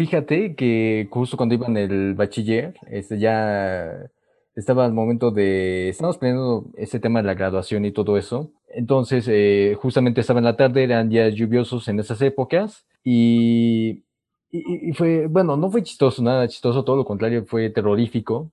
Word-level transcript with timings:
fíjate 0.00 0.54
que 0.54 1.08
justo 1.10 1.36
cuando 1.36 1.54
iba 1.54 1.66
en 1.66 1.76
el 1.76 2.14
bachiller, 2.14 2.74
este, 2.86 3.18
ya 3.18 4.08
estaba 4.54 4.86
el 4.86 4.94
momento 4.94 5.30
de, 5.30 5.90
estábamos 5.90 6.16
planeando 6.16 6.70
ese 6.78 7.00
tema 7.00 7.20
de 7.20 7.26
la 7.26 7.34
graduación 7.34 7.84
y 7.84 7.92
todo 7.92 8.16
eso. 8.16 8.50
Entonces, 8.70 9.26
eh, 9.28 9.76
justamente 9.78 10.22
estaba 10.22 10.40
en 10.40 10.46
la 10.46 10.56
tarde, 10.56 10.84
eran 10.84 11.10
días 11.10 11.34
lluviosos 11.34 11.86
en 11.88 12.00
esas 12.00 12.22
épocas 12.22 12.86
y, 13.04 14.04
y, 14.50 14.92
fue, 14.94 15.26
bueno, 15.26 15.58
no 15.58 15.70
fue 15.70 15.82
chistoso, 15.82 16.22
nada 16.22 16.48
chistoso, 16.48 16.82
todo 16.82 16.96
lo 16.96 17.04
contrario, 17.04 17.44
fue 17.44 17.68
terrorífico, 17.68 18.50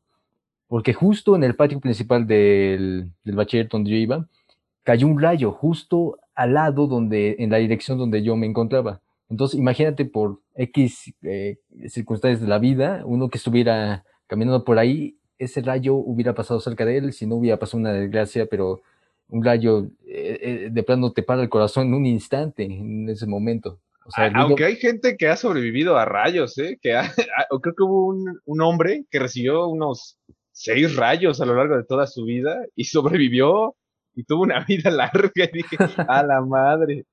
porque 0.68 0.94
justo 0.94 1.34
en 1.38 1.46
el 1.46 1.56
patio 1.56 1.80
principal 1.80 2.28
del, 2.28 3.10
del 3.24 3.36
bachiller 3.38 3.70
donde 3.70 3.92
yo 3.92 3.96
iba, 3.96 4.28
cayó 4.84 5.08
un 5.08 5.22
rayo 5.22 5.54
justo 5.54 6.18
al 6.36 6.56
lado 6.56 6.88
donde, 6.88 7.38
en 7.40 7.52
la 7.52 7.58
dirección 7.58 7.98
donde 7.98 8.22
yo 8.22 8.36
me 8.36 8.48
encontraba. 8.48 9.00
Entonces, 9.30 9.60
imagínate 9.60 10.06
por 10.06 10.40
X 10.56 11.14
eh, 11.24 11.58
circunstancias 11.88 12.42
de 12.42 12.48
la 12.48 12.60
vida, 12.60 13.04
uno 13.06 13.30
que 13.30 13.38
estuviera 13.38 14.06
caminando 14.28 14.64
por 14.64 14.80
ahí, 14.80 15.18
ese 15.38 15.62
rayo 15.62 15.96
hubiera 15.96 16.34
pasado 16.34 16.60
cerca 16.60 16.86
de 16.86 16.98
él, 16.98 17.14
si 17.14 17.28
no 17.28 17.36
hubiera 17.36 17.58
pasado 17.58 17.80
una 17.80 17.94
desgracia, 17.94 18.48
pero 18.48 18.82
un 19.30 19.44
rayo 19.44 19.88
eh, 20.06 20.40
eh, 20.42 20.70
de 20.72 20.84
plano 20.84 21.12
te 21.12 21.24
para 21.24 21.42
el 21.42 21.50
corazón 21.50 21.88
en 21.88 21.94
un 21.94 22.06
instante, 22.06 22.64
en 22.64 23.10
ese 23.10 23.28
momento. 23.28 23.80
Aunque 24.16 24.64
hay 24.64 24.76
gente 24.78 25.18
que 25.18 25.28
ha 25.28 25.36
sobrevivido 25.36 25.98
a 25.98 26.06
rayos, 26.06 26.58
¿eh? 26.58 26.80
Que 26.82 26.94
creo 27.62 27.76
que 27.76 27.84
hubo 27.84 28.08
un, 28.08 28.40
un, 28.46 28.62
hombre 28.62 29.06
que 29.12 29.20
recibió 29.20 29.68
unos 29.68 30.18
seis 30.52 30.96
rayos 30.96 31.42
a 31.42 31.46
lo 31.46 31.56
largo 31.56 31.76
de 31.76 31.84
toda 31.84 32.08
su 32.08 32.24
vida 32.24 32.56
y 32.76 32.84
sobrevivió 32.86 33.76
y 34.16 34.24
tuvo 34.24 34.44
una 34.44 34.64
vida 34.68 34.90
larga. 34.90 35.32
Y 35.36 35.58
dije, 35.58 35.78
a 36.08 36.24
la 36.24 36.42
madre. 36.42 37.06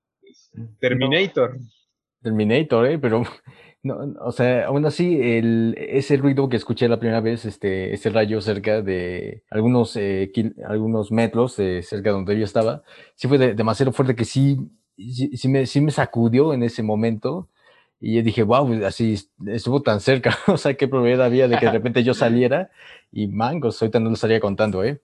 Terminator. 0.81 1.59
Terminator, 2.25 2.87
¿eh? 2.87 2.99
Pero, 2.99 3.23
no, 3.83 3.99
o 4.21 4.33
sea, 4.33 4.67
aún 4.67 4.85
así, 4.87 5.21
el, 5.21 5.77
ese 5.79 6.17
ruido 6.17 6.49
que 6.49 6.57
escuché 6.57 6.89
la 6.89 6.99
primera 6.99 7.21
vez, 7.21 7.45
este, 7.45 7.93
ese 7.93 8.11
rayo 8.11 8.41
cerca 8.41 8.83
de 8.83 9.45
algunos, 9.51 9.95
eh, 9.97 10.33
algunos 10.67 11.13
metros 11.13 11.57
de 11.59 11.83
cerca 11.83 12.09
de 12.09 12.15
donde 12.15 12.39
yo 12.39 12.45
estaba, 12.45 12.83
sí 13.15 13.29
fue 13.29 13.39
demasiado 13.39 13.93
fuerte 13.93 14.17
que 14.17 14.25
sí, 14.25 14.59
sí, 14.97 15.49
me, 15.49 15.67
sí 15.67 15.81
me 15.81 15.91
sacudió 15.93 16.55
en 16.55 16.63
ese 16.63 16.83
momento. 16.83 17.49
Y 18.01 18.17
yo 18.17 18.23
dije, 18.23 18.43
wow, 18.43 18.85
así 18.87 19.17
estuvo 19.47 19.83
tan 19.83 20.01
cerca. 20.01 20.37
o 20.49 20.57
sea, 20.57 20.75
qué 20.75 20.89
probabilidad 20.89 21.27
había 21.27 21.47
de 21.47 21.59
que 21.59 21.67
de 21.67 21.73
repente 21.79 22.03
yo 22.03 22.15
saliera 22.15 22.71
y 23.13 23.29
mangos, 23.29 23.81
ahorita 23.81 24.01
no 24.01 24.09
lo 24.09 24.15
estaría 24.15 24.41
contando, 24.41 24.83
¿eh? 24.83 25.01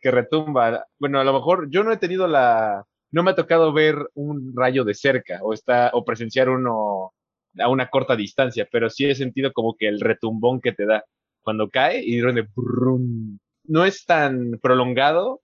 Que 0.00 0.10
retumba. 0.10 0.86
Bueno, 0.98 1.20
a 1.20 1.24
lo 1.24 1.32
mejor 1.32 1.68
yo 1.70 1.84
no 1.84 1.92
he 1.92 1.98
tenido 1.98 2.26
la, 2.26 2.86
no 3.12 3.22
me 3.22 3.32
ha 3.32 3.34
tocado 3.34 3.72
ver 3.72 3.96
un 4.14 4.52
rayo 4.56 4.84
de 4.84 4.94
cerca 4.94 5.40
o, 5.42 5.52
está, 5.52 5.90
o 5.92 6.04
presenciar 6.04 6.48
uno 6.48 7.12
a 7.58 7.68
una 7.68 7.88
corta 7.88 8.16
distancia, 8.16 8.68
pero 8.70 8.90
sí 8.90 9.06
he 9.06 9.14
sentido 9.14 9.52
como 9.52 9.74
que 9.76 9.88
el 9.88 10.00
retumbón 10.00 10.60
que 10.60 10.72
te 10.72 10.86
da 10.86 11.04
cuando 11.42 11.68
cae 11.68 12.02
y 12.04 12.20
de 12.20 12.46
no 13.64 13.84
es 13.84 14.04
tan 14.04 14.58
prolongado, 14.62 15.40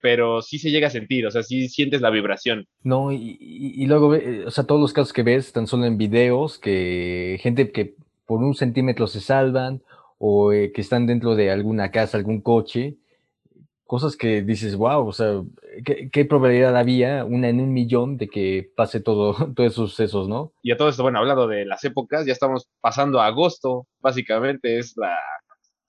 pero 0.00 0.42
sí 0.42 0.58
se 0.58 0.70
llega 0.70 0.88
a 0.88 0.90
sentir, 0.90 1.26
o 1.26 1.30
sea, 1.30 1.42
sí 1.42 1.68
sientes 1.68 2.00
la 2.00 2.10
vibración. 2.10 2.66
No, 2.82 3.12
y, 3.12 3.84
luego, 3.86 4.16
o 4.46 4.50
sea, 4.50 4.64
todos 4.64 4.80
los 4.80 4.92
casos 4.92 5.12
que 5.12 5.22
ves 5.22 5.46
están 5.46 5.66
solo 5.66 5.84
en 5.86 5.98
videos, 5.98 6.58
que 6.58 7.38
gente 7.40 7.72
que 7.72 7.94
por 8.26 8.42
un 8.42 8.54
centímetro 8.54 9.06
se 9.06 9.20
salvan 9.20 9.82
o 10.18 10.52
eh, 10.52 10.72
que 10.72 10.80
están 10.80 11.06
dentro 11.06 11.34
de 11.34 11.50
alguna 11.50 11.90
casa, 11.90 12.18
algún 12.18 12.40
coche, 12.40 12.96
cosas 13.88 14.16
que 14.16 14.42
dices, 14.42 14.76
wow, 14.76 15.08
o 15.08 15.12
sea, 15.14 15.42
¿qué, 16.12 16.24
probabilidad 16.26 16.76
había, 16.76 17.24
una 17.24 17.48
en 17.48 17.58
un 17.58 17.72
millón, 17.72 18.18
de 18.18 18.28
que 18.28 18.70
pase 18.76 19.00
todo, 19.00 19.32
todos 19.56 19.72
esos 19.72 19.90
sucesos, 19.90 20.28
¿no? 20.28 20.52
Y 20.62 20.72
a 20.72 20.76
todo 20.76 20.90
esto, 20.90 21.02
bueno, 21.02 21.20
hablando 21.20 21.48
de 21.48 21.64
las 21.64 21.82
épocas, 21.84 22.26
ya 22.26 22.34
estamos 22.34 22.68
pasando 22.82 23.18
a 23.18 23.26
agosto, 23.26 23.86
básicamente 24.00 24.76
es 24.78 24.94
la, 24.98 25.18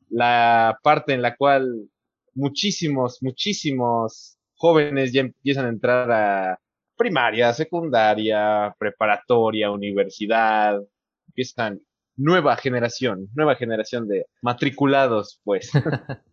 la 0.10 0.80
parte 0.82 1.14
en 1.14 1.22
la 1.22 1.36
cual 1.36 1.90
muchísimos, 2.34 3.18
muchísimos 3.22 4.38
jóvenes 4.56 5.12
ya 5.12 5.20
empiezan 5.20 5.66
a 5.66 5.70
entrar 5.70 6.10
a 6.10 6.60
primaria, 6.96 7.52
secundaria, 7.54 8.74
preparatoria, 8.80 9.72
universidad, 9.72 10.82
empiezan 11.28 11.82
nueva 12.16 12.56
generación, 12.56 13.28
nueva 13.36 13.56
generación 13.56 14.08
de 14.08 14.26
matriculados, 14.42 15.42
pues. 15.44 15.70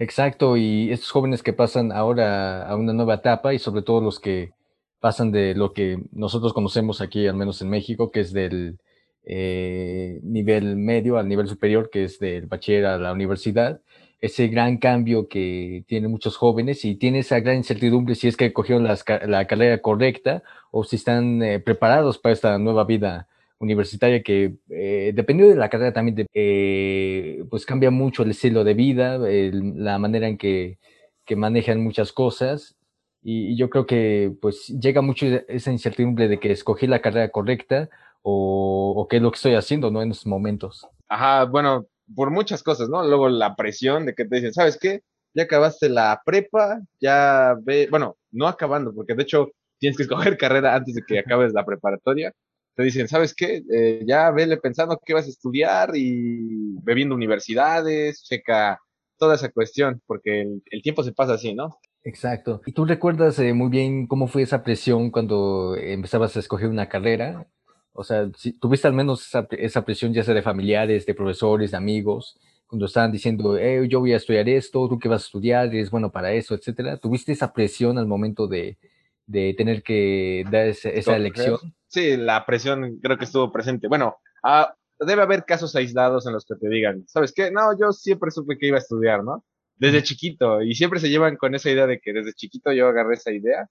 Exacto, 0.00 0.56
y 0.56 0.92
estos 0.92 1.10
jóvenes 1.10 1.42
que 1.42 1.52
pasan 1.52 1.90
ahora 1.90 2.68
a 2.68 2.76
una 2.76 2.92
nueva 2.92 3.14
etapa 3.14 3.52
y 3.52 3.58
sobre 3.58 3.82
todo 3.82 4.00
los 4.00 4.20
que 4.20 4.52
pasan 5.00 5.32
de 5.32 5.54
lo 5.54 5.72
que 5.72 5.98
nosotros 6.12 6.52
conocemos 6.52 7.00
aquí, 7.00 7.26
al 7.26 7.34
menos 7.34 7.60
en 7.62 7.68
México, 7.70 8.12
que 8.12 8.20
es 8.20 8.32
del 8.32 8.78
eh, 9.24 10.20
nivel 10.22 10.76
medio 10.76 11.18
al 11.18 11.28
nivel 11.28 11.48
superior, 11.48 11.90
que 11.90 12.04
es 12.04 12.20
del 12.20 12.46
bachiller 12.46 12.86
a 12.86 12.98
la 12.98 13.12
universidad, 13.12 13.80
ese 14.20 14.46
gran 14.48 14.78
cambio 14.78 15.28
que 15.28 15.84
tienen 15.88 16.12
muchos 16.12 16.36
jóvenes 16.36 16.84
y 16.84 16.94
tiene 16.94 17.20
esa 17.20 17.40
gran 17.40 17.56
incertidumbre 17.56 18.14
si 18.14 18.28
es 18.28 18.36
que 18.36 18.52
cogieron 18.52 18.84
la 18.84 19.46
carrera 19.46 19.82
correcta 19.82 20.42
o 20.70 20.84
si 20.84 20.96
están 20.96 21.42
eh, 21.42 21.60
preparados 21.60 22.18
para 22.18 22.32
esta 22.32 22.58
nueva 22.58 22.84
vida 22.84 23.28
universitaria 23.60 24.22
que 24.22 24.56
eh, 24.70 25.12
dependiendo 25.14 25.54
de 25.54 25.60
la 25.60 25.68
carrera 25.68 25.92
también 25.92 26.26
eh, 26.32 27.44
pues 27.50 27.66
cambia 27.66 27.90
mucho 27.90 28.22
el 28.22 28.30
estilo 28.30 28.64
de 28.64 28.74
vida, 28.74 29.18
la 29.18 29.98
manera 29.98 30.28
en 30.28 30.38
que, 30.38 30.78
que 31.24 31.36
manejan 31.36 31.82
muchas 31.82 32.12
cosas 32.12 32.76
y, 33.22 33.56
yo 33.56 33.68
creo 33.68 33.86
que 33.86 34.32
pues 34.40 34.68
llega 34.68 35.02
mucho 35.02 35.26
esa 35.48 35.72
incertidumbre 35.72 36.28
de 36.28 36.38
que 36.38 36.52
escogí 36.52 36.86
la 36.86 37.00
carrera 37.00 37.30
correcta 37.30 37.90
o, 38.22 38.94
o 38.96 39.08
qué 39.08 39.16
es 39.16 39.22
lo 39.22 39.30
que 39.30 39.36
estoy 39.36 39.54
haciendo 39.54 39.90
¿no? 39.90 40.02
en 40.02 40.12
esos 40.12 40.26
momentos. 40.26 40.86
Ajá, 41.08 41.44
bueno, 41.44 41.86
por 42.14 42.30
muchas 42.30 42.62
cosas, 42.62 42.88
¿no? 42.88 43.02
Luego 43.06 43.28
la 43.28 43.56
presión 43.56 44.06
de 44.06 44.14
que 44.14 44.24
te 44.24 44.36
dicen, 44.36 44.52
¿sabes 44.52 44.78
qué? 44.80 45.02
Ya 45.34 45.44
acabaste 45.44 45.88
la 45.88 46.20
prepa, 46.24 46.80
ya 47.00 47.54
ve, 47.62 47.88
bueno, 47.90 48.16
no 48.30 48.46
acabando, 48.46 48.94
porque 48.94 49.14
de 49.14 49.22
hecho 49.22 49.48
tienes 49.78 49.96
que 49.96 50.04
escoger 50.04 50.36
carrera 50.38 50.74
antes 50.74 50.94
de 50.94 51.02
que 51.06 51.18
acabes 51.18 51.52
la 51.52 51.64
preparatoria 51.64 52.32
te 52.78 52.84
dicen, 52.84 53.08
¿sabes 53.08 53.34
qué? 53.34 53.64
Eh, 53.72 54.04
ya 54.06 54.30
vele 54.30 54.56
pensando 54.56 55.00
qué 55.04 55.12
vas 55.12 55.26
a 55.26 55.30
estudiar 55.30 55.96
y 55.96 56.76
bebiendo 56.80 57.16
universidades, 57.16 58.22
checa 58.22 58.80
toda 59.16 59.34
esa 59.34 59.48
cuestión, 59.48 60.00
porque 60.06 60.42
el, 60.42 60.82
tiempo 60.82 61.02
se 61.02 61.10
pasa 61.10 61.34
así, 61.34 61.54
¿no? 61.54 61.80
Exacto. 62.04 62.62
¿Y 62.66 62.70
tú 62.70 62.84
recuerdas 62.84 63.36
eh, 63.40 63.52
muy 63.52 63.68
bien 63.68 64.06
cómo 64.06 64.28
fue 64.28 64.42
esa 64.42 64.62
presión 64.62 65.10
cuando 65.10 65.74
empezabas 65.74 66.36
a 66.36 66.38
escoger 66.38 66.68
una 66.68 66.88
carrera? 66.88 67.48
O 67.94 68.04
sea, 68.04 68.30
si 68.36 68.52
tuviste 68.52 68.86
al 68.86 68.94
menos 68.94 69.26
esa, 69.26 69.48
esa 69.50 69.84
presión 69.84 70.14
ya 70.14 70.22
sea 70.22 70.34
de 70.34 70.42
familiares, 70.42 71.04
de 71.04 71.14
profesores, 71.14 71.72
de 71.72 71.78
amigos, 71.78 72.38
cuando 72.68 72.86
estaban 72.86 73.10
diciendo, 73.10 73.58
eh, 73.58 73.88
yo 73.88 73.98
voy 73.98 74.12
a 74.12 74.18
estudiar 74.18 74.48
esto, 74.48 74.88
tú 74.88 75.00
qué 75.00 75.08
vas 75.08 75.22
a 75.22 75.26
estudiar, 75.26 75.66
eres 75.66 75.90
bueno 75.90 76.12
para 76.12 76.32
eso, 76.32 76.54
etcétera. 76.54 76.96
¿Tuviste 76.96 77.32
esa 77.32 77.52
presión 77.52 77.98
al 77.98 78.06
momento 78.06 78.46
de, 78.46 78.78
de 79.26 79.52
tener 79.54 79.82
que 79.82 80.44
dar 80.48 80.68
esa 80.68 81.16
elección? 81.16 81.74
Sí, 81.88 82.16
la 82.16 82.44
presión 82.46 82.98
creo 83.02 83.18
que 83.18 83.24
estuvo 83.24 83.52
presente. 83.52 83.88
Bueno, 83.88 84.16
ah, 84.42 84.74
debe 85.00 85.22
haber 85.22 85.44
casos 85.44 85.74
aislados 85.76 86.26
en 86.26 86.32
los 86.32 86.44
que 86.44 86.56
te 86.56 86.68
digan, 86.68 87.04
¿sabes 87.08 87.32
qué? 87.34 87.50
No, 87.50 87.76
yo 87.78 87.92
siempre 87.92 88.30
supe 88.30 88.58
que 88.58 88.68
iba 88.68 88.76
a 88.76 88.80
estudiar, 88.80 89.24
¿no? 89.24 89.44
Desde 89.76 90.02
chiquito, 90.02 90.62
y 90.62 90.74
siempre 90.74 91.00
se 91.00 91.08
llevan 91.08 91.36
con 91.36 91.54
esa 91.54 91.70
idea 91.70 91.86
de 91.86 92.00
que 92.00 92.12
desde 92.12 92.32
chiquito 92.34 92.72
yo 92.72 92.88
agarré 92.88 93.14
esa 93.14 93.30
idea, 93.32 93.68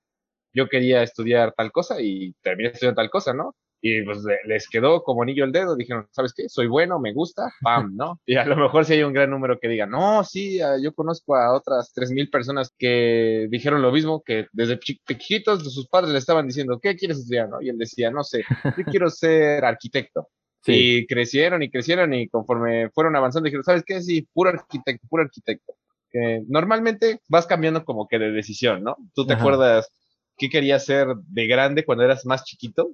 yo 0.53 0.69
quería 0.69 1.03
estudiar 1.03 1.53
tal 1.55 1.71
cosa 1.71 2.01
y 2.01 2.33
terminé 2.41 2.69
estudiando 2.69 3.01
tal 3.01 3.09
cosa, 3.09 3.33
¿no? 3.33 3.55
Y 3.81 4.01
pues 4.01 4.19
les 4.45 4.67
quedó 4.67 5.03
como 5.03 5.21
anillo 5.21 5.43
el 5.43 5.51
dedo, 5.51 5.75
dijeron, 5.75 6.07
¿sabes 6.11 6.33
qué? 6.35 6.49
Soy 6.49 6.67
bueno, 6.67 6.99
me 6.99 7.13
gusta, 7.13 7.53
pam, 7.61 7.95
¿no? 7.95 8.19
Y 8.25 8.35
a 8.35 8.45
lo 8.45 8.55
mejor 8.55 8.85
si 8.85 8.93
hay 8.93 9.03
un 9.03 9.13
gran 9.13 9.29
número 9.29 9.59
que 9.59 9.67
diga, 9.67 9.85
no, 9.85 10.23
sí, 10.23 10.59
ah, 10.61 10.77
yo 10.81 10.93
conozco 10.93 11.35
a 11.35 11.53
otras 11.53 11.91
tres 11.93 12.11
mil 12.11 12.29
personas 12.29 12.73
que 12.77 13.47
dijeron 13.49 13.81
lo 13.81 13.91
mismo, 13.91 14.23
que 14.23 14.47
desde 14.51 14.79
chiquitos 14.79 15.63
sus 15.73 15.87
padres 15.87 16.11
le 16.11 16.19
estaban 16.19 16.47
diciendo, 16.47 16.79
¿qué 16.81 16.95
quieres 16.95 17.19
estudiar? 17.19 17.49
¿no? 17.49 17.61
Y 17.61 17.69
él 17.69 17.77
decía, 17.77 18.09
no 18.09 18.23
sé, 18.23 18.43
yo 18.77 18.83
quiero 18.99 19.09
ser 19.09 19.63
arquitecto. 19.63 20.29
Y 20.69 21.07
crecieron 21.07 21.63
y 21.63 21.69
crecieron 21.69 22.13
y 22.13 22.27
conforme 22.27 22.89
fueron 22.89 23.15
avanzando 23.15 23.45
dijeron, 23.45 23.63
¿sabes 23.63 23.83
qué? 23.85 24.01
Sí, 24.01 24.27
puro 24.33 24.49
arquitecto, 24.49 25.07
puro 25.07 25.23
arquitecto. 25.23 25.73
Que 26.11 26.43
normalmente 26.49 27.21
vas 27.29 27.45
cambiando 27.45 27.85
como 27.85 28.05
que 28.05 28.19
de 28.19 28.31
decisión, 28.31 28.83
¿no? 28.83 28.97
¿Tú 29.13 29.25
te 29.25 29.33
acuerdas 29.33 29.89
qué 30.37 30.49
querías 30.49 30.83
ser 30.83 31.07
de 31.15 31.47
grande 31.47 31.85
cuando 31.85 32.03
eras 32.03 32.25
más 32.25 32.43
chiquito? 32.43 32.91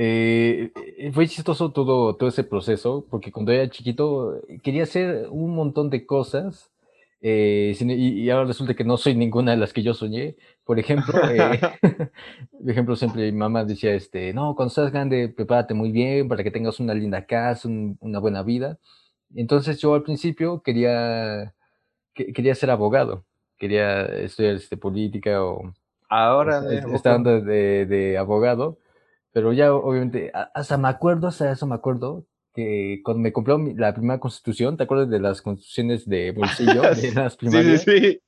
Eh, 0.00 0.70
eh, 0.96 1.10
fue 1.12 1.26
chistoso 1.26 1.72
todo, 1.72 2.14
todo 2.14 2.28
ese 2.28 2.44
proceso, 2.44 3.04
porque 3.10 3.32
cuando 3.32 3.50
era 3.50 3.68
chiquito 3.68 4.36
eh, 4.48 4.60
quería 4.62 4.84
hacer 4.84 5.26
un 5.28 5.56
montón 5.56 5.90
de 5.90 6.06
cosas, 6.06 6.70
y, 7.20 8.30
ahora 8.30 8.46
resulta 8.46 8.74
que 8.74 8.84
no 8.84 8.96
soy 8.96 9.16
ninguna 9.16 9.50
de 9.50 9.56
las 9.56 9.72
que 9.72 9.82
yo 9.82 9.94
soñé. 9.94 10.36
Por 10.64 10.78
ejemplo, 10.78 11.14
por 12.60 12.70
ejemplo, 12.70 12.94
siempre 12.94 13.32
mi 13.32 13.36
mamá 13.36 13.64
decía, 13.64 13.92
este, 13.92 14.32
no, 14.32 14.54
cuando 14.54 14.72
seas 14.72 14.92
grande, 14.92 15.28
prepárate 15.28 15.74
muy 15.74 15.90
bien 15.90 16.28
para 16.28 16.44
que 16.44 16.52
tengas 16.52 16.78
una 16.78 16.94
linda 16.94 17.26
casa, 17.26 17.68
una 17.68 18.20
buena 18.20 18.44
vida. 18.44 18.78
Entonces 19.34 19.80
yo 19.80 19.94
al 19.94 20.04
principio 20.04 20.62
quería, 20.62 21.54
quería 22.14 22.54
ser 22.54 22.70
abogado, 22.70 23.24
quería 23.58 24.04
estudiar 24.04 24.54
este, 24.54 24.76
política 24.76 25.42
o... 25.42 25.72
Ahora, 26.08 26.62
estando 26.94 27.40
de, 27.40 27.84
de 27.84 28.16
abogado 28.16 28.78
pero 29.32 29.52
ya 29.52 29.74
obviamente, 29.74 30.32
hasta 30.54 30.78
me 30.78 30.88
acuerdo, 30.88 31.28
hasta 31.28 31.50
eso 31.52 31.66
me 31.66 31.74
acuerdo, 31.74 32.26
que 32.54 33.00
cuando 33.04 33.20
me 33.22 33.32
compró 33.32 33.58
la 33.76 33.94
primera 33.94 34.18
constitución, 34.18 34.76
¿te 34.76 34.84
acuerdas 34.84 35.10
de 35.10 35.20
las 35.20 35.42
constituciones 35.42 36.08
de 36.08 36.32
bolsillo 36.32 36.82
de 37.02 37.12
las 37.12 37.36
primarias? 37.36 37.82
Sí, 37.82 37.90
sí, 37.90 38.00
sí. 38.00 38.20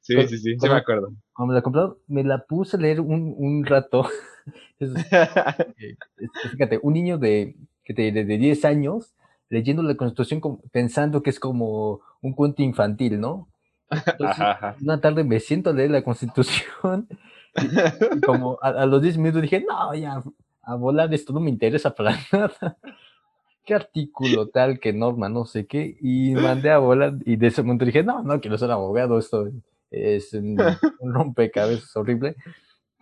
Sí, 0.00 0.28
sí, 0.28 0.38
sí, 0.38 0.56
me 0.60 0.74
acuerdo. 0.74 1.12
Cuando 1.32 1.52
me 1.52 1.54
la 1.56 1.62
compró, 1.62 1.98
me 2.08 2.24
la 2.24 2.44
puse 2.44 2.76
a 2.76 2.80
leer 2.80 3.00
un, 3.00 3.34
un 3.36 3.64
rato. 3.64 4.08
fíjate, 6.52 6.78
un 6.82 6.92
niño 6.92 7.18
de, 7.18 7.56
de, 7.88 8.12
de 8.12 8.24
10 8.24 8.64
años 8.64 9.14
leyendo 9.48 9.82
la 9.82 9.96
constitución 9.96 10.40
pensando 10.72 11.22
que 11.22 11.30
es 11.30 11.38
como 11.38 12.00
un 12.20 12.34
cuento 12.34 12.62
infantil, 12.62 13.20
¿no? 13.20 13.48
una 14.80 15.00
tarde 15.00 15.24
me 15.24 15.38
siento 15.40 15.70
a 15.70 15.72
leer 15.72 15.90
la 15.90 16.02
constitución 16.02 17.06
y, 17.56 18.20
como 18.20 18.58
a, 18.60 18.86
los 18.86 19.02
10 19.02 19.18
minutos 19.18 19.42
dije, 19.42 19.64
no, 19.66 19.94
ya, 19.94 20.22
a 20.62 20.74
volar 20.76 21.12
esto 21.12 21.32
no 21.32 21.40
me 21.40 21.50
interesa 21.50 21.94
para 21.94 22.16
nada. 22.32 22.76
¿Qué 23.64 23.74
artículo 23.74 24.48
tal, 24.48 24.78
qué 24.78 24.92
norma, 24.92 25.28
no 25.28 25.46
sé 25.46 25.66
qué? 25.66 25.96
Y 26.00 26.34
mandé 26.34 26.70
a 26.70 26.78
volar 26.78 27.14
y 27.24 27.36
de 27.36 27.46
ese 27.46 27.62
momento 27.62 27.84
dije, 27.84 28.02
no, 28.02 28.22
no 28.22 28.40
quiero 28.40 28.58
ser 28.58 28.70
abogado, 28.70 29.18
esto 29.18 29.48
es 29.90 30.34
un, 30.34 30.58
un 31.00 31.14
rompecabezas 31.14 31.96
horrible. 31.96 32.36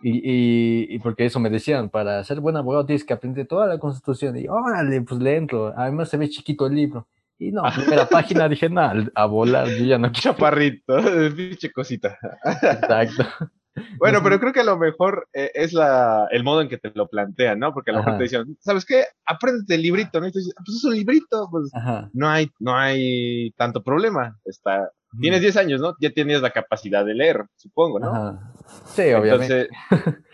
Y, 0.05 0.93
y, 0.93 0.99
porque 0.99 1.25
eso 1.25 1.39
me 1.39 1.49
decían, 1.49 1.89
para 1.89 2.21
ser 2.25 2.41
buen 2.41 2.57
abogado 2.57 2.85
tienes 2.85 3.05
que 3.05 3.13
aprender 3.13 3.47
toda 3.47 3.67
la 3.67 3.77
constitución. 3.77 4.37
Y 4.37 4.47
órale, 4.49 5.01
pues 5.01 5.21
le 5.21 5.37
entro. 5.37 5.73
Además 5.77 6.09
se 6.09 6.17
ve 6.17 6.29
chiquito 6.29 6.67
el 6.67 6.75
libro. 6.75 7.07
Y 7.39 7.51
no, 7.51 7.63
primera 7.73 8.05
página 8.07 8.49
dije, 8.49 8.69
no, 8.69 8.81
a 9.15 9.25
volar, 9.25 9.67
yo 9.67 9.85
ya 9.85 9.97
no 9.97 10.07
quiero. 10.11 10.33
Chaparrito, 10.33 10.97
pinche 11.35 11.71
cosita. 11.71 12.17
Exacto. 12.43 13.25
Bueno, 13.97 14.21
pero 14.23 14.39
creo 14.39 14.53
que 14.53 14.59
a 14.59 14.65
lo 14.65 14.77
mejor 14.77 15.27
eh, 15.33 15.51
es 15.53 15.73
la, 15.73 16.27
el 16.31 16.43
modo 16.43 16.61
en 16.61 16.69
que 16.69 16.77
te 16.77 16.91
lo 16.93 17.07
plantean, 17.07 17.59
¿no? 17.59 17.73
Porque 17.73 17.91
a 17.91 17.93
lo 17.93 17.99
mejor 17.99 18.17
te 18.17 18.23
dicen, 18.23 18.57
¿sabes 18.59 18.85
qué? 18.85 19.05
Apréndete 19.25 19.75
el 19.75 19.81
librito, 19.81 20.19
¿no? 20.19 20.27
Y 20.27 20.31
tú 20.31 20.39
dices, 20.39 20.53
ah, 20.57 20.61
pues 20.65 20.77
es 20.77 20.83
un 20.83 20.93
librito, 20.93 21.47
pues 21.49 21.71
no 22.13 22.29
hay, 22.29 22.51
no 22.59 22.75
hay 22.75 23.51
tanto 23.57 23.83
problema. 23.83 24.37
Está, 24.45 24.91
Tienes 25.19 25.41
10 25.41 25.57
años, 25.57 25.81
¿no? 25.81 25.95
Ya 25.99 26.11
tienes 26.11 26.41
la 26.41 26.51
capacidad 26.51 27.05
de 27.05 27.13
leer, 27.13 27.45
supongo, 27.55 27.99
¿no? 27.99 28.39
Sí, 28.85 29.11
obviamente. 29.13 29.69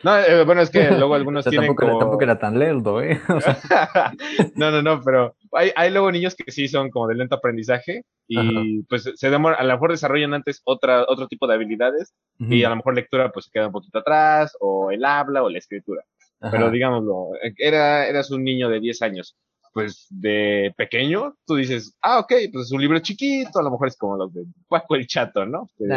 no, 0.04 0.18
eh, 0.18 0.44
bueno, 0.44 0.62
es 0.62 0.70
que 0.70 0.92
luego 0.92 1.16
algunos 1.16 1.46
tienen 1.46 1.68
tampoco, 1.68 1.88
como... 1.88 2.00
tampoco 2.00 2.24
era 2.24 2.40
tan 2.40 2.60
lerdo, 2.60 3.02
¿eh? 3.02 3.20
no, 4.56 4.72
no, 4.72 4.82
no, 4.82 5.02
pero 5.02 5.36
hay, 5.54 5.72
hay 5.76 5.92
luego 5.92 6.12
niños 6.12 6.36
que 6.36 6.52
sí 6.52 6.68
son 6.68 6.90
como 6.90 7.08
de 7.08 7.16
lento 7.16 7.36
aprendizaje 7.36 8.04
y 8.28 8.84
pues 8.84 9.12
se 9.16 9.30
demora, 9.32 9.56
a 9.56 9.64
lo 9.64 9.74
mejor 9.74 9.92
desarrollan 9.92 10.36
antes 10.36 10.62
otra, 10.64 11.04
otro 11.08 11.28
tipo 11.28 11.48
de 11.48 11.56
habilidades 11.56 12.14
y 12.38 12.64
a 12.64 12.70
lo 12.70 12.76
mejor 12.76 12.94
lectura 12.94 13.32
pues 13.32 13.46
se 13.46 13.52
queda 13.52 13.68
un 13.68 13.72
poquito 13.72 14.00
atrás 14.00 14.56
o 14.60 14.92
el 14.92 15.04
habla 15.04 15.42
o 15.42 15.50
la 15.50 15.58
escritura. 15.58 16.04
Pero 16.40 16.70
digámoslo, 16.70 17.32
era, 17.58 18.08
eras 18.08 18.30
un 18.30 18.44
niño 18.44 18.70
de 18.70 18.80
10 18.80 19.02
años 19.02 19.36
pues 19.74 20.08
de 20.10 20.74
pequeño, 20.78 21.36
tú 21.46 21.56
dices, 21.56 21.96
ah, 22.02 22.20
ok, 22.20 22.34
pues 22.52 22.68
es 22.68 22.72
un 22.72 22.82
libro 22.82 23.00
chiquito, 23.00 23.60
a 23.60 23.64
lo 23.64 23.72
mejor 23.72 23.88
es 23.88 23.98
como 23.98 24.18
los 24.18 24.34
de 24.34 24.46
Paco 24.68 24.96
el 24.96 25.08
Chato, 25.08 25.46
¿no? 25.46 25.70
Lo, 25.78 25.96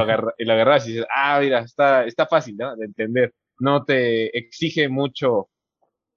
agarra, 0.00 0.34
y 0.38 0.44
lo 0.44 0.52
agarras 0.52 0.86
y 0.86 0.92
dices, 0.92 1.06
ah, 1.14 1.38
mira, 1.40 1.60
está, 1.60 2.04
está 2.04 2.26
fácil, 2.26 2.56
¿no? 2.56 2.76
De 2.76 2.86
entender. 2.86 3.34
No 3.58 3.84
te 3.84 4.36
exige 4.36 4.88
mucho 4.88 5.48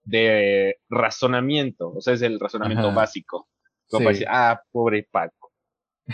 de 0.04 0.78
razonamiento, 0.90 1.94
o 1.96 2.02
sea, 2.02 2.14
es 2.14 2.22
el 2.22 2.40
razonamiento 2.40 2.94
básico. 2.94 3.48
Como 3.90 4.10
decir, 4.10 4.28
ah, 4.30 4.62
pobre 4.72 5.08
Paco. 5.10 5.52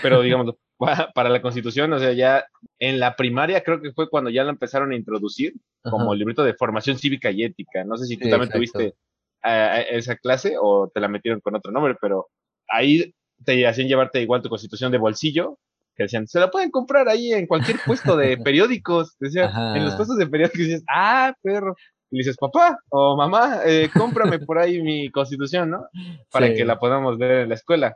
Pero 0.02 0.22
digamos, 0.22 0.56
para 1.16 1.30
la 1.30 1.42
constitución, 1.42 1.94
o 1.94 2.00
sea, 2.00 2.14
ya 2.14 2.46
en 2.80 3.00
la 3.00 3.16
primaria 3.16 3.64
creo 3.64 3.82
que 3.82 3.94
fue 3.94 4.10
cuando 4.10 4.30
ya 4.30 4.44
lo 4.44 4.50
empezaron 4.50 4.92
a 4.92 4.96
introducir 4.96 5.54
como 5.82 6.14
el 6.14 6.20
librito 6.20 6.44
de 6.44 6.54
formación 6.54 6.98
cívica 6.98 7.32
y 7.32 7.44
ética. 7.44 7.84
No 7.84 7.98
sé 7.98 8.06
si 8.06 8.18
tú 8.18 8.30
también 8.30 8.52
tuviste 8.52 8.96
a, 9.44 9.82
esa 9.82 10.16
clase 10.16 10.56
o 10.60 10.90
te 10.94 11.00
la 11.00 11.08
metieron 11.08 11.42
con 11.42 11.56
otro 11.56 11.72
nombre, 11.72 11.96
pero 12.00 12.28
ahí 12.70 13.14
te 13.44 13.68
hacían 13.68 13.88
llevarte 13.88 14.22
igual 14.22 14.42
tu 14.42 14.50
constitución 14.50 14.92
de 14.92 14.98
bolsillo, 14.98 15.60
que 15.96 16.04
decían, 16.04 16.28
se 16.28 16.40
la 16.40 16.50
pueden 16.50 16.72
comprar 16.72 17.08
ahí 17.08 17.34
en 17.34 17.46
cualquier 17.46 17.78
puesto 17.86 18.18
de 18.18 18.38
periódicos. 18.44 19.16
Decían, 19.20 19.52
en 19.76 19.86
los 19.86 19.96
puestos 19.96 20.18
de 20.18 20.28
periódicos 20.28 20.60
dices, 20.60 20.84
ah, 20.90 21.34
perro. 21.42 21.76
Y 22.10 22.18
dices, 22.20 22.38
papá 22.38 22.78
o 22.90 23.18
mamá, 23.18 23.62
eh, 23.66 23.90
cómprame 23.92 24.40
por 24.40 24.60
ahí 24.60 24.82
mi 24.82 25.10
constitución, 25.10 25.72
¿no? 25.72 25.88
Para 26.32 26.54
que 26.54 26.64
la 26.64 26.80
podamos 26.80 27.18
ver 27.18 27.42
en 27.42 27.50
la 27.50 27.56
escuela. 27.56 27.96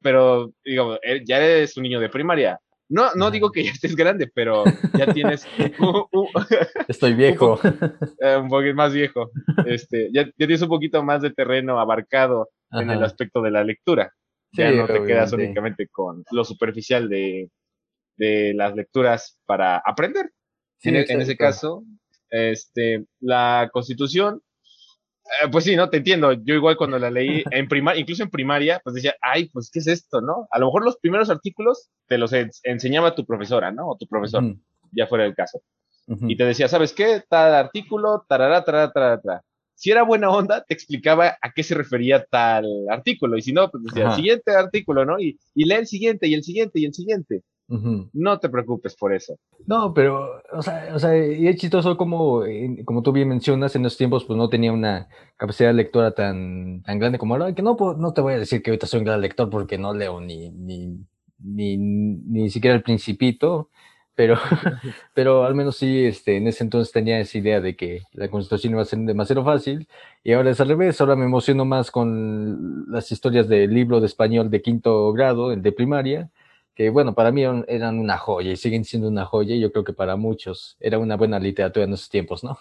Pero, 0.00 0.52
digo, 0.64 0.98
eh, 1.02 1.22
ya 1.26 1.38
eres 1.38 1.76
un 1.76 1.82
niño 1.82 1.98
de 1.98 2.08
primaria. 2.08 2.60
No, 2.92 3.14
no 3.14 3.30
digo 3.30 3.50
que 3.50 3.64
ya 3.64 3.72
estés 3.72 3.96
grande, 3.96 4.30
pero 4.32 4.64
ya 4.92 5.10
tienes. 5.14 5.46
Estoy 6.88 7.14
viejo. 7.14 7.58
Eh, 8.20 8.36
un, 8.36 8.48
poquito 8.50 8.74
más 8.74 8.92
viejo. 8.92 9.30
Este, 9.64 10.10
ya, 10.12 10.30
tienes 10.36 10.60
un 10.60 10.68
poquito 10.68 11.02
más 11.02 11.22
de 11.22 11.30
terreno 11.30 11.80
abarcado 11.80 12.50
en 12.70 12.90
el 12.90 13.02
aspecto 13.02 13.40
de 13.40 13.50
la 13.50 13.64
lectura. 13.64 14.12
ya 14.52 14.70
no 14.72 14.86
te 14.86 15.02
quedas 15.04 15.32
únicamente 15.32 15.88
con 15.88 16.22
lo 16.30 16.44
superficial 16.44 17.08
de, 17.08 17.50
de 18.18 18.52
las 18.54 18.74
lecturas 18.76 19.38
para 19.46 19.78
aprender. 19.78 20.30
en, 20.82 20.96
en, 20.96 21.20
ese 21.22 21.36
caso, 21.36 21.84
este, 22.28 23.06
la 23.20 23.70
constitución 23.72 24.42
eh, 25.24 25.48
pues 25.50 25.64
sí, 25.64 25.76
no, 25.76 25.88
te 25.88 25.98
entiendo. 25.98 26.32
Yo 26.32 26.54
igual 26.54 26.76
cuando 26.76 26.98
la 26.98 27.10
leí 27.10 27.44
en 27.50 27.68
primaria, 27.68 28.00
incluso 28.00 28.22
en 28.22 28.30
primaria, 28.30 28.80
pues 28.82 28.94
decía, 28.94 29.14
ay, 29.20 29.48
pues, 29.52 29.70
¿qué 29.72 29.78
es 29.78 29.86
esto, 29.86 30.20
no? 30.20 30.48
A 30.50 30.58
lo 30.58 30.66
mejor 30.66 30.84
los 30.84 30.98
primeros 30.98 31.30
artículos 31.30 31.90
te 32.06 32.18
los 32.18 32.32
enseñaba 32.64 33.14
tu 33.14 33.24
profesora, 33.24 33.70
¿no? 33.70 33.88
O 33.88 33.96
tu 33.96 34.06
profesor, 34.06 34.56
ya 34.92 35.06
fuera 35.06 35.24
el 35.24 35.34
caso. 35.34 35.62
Y 36.06 36.36
te 36.36 36.44
decía, 36.44 36.68
¿sabes 36.68 36.92
qué? 36.92 37.22
Tal 37.26 37.54
artículo, 37.54 38.26
tarará, 38.28 38.64
tarará, 38.64 38.92
tarará, 38.92 39.42
Si 39.74 39.90
era 39.90 40.02
buena 40.02 40.28
onda, 40.30 40.62
te 40.62 40.74
explicaba 40.74 41.38
a 41.40 41.52
qué 41.52 41.62
se 41.62 41.74
refería 41.74 42.24
tal 42.24 42.66
artículo. 42.90 43.38
Y 43.38 43.42
si 43.42 43.52
no, 43.52 43.70
pues 43.70 43.84
decía, 43.84 44.10
siguiente 44.10 44.54
artículo, 44.54 45.06
¿no? 45.06 45.18
Y, 45.18 45.38
y 45.54 45.64
lee 45.64 45.76
el 45.76 45.86
siguiente, 45.86 46.26
y 46.26 46.34
el 46.34 46.42
siguiente, 46.42 46.80
y 46.80 46.84
el 46.84 46.92
siguiente. 46.92 47.42
No 48.12 48.38
te 48.38 48.48
preocupes 48.48 48.94
por 48.96 49.14
eso. 49.14 49.38
No, 49.66 49.94
pero, 49.94 50.42
o 50.52 50.62
sea, 50.62 50.90
o 50.94 50.98
sea 50.98 51.16
y 51.16 51.46
es 51.46 51.56
chistoso 51.56 51.96
como, 51.96 52.42
como 52.84 53.02
tú 53.02 53.12
bien 53.12 53.28
mencionas, 53.28 53.74
en 53.74 53.86
esos 53.86 53.96
tiempos 53.96 54.24
pues 54.24 54.36
no 54.36 54.48
tenía 54.48 54.72
una 54.72 55.08
capacidad 55.36 55.70
de 55.70 55.74
lectura 55.74 56.12
tan, 56.12 56.82
tan 56.82 56.98
grande 56.98 57.18
como 57.18 57.34
ahora, 57.34 57.54
que 57.54 57.62
no, 57.62 57.76
pues, 57.76 57.96
no 57.96 58.12
te 58.12 58.20
voy 58.20 58.34
a 58.34 58.38
decir 58.38 58.62
que 58.62 58.70
ahorita 58.70 58.86
soy 58.86 58.98
un 58.98 59.06
gran 59.06 59.20
lector 59.20 59.48
porque 59.48 59.78
no 59.78 59.94
leo 59.94 60.20
ni, 60.20 60.50
ni, 60.50 60.98
ni, 61.38 61.76
ni 61.78 62.50
siquiera 62.50 62.76
el 62.76 62.82
principito, 62.82 63.70
pero, 64.14 64.36
pero 65.14 65.44
al 65.44 65.54
menos 65.54 65.76
sí, 65.76 66.04
este, 66.04 66.36
en 66.36 66.48
ese 66.48 66.64
entonces 66.64 66.92
tenía 66.92 67.20
esa 67.20 67.38
idea 67.38 67.60
de 67.60 67.74
que 67.74 68.02
la 68.12 68.28
constitución 68.28 68.74
iba 68.74 68.82
a 68.82 68.84
ser 68.84 68.98
demasiado 69.00 69.44
fácil, 69.44 69.88
y 70.22 70.32
ahora 70.32 70.50
es 70.50 70.60
al 70.60 70.68
revés, 70.68 71.00
ahora 71.00 71.16
me 71.16 71.24
emociono 71.24 71.64
más 71.64 71.90
con 71.90 72.84
las 72.90 73.10
historias 73.10 73.48
del 73.48 73.72
libro 73.72 74.00
de 74.00 74.06
español 74.06 74.50
de 74.50 74.60
quinto 74.60 75.12
grado, 75.12 75.52
el 75.52 75.62
de 75.62 75.72
primaria, 75.72 76.30
que 76.74 76.90
bueno, 76.90 77.14
para 77.14 77.30
mí 77.32 77.42
eran, 77.42 77.98
una 77.98 78.18
joya 78.18 78.52
y 78.52 78.56
siguen 78.56 78.84
siendo 78.84 79.08
una 79.08 79.24
joya 79.24 79.54
y 79.54 79.60
yo 79.60 79.72
creo 79.72 79.84
que 79.84 79.92
para 79.92 80.16
muchos 80.16 80.76
era 80.80 80.98
una 80.98 81.16
buena 81.16 81.38
literatura 81.38 81.84
en 81.84 81.92
esos 81.92 82.08
tiempos, 82.08 82.42
¿no? 82.42 82.58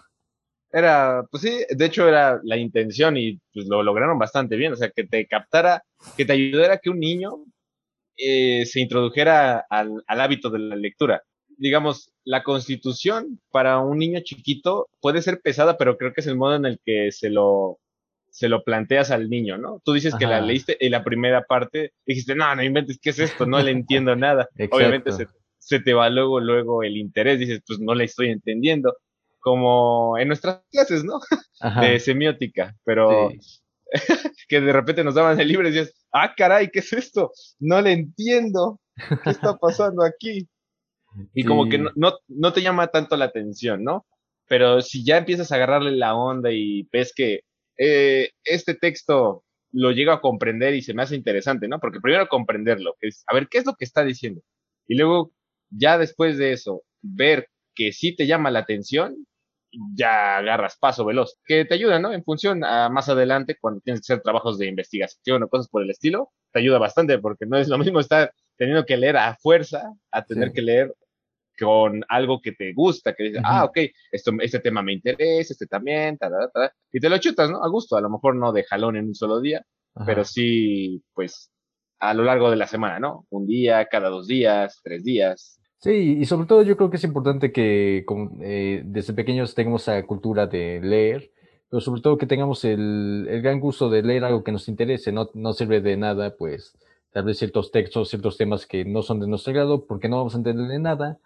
Era, 0.73 1.25
pues 1.29 1.43
sí, 1.43 1.65
de 1.69 1.85
hecho 1.85 2.07
era 2.07 2.39
la 2.43 2.57
intención 2.57 3.17
y 3.17 3.39
pues 3.53 3.67
lo 3.67 3.83
lograron 3.83 4.17
bastante 4.17 4.55
bien, 4.55 4.73
o 4.73 4.75
sea, 4.75 4.89
que 4.89 5.05
te 5.05 5.27
captara, 5.27 5.83
que 6.15 6.25
te 6.25 6.33
ayudara 6.33 6.75
a 6.75 6.77
que 6.77 6.89
un 6.89 6.99
niño 6.99 7.43
eh, 8.17 8.65
se 8.65 8.79
introdujera 8.79 9.65
al, 9.69 10.03
al 10.07 10.21
hábito 10.21 10.49
de 10.49 10.59
la 10.59 10.75
lectura. 10.75 11.23
Digamos, 11.57 12.11
la 12.23 12.43
constitución 12.43 13.39
para 13.51 13.79
un 13.79 13.97
niño 13.97 14.21
chiquito 14.23 14.87
puede 15.01 15.21
ser 15.21 15.41
pesada, 15.41 15.77
pero 15.77 15.97
creo 15.97 16.13
que 16.13 16.21
es 16.21 16.27
el 16.27 16.37
modo 16.37 16.55
en 16.55 16.65
el 16.65 16.79
que 16.85 17.11
se 17.11 17.29
lo, 17.29 17.79
se 18.31 18.47
lo 18.47 18.63
planteas 18.63 19.11
al 19.11 19.29
niño, 19.29 19.57
¿no? 19.57 19.81
Tú 19.83 19.91
dices 19.91 20.15
que 20.15 20.25
la 20.25 20.39
leíste 20.39 20.77
y 20.79 20.87
la 20.89 21.03
primera 21.03 21.43
parte 21.43 21.93
dijiste, 22.05 22.33
no, 22.33 22.55
no 22.55 22.63
inventes, 22.63 22.97
¿qué 22.99 23.09
es 23.09 23.19
esto? 23.19 23.45
No 23.45 23.61
le 23.61 23.71
entiendo 23.71 24.15
nada. 24.15 24.47
Obviamente 24.71 25.11
se, 25.59 25.79
te 25.81 25.93
va 25.93 26.09
luego, 26.09 26.39
luego 26.39 26.81
el 26.81 26.97
interés, 26.97 27.39
dices, 27.39 27.61
pues 27.67 27.79
no 27.79 27.93
le 27.93 28.05
estoy 28.05 28.29
entendiendo, 28.29 28.95
como 29.39 30.17
en 30.17 30.29
nuestras 30.29 30.61
clases, 30.71 31.03
¿no? 31.03 31.19
De 31.81 31.99
semiótica, 31.99 32.73
pero 32.85 33.31
que 34.47 34.61
de 34.61 34.73
repente 34.73 35.03
nos 35.03 35.15
daban 35.15 35.39
el 35.39 35.49
libro 35.49 35.67
y 35.67 35.71
dices, 35.71 35.93
ah, 36.13 36.33
caray, 36.35 36.69
¿qué 36.69 36.79
es 36.79 36.93
esto? 36.93 37.31
No 37.59 37.81
le 37.81 37.91
entiendo, 37.91 38.79
¿qué 39.23 39.29
está 39.29 39.57
pasando 39.57 40.03
aquí? 40.05 40.47
Y 41.33 41.43
como 41.43 41.67
que 41.67 41.77
no, 41.77 41.91
no, 41.95 42.13
no 42.29 42.53
te 42.53 42.61
llama 42.61 42.87
tanto 42.87 43.17
la 43.17 43.25
atención, 43.25 43.83
¿no? 43.83 44.05
Pero 44.47 44.81
si 44.81 45.03
ya 45.03 45.17
empiezas 45.17 45.51
a 45.51 45.55
agarrarle 45.55 45.91
la 45.91 46.15
onda 46.15 46.49
y 46.51 46.87
ves 46.93 47.11
que 47.13 47.41
eh, 47.83 48.29
este 48.43 48.75
texto 48.75 49.43
lo 49.71 49.91
llego 49.91 50.11
a 50.11 50.21
comprender 50.21 50.75
y 50.75 50.83
se 50.83 50.93
me 50.93 51.01
hace 51.01 51.15
interesante, 51.15 51.67
¿no? 51.67 51.79
Porque 51.79 51.99
primero 51.99 52.27
comprenderlo, 52.27 52.95
es, 53.01 53.23
a 53.25 53.33
ver, 53.33 53.47
¿qué 53.49 53.57
es 53.57 53.65
lo 53.65 53.73
que 53.73 53.85
está 53.85 54.03
diciendo? 54.03 54.41
Y 54.87 54.97
luego, 54.97 55.31
ya 55.71 55.97
después 55.97 56.37
de 56.37 56.53
eso, 56.53 56.83
ver 57.01 57.47
que 57.73 57.91
sí 57.91 58.15
te 58.15 58.27
llama 58.27 58.51
la 58.51 58.59
atención, 58.59 59.25
ya 59.95 60.37
agarras 60.37 60.77
paso 60.77 61.05
veloz, 61.05 61.39
que 61.43 61.65
te 61.65 61.73
ayuda, 61.73 61.97
¿no? 61.97 62.13
En 62.13 62.23
función 62.23 62.63
a 62.63 62.89
más 62.89 63.09
adelante, 63.09 63.57
cuando 63.59 63.81
tienes 63.81 64.01
que 64.01 64.13
hacer 64.13 64.21
trabajos 64.21 64.59
de 64.59 64.67
investigación 64.67 65.41
o 65.41 65.47
cosas 65.49 65.67
por 65.67 65.81
el 65.81 65.89
estilo, 65.89 66.29
te 66.51 66.59
ayuda 66.59 66.77
bastante, 66.77 67.17
porque 67.17 67.47
no 67.47 67.57
es 67.57 67.67
lo 67.67 67.79
mismo 67.79 67.99
estar 67.99 68.31
teniendo 68.57 68.85
que 68.85 68.97
leer 68.97 69.17
a 69.17 69.35
fuerza, 69.37 69.91
a 70.11 70.23
tener 70.23 70.51
que 70.51 70.61
leer 70.61 70.93
con 71.61 72.03
algo 72.09 72.41
que 72.41 72.53
te 72.53 72.73
gusta, 72.73 73.13
que 73.13 73.23
dices, 73.23 73.41
ah, 73.45 73.65
ok, 73.65 73.77
esto, 74.11 74.31
este 74.39 74.59
tema 74.59 74.81
me 74.81 74.93
interesa, 74.93 75.53
este 75.53 75.67
también, 75.67 76.17
ta, 76.17 76.29
ta, 76.29 76.49
ta, 76.51 76.73
y 76.91 76.99
te 76.99 77.09
lo 77.09 77.17
chutas, 77.19 77.51
¿no? 77.51 77.63
A 77.63 77.69
gusto, 77.69 77.95
a 77.95 78.01
lo 78.01 78.09
mejor 78.09 78.35
no 78.35 78.51
de 78.51 78.63
jalón 78.63 78.97
en 78.97 79.05
un 79.05 79.15
solo 79.15 79.39
día, 79.39 79.65
pero 80.05 80.23
sí, 80.23 81.03
pues, 81.13 81.51
a 81.99 82.13
lo 82.13 82.23
largo 82.23 82.49
de 82.49 82.57
la 82.57 82.67
semana, 82.67 82.99
¿no? 82.99 83.25
Un 83.29 83.45
día, 83.45 83.85
cada 83.85 84.09
dos 84.09 84.27
días, 84.27 84.79
tres 84.83 85.03
días. 85.03 85.59
Sí, 85.77 86.17
y 86.19 86.25
sobre 86.25 86.47
todo 86.47 86.61
yo 86.63 86.77
creo 86.77 86.89
que 86.89 86.97
es 86.97 87.03
importante 87.03 87.51
que 87.51 88.05
eh, 88.41 88.81
desde 88.85 89.13
pequeños 89.13 89.55
tengamos 89.55 89.83
esa 89.83 90.03
cultura 90.05 90.47
de 90.47 90.79
leer, 90.81 91.31
pero 91.69 91.81
sobre 91.81 92.01
todo 92.01 92.17
que 92.17 92.27
tengamos 92.27 92.65
el, 92.65 93.27
el, 93.29 93.41
gran 93.41 93.59
gusto 93.59 93.89
de 93.89 94.03
leer 94.03 94.23
algo 94.23 94.43
que 94.43 94.51
nos 94.51 94.67
interese, 94.67 95.11
no, 95.11 95.29
no 95.33 95.53
sirve 95.53 95.81
de 95.81 95.97
nada, 95.97 96.35
pues, 96.37 96.77
tal 97.11 97.25
vez 97.25 97.37
ciertos 97.39 97.71
textos, 97.71 98.09
ciertos 98.09 98.37
temas 98.37 98.65
que 98.65 98.85
no 98.85 99.01
son 99.01 99.19
de 99.19 99.27
nuestro 99.27 99.53
grado, 99.53 99.85
porque 99.85 100.09
no 100.09 100.17
vamos 100.17 100.35
a 100.35 100.37
entenderle 100.37 100.79
nada, 100.79 101.19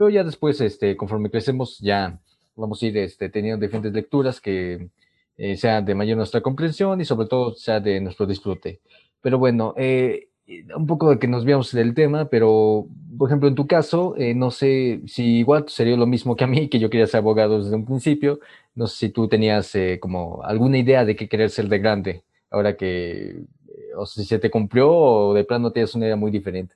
pero 0.00 0.08
ya 0.08 0.24
después, 0.24 0.58
este, 0.62 0.96
conforme 0.96 1.28
crecemos, 1.30 1.78
ya 1.78 2.18
vamos 2.56 2.82
a 2.82 2.86
ir 2.86 2.96
este, 2.96 3.28
teniendo 3.28 3.60
diferentes 3.60 3.92
lecturas 3.92 4.40
que 4.40 4.88
eh, 5.36 5.82
de 5.84 5.94
mayor 5.94 6.16
nuestra 6.16 6.40
comprensión 6.40 7.02
y 7.02 7.04
sobre 7.04 7.28
todo 7.28 7.54
sea 7.54 7.80
de 7.80 8.00
nuestro 8.00 8.24
disfrute. 8.24 8.80
Pero 9.20 9.38
bueno, 9.38 9.74
eh, 9.76 10.28
un 10.74 10.86
poco 10.86 11.10
de 11.10 11.18
que 11.18 11.28
nos 11.28 11.44
veamos 11.44 11.72
del 11.72 11.92
tema, 11.92 12.30
pero 12.30 12.86
por 13.18 13.28
ejemplo, 13.28 13.46
en 13.46 13.54
tu 13.54 13.66
caso, 13.66 14.14
eh, 14.16 14.34
no 14.34 14.50
sé 14.50 15.02
si 15.06 15.40
igual 15.40 15.68
sería 15.68 15.98
lo 15.98 16.06
mismo 16.06 16.34
que 16.34 16.44
a 16.44 16.46
mí, 16.46 16.70
que 16.70 16.78
yo 16.78 16.88
quería 16.88 17.06
ser 17.06 17.18
abogado 17.18 17.62
desde 17.62 17.76
un 17.76 17.84
principio. 17.84 18.40
No 18.74 18.86
sé 18.86 18.96
si 18.96 19.08
tú 19.10 19.28
tenías 19.28 19.74
eh, 19.74 19.98
como 20.00 20.42
alguna 20.44 20.78
idea 20.78 21.04
de 21.04 21.14
qué 21.14 21.28
querer 21.28 21.50
ser 21.50 21.68
de 21.68 21.78
grande, 21.78 22.24
ahora 22.50 22.74
que, 22.74 23.32
eh, 23.32 23.44
o 23.98 24.06
si 24.06 24.24
se 24.24 24.38
te 24.38 24.50
cumplió 24.50 24.90
o 24.90 25.34
de 25.34 25.44
plano 25.44 25.72
tienes 25.72 25.94
una 25.94 26.06
idea 26.06 26.16
muy 26.16 26.30
diferente. 26.30 26.74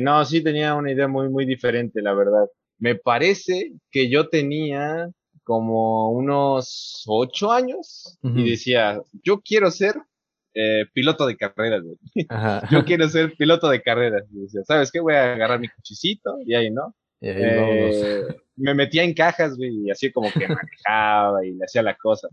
No, 0.00 0.24
sí 0.24 0.42
tenía 0.42 0.74
una 0.74 0.92
idea 0.92 1.08
muy, 1.08 1.28
muy 1.28 1.46
diferente, 1.46 2.02
la 2.02 2.14
verdad. 2.14 2.46
Me 2.78 2.96
parece 2.96 3.72
que 3.90 4.10
yo 4.10 4.28
tenía 4.28 5.08
como 5.44 6.10
unos 6.10 7.04
ocho 7.06 7.52
años 7.52 8.18
y 8.22 8.50
decía, 8.50 9.00
yo 9.24 9.40
quiero 9.40 9.70
ser 9.70 9.96
eh, 10.54 10.84
piloto 10.92 11.26
de 11.26 11.36
carreras, 11.36 11.82
Yo 12.70 12.84
quiero 12.84 13.08
ser 13.08 13.34
piloto 13.36 13.68
de 13.68 13.80
carreras. 13.80 14.24
¿sabes 14.66 14.90
qué? 14.92 15.00
Voy 15.00 15.14
a 15.14 15.32
agarrar 15.32 15.58
mi 15.58 15.68
cuchicito 15.68 16.38
y 16.44 16.54
ahí, 16.54 16.70
¿no? 16.70 16.94
Eh, 17.20 18.22
me 18.56 18.74
metía 18.74 19.04
en 19.04 19.14
cajas, 19.14 19.56
güey, 19.56 19.86
y 19.86 19.90
así 19.90 20.10
como 20.10 20.30
que 20.32 20.46
manejaba 20.48 21.44
y 21.46 21.52
le 21.52 21.64
hacía 21.64 21.82
la 21.82 21.96
cosa. 21.96 22.28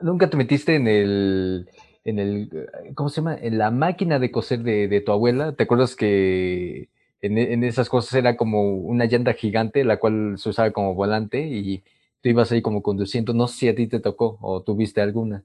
¿Nunca 0.00 0.30
te 0.30 0.36
metiste 0.36 0.76
en 0.76 0.86
el, 0.86 1.68
en 2.04 2.18
el, 2.18 2.68
¿cómo 2.94 3.08
se 3.08 3.16
llama? 3.16 3.36
En 3.40 3.58
la 3.58 3.70
máquina 3.70 4.18
de 4.18 4.30
coser 4.30 4.62
de, 4.62 5.00
tu 5.00 5.12
abuela? 5.12 5.52
¿Te 5.52 5.64
acuerdas 5.64 5.96
que 5.96 6.88
en, 7.20 7.38
en, 7.38 7.64
esas 7.64 7.88
cosas 7.88 8.14
era 8.14 8.36
como 8.36 8.74
una 8.74 9.04
llanta 9.06 9.34
gigante, 9.34 9.84
la 9.84 9.98
cual 9.98 10.34
se 10.38 10.48
usaba 10.48 10.70
como 10.70 10.94
volante 10.94 11.40
y 11.40 11.82
tú 12.22 12.28
ibas 12.28 12.50
ahí 12.52 12.62
como 12.62 12.82
conduciendo? 12.82 13.34
No 13.34 13.48
sé 13.48 13.58
si 13.58 13.68
a 13.68 13.74
ti 13.74 13.86
te 13.86 14.00
tocó 14.00 14.38
o 14.40 14.62
tuviste 14.62 15.00
alguna. 15.00 15.44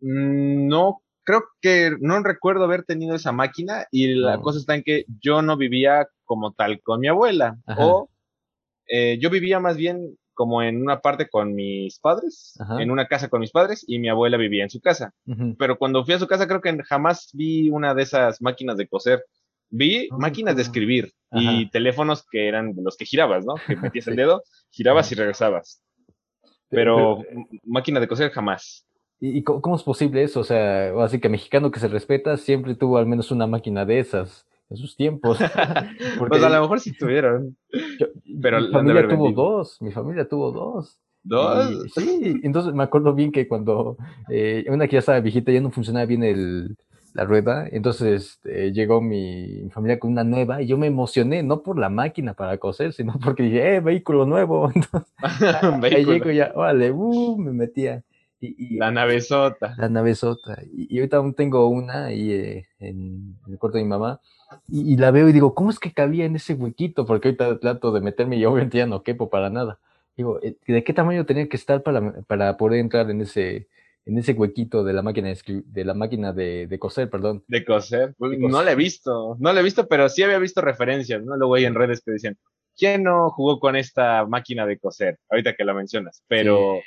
Mm, 0.00 0.68
no, 0.68 1.02
creo 1.24 1.44
que 1.60 1.92
no 2.00 2.22
recuerdo 2.22 2.64
haber 2.64 2.84
tenido 2.84 3.14
esa 3.14 3.32
máquina 3.32 3.86
y 3.90 4.14
la 4.14 4.40
cosa 4.40 4.58
está 4.58 4.74
en 4.74 4.82
que 4.82 5.04
yo 5.20 5.42
no 5.42 5.56
vivía 5.56 6.08
como 6.24 6.52
tal 6.52 6.80
con 6.82 7.00
mi 7.00 7.08
abuela 7.08 7.58
o 7.76 8.08
eh, 8.88 9.18
yo 9.20 9.30
vivía 9.30 9.60
más 9.60 9.76
bien 9.76 10.18
como 10.42 10.60
en 10.60 10.82
una 10.82 10.98
parte 10.98 11.28
con 11.28 11.54
mis 11.54 12.00
padres, 12.00 12.58
en 12.80 12.90
una 12.90 13.06
casa 13.06 13.28
con 13.28 13.38
mis 13.38 13.52
padres 13.52 13.84
y 13.86 14.00
mi 14.00 14.08
abuela 14.08 14.36
vivía 14.36 14.64
en 14.64 14.70
su 14.70 14.80
casa. 14.80 15.14
Pero 15.56 15.78
cuando 15.78 16.04
fui 16.04 16.14
a 16.14 16.18
su 16.18 16.26
casa 16.26 16.48
creo 16.48 16.60
que 16.60 16.76
jamás 16.82 17.30
vi 17.32 17.70
una 17.70 17.94
de 17.94 18.02
esas 18.02 18.42
máquinas 18.42 18.76
de 18.76 18.88
coser. 18.88 19.24
Vi 19.70 20.08
ah, 20.10 20.16
máquinas 20.18 20.56
de 20.56 20.62
escribir 20.62 21.12
y 21.30 21.70
teléfonos 21.70 22.26
que 22.28 22.48
eran 22.48 22.74
los 22.76 22.96
que 22.96 23.06
girabas, 23.06 23.46
¿no? 23.46 23.54
Que 23.68 23.76
metías 23.94 24.08
el 24.08 24.16
dedo, 24.16 24.42
girabas 24.72 25.12
y 25.12 25.14
regresabas. 25.14 25.80
Pero 26.68 27.22
máquina 27.62 28.00
de 28.00 28.08
coser 28.08 28.32
jamás. 28.32 28.84
¿Y 29.20 29.44
cómo, 29.44 29.76
es 29.76 29.84
posible 29.84 30.24
eso? 30.24 30.40
O 30.40 30.44
sea, 30.44 30.92
así 31.04 31.20
que 31.20 31.28
mexicano 31.28 31.70
que 31.70 31.78
se 31.78 31.86
respeta 31.86 32.36
siempre 32.36 32.74
tuvo 32.74 32.98
al 32.98 33.06
menos 33.06 33.30
una 33.30 33.46
máquina 33.46 33.84
de 33.84 34.00
esas 34.00 34.44
en 34.72 34.76
sus 34.76 34.96
tiempos. 34.96 35.38
pues 36.18 36.42
a 36.42 36.48
lo 36.48 36.60
mejor 36.60 36.80
sí 36.80 36.92
tuvieron. 36.92 37.56
pero 38.40 38.60
mi 38.60 38.72
familia 38.72 39.08
tuvo 39.08 39.32
dos, 39.32 39.80
mi 39.80 39.92
familia 39.92 40.28
tuvo 40.28 40.52
dos. 40.52 40.98
¿Dos? 41.24 41.92
sí, 41.94 42.40
entonces 42.42 42.74
me 42.74 42.82
acuerdo 42.82 43.14
bien 43.14 43.30
que 43.30 43.46
cuando 43.46 43.96
eh, 44.28 44.64
una 44.68 44.88
que 44.88 44.94
ya 44.94 44.98
estaba 44.98 45.20
viejita 45.20 45.52
ya 45.52 45.60
no 45.60 45.70
funcionaba 45.70 46.04
bien 46.04 46.24
el, 46.24 46.76
la 47.14 47.24
rueda, 47.24 47.68
entonces 47.70 48.40
eh, 48.44 48.72
llegó 48.72 49.00
mi, 49.00 49.68
familia 49.70 49.98
con 49.98 50.12
una 50.12 50.24
nueva 50.24 50.62
y 50.62 50.66
yo 50.66 50.78
me 50.78 50.86
emocioné, 50.86 51.42
no 51.42 51.62
por 51.62 51.78
la 51.78 51.90
máquina 51.90 52.34
para 52.34 52.58
coser, 52.58 52.92
sino 52.92 53.14
porque 53.22 53.44
dije, 53.44 53.76
¡eh, 53.76 53.80
vehículo 53.80 54.26
nuevo! 54.26 54.70
Entonces, 54.74 55.12
ahí 55.96 56.04
llego 56.04 56.30
ya, 56.30 56.52
órale, 56.54 56.90
uh, 56.90 57.38
me 57.38 57.52
metía 57.52 58.02
la 58.42 58.90
navezota. 58.90 59.74
La 59.78 59.88
navezota. 59.88 60.62
Y, 60.72 60.94
y, 60.94 60.98
ahorita 60.98 61.18
aún 61.18 61.34
tengo 61.34 61.68
una 61.68 62.06
ahí 62.06 62.32
eh, 62.32 62.66
en, 62.80 63.36
el 63.48 63.58
cuarto 63.58 63.78
de 63.78 63.84
mi 63.84 63.90
mamá. 63.90 64.20
Y, 64.68 64.96
la 64.96 65.10
veo 65.10 65.28
y 65.28 65.32
digo, 65.32 65.54
¿cómo 65.54 65.70
es 65.70 65.78
que 65.78 65.92
cabía 65.92 66.24
en 66.24 66.36
ese 66.36 66.54
huequito? 66.54 67.06
Porque 67.06 67.28
ahorita 67.28 67.58
trato 67.58 67.92
de 67.92 68.00
meterme 68.00 68.36
y 68.36 68.44
obviamente 68.44 68.78
ya 68.78 68.86
no 68.86 69.02
quepo 69.02 69.30
para 69.30 69.48
nada. 69.48 69.78
Digo, 70.16 70.40
eh, 70.42 70.56
¿de 70.66 70.84
qué 70.84 70.92
tamaño 70.92 71.24
tenía 71.24 71.48
que 71.48 71.56
estar 71.56 71.82
para, 71.82 72.20
para 72.22 72.56
poder 72.56 72.80
entrar 72.80 73.10
en 73.10 73.22
ese, 73.22 73.68
en 74.04 74.18
ese 74.18 74.32
huequito 74.32 74.84
de 74.84 74.92
la 74.92 75.02
máquina 75.02 75.28
de, 75.28 75.62
de 75.64 75.84
la 75.84 75.94
máquina 75.94 76.32
de, 76.32 76.66
de, 76.66 76.78
coser, 76.78 77.08
perdón. 77.08 77.44
De 77.46 77.64
coser. 77.64 78.14
Pues, 78.18 78.38
no 78.38 78.62
la 78.62 78.72
he 78.72 78.76
visto, 78.76 79.36
no 79.38 79.52
la 79.52 79.60
he 79.60 79.64
visto, 79.64 79.88
pero 79.88 80.08
sí 80.08 80.22
había 80.22 80.38
visto 80.38 80.60
referencias, 80.60 81.22
¿no? 81.22 81.36
Luego 81.36 81.54
hay 81.54 81.64
en 81.64 81.74
redes 81.74 82.02
que 82.04 82.12
decían, 82.12 82.36
¿quién 82.76 83.04
no 83.04 83.30
jugó 83.30 83.60
con 83.60 83.76
esta 83.76 84.26
máquina 84.26 84.66
de 84.66 84.78
coser? 84.78 85.18
Ahorita 85.30 85.54
que 85.54 85.64
la 85.64 85.74
mencionas, 85.74 86.22
pero 86.26 86.80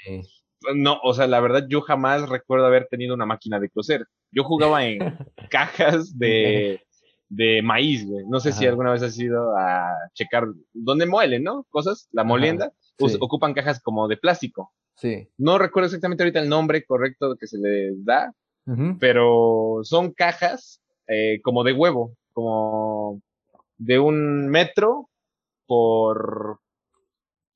no, 0.73 0.99
o 1.03 1.13
sea, 1.13 1.27
la 1.27 1.39
verdad 1.39 1.65
yo 1.69 1.81
jamás 1.81 2.27
recuerdo 2.29 2.65
haber 2.65 2.87
tenido 2.87 3.13
una 3.13 3.25
máquina 3.25 3.59
de 3.59 3.69
coser. 3.69 4.07
Yo 4.31 4.43
jugaba 4.43 4.85
en 4.85 4.99
cajas 5.49 6.17
de, 6.17 6.81
de 7.29 7.61
maíz, 7.61 8.07
güey. 8.07 8.25
No 8.27 8.39
sé 8.39 8.51
si 8.51 8.65
alguna 8.65 8.91
vez 8.91 9.01
has 9.03 9.17
ido 9.17 9.55
a 9.57 9.89
checar 10.13 10.45
dónde 10.73 11.05
muelen, 11.05 11.43
¿no? 11.43 11.65
Cosas, 11.69 12.07
la 12.11 12.23
molienda, 12.23 12.71
ocupan 13.19 13.53
cajas 13.53 13.81
como 13.81 14.07
de 14.07 14.17
plástico. 14.17 14.73
Sí. 14.95 15.27
No 15.37 15.57
recuerdo 15.57 15.87
exactamente 15.87 16.23
ahorita 16.23 16.39
el 16.39 16.49
nombre 16.49 16.85
correcto 16.85 17.35
que 17.37 17.47
se 17.47 17.57
les 17.57 18.03
da, 18.05 18.33
pero 18.99 19.81
son 19.83 20.13
cajas 20.13 20.81
eh, 21.07 21.39
como 21.43 21.63
de 21.63 21.73
huevo, 21.73 22.15
como 22.33 23.21
de 23.77 23.99
un 23.99 24.47
metro 24.47 25.09
por 25.67 26.59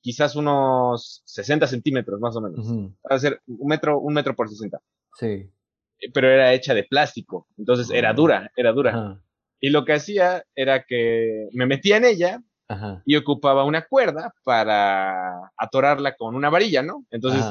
quizás 0.00 0.36
unos 0.36 1.22
60 1.24 1.66
centímetros 1.66 2.20
más 2.20 2.36
o 2.36 2.40
menos. 2.40 2.66
Va 2.68 3.16
a 3.16 3.18
ser 3.18 3.40
un 3.46 3.68
metro, 3.68 3.98
un 3.98 4.14
metro 4.14 4.34
por 4.34 4.48
60. 4.48 4.78
Sí. 5.18 5.26
Eh, 5.26 6.10
pero 6.12 6.28
era 6.28 6.52
hecha 6.52 6.74
de 6.74 6.84
plástico, 6.84 7.46
entonces 7.56 7.90
era 7.90 8.10
ah. 8.10 8.14
dura, 8.14 8.50
era 8.56 8.72
dura. 8.72 9.20
Y 9.60 9.70
lo 9.70 9.84
que 9.84 9.92
hacía 9.92 10.44
era 10.54 10.84
que 10.84 11.48
me 11.52 11.66
metía 11.66 11.98
en 11.98 12.04
ella 12.04 12.42
y 13.04 13.16
ocupaba 13.16 13.64
una 13.64 13.86
cuerda 13.86 14.32
para 14.44 15.50
atorarla 15.56 16.14
con 16.16 16.34
una 16.34 16.50
varilla, 16.50 16.82
¿no? 16.82 17.04
Entonces 17.10 17.44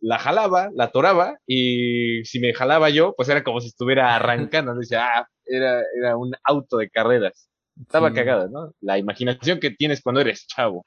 la 0.00 0.18
jalaba, 0.18 0.70
la 0.74 0.84
atoraba 0.84 1.38
y 1.46 2.24
si 2.24 2.40
me 2.40 2.54
jalaba 2.54 2.90
yo, 2.90 3.14
pues 3.16 3.28
era 3.28 3.42
como 3.42 3.60
si 3.60 3.68
estuviera 3.68 4.14
arrancando. 4.14 4.74
Decía, 4.74 5.06
ah, 5.06 5.26
era, 5.44 5.82
era 5.98 6.16
un 6.16 6.32
auto 6.44 6.78
de 6.78 6.90
carreras. 6.90 7.48
Estaba 7.80 8.12
cagada, 8.12 8.48
¿no? 8.50 8.72
La 8.80 8.98
imaginación 8.98 9.58
que 9.58 9.70
tienes 9.70 10.02
cuando 10.02 10.20
eres 10.20 10.46
chavo. 10.46 10.84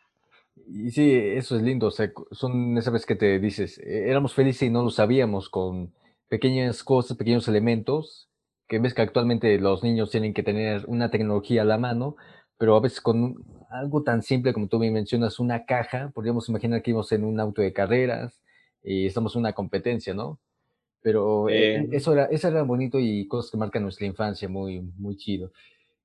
Y 0.67 0.91
sí, 0.91 1.12
eso 1.13 1.55
es 1.55 1.62
lindo. 1.62 1.88
O 1.88 1.91
sea, 1.91 2.12
son 2.32 2.77
esas 2.77 2.93
veces 2.93 3.05
que 3.05 3.15
te 3.15 3.39
dices, 3.39 3.77
e-, 3.79 4.10
éramos 4.10 4.34
felices 4.34 4.63
y 4.63 4.70
no 4.70 4.84
lo 4.84 4.89
sabíamos 4.89 5.50
con 5.50 5.93
pequeñas 6.29 6.84
cosas, 6.84 7.17
pequeños 7.17 7.48
elementos, 7.48 8.29
que 8.67 8.79
ves 8.79 8.93
que 8.93 9.01
actualmente 9.01 9.60
los 9.60 9.84
niños 9.84 10.10
tienen 10.10 10.34
que 10.34 10.43
tener 10.43 10.84
una 10.88 11.12
tecnología 11.12 11.62
a 11.62 11.65
la 11.65 11.77
mano, 11.77 12.15
pero 12.58 12.75
a 12.75 12.79
veces 12.79 13.01
con 13.01 13.43
algo 13.70 14.03
tan 14.03 14.22
simple 14.22 14.53
como 14.53 14.67
tú 14.67 14.79
me 14.79 14.89
mencionas, 14.91 15.39
una 15.39 15.65
caja, 15.65 16.12
podríamos 16.13 16.48
imaginar 16.50 16.82
que 16.82 16.91
íbamos 16.91 17.12
en 17.12 17.24
un 17.24 17.39
auto 17.39 17.62
de 17.62 17.74
carreras 17.74 18.41
y 18.84 19.05
estamos 19.05 19.36
en 19.36 19.41
una 19.41 19.53
competencia, 19.53 20.13
¿no? 20.13 20.39
Pero 21.01 21.50
eh, 21.50 21.89
eso, 21.91 22.13
era, 22.13 22.25
eso 22.25 22.48
era 22.48 22.63
bonito 22.63 22.98
y 23.00 23.27
cosas 23.27 23.51
que 23.51 23.58
marcan 23.58 23.84
nuestra 23.84 24.08
infancia, 24.08 24.48
muy, 24.48 24.82
muy 24.98 25.17
chido. 25.17 25.51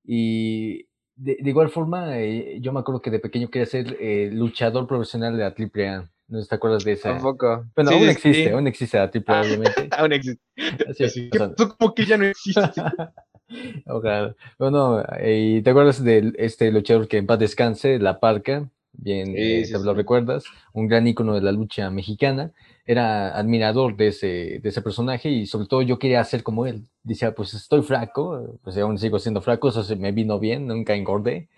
Y 0.04 0.87
de, 1.18 1.36
igual 1.44 1.68
forma, 1.68 2.18
eh, 2.18 2.58
yo 2.60 2.72
me 2.72 2.80
acuerdo 2.80 3.02
que 3.02 3.10
de 3.10 3.18
pequeño 3.18 3.50
quería 3.50 3.66
ser 3.66 3.96
eh, 4.00 4.30
luchador 4.32 4.86
profesional 4.86 5.36
de 5.36 5.42
la 5.42 5.48
AAA. 5.48 6.08
¿No 6.28 6.44
te 6.44 6.54
acuerdas 6.54 6.84
de 6.84 6.92
esa? 6.92 7.14
Tampoco. 7.14 7.64
Bueno, 7.74 7.90
aún 7.90 8.08
existe, 8.08 8.50
aún 8.52 8.66
existe 8.66 8.98
la 8.98 9.04
AAA, 9.04 9.40
obviamente. 9.40 9.88
aún 9.96 10.12
existe. 10.12 10.42
Así 10.88 11.30
Tú 11.56 11.74
como 11.76 11.94
que 11.94 12.04
ya 12.04 12.16
no 12.16 12.24
existe. 12.24 12.60
Ojalá. 13.86 14.36
Bueno, 14.58 15.02
eh, 15.18 15.56
¿y 15.56 15.62
te 15.62 15.70
acuerdas 15.70 16.04
de 16.04 16.34
este 16.36 16.70
luchador 16.70 17.08
que 17.08 17.16
en 17.16 17.26
paz 17.26 17.38
descanse, 17.38 17.98
La 17.98 18.20
Parca? 18.20 18.68
Bien, 18.92 19.26
sí, 19.26 19.72
lo 19.72 19.94
recuerdas. 19.94 20.44
Un 20.72 20.86
gran 20.86 21.06
ícono 21.06 21.34
de 21.34 21.40
la 21.40 21.52
lucha 21.52 21.90
mexicana 21.90 22.52
era 22.88 23.36
admirador 23.36 23.96
de 23.96 24.08
ese, 24.08 24.60
de 24.62 24.68
ese 24.70 24.80
personaje 24.80 25.28
y 25.28 25.44
sobre 25.44 25.66
todo 25.66 25.82
yo 25.82 25.98
quería 25.98 26.24
ser 26.24 26.42
como 26.42 26.64
él. 26.64 26.86
Decía, 27.02 27.34
pues 27.34 27.52
estoy 27.52 27.82
flaco, 27.82 28.58
pues 28.64 28.78
aún 28.78 28.96
sigo 28.96 29.18
siendo 29.18 29.42
flaco, 29.42 29.68
eso 29.68 29.82
se 29.84 29.94
me 29.94 30.10
vino 30.10 30.38
bien, 30.38 30.66
nunca 30.66 30.94
engordé, 30.94 31.50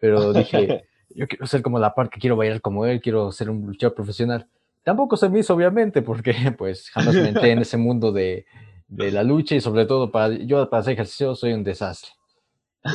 pero 0.00 0.32
dije, 0.32 0.86
yo 1.14 1.28
quiero 1.28 1.46
ser 1.46 1.60
como 1.60 1.78
la 1.78 1.94
parte, 1.94 2.18
quiero 2.18 2.36
bailar 2.36 2.62
como 2.62 2.86
él, 2.86 3.02
quiero 3.02 3.30
ser 3.32 3.50
un 3.50 3.66
luchador 3.66 3.94
profesional. 3.94 4.46
Tampoco 4.82 5.18
se 5.18 5.28
me 5.28 5.40
hizo, 5.40 5.54
obviamente, 5.54 6.00
porque 6.00 6.32
pues 6.56 6.88
jamás 6.88 7.14
me 7.14 7.28
entré 7.28 7.50
en 7.50 7.58
ese 7.58 7.76
mundo 7.76 8.10
de, 8.10 8.46
de 8.86 9.12
la 9.12 9.22
lucha 9.22 9.56
y 9.56 9.60
sobre 9.60 9.84
todo 9.84 10.10
para 10.10 10.38
yo 10.38 10.70
para 10.70 10.80
hacer 10.80 10.94
ejercicio 10.94 11.34
soy 11.34 11.52
un 11.52 11.64
desastre. 11.64 12.12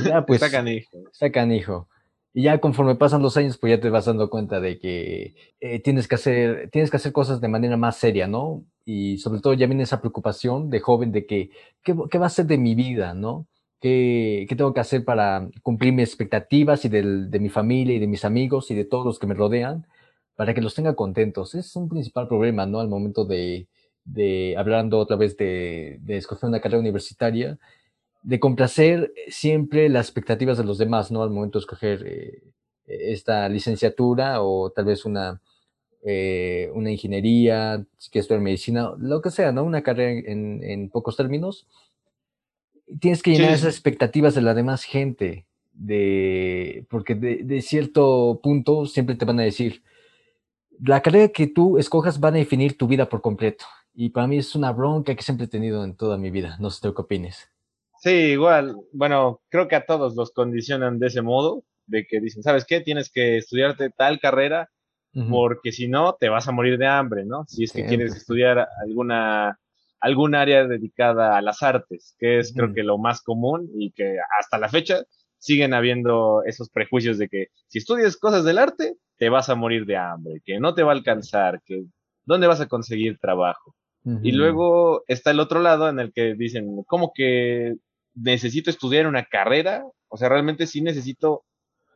Ya, 0.04 0.26
pues, 0.26 0.42
está 0.42 0.58
canijo. 0.58 0.98
Está 1.12 1.32
canijo. 1.32 1.88
Y 2.34 2.44
ya 2.44 2.60
conforme 2.60 2.96
pasan 2.96 3.22
los 3.22 3.38
años, 3.38 3.58
pues 3.58 3.72
ya 3.72 3.80
te 3.80 3.90
vas 3.90 4.06
dando 4.06 4.30
cuenta 4.30 4.60
de 4.60 4.80
que 4.80 5.36
eh, 5.60 5.80
tienes, 5.82 6.08
que 6.08 6.16
hacer, 6.16 6.70
tienes 6.72 6.90
que 6.90 6.98
hacer 6.98 7.12
cosas 7.12 7.40
de 7.42 7.48
manera 7.48 7.78
más 7.78 7.98
seria, 7.98 8.28
¿no? 8.28 8.66
Y 8.86 9.20
sobre 9.20 9.40
todo 9.40 9.54
ya 9.54 9.68
viene 9.68 9.84
esa 9.84 10.02
preocupación 10.02 10.70
de 10.72 10.80
joven 10.80 11.12
de 11.12 11.28
que, 11.28 11.52
¿qué, 11.84 11.96
qué 12.10 12.18
va 12.18 12.26
a 12.26 12.30
ser 12.30 12.48
de 12.48 12.58
mi 12.58 12.74
vida, 12.74 13.14
¿no? 13.14 13.48
¿Qué, 13.80 14.46
¿Qué, 14.50 14.56
tengo 14.56 14.74
que 14.74 14.80
hacer 14.80 15.06
para 15.06 15.48
cumplir 15.62 15.94
mis 15.94 16.10
expectativas 16.10 16.86
y 16.86 16.90
del, 16.90 17.30
de 17.30 17.40
mi 17.40 17.50
familia 17.50 17.96
y 17.96 18.00
de 18.00 18.08
mis 18.08 18.26
amigos 18.26 18.72
y 18.72 18.76
de 18.76 18.86
todos 18.86 19.06
los 19.06 19.20
que 19.20 19.28
me 19.28 19.36
rodean 19.36 19.86
para 20.36 20.54
que 20.56 20.62
los 20.62 20.74
tenga 20.76 20.96
contentos? 20.96 21.54
Es 21.56 21.76
un 21.76 21.90
principal 21.90 22.28
problema, 22.28 22.66
¿no? 22.66 22.80
Al 22.80 22.88
momento 22.88 23.26
de, 23.26 23.68
de 24.06 24.56
hablando 24.58 25.00
otra 25.00 25.18
vez 25.18 25.38
de, 25.38 26.00
de 26.02 26.18
escoger 26.18 26.50
una 26.50 26.62
carrera 26.62 26.80
universitaria, 26.80 27.60
de 28.24 28.40
complacer 28.40 29.14
siempre 29.28 29.90
las 29.90 30.08
expectativas 30.08 30.58
de 30.58 30.64
los 30.64 30.78
demás, 30.78 31.12
¿no? 31.12 31.22
Al 31.24 31.30
momento 31.30 31.60
de 31.60 31.64
escoger 31.64 32.04
eh, 32.08 32.44
esta 32.86 33.48
licenciatura 33.50 34.42
o 34.42 34.72
tal 34.72 34.86
vez 34.86 35.06
una, 35.06 35.42
eh, 36.04 36.72
una 36.74 36.92
ingeniería, 36.92 37.86
si 37.98 38.10
quieres 38.10 38.24
estudiar 38.26 38.42
medicina, 38.42 38.94
lo 38.98 39.22
que 39.22 39.30
sea, 39.30 39.52
¿no? 39.52 39.64
Una 39.64 39.84
carrera 39.84 40.12
en, 40.12 40.64
en 40.64 40.90
pocos 40.90 41.18
términos. 41.18 41.68
Tienes 43.00 43.22
que 43.22 43.32
llenar 43.32 43.54
esas 43.54 43.74
expectativas 43.74 44.36
de 44.36 44.42
la 44.42 44.54
demás 44.54 44.84
gente, 44.84 45.46
de, 45.74 46.86
porque 46.90 47.16
de, 47.16 47.44
de, 47.44 47.62
cierto 47.62 48.40
punto 48.42 48.86
siempre 48.86 49.16
te 49.16 49.26
van 49.26 49.40
a 49.40 49.44
decir, 49.44 49.84
la 50.80 51.02
carrera 51.02 51.30
que 51.30 51.48
tú 51.48 51.78
escojas 51.78 52.20
van 52.20 52.36
a 52.36 52.38
definir 52.38 52.78
tu 52.78 52.88
vida 52.88 53.10
por 53.10 53.22
completo. 53.22 53.66
Y 53.96 54.10
para 54.10 54.28
mí 54.28 54.38
es 54.38 54.56
una 54.56 54.72
bronca 54.72 55.16
que 55.16 55.24
siempre 55.24 55.46
he 55.46 55.50
tenido 55.50 55.84
en 55.84 55.96
toda 55.96 56.18
mi 56.18 56.32
vida. 56.32 56.58
No 56.60 56.70
sé 56.70 56.82
qué 56.82 57.02
opines. 57.02 57.53
Sí, 58.04 58.10
igual. 58.10 58.76
Bueno, 58.92 59.40
creo 59.48 59.70
que 59.70 59.78
a 59.78 59.86
todos 59.86 60.14
los 60.18 60.32
condicionan 60.32 61.00
de 61.00 61.08
ese 61.08 61.22
modo, 61.22 61.64
de 61.86 62.06
que 62.06 62.20
dicen, 62.20 62.44
¿sabes 62.44 62.66
qué? 62.66 62.82
Tienes 62.82 63.10
que 63.10 63.38
estudiarte 63.38 63.92
tal 63.92 64.20
carrera 64.20 64.70
porque 65.30 65.72
si 65.72 65.88
no 65.88 66.18
te 66.20 66.28
vas 66.28 66.48
a 66.48 66.52
morir 66.52 66.78
de 66.80 66.88
hambre, 66.88 67.24
¿no? 67.24 67.46
Si 67.48 67.64
es 67.64 67.72
que 67.72 67.86
quieres 67.86 68.16
estudiar 68.16 68.68
alguna 68.82 69.58
algún 70.02 70.36
área 70.36 70.68
dedicada 70.68 71.38
a 71.38 71.42
las 71.42 71.64
artes, 71.64 72.16
que 72.20 72.40
es 72.40 72.52
creo 72.54 72.74
que 72.74 72.84
lo 72.84 72.98
más 72.98 73.22
común 73.22 73.70
y 73.78 73.92
que 73.92 74.18
hasta 74.38 74.58
la 74.58 74.68
fecha 74.68 75.04
siguen 75.38 75.74
habiendo 75.74 76.42
esos 76.46 76.70
prejuicios 76.70 77.18
de 77.18 77.30
que 77.30 77.48
si 77.68 77.78
estudias 77.78 78.18
cosas 78.18 78.44
del 78.44 78.58
arte, 78.58 78.98
te 79.18 79.30
vas 79.30 79.48
a 79.50 79.56
morir 79.56 79.86
de 79.86 79.96
hambre, 79.96 80.42
que 80.44 80.60
no 80.60 80.74
te 80.74 80.84
va 80.84 80.92
a 80.92 80.96
alcanzar, 80.96 81.62
que 81.64 81.86
dónde 82.26 82.48
vas 82.48 82.60
a 82.60 82.68
conseguir 82.68 83.18
trabajo. 83.20 83.76
Y 84.22 84.34
luego 84.34 85.04
está 85.08 85.32
el 85.32 85.40
otro 85.40 85.62
lado 85.62 85.88
en 85.88 86.00
el 86.00 86.12
que 86.12 86.34
dicen, 86.34 86.84
¿cómo 86.88 87.14
que 87.16 87.78
necesito 88.16 88.70
estudiar 88.70 89.08
una 89.08 89.26
carrera, 89.26 89.84
o 90.08 90.18
sea, 90.18 90.30
realmente 90.30 90.68
sí 90.68 90.82
necesito 90.82 91.44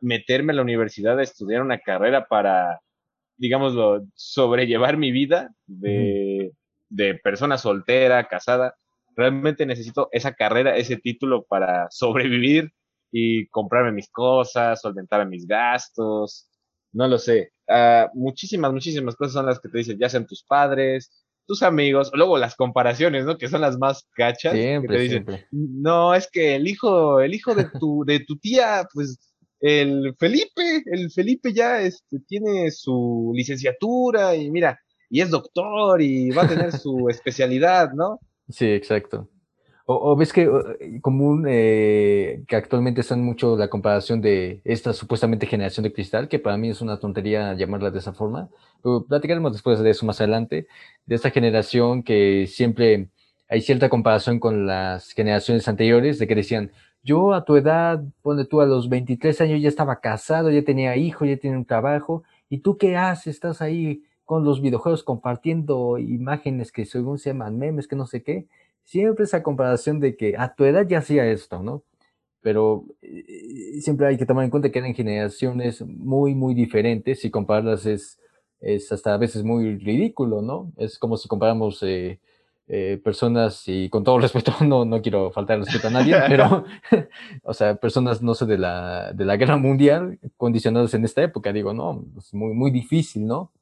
meterme 0.00 0.52
a 0.52 0.56
la 0.56 0.62
universidad 0.62 1.18
a 1.18 1.22
estudiar 1.22 1.62
una 1.62 1.78
carrera 1.78 2.26
para, 2.26 2.80
digámoslo, 3.36 4.06
sobrellevar 4.14 4.96
mi 4.96 5.12
vida 5.12 5.50
de, 5.66 6.52
de 6.88 7.14
persona 7.16 7.58
soltera, 7.58 8.28
casada. 8.28 8.74
Realmente 9.16 9.66
necesito 9.66 10.08
esa 10.12 10.34
carrera, 10.34 10.76
ese 10.76 10.96
título 10.96 11.44
para 11.44 11.88
sobrevivir 11.90 12.72
y 13.10 13.46
comprarme 13.48 13.92
mis 13.92 14.10
cosas, 14.10 14.80
solventar 14.80 15.26
mis 15.26 15.46
gastos, 15.46 16.48
no 16.92 17.08
lo 17.08 17.18
sé. 17.18 17.52
Uh, 17.68 18.08
muchísimas, 18.14 18.72
muchísimas 18.72 19.16
cosas 19.16 19.34
son 19.34 19.46
las 19.46 19.60
que 19.60 19.68
te 19.68 19.78
dicen, 19.78 19.98
ya 19.98 20.08
sean 20.08 20.26
tus 20.26 20.42
padres, 20.44 21.26
tus 21.48 21.62
amigos, 21.62 22.10
luego 22.12 22.36
las 22.38 22.54
comparaciones, 22.54 23.24
¿no? 23.24 23.38
Que 23.38 23.48
son 23.48 23.62
las 23.62 23.78
más 23.78 24.06
cachas. 24.14 24.52
Siempre, 24.52 24.88
que 24.88 24.96
te 24.96 25.02
dicen, 25.02 25.24
siempre. 25.24 25.46
no, 25.50 26.14
es 26.14 26.28
que 26.30 26.54
el 26.54 26.68
hijo, 26.68 27.20
el 27.20 27.34
hijo 27.34 27.54
de 27.54 27.64
tu, 27.80 28.04
de 28.04 28.20
tu 28.20 28.36
tía, 28.36 28.86
pues, 28.92 29.18
el 29.60 30.14
Felipe, 30.18 30.82
el 30.84 31.10
Felipe 31.10 31.52
ya 31.54 31.80
este, 31.80 32.20
tiene 32.28 32.70
su 32.70 33.32
licenciatura 33.34 34.36
y 34.36 34.50
mira, 34.50 34.78
y 35.08 35.22
es 35.22 35.30
doctor 35.30 36.02
y 36.02 36.30
va 36.30 36.42
a 36.42 36.48
tener 36.48 36.70
su 36.72 37.08
especialidad, 37.08 37.92
¿no? 37.94 38.20
Sí, 38.50 38.66
exacto. 38.66 39.28
O, 39.90 40.12
o 40.12 40.16
ves 40.16 40.34
que 40.34 40.46
común 41.00 41.46
eh, 41.48 42.44
que 42.46 42.56
actualmente 42.56 43.00
están 43.00 43.24
mucho 43.24 43.56
la 43.56 43.70
comparación 43.70 44.20
de 44.20 44.60
esta 44.64 44.92
supuestamente 44.92 45.46
generación 45.46 45.82
de 45.82 45.94
cristal, 45.94 46.28
que 46.28 46.38
para 46.38 46.58
mí 46.58 46.68
es 46.68 46.82
una 46.82 46.98
tontería 47.00 47.54
llamarla 47.54 47.90
de 47.90 47.98
esa 47.98 48.12
forma, 48.12 48.50
pero 48.82 49.06
platicaremos 49.06 49.50
después 49.52 49.78
de 49.78 49.88
eso 49.88 50.04
más 50.04 50.20
adelante, 50.20 50.66
de 51.06 51.14
esta 51.14 51.30
generación 51.30 52.02
que 52.02 52.46
siempre 52.48 53.08
hay 53.48 53.62
cierta 53.62 53.88
comparación 53.88 54.38
con 54.40 54.66
las 54.66 55.12
generaciones 55.12 55.66
anteriores, 55.68 56.18
de 56.18 56.26
que 56.26 56.34
decían, 56.34 56.70
yo 57.02 57.32
a 57.32 57.46
tu 57.46 57.56
edad, 57.56 58.04
ponle 58.20 58.44
tú 58.44 58.60
a 58.60 58.66
los 58.66 58.90
23 58.90 59.40
años 59.40 59.62
ya 59.62 59.70
estaba 59.70 60.00
casado, 60.00 60.50
ya 60.50 60.62
tenía 60.64 60.96
hijo, 60.96 61.24
ya 61.24 61.38
tenía 61.38 61.56
un 61.56 61.64
trabajo, 61.64 62.24
¿y 62.50 62.58
tú 62.58 62.76
qué 62.76 62.98
haces? 62.98 63.36
Estás 63.36 63.62
ahí 63.62 64.02
con 64.26 64.44
los 64.44 64.60
videojuegos 64.60 65.02
compartiendo 65.02 65.96
imágenes 65.96 66.72
que 66.72 66.84
según 66.84 67.18
se 67.18 67.30
llaman 67.30 67.56
memes, 67.58 67.88
que 67.88 67.96
no 67.96 68.04
sé 68.06 68.22
qué 68.22 68.48
siempre 68.88 69.24
esa 69.24 69.42
comparación 69.42 70.00
de 70.00 70.16
que 70.16 70.34
a 70.38 70.54
tu 70.54 70.64
edad 70.64 70.86
ya 70.88 70.98
hacía 70.98 71.26
esto, 71.26 71.62
¿no? 71.62 71.84
Pero 72.40 72.86
eh, 73.02 73.80
siempre 73.82 74.06
hay 74.06 74.16
que 74.16 74.24
tomar 74.24 74.44
en 74.44 74.50
cuenta 74.50 74.70
que 74.70 74.78
eran 74.78 74.94
generaciones 74.94 75.82
muy, 75.82 76.34
muy 76.34 76.54
diferentes 76.54 77.22
y 77.24 77.30
compararlas 77.30 77.84
es, 77.84 78.18
es 78.60 78.90
hasta 78.90 79.12
a 79.12 79.18
veces 79.18 79.44
muy 79.44 79.76
ridículo, 79.76 80.40
¿no? 80.40 80.72
Es 80.78 80.98
como 80.98 81.18
si 81.18 81.28
comparamos 81.28 81.82
eh, 81.82 82.18
eh, 82.66 82.98
personas, 83.04 83.64
y 83.66 83.90
con 83.90 84.04
todo 84.04 84.18
respeto, 84.20 84.52
no, 84.64 84.86
no 84.86 85.02
quiero 85.02 85.30
faltar 85.32 85.58
respeto 85.58 85.88
a 85.88 85.90
nadie, 85.90 86.16
pero, 86.26 86.64
o 87.42 87.52
sea, 87.52 87.74
personas, 87.74 88.22
no 88.22 88.34
sé, 88.34 88.46
de 88.46 88.56
la, 88.56 89.12
de 89.12 89.26
la 89.26 89.36
guerra 89.36 89.58
mundial, 89.58 90.18
condicionadas 90.38 90.94
en 90.94 91.04
esta 91.04 91.22
época, 91.22 91.52
digo, 91.52 91.74
no, 91.74 92.06
es 92.16 92.32
muy, 92.32 92.54
muy 92.54 92.70
difícil, 92.70 93.26
¿no? 93.26 93.52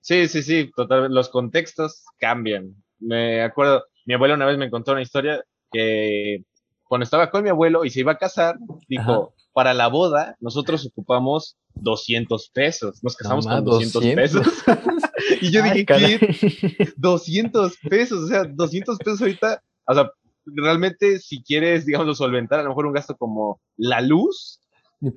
Sí, 0.00 0.28
sí, 0.28 0.42
sí, 0.42 0.70
totalmente, 0.74 1.14
los 1.14 1.30
contextos 1.30 2.04
cambian. 2.18 2.74
Me 2.98 3.42
acuerdo, 3.42 3.84
mi 4.04 4.14
abuelo 4.14 4.34
una 4.34 4.46
vez 4.46 4.58
me 4.58 4.70
contó 4.70 4.92
una 4.92 5.02
historia 5.02 5.44
que 5.72 6.44
cuando 6.84 7.04
estaba 7.04 7.30
con 7.30 7.42
mi 7.42 7.50
abuelo 7.50 7.84
y 7.84 7.90
se 7.90 8.00
iba 8.00 8.12
a 8.12 8.18
casar, 8.18 8.56
dijo, 8.88 9.12
Ajá. 9.12 9.28
para 9.52 9.74
la 9.74 9.88
boda 9.88 10.36
nosotros 10.40 10.86
ocupamos 10.86 11.56
200 11.74 12.50
pesos, 12.50 13.02
nos 13.02 13.16
casamos 13.16 13.46
con 13.46 13.64
200, 13.64 13.92
200, 13.92 14.14
pesos. 14.14 14.64
y 15.40 15.50
yo 15.50 15.62
Ay, 15.62 15.70
dije, 15.70 15.86
¿qué? 15.86 16.92
200 16.96 17.76
pesos, 17.88 18.24
o 18.24 18.26
sea, 18.28 18.44
200 18.44 18.98
pesos 18.98 19.20
ahorita, 19.20 19.62
o 19.86 19.94
sea, 19.94 20.10
realmente 20.46 21.18
si 21.18 21.42
quieres, 21.42 21.86
digamos, 21.86 22.18
solventar 22.18 22.60
a 22.60 22.62
lo 22.62 22.70
mejor 22.70 22.86
un 22.86 22.92
gasto 22.92 23.16
como 23.16 23.60
la 23.76 24.00
luz, 24.00 24.60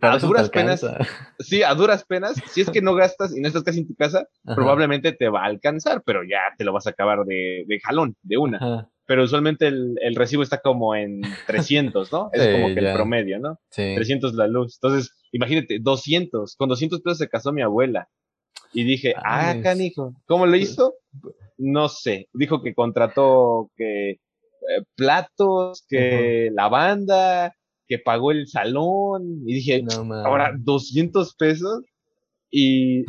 a 0.02 0.18
duras 0.18 0.50
penas, 0.50 0.86
sí, 1.40 1.64
a 1.64 1.74
duras 1.74 2.04
penas, 2.06 2.42
si 2.52 2.62
es 2.62 2.70
que 2.70 2.82
no 2.82 2.96
gastas 2.96 3.36
y 3.36 3.42
no 3.42 3.48
estás 3.48 3.64
casi 3.64 3.80
en 3.80 3.88
tu 3.88 3.96
casa, 3.96 4.28
Ajá. 4.46 4.56
probablemente 4.56 5.12
te 5.12 5.30
va 5.30 5.44
a 5.44 5.46
alcanzar, 5.46 6.04
pero 6.06 6.24
ya 6.24 6.40
te 6.58 6.64
lo 6.64 6.74
vas 6.74 6.88
a 6.88 6.92
acabar 6.92 7.26
de, 7.26 7.64
de 7.68 7.80
jalón, 7.80 8.16
de 8.22 8.38
una. 8.38 8.58
Ajá. 8.58 8.90
Pero 9.08 9.24
usualmente 9.24 9.68
el, 9.68 9.96
el, 10.02 10.16
recibo 10.16 10.44
está 10.44 10.60
como 10.60 10.94
en 10.94 11.22
300, 11.48 12.12
¿no? 12.12 12.30
Es 12.34 12.44
sí, 12.44 12.52
como 12.52 12.68
que 12.76 12.82
ya. 12.82 12.90
el 12.90 12.96
promedio, 12.96 13.40
¿no? 13.40 13.58
Sí. 13.72 13.94
300 13.96 14.34
la 14.34 14.48
luz. 14.48 14.80
Entonces, 14.82 15.16
imagínate, 15.32 15.80
200. 15.80 16.58
Con 16.58 16.68
200 16.68 17.02
pesos 17.02 17.18
se 17.18 17.30
casó 17.30 17.54
mi 17.54 17.62
abuela. 17.62 18.10
Y 18.74 18.84
dije, 18.84 19.14
ah, 19.16 19.52
ah 19.52 19.62
canijo, 19.62 20.14
¿cómo 20.26 20.46
lo 20.46 20.58
hizo? 20.58 20.96
No 21.58 21.88
sé. 21.88 22.28
Dijo 22.34 22.62
que 22.62 22.74
contrató 22.74 23.72
que 23.78 24.20
eh, 24.68 24.84
platos, 24.96 25.86
que 25.88 26.50
la 26.54 26.68
banda, 26.68 27.56
que 27.88 28.00
pagó 28.00 28.32
el 28.32 28.48
salón 28.48 29.44
y 29.46 29.56
dije, 29.56 29.84
no, 29.84 30.14
ahora 30.14 30.54
200 30.58 31.36
pesos. 31.36 31.84
Y, 32.50 33.04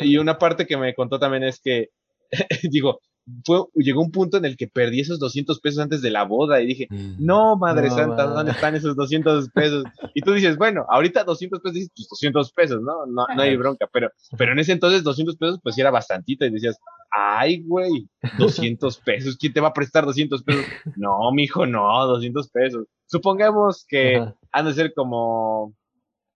y 0.00 0.18
una 0.18 0.38
parte 0.38 0.66
que 0.66 0.76
me 0.76 0.94
contó 0.94 1.18
también 1.18 1.44
es 1.44 1.60
que, 1.60 1.90
digo, 2.70 3.00
fue, 3.44 3.64
llegó 3.74 4.02
un 4.02 4.10
punto 4.10 4.36
en 4.36 4.44
el 4.44 4.56
que 4.56 4.66
perdí 4.66 5.00
esos 5.00 5.18
200 5.18 5.60
pesos 5.60 5.80
antes 5.80 6.02
de 6.02 6.10
la 6.10 6.24
boda 6.24 6.60
y 6.60 6.66
dije, 6.66 6.88
no, 7.18 7.56
Madre 7.56 7.88
no, 7.88 7.94
Santa, 7.94 8.26
¿dónde 8.26 8.52
están 8.52 8.74
esos 8.74 8.96
200 8.96 9.48
pesos? 9.50 9.84
Y 10.14 10.22
tú 10.22 10.32
dices, 10.32 10.56
bueno, 10.58 10.84
ahorita 10.88 11.24
200 11.24 11.60
pesos, 11.60 11.74
dices, 11.74 11.92
pues 11.94 12.08
200 12.10 12.52
pesos, 12.52 12.82
¿no? 12.82 13.06
No, 13.06 13.26
no 13.34 13.42
hay 13.42 13.56
bronca, 13.56 13.88
pero, 13.92 14.10
pero 14.36 14.52
en 14.52 14.58
ese 14.58 14.72
entonces 14.72 15.02
200 15.02 15.36
pesos 15.36 15.60
pues 15.62 15.78
era 15.78 15.90
bastantito 15.90 16.44
y 16.44 16.50
decías, 16.50 16.78
ay, 17.10 17.62
güey, 17.62 18.08
200 18.38 18.98
pesos, 18.98 19.36
¿quién 19.38 19.52
te 19.52 19.60
va 19.60 19.68
a 19.68 19.74
prestar 19.74 20.04
200 20.04 20.42
pesos? 20.42 20.66
No, 20.96 21.32
mijo, 21.32 21.66
no, 21.66 22.06
200 22.06 22.50
pesos. 22.50 22.86
Supongamos 23.06 23.84
que 23.88 24.16
Ajá. 24.16 24.36
han 24.52 24.66
de 24.66 24.74
ser 24.74 24.94
como, 24.94 25.74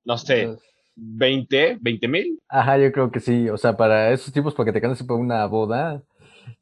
no 0.04 0.18
sé, 0.18 0.56
20, 0.96 1.78
20 1.80 2.08
mil. 2.08 2.40
Ajá, 2.48 2.76
yo 2.78 2.90
creo 2.92 3.10
que 3.10 3.20
sí, 3.20 3.48
o 3.48 3.56
sea, 3.56 3.76
para 3.76 4.10
esos 4.10 4.32
tipos, 4.32 4.54
para 4.54 4.66
que 4.66 4.72
te 4.72 4.80
canses 4.80 5.06
por 5.06 5.18
una 5.18 5.46
boda, 5.46 6.02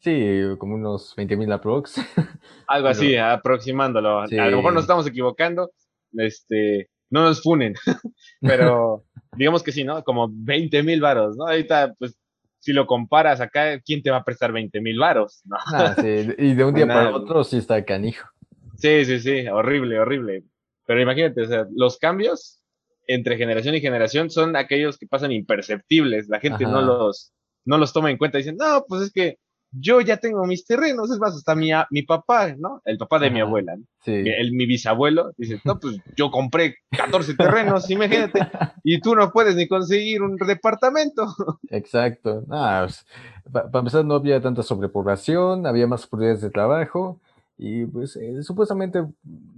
Sí, 0.00 0.42
como 0.58 0.74
unos 0.74 1.14
20 1.16 1.36
mil 1.36 1.52
aprox. 1.52 1.96
Algo 2.68 2.88
Pero, 2.88 2.88
así, 2.88 3.16
aproximándolo. 3.16 4.26
Sí. 4.26 4.38
A 4.38 4.46
lo 4.46 4.58
mejor 4.58 4.74
nos 4.74 4.84
estamos 4.84 5.06
equivocando. 5.06 5.70
Este, 6.12 6.90
no 7.10 7.22
nos 7.22 7.42
funen. 7.42 7.74
Pero 8.40 9.04
digamos 9.36 9.62
que 9.62 9.72
sí, 9.72 9.84
¿no? 9.84 10.02
Como 10.04 10.28
20 10.30 10.82
mil 10.82 11.00
varos, 11.00 11.36
¿no? 11.36 11.46
Ahorita, 11.46 11.94
pues, 11.98 12.16
si 12.58 12.72
lo 12.72 12.86
comparas 12.86 13.40
acá, 13.40 13.80
¿quién 13.80 14.02
te 14.02 14.10
va 14.10 14.18
a 14.18 14.24
prestar 14.24 14.52
20 14.52 14.80
mil 14.80 14.98
varos? 14.98 15.42
Ah, 15.72 15.94
sí, 15.96 16.28
y 16.38 16.54
de 16.54 16.64
un 16.64 16.74
día 16.74 16.86
para 16.86 17.14
otro 17.14 17.44
sí 17.44 17.58
está 17.58 17.84
canijo. 17.84 18.28
Sí, 18.76 19.04
sí, 19.04 19.20
sí, 19.20 19.46
horrible, 19.46 20.00
horrible. 20.00 20.44
Pero 20.86 21.00
imagínate, 21.00 21.42
o 21.42 21.46
sea, 21.46 21.66
los 21.74 21.98
cambios 21.98 22.60
entre 23.06 23.36
generación 23.36 23.74
y 23.74 23.80
generación 23.80 24.30
son 24.30 24.56
aquellos 24.56 24.98
que 24.98 25.06
pasan 25.06 25.32
imperceptibles. 25.32 26.28
La 26.28 26.40
gente 26.40 26.64
no 26.64 26.82
los, 26.82 27.32
no 27.64 27.78
los 27.78 27.92
toma 27.92 28.10
en 28.10 28.18
cuenta. 28.18 28.38
Dicen, 28.38 28.56
no, 28.56 28.84
pues 28.88 29.02
es 29.02 29.12
que 29.12 29.38
yo 29.78 30.00
ya 30.00 30.16
tengo 30.16 30.44
mis 30.46 30.64
terrenos, 30.64 31.10
es 31.10 31.18
más, 31.18 31.34
hasta 31.34 31.54
mi, 31.54 31.70
mi 31.90 32.02
papá, 32.02 32.54
¿no? 32.56 32.80
El 32.84 32.98
papá 32.98 33.18
de 33.18 33.30
mi 33.30 33.40
abuela, 33.40 33.76
sí. 34.04 34.12
el, 34.12 34.52
mi 34.52 34.66
bisabuelo, 34.66 35.32
dice, 35.36 35.60
no, 35.64 35.78
pues 35.78 35.98
yo 36.16 36.30
compré 36.30 36.76
14 36.90 37.34
terrenos, 37.34 37.90
imagínate, 37.90 38.40
y 38.84 39.00
tú 39.00 39.14
no 39.14 39.30
puedes 39.32 39.56
ni 39.56 39.66
conseguir 39.68 40.22
un 40.22 40.36
departamento. 40.36 41.26
Exacto. 41.70 42.44
Pues, 42.46 43.06
para 43.52 43.78
empezar, 43.78 44.04
no 44.04 44.14
había 44.14 44.40
tanta 44.40 44.62
sobrepoblación, 44.62 45.66
había 45.66 45.86
más 45.86 46.04
oportunidades 46.04 46.42
de 46.42 46.50
trabajo, 46.50 47.20
y 47.58 47.86
pues 47.86 48.16
eh, 48.16 48.42
supuestamente 48.42 49.04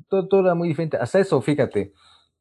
todo, 0.09 0.29
todo 0.29 0.41
era 0.43 0.55
muy 0.55 0.69
diferente. 0.69 0.97
Hasta 0.97 1.19
eso, 1.19 1.41
fíjate, 1.41 1.93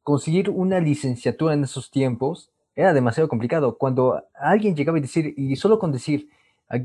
conseguir 0.02 0.50
una 0.50 0.80
licenciatura 0.80 1.54
en 1.54 1.64
esos 1.64 1.90
tiempos 1.90 2.50
era 2.78 2.92
demasiado 2.92 3.28
complicado. 3.28 3.76
Cuando 3.76 4.22
alguien 4.34 4.76
llegaba 4.76 4.98
y 4.98 5.00
decir, 5.00 5.34
y 5.36 5.56
solo 5.56 5.80
con 5.80 5.90
decir, 5.90 6.28
ah, 6.30 6.37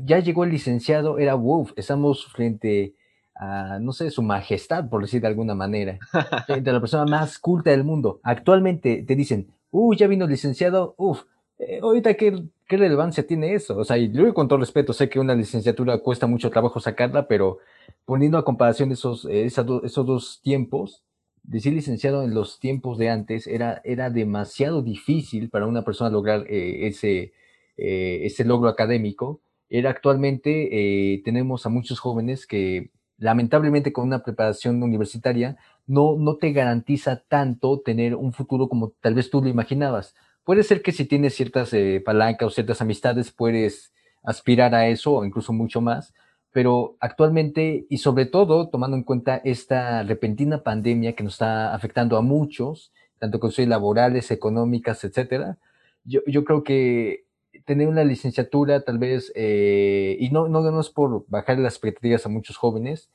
ya 0.04 0.18
llegó 0.18 0.44
el 0.44 0.50
licenciado, 0.50 1.18
era, 1.18 1.34
wow, 1.34 1.68
estamos 1.76 2.26
frente 2.26 2.94
a, 3.34 3.78
no 3.80 3.92
sé, 3.92 4.10
su 4.10 4.22
majestad, 4.22 4.88
por 4.88 5.02
decir 5.02 5.20
de 5.20 5.28
alguna 5.28 5.54
manera, 5.54 5.98
frente 6.46 6.70
a 6.70 6.72
la 6.72 6.80
persona 6.80 7.04
más 7.04 7.38
culta 7.38 7.70
del 7.70 7.84
mundo. 7.84 8.20
Actualmente 8.22 9.04
te 9.06 9.16
dicen, 9.16 9.48
uy, 9.70 9.96
ya 9.96 10.06
vino 10.06 10.24
el 10.24 10.30
licenciado, 10.30 10.94
uff, 10.98 11.24
eh, 11.58 11.80
ahorita 11.82 12.14
¿qué, 12.14 12.44
qué 12.66 12.76
relevancia 12.76 13.26
tiene 13.26 13.54
eso. 13.54 13.76
O 13.76 13.84
sea, 13.84 13.98
y 13.98 14.10
yo 14.12 14.32
con 14.34 14.48
todo 14.48 14.58
respeto 14.58 14.92
sé 14.92 15.08
que 15.08 15.20
una 15.20 15.34
licenciatura 15.34 15.98
cuesta 15.98 16.26
mucho 16.26 16.50
trabajo 16.50 16.80
sacarla, 16.80 17.28
pero 17.28 17.58
poniendo 18.04 18.38
a 18.38 18.44
comparación 18.44 18.92
esos, 18.92 19.24
esos 19.26 20.06
dos 20.06 20.40
tiempos, 20.42 21.04
decir 21.42 21.74
licenciado 21.74 22.22
en 22.22 22.34
los 22.34 22.58
tiempos 22.58 22.98
de 22.98 23.10
antes 23.10 23.46
era, 23.46 23.80
era 23.84 24.10
demasiado 24.10 24.82
difícil 24.82 25.50
para 25.50 25.66
una 25.66 25.84
persona 25.84 26.10
lograr 26.10 26.46
eh, 26.48 26.86
ese, 26.86 27.32
eh, 27.76 28.20
ese 28.24 28.44
logro 28.44 28.68
académico. 28.68 29.40
Era 29.68 29.90
actualmente, 29.90 31.14
eh, 31.14 31.22
tenemos 31.24 31.66
a 31.66 31.68
muchos 31.68 32.00
jóvenes 32.00 32.46
que 32.46 32.90
lamentablemente 33.18 33.92
con 33.92 34.06
una 34.06 34.22
preparación 34.22 34.82
universitaria 34.82 35.56
no, 35.86 36.16
no 36.18 36.36
te 36.36 36.52
garantiza 36.52 37.22
tanto 37.28 37.80
tener 37.80 38.14
un 38.14 38.32
futuro 38.32 38.68
como 38.68 38.90
tal 39.00 39.14
vez 39.14 39.30
tú 39.30 39.42
lo 39.42 39.48
imaginabas. 39.48 40.14
Puede 40.44 40.62
ser 40.62 40.82
que 40.82 40.92
si 40.92 41.06
tienes 41.06 41.34
ciertas 41.34 41.72
palancas 42.04 42.46
o 42.46 42.50
ciertas 42.50 42.80
amistades 42.82 43.30
puedes 43.30 43.94
aspirar 44.22 44.74
a 44.74 44.88
eso 44.88 45.14
o 45.14 45.24
incluso 45.24 45.52
mucho 45.52 45.80
más, 45.80 46.14
pero 46.54 46.96
actualmente 47.00 47.84
y 47.90 47.98
sobre 47.98 48.26
todo 48.26 48.68
tomando 48.68 48.96
en 48.96 49.02
cuenta 49.02 49.40
esta 49.44 50.04
repentina 50.04 50.62
pandemia 50.62 51.14
que 51.14 51.24
nos 51.24 51.34
está 51.34 51.74
afectando 51.74 52.16
a 52.16 52.22
muchos, 52.22 52.92
tanto 53.18 53.40
cuestiones 53.40 53.70
laborales, 53.70 54.30
económicas, 54.30 55.02
etcétera, 55.02 55.58
yo, 56.04 56.20
yo, 56.26 56.44
creo 56.44 56.62
que 56.62 57.24
tener 57.64 57.88
una 57.88 58.04
licenciatura 58.04 58.84
tal 58.84 58.98
vez, 58.98 59.32
eh, 59.34 60.16
y 60.20 60.30
no, 60.30 60.48
no, 60.48 60.60
no 60.60 60.80
es 60.80 60.90
por 60.90 61.24
bajar 61.28 61.58
las 61.58 61.74
expectativas 61.74 62.26
a 62.26 62.28
muchos 62.28 62.56
jóvenes, 62.56 63.10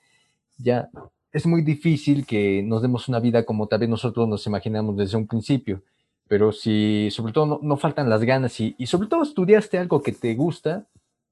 ya 0.57 0.89
es 1.31 1.45
muy 1.45 1.61
difícil 1.61 2.25
que 2.25 2.63
nos 2.63 2.81
demos 2.81 3.07
una 3.07 3.19
vida 3.19 3.45
como 3.45 3.67
tal 3.67 3.79
vez 3.79 3.89
nosotros 3.89 4.27
nos 4.27 4.45
imaginamos 4.47 4.97
desde 4.97 5.17
un 5.17 5.27
principio, 5.27 5.83
pero 6.27 6.51
si 6.51 7.09
sobre 7.11 7.33
todo 7.33 7.45
no, 7.45 7.59
no 7.61 7.77
faltan 7.77 8.09
las 8.09 8.23
ganas 8.23 8.59
y, 8.59 8.75
y 8.77 8.87
sobre 8.87 9.07
todo 9.07 9.23
estudiaste 9.23 9.77
algo 9.77 10.01
que 10.01 10.11
te 10.11 10.35
gusta, 10.35 10.87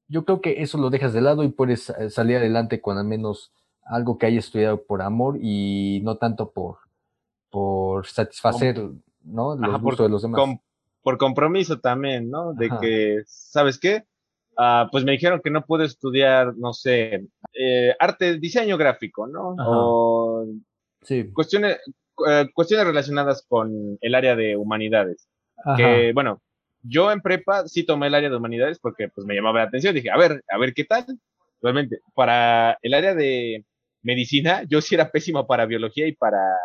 yo 0.08 0.24
creo 0.24 0.42
que 0.42 0.62
eso 0.62 0.78
lo 0.78 0.90
dejas 0.90 1.14
de 1.14 1.22
lado 1.22 1.44
y 1.44 1.50
puedes 1.50 1.90
eh, 1.90 2.10
salir 2.10 2.38
adelante 2.38 2.82
con 2.82 2.98
al 2.98 3.06
menos 3.06 3.52
algo 3.84 4.18
que 4.18 4.26
hayas 4.26 4.46
estudiado 4.46 4.84
por 4.84 5.02
amor 5.02 5.38
y 5.42 6.02
no 6.04 6.18
tanto 6.18 6.52
por, 6.52 6.78
por 7.50 8.06
satisfacer 8.06 8.90
¿no? 9.24 9.56
los 9.56 9.82
gustos 9.82 10.06
de 10.06 10.10
los 10.10 10.22
demás. 10.22 10.60
Por 11.02 11.18
compromiso 11.18 11.80
también, 11.80 12.30
¿no? 12.30 12.54
De 12.54 12.70
que, 12.82 13.22
¿sabes 13.26 13.80
qué? 13.80 14.04
Ah, 14.58 14.90
pues 14.92 15.04
me 15.04 15.12
dijeron 15.12 15.42
que 15.44 15.52
no 15.52 15.66
puedo 15.66 15.84
estudiar, 15.84 16.56
no 16.58 16.74
sé, 16.74 17.28
eh, 17.54 17.96
arte, 18.00 18.40
diseño 18.40 18.78
gráfico, 18.78 19.28
¿no? 19.28 19.56
O 19.60 20.48
sí. 21.04 21.32
cuestiones, 21.32 21.78
eh, 22.28 22.48
cuestiones 22.54 22.88
relacionadas 22.88 23.46
con 23.48 23.98
el 24.02 24.16
área 24.16 24.36
de 24.36 24.56
humanidades. 24.56 25.30
Que, 25.76 26.12
bueno, 26.14 26.42
yo 26.82 27.12
en 27.12 27.22
prepa 27.22 27.68
sí 27.68 27.84
tomé 27.84 28.08
el 28.08 28.16
área 28.16 28.30
de 28.30 28.36
humanidades 28.36 28.80
porque 28.80 29.10
pues 29.10 29.26
me 29.26 29.36
llamaba 29.36 29.60
la 29.60 29.66
atención. 29.66 29.94
Dije, 29.94 30.10
a 30.10 30.18
ver, 30.18 30.44
a 30.50 30.58
ver 30.58 30.74
qué 30.74 30.86
tal. 30.86 31.06
Realmente, 31.62 32.00
para 32.14 32.78
el 32.82 32.94
área 32.94 33.16
de 33.16 33.66
medicina, 34.04 34.64
yo 34.68 34.82
sí 34.82 34.96
era 34.96 35.10
pésimo 35.10 35.48
para 35.48 35.66
biología 35.66 36.08
y 36.08 36.14
para, 36.14 36.56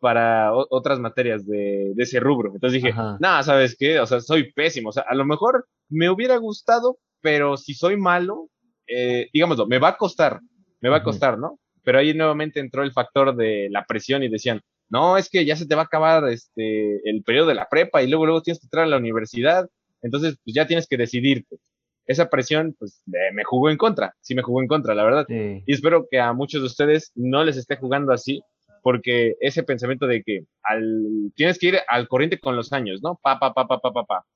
para 0.00 0.52
otras 0.52 0.98
materias 0.98 1.46
de, 1.46 1.92
ese 1.96 2.18
rubro. 2.18 2.52
Entonces 2.54 2.82
dije, 2.82 2.94
nada, 3.20 3.42
¿sabes 3.42 3.76
qué? 3.78 4.00
O 4.00 4.06
sea, 4.06 4.20
soy 4.20 4.52
pésimo. 4.52 4.88
O 4.88 4.92
sea, 4.92 5.04
a 5.06 5.14
lo 5.14 5.24
mejor 5.24 5.66
me 5.88 6.10
hubiera 6.10 6.36
gustado, 6.36 6.98
pero 7.20 7.56
si 7.56 7.74
soy 7.74 7.96
malo, 7.96 8.48
eh, 8.86 9.28
digámoslo, 9.32 9.66
me 9.66 9.78
va 9.78 9.88
a 9.88 9.96
costar, 9.96 10.40
me 10.80 10.88
va 10.88 10.98
a 10.98 11.02
costar, 11.02 11.38
¿no? 11.38 11.60
Pero 11.84 11.98
ahí 11.98 12.14
nuevamente 12.14 12.60
entró 12.60 12.82
el 12.82 12.92
factor 12.92 13.36
de 13.36 13.68
la 13.70 13.84
presión 13.84 14.22
y 14.22 14.28
decían, 14.28 14.60
no, 14.88 15.16
es 15.16 15.28
que 15.28 15.44
ya 15.44 15.54
se 15.54 15.66
te 15.66 15.74
va 15.74 15.82
a 15.82 15.84
acabar 15.84 16.28
este, 16.28 17.08
el 17.08 17.22
periodo 17.22 17.48
de 17.48 17.54
la 17.54 17.68
prepa 17.68 18.02
y 18.02 18.08
luego, 18.08 18.26
luego 18.26 18.42
tienes 18.42 18.60
que 18.60 18.66
entrar 18.66 18.84
a 18.84 18.88
la 18.88 18.96
universidad, 18.96 19.68
entonces 20.02 20.36
pues 20.44 20.54
ya 20.54 20.66
tienes 20.66 20.86
que 20.88 20.96
decidirte. 20.96 21.58
Esa 22.06 22.28
presión, 22.28 22.74
pues 22.76 23.02
me 23.06 23.44
jugó 23.44 23.70
en 23.70 23.76
contra, 23.76 24.14
sí 24.20 24.34
me 24.34 24.42
jugó 24.42 24.60
en 24.62 24.66
contra, 24.66 24.96
la 24.96 25.04
verdad. 25.04 25.26
Y 25.28 25.72
espero 25.72 26.08
que 26.10 26.18
a 26.18 26.32
muchos 26.32 26.60
de 26.60 26.66
ustedes 26.66 27.12
no 27.14 27.44
les 27.44 27.56
esté 27.56 27.76
jugando 27.76 28.12
así, 28.12 28.42
porque 28.82 29.34
ese 29.40 29.62
pensamiento 29.62 30.06
de 30.06 30.22
que 30.22 30.44
al, 30.62 31.32
tienes 31.34 31.58
que 31.58 31.68
ir 31.68 31.78
al 31.88 32.08
corriente 32.08 32.38
con 32.38 32.56
los 32.56 32.72
años, 32.72 33.00
¿no? 33.02 33.18
Pa, 33.22 33.38
pa, 33.38 33.52
pa, 33.54 33.66
pa, 33.66 33.80
pa, 33.80 33.92
pa, 33.92 34.04
pa. 34.04 34.26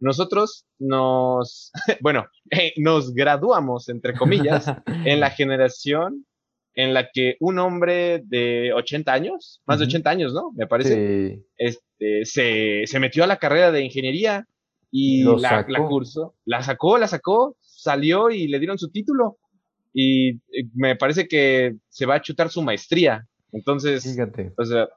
Nosotros 0.00 0.66
nos, 0.78 1.72
bueno, 2.00 2.26
eh, 2.50 2.72
nos 2.76 3.14
graduamos, 3.14 3.88
entre 3.88 4.14
comillas, 4.14 4.66
en 5.04 5.20
la 5.20 5.30
generación 5.30 6.24
en 6.74 6.94
la 6.94 7.10
que 7.12 7.36
un 7.40 7.58
hombre 7.58 8.22
de 8.24 8.72
80 8.72 9.12
años, 9.12 9.60
más 9.66 9.80
de 9.80 9.86
80 9.86 10.10
años, 10.10 10.32
¿no? 10.32 10.52
Me 10.54 10.68
parece, 10.68 11.42
este, 11.56 12.24
se, 12.24 12.82
se, 12.86 13.00
metió 13.00 13.24
a 13.24 13.26
la 13.26 13.38
carrera 13.38 13.72
de 13.72 13.82
ingeniería 13.82 14.46
y 14.92 15.24
la, 15.24 15.66
la, 15.68 15.86
cursó, 15.88 16.36
la 16.44 16.62
sacó, 16.62 16.96
la 16.96 17.08
sacó, 17.08 17.56
salió 17.60 18.30
y 18.30 18.46
le 18.46 18.60
dieron 18.60 18.78
su 18.78 18.90
título. 18.90 19.38
Y 19.92 20.30
eh, 20.30 20.68
me 20.74 20.94
parece 20.94 21.26
que 21.26 21.74
se 21.88 22.06
va 22.06 22.16
a 22.16 22.22
chutar 22.22 22.48
su 22.48 22.62
maestría. 22.62 23.26
Entonces, 23.52 24.02
Fíjate. 24.04 24.52
o 24.56 24.64
sea, 24.64 24.88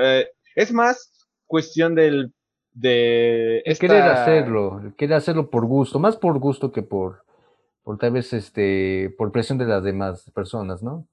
eh, 0.00 0.28
es 0.54 0.72
más 0.72 1.28
cuestión 1.46 1.94
del 1.94 2.32
de 2.72 3.62
esta... 3.64 3.86
querer 3.86 4.02
hacerlo, 4.02 4.92
querer 4.96 5.14
hacerlo 5.14 5.48
por 5.48 5.64
gusto, 5.66 5.98
más 5.98 6.16
por 6.16 6.38
gusto 6.38 6.72
que 6.72 6.82
por, 6.82 7.24
por 7.82 7.98
tal 7.98 8.12
vez 8.12 8.32
este, 8.32 9.14
por 9.16 9.30
presión 9.30 9.58
de 9.58 9.66
las 9.66 9.84
demás 9.84 10.30
personas, 10.34 10.82
¿no? 10.82 11.06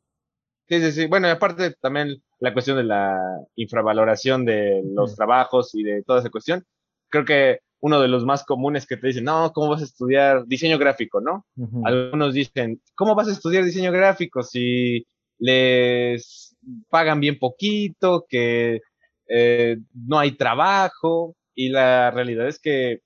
Sí, 0.68 0.80
sí, 0.80 0.92
sí. 0.92 1.08
Bueno, 1.08 1.28
aparte 1.30 1.76
también 1.82 2.24
la 2.40 2.54
cuestión 2.54 2.78
de 2.78 2.84
la 2.84 3.20
infravaloración 3.56 4.46
de 4.46 4.82
los 4.86 5.16
trabajos 5.16 5.76
y 5.76 5.84
de 5.84 6.02
toda 6.04 6.20
esa 6.20 6.30
cuestión. 6.30 6.64
Creo 7.10 7.26
que 7.26 7.60
uno 7.82 8.00
de 8.00 8.08
los 8.08 8.26
más 8.26 8.46
comunes 8.46 8.88
que 8.88 8.96
te 8.96 9.08
dicen, 9.08 9.26
no, 9.26 9.52
¿cómo 9.54 9.70
vas 9.70 9.82
a 9.82 9.86
estudiar 9.86 10.46
diseño 10.46 10.78
gráfico, 10.78 11.20
no? 11.20 11.46
Algunos 11.84 12.34
dicen, 12.34 12.82
¿cómo 12.96 13.16
vas 13.16 13.28
a 13.28 13.32
estudiar 13.32 13.66
diseño 13.66 13.92
gráfico 13.92 14.44
si 14.44 15.06
les 15.40 16.41
pagan 16.90 17.20
bien 17.20 17.40
poquito, 17.40 18.26
que 18.28 18.82
eh, 19.28 19.78
no 19.94 20.20
hay 20.20 20.32
trabajo? 20.32 21.36
Y 21.56 21.70
la 21.70 22.12
realidad 22.12 22.48
es 22.48 22.60
que 22.60 23.02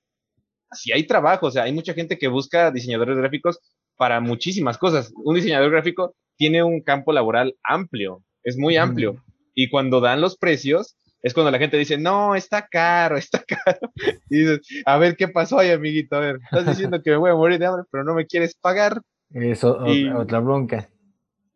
si 0.71 0.91
hay 0.91 1.03
trabajo, 1.07 1.47
o 1.47 1.51
sea, 1.51 1.63
hay 1.63 1.73
mucha 1.73 1.93
gente 1.93 2.17
que 2.17 2.27
busca 2.27 2.71
diseñadores 2.71 3.17
gráficos 3.17 3.59
para 3.97 4.19
muchísimas 4.19 4.77
cosas. 4.77 5.11
Un 5.15 5.35
diseñador 5.35 5.71
gráfico 5.71 6.15
tiene 6.37 6.63
un 6.63 6.81
campo 6.81 7.13
laboral 7.13 7.55
amplio, 7.63 8.23
es 8.43 8.57
muy 8.57 8.77
amplio. 8.77 9.23
Y 9.53 9.69
cuando 9.69 10.01
dan 10.01 10.21
los 10.21 10.37
precios, 10.37 10.97
es 11.21 11.33
cuando 11.33 11.49
la 11.49 11.57
gente 11.57 11.77
dice, 11.77 11.97
no, 11.97 12.35
está 12.35 12.67
caro, 12.67 13.17
está 13.17 13.43
caro. 13.43 13.91
Y 14.29 14.39
dices, 14.39 14.61
a 14.85 14.97
ver, 14.97 15.15
¿qué 15.15 15.27
pasó 15.27 15.59
ahí, 15.59 15.71
amiguito? 15.71 16.15
A 16.17 16.19
ver, 16.19 16.39
estás 16.43 16.67
diciendo 16.67 17.01
que 17.01 17.11
me 17.11 17.17
voy 17.17 17.31
a 17.31 17.35
morir 17.35 17.59
de 17.59 17.65
hambre, 17.65 17.83
pero 17.89 18.03
no 18.03 18.13
me 18.13 18.27
quieres 18.27 18.55
pagar. 18.55 19.01
Eso, 19.33 19.79
otra 20.17 20.39
bronca. 20.39 20.89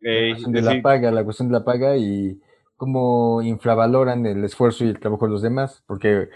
La 0.00 0.28
cuestión 0.30 0.52
de 0.52 0.62
la 0.62 0.82
paga, 0.82 1.10
la 1.10 1.24
cuestión 1.24 1.48
de 1.48 1.52
la 1.52 1.64
paga 1.64 1.96
y 1.96 2.40
cómo 2.76 3.42
infravaloran 3.42 4.24
el 4.24 4.42
esfuerzo 4.42 4.84
y 4.84 4.88
el 4.88 4.98
trabajo 4.98 5.26
de 5.26 5.32
los 5.32 5.42
demás, 5.42 5.82
porque 5.86 6.28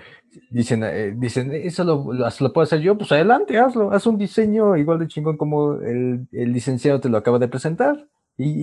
dicen, 0.50 0.82
eh, 0.84 1.14
dicen 1.16 1.50
eso 1.52 1.84
lo, 1.84 2.12
lo, 2.12 2.52
puedo 2.52 2.64
hacer 2.64 2.80
yo, 2.80 2.98
pues 2.98 3.10
adelante, 3.12 3.58
hazlo, 3.58 3.92
haz 3.92 4.06
un 4.06 4.18
diseño 4.18 4.76
igual 4.76 4.98
de 4.98 5.08
chingón 5.08 5.38
como 5.38 5.76
el, 5.76 6.26
el 6.32 6.52
licenciado 6.52 7.00
te 7.00 7.08
lo 7.08 7.16
acaba 7.16 7.38
de 7.38 7.48
presentar 7.48 8.06
y, 8.36 8.62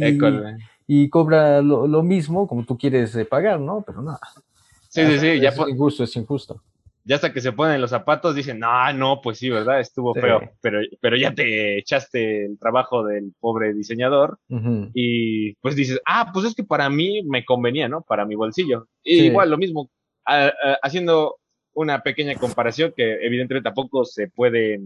y, 0.88 1.10
cobra 1.10 1.62
lo, 1.62 2.04
mismo 2.04 2.48
como 2.48 2.66
tú 2.66 2.78
quieres 2.78 3.16
eh, 3.16 3.26
pagar, 3.26 3.60
¿no? 3.60 3.84
Pero 3.86 4.02
nada. 4.02 4.20
Sí, 4.90 5.02
sí, 5.06 5.20
sí. 5.20 5.46
Es 5.46 5.58
injusto, 5.68 6.04
es 6.04 6.16
injusto. 6.18 6.62
Ya 7.04 7.16
hasta 7.16 7.34
que 7.34 7.42
se 7.42 7.52
ponen 7.52 7.82
los 7.82 7.90
zapatos 7.90 8.36
dicen, 8.36 8.60
no, 8.60 8.94
no, 8.94 9.22
pues 9.22 9.40
sí, 9.40 9.50
¿verdad? 9.50 9.80
Estuvo 9.80 10.14
feo, 10.14 10.40
pero, 10.62 10.80
pero 11.00 11.18
ya 11.18 11.34
te 11.34 11.80
echaste 11.80 12.46
el 12.46 12.60
trabajo 12.60 13.04
del 13.04 13.34
pobre 13.40 13.74
diseñador 13.74 14.38
y 14.94 15.54
pues 15.56 15.76
dices, 15.76 16.00
ah, 16.06 16.30
pues 16.32 16.46
es 16.46 16.56
que 16.56 16.64
para 16.64 16.90
mí 16.90 17.24
me 17.24 17.44
convenía, 17.44 17.90
¿no? 17.90 18.02
Para 18.02 18.26
mi 18.26 18.36
bolsillo. 18.36 18.88
igual 19.04 19.50
lo 19.50 19.58
mismo, 19.58 19.90
haciendo 20.84 21.38
una 21.74 22.04
pequeña 22.04 22.36
comparación 22.36 22.94
que 22.96 23.26
evidentemente 23.26 23.70
tampoco 23.70 24.06
se 24.06 24.28
puede 24.28 24.80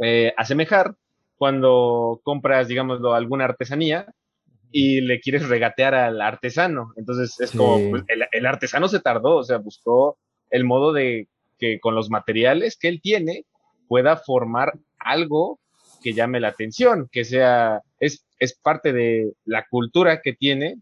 eh, 0.00 0.32
asemejar 0.36 0.94
cuando 1.36 2.20
compras, 2.22 2.68
digámoslo, 2.68 3.14
alguna 3.14 3.44
artesanía 3.44 4.06
y 4.70 5.00
le 5.00 5.20
quieres 5.20 5.48
regatear 5.48 5.94
al 5.94 6.20
artesano. 6.20 6.92
Entonces 6.96 7.38
es 7.40 7.50
como, 7.50 7.90
pues, 7.90 8.04
el, 8.32 8.46
artesano 8.46 8.88
se 8.88 9.00
tardó, 9.00 9.36
o 9.36 9.44
sea, 9.44 9.58
buscó 9.58 10.18
el 10.52 10.64
modo 10.64 10.92
de 10.92 11.26
que 11.58 11.80
con 11.80 11.96
los 11.96 12.10
materiales 12.10 12.76
que 12.76 12.88
él 12.88 13.00
tiene 13.02 13.44
pueda 13.88 14.16
formar 14.16 14.72
algo 14.98 15.58
que 16.02 16.12
llame 16.12 16.40
la 16.40 16.48
atención, 16.48 17.08
que 17.10 17.24
sea, 17.24 17.80
es, 17.98 18.24
es 18.38 18.56
parte 18.56 18.92
de 18.92 19.32
la 19.44 19.66
cultura 19.68 20.20
que 20.22 20.32
tiene 20.32 20.76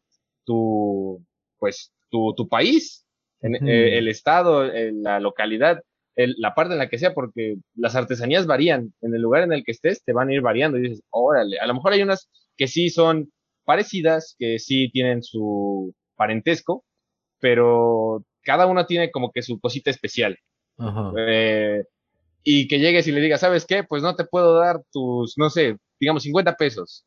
tu, 0.44 1.24
pues, 1.58 1.92
tu, 2.10 2.34
tu 2.34 2.48
país, 2.48 3.06
en, 3.42 3.54
eh, 3.66 3.98
el 3.98 4.08
estado, 4.08 4.70
en 4.70 5.02
la 5.02 5.20
localidad, 5.20 5.82
la 6.16 6.54
parte 6.54 6.74
en 6.74 6.78
la 6.78 6.88
que 6.88 6.98
sea, 6.98 7.14
porque 7.14 7.56
las 7.74 7.96
artesanías 7.96 8.46
varían. 8.46 8.92
En 9.00 9.14
el 9.14 9.22
lugar 9.22 9.42
en 9.42 9.52
el 9.52 9.64
que 9.64 9.72
estés, 9.72 10.04
te 10.04 10.12
van 10.12 10.28
a 10.28 10.34
ir 10.34 10.42
variando. 10.42 10.76
Y 10.76 10.82
dices, 10.82 11.02
órale, 11.10 11.58
a 11.58 11.66
lo 11.66 11.74
mejor 11.74 11.92
hay 11.92 12.02
unas 12.02 12.28
que 12.56 12.66
sí 12.66 12.90
son 12.90 13.32
parecidas, 13.64 14.34
que 14.38 14.58
sí 14.58 14.90
tienen 14.90 15.22
su 15.22 15.94
parentesco, 16.16 16.84
pero 17.38 18.24
cada 18.42 18.66
una 18.66 18.86
tiene 18.86 19.10
como 19.10 19.30
que 19.32 19.42
su 19.42 19.58
cosita 19.60 19.90
especial. 19.90 20.38
Eh, 21.18 21.84
y 22.42 22.68
que 22.68 22.78
llegues 22.78 23.06
y 23.06 23.12
le 23.12 23.20
digas, 23.20 23.40
¿sabes 23.40 23.66
qué? 23.66 23.84
Pues 23.84 24.02
no 24.02 24.16
te 24.16 24.24
puedo 24.24 24.58
dar 24.58 24.82
tus, 24.92 25.36
no 25.36 25.50
sé, 25.50 25.76
digamos 25.98 26.22
50 26.22 26.56
pesos. 26.56 27.04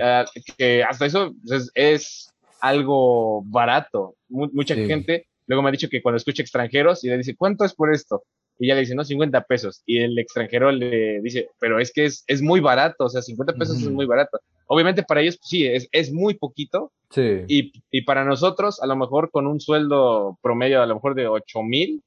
Ah, 0.00 0.24
que 0.56 0.84
hasta 0.84 1.06
eso 1.06 1.32
pues, 1.46 1.70
es, 1.74 2.32
algo 2.60 3.42
barato. 3.44 4.14
mucha 4.28 4.74
gente 4.74 5.26
luego 5.46 5.62
me 5.62 5.68
ha 5.68 5.72
dicho 5.72 5.88
que 5.88 6.02
cuando 6.02 6.16
escucha 6.16 6.42
extranjeros 6.42 7.04
y 7.04 7.08
le 7.08 7.18
dice, 7.18 7.36
¿cuánto 7.36 7.64
es 7.64 7.74
por 7.74 7.92
esto? 7.92 8.24
Y 8.58 8.68
ya 8.68 8.74
le 8.74 8.80
dice, 8.80 8.94
no, 8.94 9.04
50 9.04 9.42
pesos. 9.42 9.82
Y 9.86 9.98
el 9.98 10.18
extranjero 10.18 10.72
le 10.72 11.20
dice, 11.20 11.48
pero 11.60 11.78
es 11.78 11.92
que 11.92 12.06
es, 12.06 12.24
es 12.26 12.42
muy 12.42 12.60
barato, 12.60 13.04
o 13.04 13.08
sea, 13.08 13.22
50 13.22 13.54
pesos 13.54 13.78
es 13.78 13.88
muy 13.90 14.06
barato. 14.06 14.40
Obviamente 14.66 15.02
para 15.02 15.20
ellos, 15.20 15.36
pues, 15.38 15.48
sí, 15.48 15.66
es, 15.66 15.88
es 15.92 16.12
muy 16.12 16.34
poquito. 16.34 16.92
Sí. 17.10 17.44
Y, 17.48 17.72
y, 17.90 18.02
para 18.02 18.24
nosotros, 18.24 18.82
a 18.82 18.86
lo 18.86 18.96
mejor 18.96 19.30
con 19.30 19.46
un 19.46 19.60
sueldo 19.60 20.38
promedio, 20.42 20.82
a 20.82 20.86
lo 20.86 20.94
mejor 20.94 21.14
de 21.14 21.28
8 21.28 21.62
mil, 21.62 22.02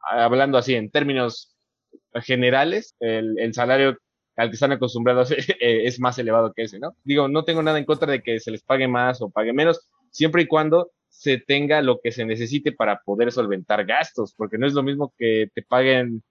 hablando 0.00 0.58
así 0.58 0.74
en 0.74 0.90
términos 0.90 1.54
generales, 2.14 2.96
el, 2.98 3.38
el, 3.38 3.54
salario 3.54 3.96
al 4.36 4.48
que 4.48 4.54
están 4.54 4.72
acostumbrados 4.72 5.32
es 5.60 6.00
más 6.00 6.18
elevado 6.18 6.52
que 6.52 6.62
ese, 6.62 6.80
¿no? 6.80 6.96
Digo, 7.04 7.28
no 7.28 7.44
tengo 7.44 7.62
nada 7.62 7.78
en 7.78 7.84
contra 7.84 8.10
de 8.10 8.22
que 8.22 8.40
se 8.40 8.50
les 8.50 8.62
pague 8.62 8.88
más 8.88 9.22
o 9.22 9.30
pague 9.30 9.52
menos, 9.52 9.88
siempre 10.10 10.42
y 10.42 10.46
cuando 10.46 10.90
se 11.08 11.38
tenga 11.38 11.82
lo 11.82 12.00
que 12.02 12.10
se 12.10 12.24
necesite 12.24 12.72
para 12.72 13.00
poder 13.04 13.30
solventar 13.30 13.84
gastos, 13.84 14.34
porque 14.36 14.58
no 14.58 14.66
es 14.66 14.72
lo 14.72 14.82
mismo 14.82 15.12
que 15.16 15.48
te 15.54 15.62
paguen 15.62 16.22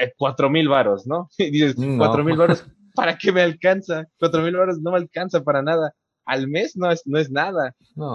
eh, 0.00 0.12
cuatro 0.16 0.48
mil 0.50 0.68
varos, 0.68 1.06
¿no? 1.06 1.28
Y 1.38 1.50
dices, 1.50 1.76
cuatro 1.96 2.24
mil 2.24 2.36
varos, 2.36 2.66
¿para 2.94 3.16
qué 3.16 3.32
me 3.32 3.42
alcanza? 3.42 4.06
Cuatro 4.18 4.42
mil 4.42 4.56
varos 4.56 4.80
no 4.80 4.92
me 4.92 4.98
alcanza 4.98 5.42
para 5.42 5.62
nada. 5.62 5.94
Al 6.24 6.48
mes 6.48 6.76
no 6.76 6.90
es, 6.90 7.02
no 7.06 7.18
es 7.18 7.30
nada. 7.30 7.74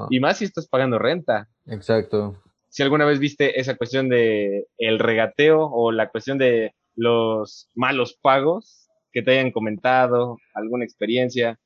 Y 0.10 0.20
más 0.20 0.38
si 0.38 0.46
estás 0.46 0.68
pagando 0.68 0.98
renta. 0.98 1.48
Exacto. 1.66 2.42
Si 2.70 2.84
alguna 2.84 3.06
vez 3.06 3.20
viste 3.20 3.60
esa 3.60 3.76
cuestión 3.76 4.10
de 4.10 4.68
el 4.78 5.00
regateo 5.00 5.62
o 5.62 5.92
la 5.92 6.10
cuestión 6.10 6.38
de 6.38 6.74
los 6.96 7.70
malos 7.76 8.18
pagos 8.22 8.90
que 9.12 9.22
te 9.22 9.32
hayan 9.32 9.52
comentado, 9.52 10.38
alguna 10.54 10.86
experiencia. 10.86 11.60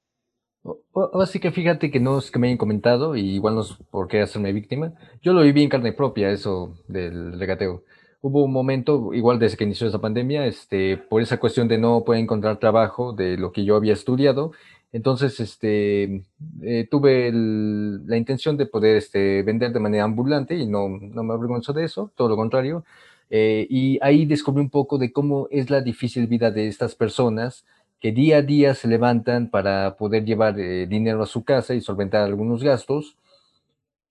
Así 1.19 1.39
que 1.39 1.51
fíjate 1.51 1.89
que 1.89 1.99
no 1.99 2.19
es 2.19 2.29
que 2.29 2.37
me 2.37 2.47
hayan 2.47 2.57
comentado, 2.57 3.15
y 3.15 3.21
igual 3.35 3.55
no 3.55 3.61
es 3.61 3.75
por 3.89 4.07
qué 4.07 4.21
hacerme 4.21 4.53
víctima. 4.53 4.93
Yo 5.21 5.33
lo 5.33 5.41
viví 5.41 5.63
en 5.63 5.69
carne 5.69 5.93
propia, 5.93 6.29
eso 6.29 6.77
del 6.87 7.39
regateo. 7.39 7.83
Hubo 8.23 8.43
un 8.43 8.51
momento, 8.53 9.13
igual 9.15 9.39
desde 9.39 9.57
que 9.57 9.63
inició 9.63 9.87
esa 9.87 9.99
pandemia, 9.99 10.45
este, 10.45 10.97
por 10.97 11.21
esa 11.23 11.39
cuestión 11.39 11.67
de 11.67 11.79
no 11.79 12.03
poder 12.03 12.21
encontrar 12.21 12.57
trabajo 12.59 13.13
de 13.13 13.35
lo 13.37 13.51
que 13.51 13.65
yo 13.65 13.75
había 13.75 13.93
estudiado. 13.93 14.51
Entonces, 14.93 15.39
este, 15.39 16.23
eh, 16.61 16.87
tuve 16.91 17.31
la 17.33 18.17
intención 18.17 18.57
de 18.57 18.67
poder 18.67 18.97
este, 18.97 19.41
vender 19.41 19.71
de 19.73 19.79
manera 19.79 20.03
ambulante 20.03 20.55
y 20.55 20.67
no, 20.67 20.87
no 20.89 21.23
me 21.23 21.33
avergonzo 21.33 21.73
de 21.73 21.85
eso, 21.85 22.11
todo 22.15 22.29
lo 22.29 22.35
contrario. 22.35 22.85
Eh, 23.31 23.65
y 23.69 23.97
ahí 24.03 24.25
descubrí 24.25 24.61
un 24.61 24.69
poco 24.69 24.97
de 24.99 25.11
cómo 25.11 25.47
es 25.49 25.69
la 25.69 25.81
difícil 25.81 26.27
vida 26.27 26.51
de 26.51 26.67
estas 26.67 26.95
personas 26.95 27.65
que 28.01 28.11
día 28.11 28.37
a 28.37 28.41
día 28.41 28.75
se 28.75 28.87
levantan 28.87 29.49
para 29.49 29.95
poder 29.95 30.25
llevar 30.25 30.59
eh, 30.59 30.85
dinero 30.87 31.23
a 31.23 31.27
su 31.27 31.43
casa 31.43 31.73
y 31.73 31.81
solventar 31.81 32.23
algunos 32.23 32.63
gastos. 32.63 33.15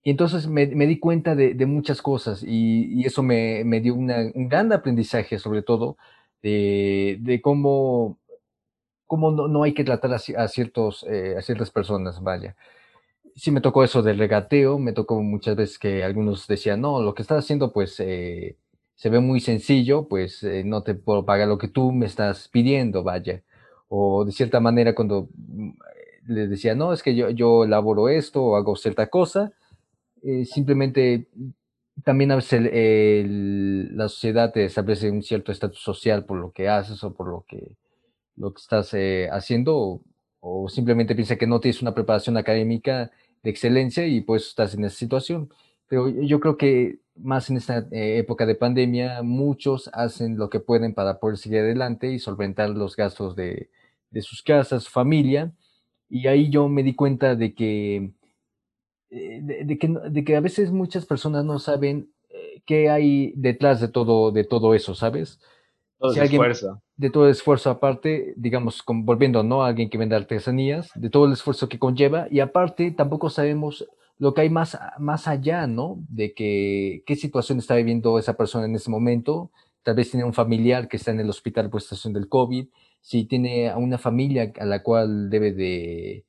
Y 0.03 0.11
entonces 0.11 0.47
me, 0.47 0.65
di 0.65 0.99
cuenta 0.99 1.35
de, 1.35 1.65
muchas 1.65 2.01
cosas 2.01 2.43
y, 2.43 3.05
eso 3.05 3.23
me, 3.23 3.63
dio 3.81 3.93
un 3.95 4.49
gran 4.49 4.71
aprendizaje 4.73 5.39
sobre 5.39 5.61
todo 5.61 5.97
de, 6.41 7.39
cómo, 7.43 8.17
cómo 9.07 9.31
no, 9.31 9.63
hay 9.63 9.73
que 9.73 9.83
tratar 9.83 10.13
a, 10.13 10.47
ciertos, 10.47 11.05
eh, 11.09 11.35
a 11.37 11.41
ciertas 11.41 11.71
personas, 11.71 12.21
vaya. 12.21 12.55
Sí 13.35 13.51
me 13.51 13.61
tocó 13.61 13.83
eso 13.83 14.01
del 14.01 14.17
regateo, 14.19 14.79
me 14.79 14.93
tocó 14.93 15.21
muchas 15.21 15.55
veces 15.55 15.79
que 15.79 16.03
algunos 16.03 16.47
decían, 16.47 16.81
no, 16.81 17.01
lo 17.01 17.13
que 17.15 17.21
estás 17.21 17.45
haciendo 17.45 17.71
pues 17.71 17.99
eh, 17.99 18.57
se 18.95 19.09
ve 19.09 19.19
muy 19.19 19.39
sencillo, 19.39 20.07
pues 20.07 20.43
no 20.65 20.83
te 20.83 20.95
puedo 20.95 21.25
pagar 21.25 21.47
lo 21.47 21.57
que 21.57 21.67
tú 21.67 21.91
me 21.91 22.07
estás 22.07 22.49
pidiendo, 22.49 23.03
vaya 23.03 23.43
o 23.93 24.23
de 24.23 24.31
cierta 24.31 24.61
manera 24.61 24.95
cuando 24.95 25.27
mm, 25.35 25.71
les 26.27 26.49
decía, 26.49 26.75
no, 26.75 26.93
es 26.93 27.03
que 27.03 27.13
yo, 27.13 27.29
yo 27.29 27.65
elaboro 27.65 28.07
esto 28.07 28.41
o 28.41 28.55
hago 28.55 28.77
cierta 28.77 29.07
cosa, 29.07 29.51
eh, 30.23 30.45
simplemente 30.45 31.27
también 32.03 32.31
a 32.31 32.35
veces 32.35 32.61
la 33.93 34.07
sociedad 34.09 34.51
te 34.51 34.65
establece 34.65 35.11
un 35.11 35.23
cierto 35.23 35.51
estatus 35.51 35.79
social 35.79 36.25
por 36.25 36.39
lo 36.39 36.51
que 36.51 36.69
haces 36.69 37.03
o 37.03 37.13
por 37.13 37.27
lo 37.27 37.45
que, 37.47 37.75
lo 38.35 38.53
que 38.53 38.61
estás 38.61 38.93
eh, 38.93 39.29
haciendo 39.31 40.01
o, 40.39 40.69
simplemente 40.69 41.15
piensa 41.15 41.35
que 41.35 41.47
no 41.47 41.59
tienes 41.59 41.81
una 41.81 41.93
preparación 41.93 42.37
académica 42.37 43.11
de 43.43 43.49
excelencia 43.49 44.07
y 44.07 44.21
pues 44.21 44.47
estás 44.47 44.73
en 44.73 44.85
esa 44.85 44.97
situación. 44.97 45.49
Pero 45.87 46.09
yo 46.09 46.39
creo 46.39 46.57
que 46.57 46.99
más 47.15 47.49
en 47.49 47.57
esta 47.57 47.87
eh, 47.91 48.17
época 48.17 48.45
de 48.45 48.55
pandemia, 48.55 49.21
muchos 49.23 49.89
hacen 49.93 50.37
lo 50.37 50.49
que 50.49 50.59
pueden 50.59 50.93
para 50.93 51.19
poder 51.19 51.37
seguir 51.37 51.59
adelante 51.59 52.11
y 52.11 52.19
solventar 52.19 52.69
los 52.71 52.95
gastos 52.95 53.35
de, 53.35 53.69
de 54.09 54.21
sus 54.21 54.41
casas, 54.43 54.83
su 54.83 54.91
familia, 54.91 55.53
y 56.09 56.27
ahí 56.27 56.49
yo 56.49 56.67
me 56.67 56.83
di 56.83 56.93
cuenta 56.95 57.35
de 57.35 57.53
que, 57.53 58.11
eh, 59.11 59.41
de, 59.41 59.77
que, 59.77 59.93
de 60.09 60.23
que 60.23 60.37
a 60.37 60.39
veces 60.39 60.71
muchas 60.71 61.05
personas 61.05 61.43
no 61.43 61.59
saben 61.59 62.09
eh, 62.29 62.61
qué 62.65 62.89
hay 62.89 63.33
detrás 63.35 63.81
de 63.81 63.89
todo, 63.89 64.31
de 64.31 64.45
todo 64.45 64.73
eso, 64.73 64.95
¿sabes? 64.95 65.41
Todo 65.99 66.13
esfuerzo. 66.13 66.81
De 66.95 67.09
todo 67.09 67.25
el 67.25 67.31
esfuerzo 67.31 67.69
aparte, 67.69 68.33
digamos, 68.37 68.81
volviendo, 68.87 69.43
¿no? 69.43 69.63
A 69.63 69.67
alguien 69.67 69.89
que 69.89 69.97
vende 69.97 70.15
artesanías, 70.15 70.91
de 70.95 71.09
todo 71.09 71.25
el 71.25 71.33
esfuerzo 71.33 71.67
que 71.67 71.77
conlleva, 71.77 72.27
y 72.31 72.39
aparte 72.39 72.89
tampoco 72.91 73.29
sabemos 73.29 73.85
lo 74.17 74.33
que 74.33 74.41
hay 74.41 74.49
más, 74.49 74.79
más 74.97 75.27
allá, 75.27 75.67
¿no? 75.67 75.97
De 76.07 76.33
que, 76.33 77.03
qué 77.05 77.17
situación 77.17 77.59
está 77.59 77.75
viviendo 77.75 78.17
esa 78.17 78.37
persona 78.37 78.65
en 78.65 78.75
ese 78.75 78.89
momento, 78.89 79.51
tal 79.83 79.95
vez 79.95 80.09
tiene 80.09 80.25
un 80.25 80.33
familiar 80.33 80.87
que 80.87 80.95
está 80.95 81.11
en 81.11 81.19
el 81.19 81.29
hospital 81.29 81.69
por 81.69 81.81
estación 81.81 82.13
del 82.13 82.29
COVID, 82.29 82.67
si 83.01 83.25
tiene 83.25 83.69
a 83.69 83.77
una 83.77 83.97
familia 83.97 84.53
a 84.57 84.65
la 84.65 84.81
cual 84.83 85.29
debe 85.29 85.51
de, 85.51 86.23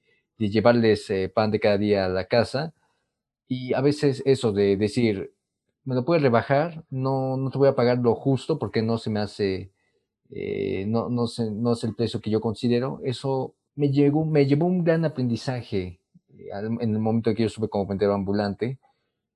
llevarles 0.51 1.09
eh, 1.11 1.29
pan 1.29 1.51
de 1.51 1.61
cada 1.61 1.79
día 1.79 2.07
a 2.07 2.09
la 2.09 2.27
casa. 2.27 2.75
Y 3.49 3.75
a 3.75 3.81
veces 3.81 4.23
eso 4.27 4.53
de 4.53 4.77
decir, 4.77 5.35
me 5.85 5.95
lo 5.95 6.05
puedes 6.05 6.23
rebajar, 6.23 6.85
no, 6.91 7.37
no 7.37 7.51
te 7.51 7.59
voy 7.59 7.69
a 7.69 7.75
pagar 7.75 7.99
lo 7.99 8.15
justo 8.15 8.59
porque 8.59 8.83
no 8.83 8.99
se 8.99 9.11
me 9.11 9.21
hace, 9.21 9.73
eh, 10.31 10.87
no, 10.87 11.09
no, 11.09 11.27
no 11.53 11.73
es 11.73 11.85
el 11.85 11.95
precio 11.95 12.21
que 12.21 12.31
yo 12.31 12.41
considero. 12.41 13.01
Eso 13.05 13.55
me, 13.75 13.91
llegó, 13.91 14.25
me 14.25 14.47
llevó 14.47 14.67
un 14.67 14.85
gran 14.85 15.05
aprendizaje 15.05 16.01
eh, 16.31 16.49
en 16.81 16.95
el 16.95 16.99
momento 16.99 17.35
que 17.35 17.43
yo 17.43 17.47
estuve 17.49 17.69
como 17.69 17.87
vendedor 17.87 18.15
ambulante. 18.15 18.79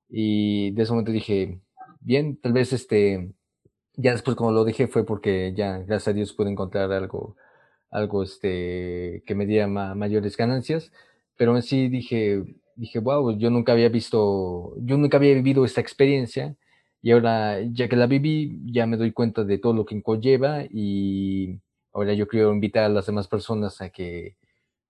Y 0.08 0.70
de 0.72 0.82
ese 0.82 0.92
momento 0.92 1.12
dije, 1.12 1.60
bien, 2.00 2.36
tal 2.40 2.52
vez 2.52 2.72
este, 2.72 3.32
ya 3.96 4.12
después 4.12 4.36
como 4.36 4.52
lo 4.52 4.64
dije 4.64 4.86
fue 4.86 5.04
porque 5.04 5.52
ya, 5.56 5.78
gracias 5.78 6.08
a 6.08 6.12
Dios, 6.12 6.32
pude 6.32 6.50
encontrar 6.50 6.92
algo, 6.92 7.36
algo 7.90 8.22
este, 8.22 9.22
que 9.26 9.34
me 9.34 9.46
diera 9.46 9.66
mayores 9.68 10.36
ganancias, 10.36 10.92
pero 11.36 11.56
en 11.56 11.62
sí 11.62 11.88
dije, 11.88 12.44
dije, 12.76 12.98
wow, 12.98 13.36
yo 13.38 13.50
nunca 13.50 13.72
había 13.72 13.88
visto, 13.88 14.74
yo 14.78 14.96
nunca 14.98 15.16
había 15.16 15.34
vivido 15.34 15.64
esta 15.64 15.80
experiencia 15.80 16.56
y 17.02 17.12
ahora 17.12 17.60
ya 17.62 17.88
que 17.88 17.96
la 17.96 18.06
viví, 18.06 18.60
ya 18.66 18.86
me 18.86 18.96
doy 18.96 19.12
cuenta 19.12 19.44
de 19.44 19.58
todo 19.58 19.72
lo 19.72 19.86
que 19.86 20.02
conlleva 20.02 20.64
y 20.70 21.60
ahora 21.92 22.14
yo 22.14 22.28
quiero 22.28 22.52
invitar 22.52 22.84
a 22.84 22.88
las 22.88 23.06
demás 23.06 23.28
personas 23.28 23.80
a 23.80 23.90
que 23.90 24.36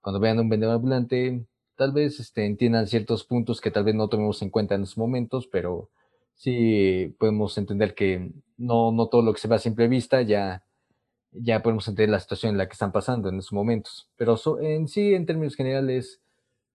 cuando 0.00 0.20
vean 0.20 0.38
un 0.38 0.48
vendedor 0.48 0.76
ambulante, 0.76 1.44
tal 1.76 1.92
vez 1.92 2.20
este, 2.20 2.46
entiendan 2.46 2.86
ciertos 2.86 3.24
puntos 3.24 3.60
que 3.60 3.70
tal 3.70 3.84
vez 3.84 3.94
no 3.94 4.08
tomemos 4.08 4.42
en 4.42 4.50
cuenta 4.50 4.74
en 4.74 4.82
estos 4.82 4.98
momentos, 4.98 5.46
pero 5.46 5.90
sí 6.34 7.14
podemos 7.18 7.56
entender 7.58 7.94
que 7.94 8.32
no, 8.56 8.92
no 8.92 9.08
todo 9.08 9.22
lo 9.22 9.32
que 9.32 9.40
se 9.40 9.48
ve 9.48 9.56
a 9.56 9.58
simple 9.58 9.88
vista 9.88 10.22
ya, 10.22 10.62
ya 11.40 11.62
podemos 11.62 11.86
entender 11.88 12.10
la 12.10 12.20
situación 12.20 12.52
en 12.52 12.58
la 12.58 12.66
que 12.66 12.72
están 12.72 12.92
pasando 12.92 13.28
en 13.28 13.38
esos 13.38 13.52
momentos. 13.52 14.08
Pero 14.16 14.38
en 14.60 14.88
sí, 14.88 15.14
en 15.14 15.26
términos 15.26 15.54
generales, 15.54 16.20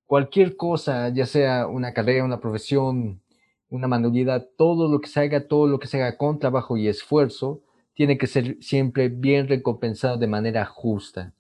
cualquier 0.06 0.56
cosa, 0.56 1.10
ya 1.10 1.26
sea 1.26 1.68
una 1.68 1.94
carrera, 1.94 2.24
una 2.24 2.40
profesión, 2.40 3.22
una 3.70 3.88
manualidad, 3.88 4.48
todo 4.58 4.92
lo 4.92 5.00
que 5.00 5.08
se 5.08 5.22
haga, 5.22 5.48
todo 5.48 5.68
lo 5.68 5.80
que 5.80 5.88
se 5.88 6.02
haga 6.02 6.18
con 6.18 6.40
trabajo 6.40 6.78
y 6.78 6.88
esfuerzo, 6.88 7.62
tiene 7.94 8.18
que 8.18 8.28
ser 8.28 8.58
siempre 8.62 9.10
bien 9.10 9.48
recompensado 9.48 10.18
de 10.18 10.28
manera 10.28 10.66
justa. 10.66 11.34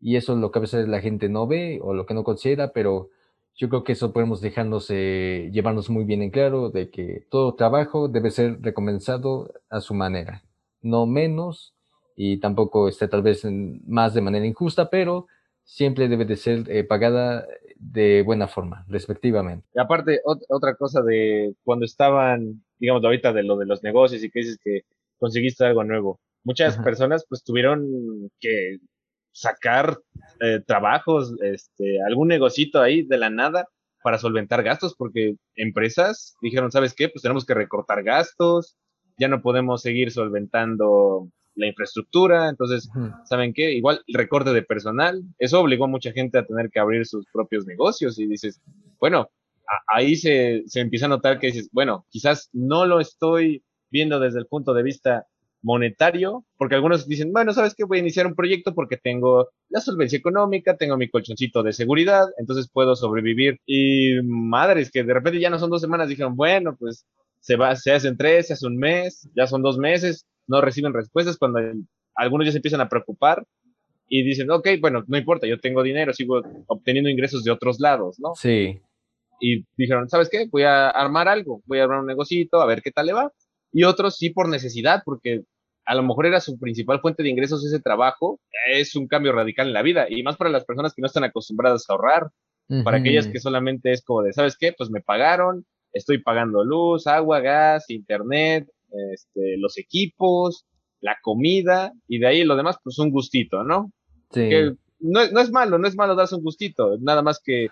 Y 0.00 0.16
eso 0.16 0.34
es 0.34 0.38
lo 0.38 0.50
que 0.50 0.58
a 0.58 0.62
veces 0.62 0.88
la 0.88 1.00
gente 1.00 1.28
no 1.28 1.46
ve 1.46 1.80
o 1.82 1.94
lo 1.94 2.06
que 2.06 2.14
no 2.14 2.24
considera, 2.24 2.72
pero 2.72 3.10
yo 3.54 3.68
creo 3.68 3.84
que 3.84 3.92
eso 3.92 4.12
podemos 4.12 4.40
dejarnos, 4.40 4.86
eh, 4.90 5.50
llevarnos 5.52 5.88
muy 5.88 6.04
bien 6.04 6.22
en 6.22 6.30
claro 6.30 6.70
de 6.70 6.90
que 6.90 7.26
todo 7.30 7.54
trabajo 7.54 8.08
debe 8.08 8.30
ser 8.30 8.60
recompensado 8.60 9.52
a 9.70 9.80
su 9.80 9.94
manera, 9.94 10.42
no 10.82 11.06
menos 11.06 11.75
y 12.16 12.38
tampoco 12.38 12.88
esté 12.88 13.06
tal 13.06 13.22
vez 13.22 13.46
más 13.86 14.14
de 14.14 14.22
manera 14.22 14.46
injusta, 14.46 14.88
pero 14.88 15.26
siempre 15.62 16.08
debe 16.08 16.24
de 16.24 16.36
ser 16.36 16.64
eh, 16.70 16.82
pagada 16.82 17.46
de 17.76 18.22
buena 18.22 18.48
forma, 18.48 18.84
respectivamente. 18.88 19.66
Y 19.74 19.80
aparte, 19.80 20.20
otra 20.24 20.74
cosa 20.76 21.02
de 21.02 21.54
cuando 21.62 21.84
estaban, 21.84 22.64
digamos, 22.78 23.04
ahorita 23.04 23.32
de 23.32 23.42
lo 23.42 23.56
de 23.56 23.66
los 23.66 23.82
negocios 23.82 24.24
y 24.24 24.30
que 24.30 24.40
dices 24.40 24.58
que 24.62 24.82
conseguiste 25.18 25.64
algo 25.64 25.84
nuevo. 25.84 26.20
Muchas 26.42 26.78
personas 26.78 27.26
pues 27.28 27.42
tuvieron 27.44 28.30
que 28.40 28.78
sacar 29.32 29.98
eh, 30.40 30.60
trabajos, 30.66 31.34
este, 31.42 32.00
algún 32.02 32.28
negocito 32.28 32.80
ahí 32.80 33.02
de 33.02 33.18
la 33.18 33.28
nada 33.28 33.68
para 34.02 34.18
solventar 34.18 34.62
gastos, 34.62 34.94
porque 34.96 35.34
empresas 35.56 36.36
dijeron, 36.40 36.70
¿sabes 36.70 36.94
qué? 36.94 37.08
Pues 37.08 37.22
tenemos 37.22 37.44
que 37.44 37.54
recortar 37.54 38.02
gastos, 38.04 38.78
ya 39.18 39.28
no 39.28 39.42
podemos 39.42 39.82
seguir 39.82 40.12
solventando 40.12 41.28
la 41.56 41.66
infraestructura, 41.66 42.48
entonces, 42.48 42.88
¿saben 43.24 43.52
qué? 43.52 43.72
Igual 43.72 44.02
el 44.06 44.14
recorte 44.14 44.52
de 44.52 44.62
personal, 44.62 45.22
eso 45.38 45.60
obligó 45.60 45.86
a 45.86 45.88
mucha 45.88 46.12
gente 46.12 46.38
a 46.38 46.46
tener 46.46 46.70
que 46.70 46.80
abrir 46.80 47.06
sus 47.06 47.26
propios 47.32 47.66
negocios 47.66 48.18
y 48.18 48.26
dices, 48.26 48.60
bueno, 49.00 49.28
ahí 49.88 50.16
se, 50.16 50.62
se 50.66 50.80
empieza 50.80 51.06
a 51.06 51.10
notar 51.10 51.38
que 51.38 51.48
dices, 51.48 51.68
bueno, 51.72 52.06
quizás 52.10 52.50
no 52.52 52.86
lo 52.86 53.00
estoy 53.00 53.64
viendo 53.90 54.20
desde 54.20 54.38
el 54.38 54.46
punto 54.46 54.74
de 54.74 54.82
vista 54.82 55.26
monetario, 55.62 56.44
porque 56.58 56.76
algunos 56.76 57.08
dicen, 57.08 57.32
bueno, 57.32 57.52
¿sabes 57.52 57.74
qué? 57.74 57.84
Voy 57.84 57.98
a 57.98 58.02
iniciar 58.02 58.26
un 58.26 58.36
proyecto 58.36 58.72
porque 58.72 58.96
tengo 58.96 59.48
la 59.68 59.80
solvencia 59.80 60.16
económica, 60.16 60.76
tengo 60.76 60.96
mi 60.96 61.08
colchoncito 61.08 61.62
de 61.62 61.72
seguridad, 61.72 62.26
entonces 62.38 62.70
puedo 62.72 62.94
sobrevivir. 62.94 63.58
Y 63.66 64.20
madres, 64.22 64.90
que 64.92 65.02
de 65.02 65.12
repente 65.12 65.40
ya 65.40 65.50
no 65.50 65.58
son 65.58 65.70
dos 65.70 65.80
semanas, 65.80 66.08
dijeron, 66.08 66.36
bueno, 66.36 66.76
pues 66.78 67.04
se 67.40 67.56
va, 67.56 67.74
se 67.74 67.92
hacen 67.92 68.16
tres, 68.16 68.46
se 68.46 68.52
hace 68.52 68.66
un 68.66 68.76
mes, 68.76 69.28
ya 69.34 69.46
son 69.48 69.62
dos 69.62 69.76
meses, 69.76 70.26
no 70.46 70.60
reciben 70.60 70.92
respuestas 70.92 71.38
cuando 71.38 71.60
algunos 72.14 72.46
ya 72.46 72.52
se 72.52 72.58
empiezan 72.58 72.80
a 72.80 72.88
preocupar 72.88 73.46
y 74.08 74.22
dicen, 74.22 74.50
ok, 74.50 74.68
bueno, 74.80 75.04
no 75.06 75.18
importa, 75.18 75.46
yo 75.46 75.58
tengo 75.58 75.82
dinero, 75.82 76.12
sigo 76.12 76.40
obteniendo 76.66 77.10
ingresos 77.10 77.44
de 77.44 77.50
otros 77.50 77.80
lados, 77.80 78.18
¿no? 78.20 78.34
Sí. 78.34 78.80
Y 79.40 79.64
dijeron, 79.76 80.08
¿sabes 80.08 80.28
qué? 80.30 80.46
Voy 80.50 80.62
a 80.62 80.88
armar 80.88 81.28
algo, 81.28 81.60
voy 81.66 81.78
a 81.78 81.84
armar 81.84 82.00
un 82.00 82.06
negocito, 82.06 82.60
a 82.60 82.66
ver 82.66 82.82
qué 82.82 82.90
tal 82.90 83.06
le 83.06 83.12
va. 83.12 83.32
Y 83.72 83.84
otros 83.84 84.16
sí 84.16 84.30
por 84.30 84.48
necesidad, 84.48 85.02
porque 85.04 85.42
a 85.84 85.94
lo 85.94 86.02
mejor 86.02 86.26
era 86.26 86.40
su 86.40 86.58
principal 86.58 87.00
fuente 87.00 87.22
de 87.22 87.28
ingresos 87.28 87.64
ese 87.64 87.80
trabajo, 87.80 88.40
es 88.72 88.96
un 88.96 89.06
cambio 89.06 89.32
radical 89.32 89.68
en 89.68 89.72
la 89.72 89.82
vida, 89.82 90.06
y 90.08 90.22
más 90.22 90.36
para 90.36 90.50
las 90.50 90.64
personas 90.64 90.94
que 90.94 91.02
no 91.02 91.06
están 91.06 91.24
acostumbradas 91.24 91.84
a 91.88 91.92
ahorrar, 91.92 92.30
para 92.82 92.96
aquellas 92.96 93.28
que 93.28 93.38
solamente 93.38 93.92
es 93.92 94.02
como 94.02 94.22
de, 94.22 94.32
¿sabes 94.32 94.56
qué? 94.58 94.72
Pues 94.76 94.90
me 94.90 95.00
pagaron, 95.00 95.64
estoy 95.92 96.20
pagando 96.20 96.64
luz, 96.64 97.06
agua, 97.06 97.38
gas, 97.38 97.88
internet, 97.90 98.68
este, 99.12 99.56
los 99.58 99.78
equipos, 99.78 100.66
la 101.00 101.16
comida, 101.22 101.92
y 102.08 102.18
de 102.18 102.26
ahí 102.26 102.44
lo 102.44 102.56
demás, 102.56 102.76
pues 102.82 102.98
un 102.98 103.10
gustito, 103.10 103.64
¿no? 103.64 103.92
Sí. 104.30 104.50
no, 104.98 105.30
no 105.30 105.40
es 105.40 105.50
malo, 105.50 105.78
no 105.78 105.86
es 105.86 105.96
malo 105.96 106.14
darse 106.14 106.34
un 106.34 106.42
gustito, 106.42 106.98
nada 106.98 107.22
más 107.22 107.40
que, 107.42 107.68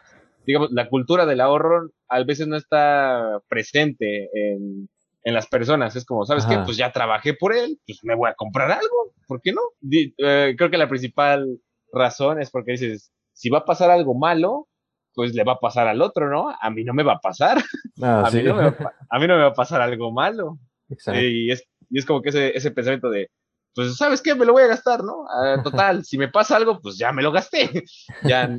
digamos, 0.47 0.71
la 0.71 0.89
cultura 0.89 1.27
del 1.27 1.41
ahorro 1.41 1.91
a 2.09 2.23
veces 2.23 2.47
no 2.47 2.57
está 2.57 3.41
presente 3.49 4.31
en 4.33 4.89
en 5.25 5.35
las 5.35 5.47
personas. 5.47 5.97
Es 5.97 6.05
como, 6.05 6.25
¿sabes 6.25 6.47
qué? 6.47 6.59
Pues 6.65 6.77
ya 6.77 6.93
trabajé 6.93 7.35
por 7.35 7.55
él, 7.55 7.81
pues 7.87 7.99
me 8.05 8.15
voy 8.15 8.31
a 8.31 8.35
comprar 8.35 8.71
algo, 8.71 9.13
¿por 9.27 9.41
qué 9.41 9.53
no? 9.53 9.63
Eh, 9.91 10.55
creo 10.57 10.71
que 10.71 10.79
la 10.79 10.89
principal 10.89 11.59
razón 11.93 12.41
es 12.41 12.51
porque 12.51 12.73
dices, 12.73 13.11
si 13.33 13.49
va 13.49 13.59
a 13.59 13.65
pasar 13.65 13.91
algo 13.91 14.15
malo, 14.15 14.69
pues 15.15 15.35
le 15.35 15.45
va 15.45 15.55
a 15.55 15.61
pasar 15.61 15.89
al 15.89 16.03
otro, 16.03 16.29
¿no? 16.29 16.51
A 16.61 16.71
mí 16.71 16.85
no 16.85 16.93
me 16.93 17.03
va 17.03 17.15
a 17.15 17.21
pasar. 17.21 17.59
Ah, 18.03 18.25
a, 18.27 18.31
mí 18.31 18.43
no 18.43 18.55
me 18.55 18.71
va, 18.71 18.77
a, 19.11 19.19
mí 19.19 19.27
no 19.27 19.37
me 19.37 19.43
va 19.43 19.49
a 19.49 19.55
pasar 19.55 19.81
algo 19.81 20.13
malo. 20.13 20.59
Exacto. 20.88 21.20
Y, 21.20 21.51
es, 21.51 21.64
y 21.90 21.99
es 21.99 22.07
como 22.07 22.23
que 22.23 22.31
ese, 22.31 22.57
ese 22.57 22.70
pensamiento 22.70 23.11
de, 23.11 23.29
pues, 23.75 23.97
¿sabes 23.97 24.23
qué? 24.23 24.35
Me 24.35 24.44
lo 24.44 24.53
voy 24.53 24.62
a 24.62 24.68
gastar, 24.68 25.03
¿no? 25.03 25.27
Ah, 25.29 25.61
total, 25.62 26.05
si 26.05 26.16
me 26.16 26.29
pasa 26.29 26.57
algo, 26.57 26.81
pues 26.81 26.97
ya 26.97 27.12
me 27.12 27.23
lo 27.23 27.33
gasté. 27.33 27.85
ya, 28.23 28.59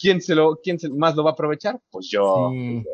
¿quién, 0.00 0.20
se 0.20 0.34
lo, 0.34 0.56
quién 0.62 0.78
más 0.96 1.14
lo 1.16 1.24
va 1.24 1.30
a 1.30 1.32
aprovechar? 1.34 1.78
Pues 1.90 2.08
yo. 2.10 2.50
Sí. 2.52 2.84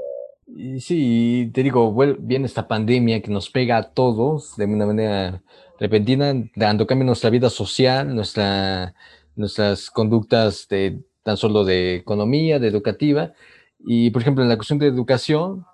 Sí, 0.78 1.50
te 1.54 1.62
digo, 1.62 1.94
viene 2.18 2.46
esta 2.46 2.68
pandemia 2.68 3.22
que 3.22 3.30
nos 3.30 3.48
pega 3.48 3.78
a 3.78 3.90
todos 3.94 4.56
de 4.56 4.66
una 4.66 4.84
manera 4.84 5.42
repentina, 5.80 6.34
dando 6.54 6.86
cambio 6.86 7.04
a 7.04 7.06
nuestra 7.06 7.30
vida 7.30 7.48
social, 7.48 8.14
nuestra, 8.14 8.94
nuestras 9.36 9.90
conductas 9.90 10.68
de, 10.68 11.00
tan 11.22 11.38
solo 11.38 11.64
de 11.64 11.96
economía, 11.96 12.58
de 12.58 12.68
educativa. 12.68 13.32
Y, 13.78 14.10
por 14.10 14.22
ejemplo, 14.22 14.44
en 14.44 14.50
la 14.50 14.56
cuestión 14.56 14.78
de 14.78 14.86
educación, 14.86 15.64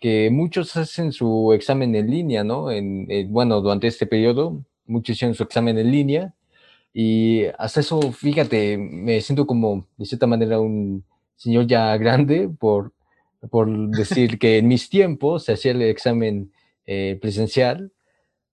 que 0.00 0.30
muchos 0.30 0.76
hacen 0.76 1.12
su 1.12 1.52
examen 1.52 1.94
en 1.94 2.10
línea, 2.10 2.44
¿no? 2.44 2.70
En, 2.70 3.06
bueno, 3.32 3.60
durante 3.60 3.86
este 3.86 4.06
periodo, 4.06 4.64
muchos 4.86 5.16
hicieron 5.16 5.34
su 5.34 5.42
examen 5.42 5.78
en 5.78 5.90
línea. 5.90 6.34
Y 6.92 7.44
hasta 7.58 7.80
eso, 7.80 8.00
fíjate, 8.12 8.78
me 8.78 9.20
siento 9.20 9.46
como, 9.46 9.86
de 9.96 10.06
cierta 10.06 10.26
manera, 10.26 10.60
un 10.60 11.04
señor 11.36 11.66
ya 11.66 11.96
grande 11.96 12.48
por 12.48 12.92
por 13.48 13.68
decir 13.90 14.38
que 14.38 14.58
en 14.58 14.68
mis 14.68 14.90
tiempos 14.90 15.44
se 15.44 15.52
hacía 15.52 15.72
el 15.72 15.82
examen 15.82 16.52
eh, 16.86 17.18
presencial. 17.20 17.92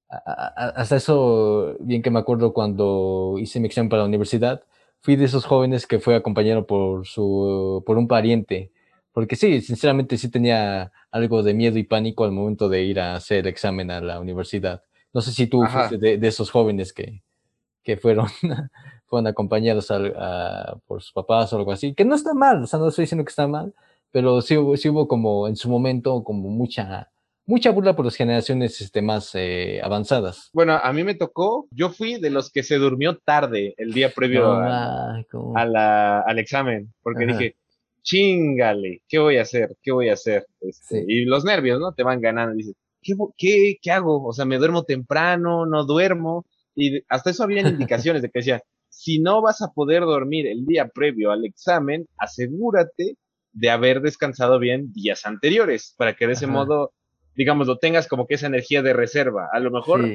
hasta 0.10 0.96
eso, 0.96 1.76
bien 1.82 2.02
que 2.02 2.12
me 2.12 2.20
acuerdo 2.20 2.54
cuando 2.54 3.36
hice 3.40 3.60
mi 3.60 3.68
examen 3.68 3.90
para 3.90 4.04
la 4.04 4.08
universidad, 4.08 4.64
fui 5.02 5.16
de 5.16 5.26
esos 5.26 5.46
jóvenes 5.46 5.88
que 5.88 6.00
fue 6.00 6.16
acompañado 6.16 6.66
por, 6.66 7.06
su, 7.08 7.84
por 7.86 7.98
un 7.98 8.08
pariente. 8.08 8.72
Porque 9.18 9.36
sí, 9.36 9.62
sinceramente 9.62 10.16
sí 10.16 10.30
tenía 10.30 10.92
algo 11.10 11.42
de 11.42 11.56
miedo 11.56 11.80
y 11.80 11.84
pánico 11.84 12.24
al 12.24 12.32
momento 12.32 12.70
de 12.70 12.84
ir 12.84 13.00
a 13.00 13.16
hacer 13.16 13.40
el 13.40 13.48
examen 13.48 13.90
a 13.90 14.00
la 14.00 14.20
universidad. 14.20 14.84
No 15.12 15.22
sé 15.22 15.32
si 15.32 15.48
tú 15.48 15.64
fuiste 15.66 15.98
de, 15.98 16.28
esos 16.28 16.52
jóvenes 16.52 16.94
que, 16.94 17.24
que 17.82 17.98
fueron, 17.98 18.28
fueron 19.08 19.26
acompañados 19.26 19.92
por 20.86 21.02
sus 21.02 21.14
papás 21.14 21.52
o 21.52 21.58
algo 21.58 21.72
así, 21.72 21.96
que 21.96 22.06
no 22.06 22.14
está 22.14 22.36
mal, 22.36 22.62
o 22.62 22.68
sea, 22.68 22.78
no 22.78 22.90
estoy 22.90 23.06
diciendo 23.06 23.26
que 23.26 23.32
está 23.32 23.48
mal, 23.48 23.74
pero 24.12 24.40
sí, 24.42 24.56
sí 24.76 24.90
hubo 24.90 25.08
como 25.08 25.48
en 25.48 25.56
su 25.56 25.68
momento 25.68 26.24
como 26.24 26.50
mucha, 26.50 27.10
mucha 27.48 27.72
burla 27.72 27.96
por 27.96 28.06
las 28.06 28.16
generaciones 28.16 28.80
este, 28.82 29.02
más 29.02 29.32
eh, 29.34 29.82
avanzadas. 29.84 30.52
Bueno, 30.54 30.74
a 30.74 30.94
mí 30.94 31.04
me 31.04 31.16
tocó, 31.16 31.66
yo 31.72 31.90
fui 31.90 32.20
de 32.20 32.30
los 32.30 32.52
que 32.52 32.62
se 32.62 32.76
durmió 32.76 33.18
tarde 33.18 33.74
el 33.78 33.94
día 33.94 34.12
previo 34.14 34.52
a, 34.54 35.26
la, 35.66 36.20
al 36.20 36.38
examen, 36.38 36.94
porque 37.02 37.26
dije, 37.26 37.56
chingale, 38.08 39.02
¿qué 39.10 39.20
voy 39.20 39.38
a 39.38 39.42
hacer? 39.42 39.76
¿Qué 39.84 39.92
voy 39.92 40.08
a 40.08 40.14
hacer? 40.14 40.48
Este, 40.62 41.04
y 41.06 41.26
los 41.26 41.44
nervios, 41.44 41.80
¿no? 41.80 41.92
Te 41.94 42.04
van 42.04 42.22
ganando. 42.22 42.56
Dices, 42.56 42.74
¿qué, 43.02 43.14
¿qué, 43.38 43.76
¿qué 43.82 43.92
hago? 43.92 44.26
O 44.26 44.32
sea, 44.32 44.46
me 44.46 44.58
duermo 44.58 44.84
temprano, 44.84 45.66
no 45.66 45.84
duermo. 45.84 46.46
Y 46.74 47.02
hasta 47.10 47.32
eso 47.32 47.44
habían 47.44 47.68
indicaciones 47.68 48.22
de 48.22 48.30
que 48.30 48.40
decía, 48.40 48.62
si 48.88 49.20
no 49.20 49.42
vas 49.42 49.62
a 49.62 49.74
poder 49.74 50.04
dormir 50.04 50.48
el 50.48 50.66
día 50.66 50.88
previo 50.88 51.32
al 51.32 51.44
examen, 51.44 52.08
asegúrate 52.18 53.18
de 53.52 53.70
haber 53.70 54.02
descansado 54.02 54.58
bien 54.58 54.94
días 54.94 55.26
anteriores, 55.26 55.94
para 55.98 56.16
que 56.16 56.28
de 56.28 56.34
ese 56.34 56.48
modo, 56.48 56.94
digamos, 57.36 57.68
lo 57.68 57.78
tengas 57.78 58.08
como 58.08 58.26
que 58.26 58.36
esa 58.36 58.48
energía 58.48 58.82
de 58.84 58.94
reserva. 58.94 59.50
A 59.52 59.60
lo 59.60 59.70
mejor 59.70 60.06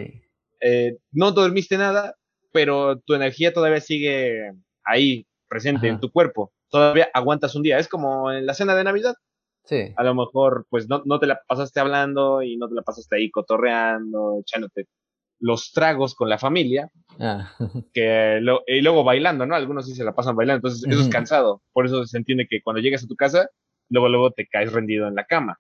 eh, 0.61 0.97
no 1.11 1.33
dormiste 1.33 1.77
nada, 1.77 2.15
pero 2.53 3.01
tu 3.01 3.13
energía 3.13 3.53
todavía 3.53 3.81
sigue 3.81 4.53
ahí, 4.83 5.27
presente 5.49 5.89
en 5.89 6.01
tu 6.01 6.11
cuerpo. 6.11 6.53
Todavía 6.73 7.11
aguantas 7.13 7.55
un 7.55 7.63
día. 7.63 7.79
Es 7.79 7.87
como 7.87 8.33
en 8.33 8.47
la 8.47 8.55
cena 8.55 8.75
de 8.75 8.83
Navidad. 8.83 9.15
Sí. 9.65 9.93
A 9.95 10.03
lo 10.03 10.15
mejor, 10.15 10.67
pues 10.71 10.89
no, 10.89 11.03
no 11.05 11.21
te 11.21 11.27
la 11.27 11.41
pasaste 11.47 11.81
hablando 11.81 12.43
y 12.43 12.57
no 12.57 12.67
te 12.69 12.75
la 12.75 12.83
pasaste 12.83 13.17
ahí 13.17 13.31
cotorreando, 13.31 14.41
echándote 14.41 14.87
los 15.39 15.73
tragos 15.73 16.15
con 16.15 16.29
la 16.29 16.39
familia, 16.39 16.89
ah. 17.19 17.53
que 17.93 18.41
y 18.69 18.81
luego 18.81 19.03
bailando, 19.03 19.45
¿no? 19.45 19.57
Algunos 19.57 19.87
sí 19.87 19.95
se 19.95 20.05
la 20.05 20.15
pasan 20.15 20.37
bailando, 20.37 20.69
entonces 20.69 20.89
eso 20.89 21.03
es 21.03 21.09
cansado. 21.09 21.63
Por 21.73 21.85
eso 21.85 22.07
se 22.07 22.17
entiende 22.17 22.47
que 22.49 22.63
cuando 22.63 22.81
llegas 22.81 23.05
a 23.05 23.09
tu 23.09 23.17
casa, 23.17 23.49
luego 23.91 24.09
luego 24.09 24.31
te 24.31 24.47
caes 24.47 24.73
rendido 24.73 25.09
en 25.09 25.17
la 25.17 25.27
cama. 25.27 25.59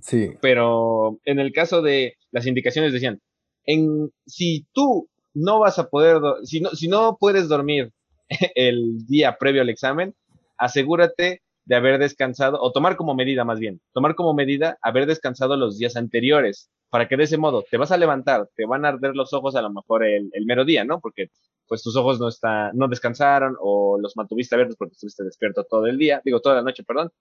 Sí. 0.00 0.30
Pero 0.40 1.20
en 1.24 1.38
el 1.38 1.52
caso 1.52 1.82
de 1.82 2.14
las 2.30 2.46
indicaciones 2.46 2.92
decían, 2.92 3.20
en 3.64 4.10
si 4.26 4.66
tú 4.72 5.08
no 5.34 5.60
vas 5.60 5.78
a 5.78 5.88
poder, 5.88 6.20
si 6.44 6.60
no, 6.62 6.70
si 6.70 6.88
no 6.88 7.18
puedes 7.20 7.48
dormir 7.48 7.92
el 8.54 9.06
día 9.06 9.36
previo 9.38 9.60
al 9.60 9.68
examen, 9.68 10.14
asegúrate 10.58 11.42
de 11.64 11.76
haber 11.76 11.98
descansado, 11.98 12.58
o 12.60 12.72
tomar 12.72 12.96
como 12.96 13.14
medida 13.14 13.44
más 13.44 13.58
bien, 13.58 13.80
tomar 13.92 14.14
como 14.14 14.32
medida 14.34 14.78
haber 14.80 15.06
descansado 15.06 15.56
los 15.56 15.78
días 15.78 15.96
anteriores, 15.96 16.70
para 16.88 17.08
que 17.08 17.16
de 17.16 17.24
ese 17.24 17.36
modo 17.36 17.62
te 17.70 17.76
vas 17.76 17.92
a 17.92 17.98
levantar, 17.98 18.48
te 18.56 18.64
van 18.64 18.84
a 18.84 18.88
arder 18.88 19.14
los 19.14 19.32
ojos 19.34 19.54
a 19.54 19.62
lo 19.62 19.70
mejor 19.70 20.04
el, 20.04 20.30
el 20.32 20.46
mero 20.46 20.64
día, 20.64 20.84
¿no? 20.84 21.00
Porque 21.00 21.28
pues 21.68 21.82
tus 21.82 21.94
ojos 21.96 22.18
no, 22.18 22.28
está, 22.28 22.72
no 22.72 22.88
descansaron 22.88 23.56
o 23.60 23.98
los 24.00 24.16
mantuviste 24.16 24.54
abiertos 24.54 24.76
porque 24.76 24.94
estuviste 24.94 25.22
despierto 25.22 25.64
todo 25.64 25.86
el 25.86 25.98
día, 25.98 26.22
digo 26.24 26.40
toda 26.40 26.56
la 26.56 26.62
noche, 26.62 26.82
perdón. 26.82 27.12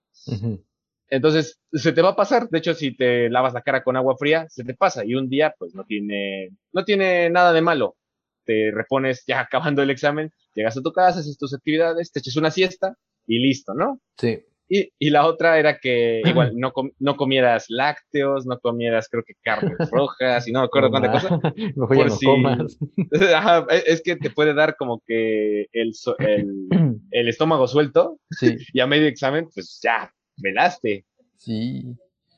Entonces, 1.09 1.59
se 1.71 1.91
te 1.91 2.01
va 2.01 2.09
a 2.09 2.15
pasar. 2.15 2.49
De 2.49 2.57
hecho, 2.57 2.73
si 2.73 2.95
te 2.95 3.29
lavas 3.29 3.53
la 3.53 3.61
cara 3.61 3.83
con 3.83 3.95
agua 3.95 4.15
fría, 4.17 4.47
se 4.49 4.63
te 4.63 4.73
pasa. 4.73 5.05
Y 5.05 5.15
un 5.15 5.29
día, 5.29 5.53
pues 5.57 5.73
no 5.75 5.83
tiene, 5.85 6.49
no 6.71 6.83
tiene 6.83 7.29
nada 7.29 7.53
de 7.53 7.61
malo. 7.61 7.97
Te 8.45 8.71
repones 8.71 9.23
ya 9.27 9.39
acabando 9.41 9.81
el 9.81 9.89
examen, 9.89 10.31
llegas 10.53 10.77
a 10.77 10.81
tu 10.81 10.91
casa, 10.91 11.19
haces 11.19 11.37
tus 11.37 11.53
actividades, 11.53 12.11
te 12.11 12.19
eches 12.19 12.37
una 12.37 12.51
siesta 12.51 12.97
y 13.27 13.39
listo, 13.39 13.73
¿no? 13.73 13.99
Sí. 14.17 14.39
Y, 14.69 14.89
y 14.99 15.11
la 15.11 15.25
otra 15.25 15.59
era 15.59 15.79
que 15.79 16.21
igual 16.25 16.53
no, 16.57 16.73
no 16.99 17.15
comieras 17.15 17.65
lácteos, 17.69 18.45
no 18.45 18.59
comieras, 18.59 19.07
creo 19.09 19.23
que 19.25 19.33
carnes 19.41 19.77
rojas, 19.91 20.47
y 20.47 20.51
no 20.51 20.59
me 20.61 20.65
acuerdo 20.65 20.89
cuánta 20.89 21.11
cosa. 21.11 21.39
Mejor 21.75 21.97
ya 21.97 22.05
no 22.05 22.09
si- 22.15 22.25
comas. 22.25 22.77
Ajá, 23.35 23.65
es 23.85 24.01
que 24.01 24.15
te 24.17 24.29
puede 24.29 24.53
dar 24.53 24.75
como 24.75 25.01
que 25.05 25.67
el, 25.71 25.93
so- 25.93 26.17
el, 26.19 26.67
el 27.11 27.27
estómago 27.29 27.67
suelto 27.67 28.19
Sí, 28.31 28.55
y 28.73 28.79
a 28.79 28.87
medio 28.87 29.07
examen, 29.07 29.47
pues 29.53 29.79
ya, 29.83 30.11
velaste, 30.37 31.05
sí. 31.37 31.83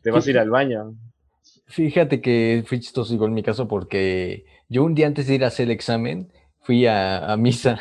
te 0.04 0.12
vas 0.12 0.28
a 0.28 0.30
ir 0.30 0.38
al 0.38 0.50
baño. 0.50 0.96
Fíjate 1.68 2.22
que 2.22 2.64
fui 2.66 2.80
chistoso 2.80 3.14
igual 3.14 3.30
en 3.30 3.36
mi 3.36 3.44
caso 3.44 3.68
porque 3.68 4.46
yo 4.70 4.84
un 4.84 4.94
día 4.96 5.08
antes 5.08 5.28
de 5.28 5.36
ir 5.36 5.44
a 5.44 5.48
hacer 5.48 5.66
el 5.66 5.72
examen 5.72 6.32
fui 6.62 6.86
a, 6.86 7.32
a 7.32 7.38
misa. 7.38 7.80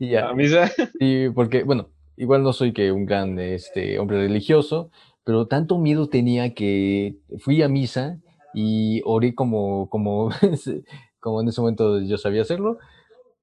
y 0.00 0.14
A 0.16 0.32
mí 0.32 0.48
se- 0.48 0.68
Sí, 0.98 1.26
porque, 1.34 1.62
bueno, 1.62 1.90
igual 2.16 2.42
no 2.42 2.52
soy 2.52 2.72
que 2.72 2.92
un 2.92 3.06
gran 3.06 3.38
este, 3.38 3.98
hombre 3.98 4.18
religioso, 4.18 4.90
pero 5.24 5.46
tanto 5.46 5.78
miedo 5.78 6.08
tenía 6.08 6.54
que 6.54 7.16
fui 7.38 7.62
a 7.62 7.68
misa 7.68 8.18
y 8.54 9.02
oré 9.04 9.34
como, 9.34 9.88
como, 9.88 10.30
como 11.20 11.40
en 11.40 11.48
ese 11.48 11.60
momento 11.60 12.00
yo 12.00 12.18
sabía 12.18 12.42
hacerlo. 12.42 12.78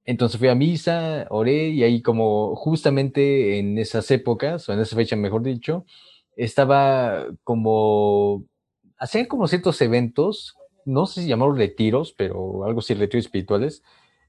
Entonces 0.05 0.39
fui 0.39 0.47
a 0.47 0.55
misa, 0.55 1.27
oré 1.29 1.69
y 1.69 1.83
ahí 1.83 2.01
como 2.01 2.55
justamente 2.55 3.59
en 3.59 3.77
esas 3.77 4.09
épocas, 4.11 4.67
o 4.67 4.73
en 4.73 4.79
esa 4.79 4.95
fecha 4.95 5.15
mejor 5.15 5.43
dicho, 5.43 5.85
estaba 6.35 7.25
como, 7.43 8.45
hacían 8.97 9.25
como 9.25 9.47
ciertos 9.47 9.81
eventos, 9.81 10.55
no 10.85 11.05
sé 11.05 11.21
si 11.21 11.27
llamarlos 11.27 11.57
retiros, 11.57 12.13
pero 12.17 12.63
algo 12.65 12.79
así, 12.79 12.93
retiros 12.93 13.25
espirituales, 13.25 13.83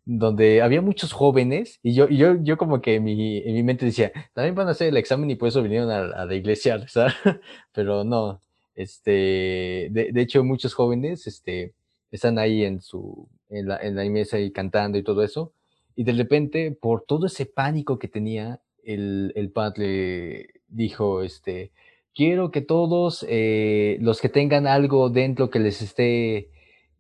donde 0.05 0.63
había 0.63 0.81
muchos 0.81 1.13
jóvenes 1.13 1.79
y 1.83 1.95
yo, 1.95 2.09
y 2.09 2.17
yo, 2.17 2.37
yo 2.43 2.57
como 2.57 2.81
que 2.81 2.97
en 2.97 3.05
mi, 3.05 3.39
en 3.39 3.55
mi 3.55 3.63
mente 3.63 3.85
decía, 3.85 4.13
también 4.33 4.55
van 4.55 4.69
a 4.69 4.73
hacer 4.73 4.89
el 4.89 4.97
examen 4.97 5.31
y 5.31 5.37
por 5.37 5.49
eso 5.49 5.63
vinieron 5.63 5.91
a, 5.91 6.25
la 6.25 6.35
iglesia 6.35 6.85
pero 7.73 8.05
no, 8.05 8.41
este, 8.75 9.89
de, 9.91 10.11
de 10.13 10.21
hecho 10.21 10.43
muchos 10.45 10.75
jóvenes, 10.75 11.27
este, 11.27 11.75
están 12.11 12.39
ahí 12.39 12.65
en 12.65 12.81
su, 12.81 13.29
en 13.49 13.69
la, 13.69 13.77
en 13.79 13.97
la 13.97 14.05
mesa 14.05 14.39
y 14.39 14.51
cantando 14.51 14.99
y 14.99 15.03
todo 15.03 15.23
eso, 15.23 15.53
y 15.97 16.05
de 16.05 16.13
repente, 16.13 16.73
por 16.73 17.03
todo 17.03 17.27
ese 17.27 17.47
pánico 17.47 17.99
que 17.99 18.09
tenía, 18.09 18.61
el, 18.85 19.33
el 19.37 19.51
padre 19.51 20.49
dijo, 20.69 21.23
este, 21.23 21.73
quiero 22.15 22.51
que 22.51 22.61
todos 22.61 23.25
eh, 23.29 23.99
los 24.01 24.21
que 24.21 24.29
tengan 24.29 24.67
algo 24.67 25.11
dentro 25.11 25.51
que 25.51 25.59
les 25.59 25.83
esté 25.83 26.49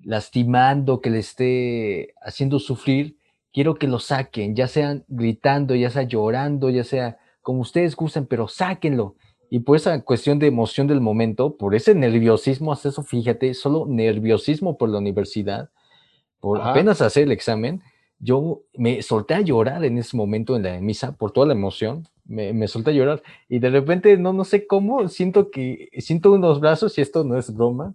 lastimando, 0.03 1.01
que 1.01 1.11
les 1.11 1.28
esté 1.30 2.14
haciendo 2.22 2.59
sufrir, 2.59 3.16
quiero 3.53 3.74
que 3.74 3.88
lo 3.88 3.98
saquen, 3.98 4.55
ya 4.55 4.68
sean 4.68 5.05
gritando, 5.09 5.74
ya 5.74 5.90
sea 5.90 6.03
llorando, 6.03 6.70
ya 6.70 6.84
sea 6.84 7.18
como 7.42 7.61
ustedes 7.61 7.96
gusten, 7.96 8.26
pero 8.26 8.48
sáquenlo. 8.48 9.16
Y 9.51 9.61
por 9.61 9.76
esa 9.76 10.01
cuestión 10.03 10.38
de 10.38 10.46
emoción 10.46 10.86
del 10.86 11.01
momento, 11.01 11.57
por 11.57 11.74
ese 11.74 11.94
nerviosismo, 11.94 12.72
hasta 12.72 12.88
eso, 12.90 13.03
fíjate, 13.03 13.53
solo 13.55 13.86
nerviosismo 13.88 14.78
por 14.78 14.88
la 14.88 14.98
universidad, 14.98 15.70
por 16.38 16.61
Ajá. 16.61 16.70
apenas 16.70 17.03
hacer 17.03 17.24
el 17.24 17.32
examen, 17.32 17.82
yo 18.20 18.62
me 18.76 19.03
solté 19.03 19.34
a 19.34 19.40
llorar 19.40 19.84
en 19.84 19.98
ese 19.98 20.16
momento 20.16 20.55
en 20.55 20.62
la 20.62 20.78
misa 20.80 21.12
por 21.12 21.32
toda 21.32 21.46
la 21.46 21.55
emoción, 21.55 22.07
me, 22.24 22.53
me 22.53 22.68
solté 22.68 22.90
a 22.90 22.94
llorar 22.94 23.22
y 23.48 23.59
de 23.59 23.70
repente, 23.70 24.16
no, 24.18 24.32
no 24.32 24.44
sé 24.44 24.66
cómo, 24.66 25.09
siento 25.09 25.51
que, 25.51 25.88
siento 25.98 26.32
unos 26.32 26.61
brazos, 26.61 26.96
y 26.98 27.01
esto 27.01 27.24
no 27.24 27.36
es 27.36 27.53
broma, 27.53 27.94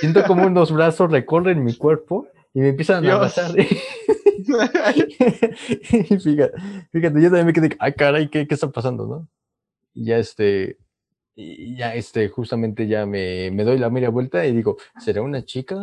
siento 0.00 0.24
como 0.24 0.46
unos 0.46 0.72
brazos 0.72 1.10
recorren 1.10 1.64
mi 1.64 1.76
cuerpo 1.76 2.26
y 2.52 2.60
me 2.60 2.68
empiezan 2.70 3.06
a 3.06 3.14
abrazar. 3.14 3.52
fíjate, 5.84 6.52
fíjate, 6.92 7.22
yo 7.22 7.30
también 7.30 7.46
me 7.46 7.52
quedé, 7.52 7.76
ay 7.78 7.92
caray, 7.94 8.28
¿qué, 8.28 8.46
qué 8.46 8.54
está 8.54 8.68
pasando, 8.70 9.06
no? 9.06 9.28
Y 9.94 10.06
ya 10.06 10.18
este, 10.18 10.78
y 11.36 11.76
ya 11.76 11.94
este, 11.94 12.28
justamente 12.28 12.86
ya 12.86 13.06
me, 13.06 13.50
me 13.50 13.64
doy 13.64 13.78
la 13.78 13.90
media 13.90 14.08
vuelta 14.08 14.46
y 14.46 14.52
digo, 14.54 14.76
¿será 14.98 15.22
una 15.22 15.44
chica? 15.44 15.76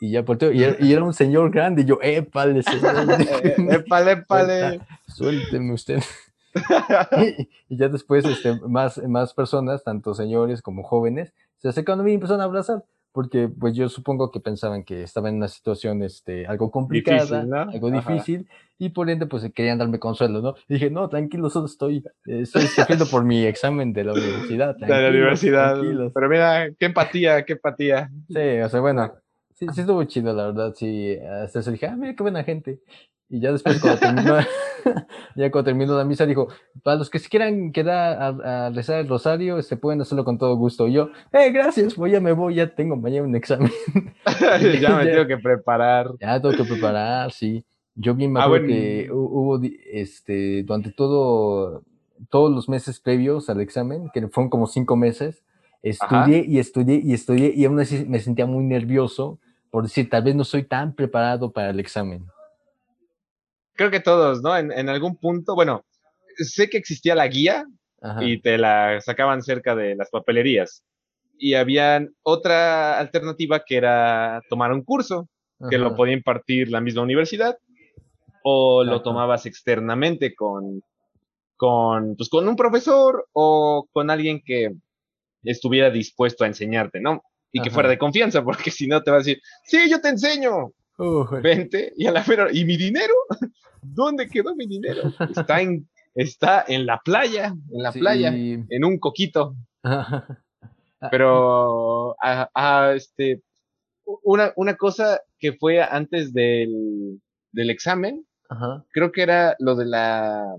Y 0.00 0.10
ya 0.10 0.22
volteo, 0.22 0.52
y 0.52 0.64
y 0.80 0.92
era 0.92 1.02
un 1.02 1.14
señor 1.14 1.50
grande, 1.50 1.82
y 1.82 1.84
yo, 1.86 1.98
épale, 2.02 2.62
señor, 2.62 2.94
Eh, 3.44 3.56
épale, 3.70 4.12
épale. 4.12 4.80
suélteme 5.06 5.72
usted. 5.72 6.02
y, 7.22 7.48
y 7.68 7.76
ya 7.76 7.88
después 7.88 8.24
este, 8.24 8.58
más, 8.68 8.98
más 9.06 9.32
personas, 9.32 9.84
tanto 9.84 10.14
señores 10.14 10.60
como 10.60 10.82
jóvenes, 10.82 11.32
se 11.58 11.68
acercaron 11.68 12.00
a 12.00 12.02
mí 12.04 12.12
y 12.12 12.14
empezaron 12.14 12.40
a 12.40 12.44
abrazar, 12.44 12.84
porque 13.18 13.48
pues 13.48 13.74
yo 13.74 13.88
supongo 13.88 14.30
que 14.30 14.38
pensaban 14.38 14.84
que 14.84 15.02
estaba 15.02 15.28
en 15.28 15.38
una 15.38 15.48
situación 15.48 16.04
este, 16.04 16.46
algo 16.46 16.70
complicada, 16.70 17.18
Difícil, 17.22 17.50
¿no? 17.50 17.62
algo 17.62 17.88
Ajá. 17.88 18.12
difícil, 18.12 18.48
y 18.78 18.90
por 18.90 19.10
ende 19.10 19.26
pues 19.26 19.50
querían 19.52 19.76
darme 19.76 19.98
consuelo, 19.98 20.40
¿no? 20.40 20.54
Y 20.68 20.74
dije, 20.74 20.88
no, 20.88 21.08
tranquilo, 21.08 21.50
solo 21.50 21.66
estoy, 21.66 22.04
eh, 22.26 22.42
estoy 22.42 22.68
sufriendo 22.68 23.06
por 23.06 23.24
mi 23.24 23.44
examen 23.44 23.92
de 23.92 24.04
la 24.04 24.12
universidad. 24.12 24.76
De 24.76 24.86
la 24.86 25.08
universidad. 25.08 25.74
tranquilos". 25.74 26.12
Pero 26.14 26.28
mira, 26.28 26.70
qué 26.78 26.86
empatía, 26.86 27.44
qué 27.44 27.54
empatía. 27.54 28.08
Sí, 28.28 28.60
o 28.64 28.68
sea, 28.68 28.78
bueno, 28.78 29.12
sí, 29.58 29.66
sí 29.74 29.80
estuvo 29.80 30.02
chido, 30.04 30.32
la 30.34 30.46
verdad, 30.46 30.74
sí, 30.76 31.16
hasta 31.42 31.60
eso 31.60 31.70
dije, 31.72 31.86
ah, 31.86 31.96
mira 31.96 32.14
qué 32.14 32.22
buena 32.22 32.44
gente. 32.44 32.80
Y 33.30 33.40
ya 33.40 33.52
después 33.52 33.78
cuando 33.78 34.00
terminó, 34.00 34.36
ya 35.36 35.50
cuando 35.50 35.64
terminó 35.64 35.96
la 35.98 36.04
misa 36.04 36.24
dijo, 36.24 36.48
para 36.82 36.96
los 36.96 37.10
que 37.10 37.18
se 37.18 37.28
quieran 37.28 37.72
quedar 37.72 38.22
a, 38.22 38.66
a 38.66 38.70
rezar 38.70 39.00
el 39.00 39.08
rosario, 39.08 39.60
se 39.62 39.76
pueden 39.76 40.00
hacerlo 40.00 40.24
con 40.24 40.38
todo 40.38 40.56
gusto. 40.56 40.88
Y 40.88 40.94
yo, 40.94 41.10
eh, 41.32 41.50
gracias, 41.50 41.94
pues 41.94 42.10
ya 42.10 42.20
me 42.20 42.32
voy, 42.32 42.54
ya 42.54 42.74
tengo 42.74 42.96
mañana 42.96 43.26
un 43.26 43.36
examen. 43.36 43.70
ya 44.80 44.96
me 44.96 45.04
Ya. 45.04 45.12
tengo 45.12 45.26
que 45.26 45.36
preparar. 45.38 46.10
Ya 46.20 46.40
tengo 46.40 46.54
que 46.54 46.64
preparar, 46.64 47.30
sí. 47.32 47.64
Yo 47.94 48.14
bien 48.14 48.32
me 48.32 48.40
Ah, 48.40 48.44
acuerdo 48.44 48.66
bueno. 48.66 48.74
que 48.74 49.10
hu- 49.10 49.28
hubo, 49.30 49.60
este, 49.92 50.62
durante 50.62 50.92
todo, 50.92 51.82
todos 52.30 52.50
los 52.54 52.68
meses 52.68 52.98
previos 53.00 53.50
al 53.50 53.60
examen, 53.60 54.08
que 54.14 54.26
fueron 54.28 54.48
como 54.48 54.66
cinco 54.66 54.96
meses, 54.96 55.42
estudié 55.82 56.44
y 56.46 56.58
estudié 56.58 57.00
y 57.04 57.12
estudié 57.12 57.52
y 57.54 57.64
aún 57.64 57.78
así 57.80 58.04
me 58.08 58.20
sentía 58.20 58.46
muy 58.46 58.64
nervioso 58.64 59.38
por 59.70 59.84
decir, 59.84 60.08
tal 60.08 60.22
vez 60.22 60.34
no 60.34 60.44
soy 60.44 60.64
tan 60.64 60.94
preparado 60.94 61.50
para 61.50 61.70
el 61.70 61.80
examen. 61.80 62.26
Creo 63.74 63.90
que 63.90 64.00
todos, 64.00 64.42
¿no? 64.42 64.56
En, 64.56 64.72
en 64.72 64.88
algún 64.88 65.16
punto, 65.16 65.54
bueno, 65.54 65.84
sé 66.36 66.68
que 66.68 66.78
existía 66.78 67.14
la 67.14 67.28
guía 67.28 67.66
Ajá. 68.00 68.24
y 68.24 68.40
te 68.40 68.58
la 68.58 69.00
sacaban 69.00 69.42
cerca 69.42 69.74
de 69.74 69.94
las 69.94 70.10
papelerías. 70.10 70.84
Y 71.38 71.54
había 71.54 72.04
otra 72.22 72.98
alternativa 72.98 73.62
que 73.64 73.76
era 73.76 74.42
tomar 74.48 74.72
un 74.72 74.82
curso, 74.82 75.28
que 75.70 75.78
lo 75.78 75.96
podía 75.96 76.14
impartir 76.14 76.68
la 76.68 76.80
misma 76.80 77.02
universidad, 77.02 77.58
o 78.42 78.84
lo 78.84 79.02
tomabas 79.02 79.46
externamente 79.46 80.34
con, 80.34 80.82
con, 81.56 82.16
pues, 82.16 82.28
con 82.28 82.48
un 82.48 82.56
profesor 82.56 83.26
o 83.32 83.86
con 83.92 84.10
alguien 84.10 84.40
que 84.44 84.72
estuviera 85.42 85.90
dispuesto 85.90 86.44
a 86.44 86.46
enseñarte, 86.46 87.00
¿no? 87.00 87.22
Y 87.52 87.60
que 87.62 87.70
fuera 87.70 87.88
de 87.88 87.98
confianza, 87.98 88.42
porque 88.44 88.70
si 88.70 88.86
no 88.86 89.02
te 89.02 89.10
va 89.10 89.16
a 89.16 89.20
decir, 89.20 89.40
sí, 89.64 89.88
yo 89.90 90.00
te 90.00 90.08
enseño, 90.10 90.70
Uy. 90.98 91.40
vente, 91.42 91.92
y 91.96 92.06
a 92.06 92.12
la 92.12 92.24
mera, 92.26 92.48
¿y 92.52 92.64
mi 92.64 92.76
dinero? 92.76 93.14
¿Dónde 93.82 94.28
quedó 94.28 94.54
mi 94.54 94.66
dinero? 94.66 95.02
Está 95.30 95.60
en, 95.62 95.88
está 96.14 96.64
en 96.68 96.84
la 96.84 97.00
playa, 97.04 97.46
en 97.72 97.82
la 97.82 97.92
Sí. 97.92 98.00
playa, 98.00 98.28
en 98.34 98.84
un 98.84 98.98
coquito. 98.98 99.54
Pero, 101.10 102.16
a, 102.22 102.50
a, 102.54 102.92
este, 102.94 103.42
una, 104.04 104.52
una 104.56 104.76
cosa 104.76 105.20
que 105.38 105.52
fue 105.52 105.80
antes 105.82 106.32
del, 106.32 107.20
del 107.52 107.70
examen, 107.70 108.26
Ajá. 108.48 108.84
creo 108.90 109.12
que 109.12 109.22
era 109.22 109.54
lo 109.60 109.76
de 109.76 109.86
la, 109.86 110.56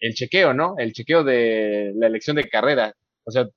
el 0.00 0.14
chequeo, 0.14 0.52
¿no? 0.52 0.74
El 0.78 0.92
chequeo 0.92 1.24
de 1.24 1.92
la 1.96 2.06
elección 2.06 2.36
de 2.36 2.48
carrera. 2.48 2.94
O 3.24 3.30
sea, 3.30 3.48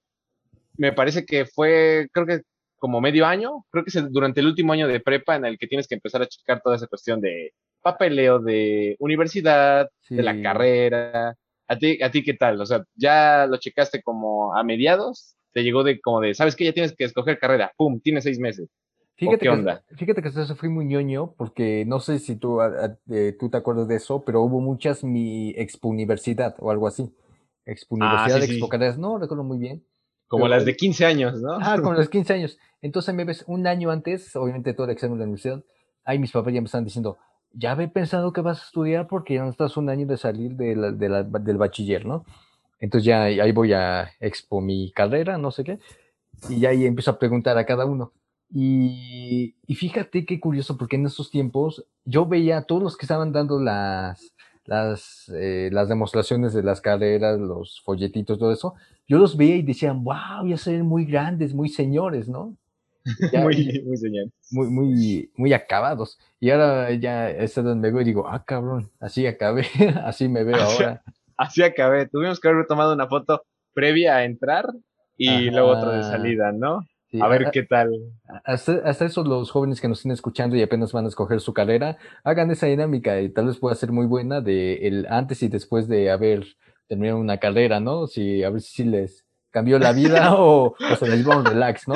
me 0.80 0.94
parece 0.94 1.26
que 1.26 1.46
fue, 1.46 2.08
creo 2.14 2.26
que 2.26 2.42
como 2.78 3.02
medio 3.02 3.26
año, 3.26 3.66
creo 3.72 3.84
que 3.84 3.92
es 3.98 4.12
durante 4.12 4.40
el 4.40 4.48
último 4.48 4.74
año 4.74 4.88
de 4.88 5.00
prepa 5.02 5.36
en 5.36 5.46
el 5.46 5.58
que 5.58 5.68
tienes 5.68 5.88
que 5.88 5.96
empezar 5.96 6.22
a 6.22 6.28
checar 6.28 6.62
toda 6.62 6.78
esa 6.78 6.88
cuestión 6.88 7.22
de 7.22 7.52
papeleo 7.82 8.40
de 8.40 8.96
universidad, 9.00 9.90
de 10.10 10.24
la 10.24 10.42
carrera. 10.42 11.36
¿A 11.68 11.78
ti, 11.78 12.02
¿A 12.02 12.10
ti 12.10 12.24
qué 12.24 12.34
tal? 12.34 12.60
O 12.62 12.66
sea, 12.66 12.84
¿ya 12.96 13.46
lo 13.48 13.58
checaste 13.58 14.02
como 14.02 14.56
a 14.56 14.64
mediados? 14.64 15.36
¿Te 15.52 15.64
llegó 15.64 15.84
de 15.84 16.00
como 16.00 16.22
de, 16.22 16.34
sabes 16.34 16.56
que 16.56 16.66
ya 16.66 16.74
tienes 16.74 16.96
que 16.96 17.04
escoger 17.04 17.38
carrera? 17.40 17.72
¡Pum! 17.78 18.00
Tienes 18.00 18.24
seis 18.24 18.40
meses. 18.40 18.70
Fíjate 19.18 19.38
qué 19.38 19.44
que, 19.44 19.50
onda? 19.50 19.84
Fíjate 19.98 20.22
que 20.22 20.30
eso 20.30 20.56
fui 20.56 20.70
muy 20.70 20.86
ñoño 20.86 21.34
porque 21.38 21.84
no 21.86 22.00
sé 22.00 22.20
si 22.20 22.38
tú, 22.38 22.62
a- 22.62 22.68
a- 22.68 22.98
eh, 23.14 23.36
tú 23.38 23.50
te 23.50 23.58
acuerdas 23.58 23.88
de 23.90 23.96
eso, 23.98 24.24
pero 24.24 24.42
hubo 24.42 24.62
muchas 24.62 25.04
mi 25.04 25.50
expo 25.58 25.90
universidad 25.90 26.56
o 26.60 26.72
algo 26.72 26.88
así. 26.88 27.14
Expo 27.66 27.96
Universidad, 27.96 28.42
Expo 28.42 28.70
Carreras, 28.70 28.98
no 28.98 29.20
recuerdo 29.20 29.44
muy 29.44 29.58
bien. 29.60 29.84
Como 30.30 30.48
las 30.48 30.64
de 30.64 30.76
15 30.76 31.06
años, 31.06 31.42
¿no? 31.42 31.58
Ah, 31.60 31.78
como 31.82 31.94
las 31.94 32.06
de 32.06 32.12
15 32.12 32.34
años. 32.34 32.58
Entonces 32.82 33.14
me 33.16 33.26
ves 33.26 33.44
un 33.48 33.68
año 33.68 33.90
antes, 33.90 34.36
obviamente 34.36 34.74
todo 34.74 34.86
el 34.86 34.94
examen 34.94 35.18
de 35.18 35.22
la 35.22 35.26
universidad, 35.26 35.64
ahí 36.06 36.20
mis 36.20 36.32
papás 36.32 36.54
ya 36.54 36.62
me 36.62 36.66
están 36.66 36.86
diciendo, 36.86 37.18
ya 37.52 37.72
había 37.72 37.92
pensado 37.92 38.32
que 38.32 38.42
vas 38.42 38.62
a 38.62 38.66
estudiar 38.66 39.08
porque 39.08 39.34
ya 39.34 39.44
no 39.44 39.50
estás 39.50 39.76
un 39.76 39.90
año 39.90 40.06
de 40.06 40.18
salir 40.18 40.52
de 40.56 40.76
del 40.76 41.58
bachiller, 41.58 42.06
¿no? 42.06 42.26
Entonces 42.80 43.06
ya 43.06 43.24
ahí 43.24 43.52
voy 43.52 43.74
a 43.74 44.12
expo 44.20 44.62
mi 44.62 44.92
carrera, 44.92 45.38
no 45.38 45.52
sé 45.52 45.64
qué, 45.64 45.80
y 46.48 46.60
ya 46.60 46.70
ahí 46.70 46.86
empiezo 46.86 47.12
a 47.12 47.20
preguntar 47.20 47.58
a 47.58 47.66
cada 47.66 47.86
uno. 47.86 48.14
Y, 48.52 49.56
y 49.68 49.76
fíjate 49.76 50.26
qué 50.26 50.40
curioso, 50.40 50.78
porque 50.78 50.96
en 50.96 51.08
esos 51.08 51.30
tiempos 51.32 51.86
yo 52.06 52.28
veía 52.28 52.60
a 52.60 52.64
todos 52.64 52.82
los 52.82 52.98
que 52.98 53.06
estaban 53.06 53.32
dando 53.32 53.60
las, 53.60 54.34
las, 54.70 55.32
eh, 55.36 55.70
las 55.72 55.90
demostraciones 55.90 56.54
de 56.54 56.62
las 56.62 56.80
carreras, 56.80 57.40
los 57.40 57.82
folletitos, 57.84 58.38
todo 58.38 58.52
eso, 58.52 58.76
yo 59.08 59.18
los 59.18 59.36
veía 59.36 59.56
y 59.56 59.64
decían, 59.64 60.04
wow, 60.04 60.46
ya 60.48 60.58
se 60.58 60.74
ven 60.74 60.86
muy 60.86 61.06
grandes, 61.06 61.56
muy 61.56 61.70
señores, 61.70 62.30
¿no? 62.30 62.56
muy, 63.34 63.82
muy 63.84 63.98
señores. 63.98 64.32
Muy, 64.52 64.68
muy, 64.68 65.32
muy 65.36 65.54
acabados. 65.54 66.20
Y 66.40 66.52
ahora 66.52 66.94
ya 66.94 67.32
es 67.32 67.56
donde 67.56 67.76
me 67.76 67.92
veo 67.92 68.02
y 68.02 68.06
digo, 68.06 68.28
ah, 68.28 68.44
cabrón, 68.46 68.92
así 69.00 69.26
acabé, 69.26 69.66
así 70.06 70.30
me 70.30 70.44
veo 70.44 70.62
ahora. 70.62 71.02
Así 71.36 71.64
acabé. 71.64 72.08
Tuvimos 72.08 72.40
que 72.40 72.50
haber 72.50 72.68
tomado 72.68 72.94
una 72.94 73.08
foto 73.08 73.42
previa 73.74 74.18
a 74.18 74.26
entrar 74.26 74.66
y 75.18 75.50
luego 75.50 75.70
otra 75.70 75.98
de 75.98 76.04
salida, 76.04 76.52
¿no? 76.52 76.82
A 77.20 77.28
ver 77.28 77.50
qué 77.52 77.64
tal. 77.64 77.92
Hasta, 78.46 78.74
hasta, 78.86 79.06
eso 79.06 79.24
los 79.24 79.52
jóvenes 79.52 79.82
que 79.82 79.88
nos 79.88 80.00
estén 80.00 80.12
escuchando 80.12 80.56
y 80.56 80.62
apenas 80.62 80.92
van 80.92 81.06
a 81.06 81.08
escoger 81.08 81.40
su 81.42 81.54
carrera, 81.54 81.98
hagan 82.24 82.52
esa 82.52 82.68
dinámica 82.68 83.20
y 83.22 83.30
tal 83.30 83.48
vez 83.48 83.58
pueda 83.58 83.76
ser 83.76 83.92
muy 83.92 84.06
buena 84.06 84.42
de 84.42 84.88
el 84.88 85.08
antes 85.10 85.42
y 85.44 85.48
después 85.48 85.88
de 85.88 86.12
haber 86.12 86.46
terminado 86.88 87.20
una 87.20 87.38
carrera, 87.38 87.80
¿no? 87.80 88.08
Si 88.08 88.44
a 88.44 88.50
ver 88.50 88.62
si 88.62 88.84
les 88.84 89.26
cambió 89.52 89.80
la 89.80 89.94
vida 89.94 90.36
o, 90.38 90.76
o, 90.76 90.96
se 90.96 91.08
les 91.08 91.28
va 91.28 91.38
un 91.38 91.46
relax, 91.46 91.88
¿no? 91.88 91.96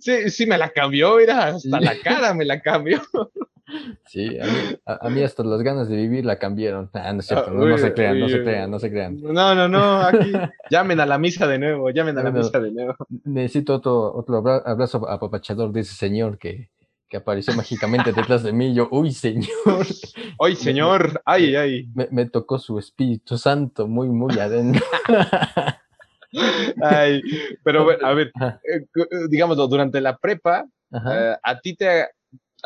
Sí, 0.00 0.30
sí 0.30 0.46
me 0.46 0.58
la 0.58 0.70
cambió, 0.70 1.16
mira, 1.16 1.48
hasta 1.48 1.80
la 1.80 1.94
cara 2.02 2.34
me 2.34 2.44
la 2.44 2.60
cambió. 2.60 3.00
Sí, 4.06 4.38
a 4.86 5.08
mí, 5.08 5.22
hasta 5.22 5.42
las 5.42 5.60
ganas 5.62 5.88
de 5.88 5.96
vivir 5.96 6.24
la 6.24 6.38
cambiaron. 6.38 6.88
Ah, 6.92 7.12
no 7.12 7.20
es 7.20 7.26
cierto, 7.26 7.50
no, 7.50 7.78
se 7.78 7.92
crean, 7.92 8.20
no 8.20 8.28
se 8.28 8.42
crean, 8.42 8.70
no 8.70 8.78
se 8.78 8.90
crean. 8.90 9.20
No, 9.20 9.54
no, 9.54 9.68
no, 9.68 10.00
aquí 10.02 10.32
llamen 10.70 11.00
a 11.00 11.06
la 11.06 11.18
misa 11.18 11.46
de 11.46 11.58
nuevo, 11.58 11.90
llamen 11.90 12.16
a 12.18 12.22
la 12.22 12.30
misa 12.30 12.60
de 12.60 12.70
nuevo. 12.70 12.94
Necesito 13.24 13.74
otro, 13.74 14.14
otro 14.14 14.36
abrazo 14.36 15.08
apapachador 15.08 15.72
de 15.72 15.80
ese 15.80 15.94
señor 15.94 16.38
que, 16.38 16.70
que 17.08 17.16
apareció 17.16 17.54
mágicamente 17.54 18.12
detrás 18.12 18.42
de 18.42 18.52
mí. 18.52 18.74
Yo, 18.74 18.88
uy, 18.90 19.12
señor. 19.12 19.46
Uy, 20.38 20.54
señor, 20.54 21.22
ay, 21.24 21.56
ay. 21.56 21.88
Me, 21.94 22.08
me 22.10 22.26
tocó 22.26 22.58
su 22.58 22.78
Espíritu 22.78 23.38
Santo 23.38 23.88
muy, 23.88 24.08
muy 24.08 24.38
adentro. 24.38 24.84
Ay, 26.82 27.22
pero 27.62 27.84
bueno, 27.84 28.06
a 28.06 28.12
ver, 28.12 28.28
eh, 28.38 28.84
eh, 28.94 29.06
digamos, 29.30 29.56
durante 29.56 30.00
la 30.00 30.16
prepa, 30.16 30.66
eh, 30.92 31.36
a 31.42 31.60
ti 31.60 31.74
te 31.74 32.08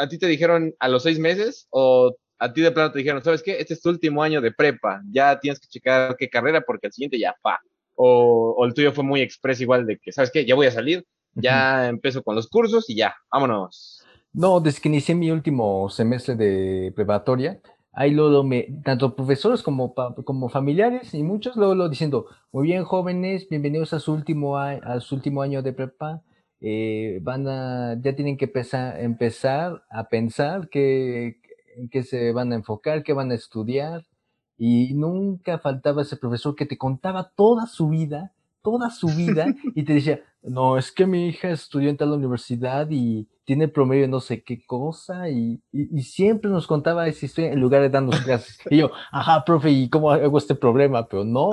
a 0.00 0.08
ti 0.08 0.18
te 0.18 0.26
dijeron 0.26 0.74
a 0.78 0.88
los 0.88 1.02
seis 1.02 1.18
meses 1.18 1.68
o 1.70 2.16
a 2.38 2.52
ti 2.52 2.62
de 2.62 2.72
plano 2.72 2.90
te 2.90 2.98
dijeron, 2.98 3.22
¿sabes 3.22 3.42
qué? 3.42 3.58
Este 3.60 3.74
es 3.74 3.82
tu 3.82 3.90
último 3.90 4.22
año 4.22 4.40
de 4.40 4.50
prepa, 4.50 5.02
ya 5.12 5.38
tienes 5.38 5.60
que 5.60 5.68
checar 5.68 6.16
qué 6.16 6.30
carrera 6.30 6.62
porque 6.62 6.86
el 6.86 6.92
siguiente 6.92 7.18
ya 7.18 7.36
pa. 7.42 7.60
O, 7.94 8.64
el 8.64 8.72
tuyo 8.72 8.92
fue 8.92 9.04
muy 9.04 9.20
express 9.20 9.60
igual 9.60 9.86
de 9.86 9.98
que, 9.98 10.10
¿sabes 10.10 10.30
qué? 10.32 10.46
Ya 10.46 10.54
voy 10.54 10.66
a 10.66 10.70
salir, 10.70 11.04
ya 11.34 11.88
empiezo 11.88 12.22
con 12.22 12.34
los 12.34 12.48
cursos 12.48 12.88
y 12.88 12.96
ya, 12.96 13.14
vámonos. 13.30 14.02
No, 14.32 14.58
desde 14.60 14.80
que 14.80 14.88
inicié 14.88 15.14
mi 15.14 15.30
último 15.30 15.90
semestre 15.90 16.34
de 16.34 16.92
preparatoria, 16.96 17.60
ahí 17.92 18.12
luego 18.12 18.42
me, 18.42 18.68
tanto 18.84 19.14
profesores 19.14 19.62
como, 19.62 19.92
como 20.24 20.48
familiares 20.48 21.12
y 21.12 21.22
muchos 21.22 21.56
luego 21.56 21.74
lo 21.74 21.90
diciendo, 21.90 22.24
muy 22.52 22.68
bien 22.68 22.84
jóvenes, 22.84 23.46
bienvenidos 23.50 23.92
a 23.92 24.00
su 24.00 24.14
último, 24.14 24.56
a 24.56 25.00
su 25.00 25.14
último 25.14 25.42
año 25.42 25.60
de 25.60 25.74
prepa, 25.74 26.22
eh, 26.60 27.20
van 27.22 27.48
a, 27.48 27.96
ya 28.00 28.14
tienen 28.14 28.36
que 28.36 28.44
empezar, 28.46 29.00
empezar 29.00 29.84
a 29.90 30.08
pensar 30.08 30.68
que, 30.68 31.40
en 31.76 31.88
qué 31.88 32.02
se 32.02 32.32
van 32.32 32.52
a 32.52 32.56
enfocar, 32.56 33.02
qué 33.02 33.12
van 33.12 33.30
a 33.30 33.34
estudiar. 33.34 34.06
Y 34.58 34.92
nunca 34.92 35.58
faltaba 35.58 36.02
ese 36.02 36.18
profesor 36.18 36.54
que 36.54 36.66
te 36.66 36.76
contaba 36.76 37.32
toda 37.34 37.66
su 37.66 37.88
vida, 37.88 38.32
toda 38.62 38.90
su 38.90 39.08
vida, 39.08 39.46
y 39.74 39.84
te 39.84 39.94
decía, 39.94 40.20
no, 40.42 40.76
es 40.76 40.92
que 40.92 41.06
mi 41.06 41.28
hija 41.28 41.50
estudió 41.50 41.88
en 41.88 41.96
tal 41.96 42.12
universidad 42.12 42.88
y 42.90 43.26
tiene 43.44 43.68
promedio 43.68 44.02
de 44.02 44.08
no 44.08 44.20
sé 44.20 44.44
qué 44.44 44.64
cosa, 44.64 45.28
y, 45.28 45.60
y, 45.72 46.02
siempre 46.02 46.50
nos 46.50 46.66
contaba 46.66 47.08
esa 47.08 47.26
historia 47.26 47.52
en 47.52 47.60
lugar 47.60 47.82
de 47.82 47.88
darnos 47.88 48.20
clases. 48.20 48.58
Y 48.70 48.76
yo, 48.76 48.90
ajá, 49.10 49.44
profe, 49.44 49.70
¿y 49.70 49.88
cómo 49.88 50.10
hago 50.10 50.38
este 50.38 50.54
problema? 50.54 51.08
Pero 51.08 51.24
no, 51.24 51.50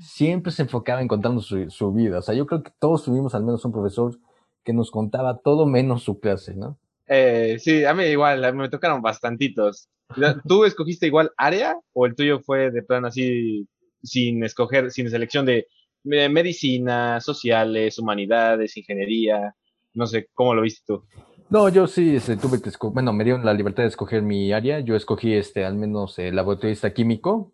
siempre 0.00 0.52
se 0.52 0.62
enfocaba 0.62 1.02
en 1.02 1.08
contarnos 1.08 1.44
su, 1.44 1.68
su 1.70 1.92
vida. 1.92 2.20
O 2.20 2.22
sea, 2.22 2.34
yo 2.34 2.46
creo 2.46 2.62
que 2.62 2.72
todos 2.78 3.04
tuvimos 3.04 3.34
al 3.34 3.44
menos 3.44 3.64
un 3.64 3.72
profesor 3.72 4.18
que 4.64 4.72
nos 4.72 4.90
contaba 4.90 5.38
todo 5.38 5.66
menos 5.66 6.02
su 6.02 6.20
clase, 6.20 6.54
¿no? 6.54 6.78
Eh, 7.06 7.58
sí, 7.60 7.84
a 7.84 7.94
mí 7.94 8.04
igual, 8.04 8.54
me 8.54 8.68
tocaron 8.68 9.02
bastantitos. 9.02 9.88
¿Tú 10.48 10.64
escogiste 10.64 11.06
igual 11.06 11.30
área 11.36 11.76
o 11.92 12.06
el 12.06 12.14
tuyo 12.14 12.40
fue 12.40 12.70
de 12.70 12.82
plan 12.82 13.04
así, 13.04 13.68
sin 14.02 14.42
escoger, 14.42 14.90
sin 14.90 15.10
selección 15.10 15.46
de 15.46 15.66
medicina, 16.02 17.20
sociales, 17.20 17.98
humanidades, 17.98 18.76
ingeniería? 18.76 19.54
No 19.92 20.06
sé, 20.06 20.28
¿cómo 20.34 20.54
lo 20.54 20.62
viste 20.62 20.82
tú? 20.86 21.04
No, 21.50 21.68
yo 21.68 21.86
sí 21.86 22.16
este, 22.16 22.36
tuve 22.36 22.60
que 22.60 22.68
escoger, 22.68 22.94
bueno, 22.94 23.12
me 23.12 23.22
dieron 23.22 23.44
la 23.44 23.52
libertad 23.54 23.84
de 23.84 23.90
escoger 23.90 24.22
mi 24.22 24.52
área. 24.52 24.80
Yo 24.80 24.96
escogí 24.96 25.34
este, 25.34 25.64
al 25.64 25.76
menos 25.76 26.18
el 26.18 26.34
laboratorista 26.34 26.92
químico. 26.92 27.52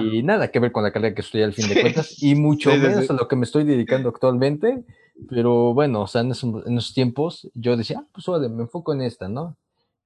Y 0.00 0.22
nada 0.22 0.52
que 0.52 0.60
ver 0.60 0.70
con 0.70 0.84
la 0.84 0.92
carrera 0.92 1.14
que 1.14 1.20
estoy 1.20 1.42
al 1.42 1.52
fin 1.52 1.68
de 1.68 1.80
cuentas, 1.82 2.22
y 2.22 2.36
mucho 2.36 2.70
menos 2.70 3.10
a 3.10 3.12
lo 3.12 3.26
que 3.26 3.34
me 3.34 3.44
estoy 3.44 3.64
dedicando 3.64 4.08
actualmente. 4.08 4.84
Pero 5.28 5.74
bueno, 5.74 6.02
o 6.02 6.06
sea, 6.06 6.22
en 6.22 6.32
esos, 6.32 6.94
tiempos 6.94 7.48
yo 7.54 7.76
decía, 7.76 8.00
ah, 8.00 8.06
pues 8.12 8.26
vale, 8.26 8.48
me 8.48 8.62
enfoco 8.62 8.92
en 8.92 9.02
esta, 9.02 9.28
¿no? 9.28 9.56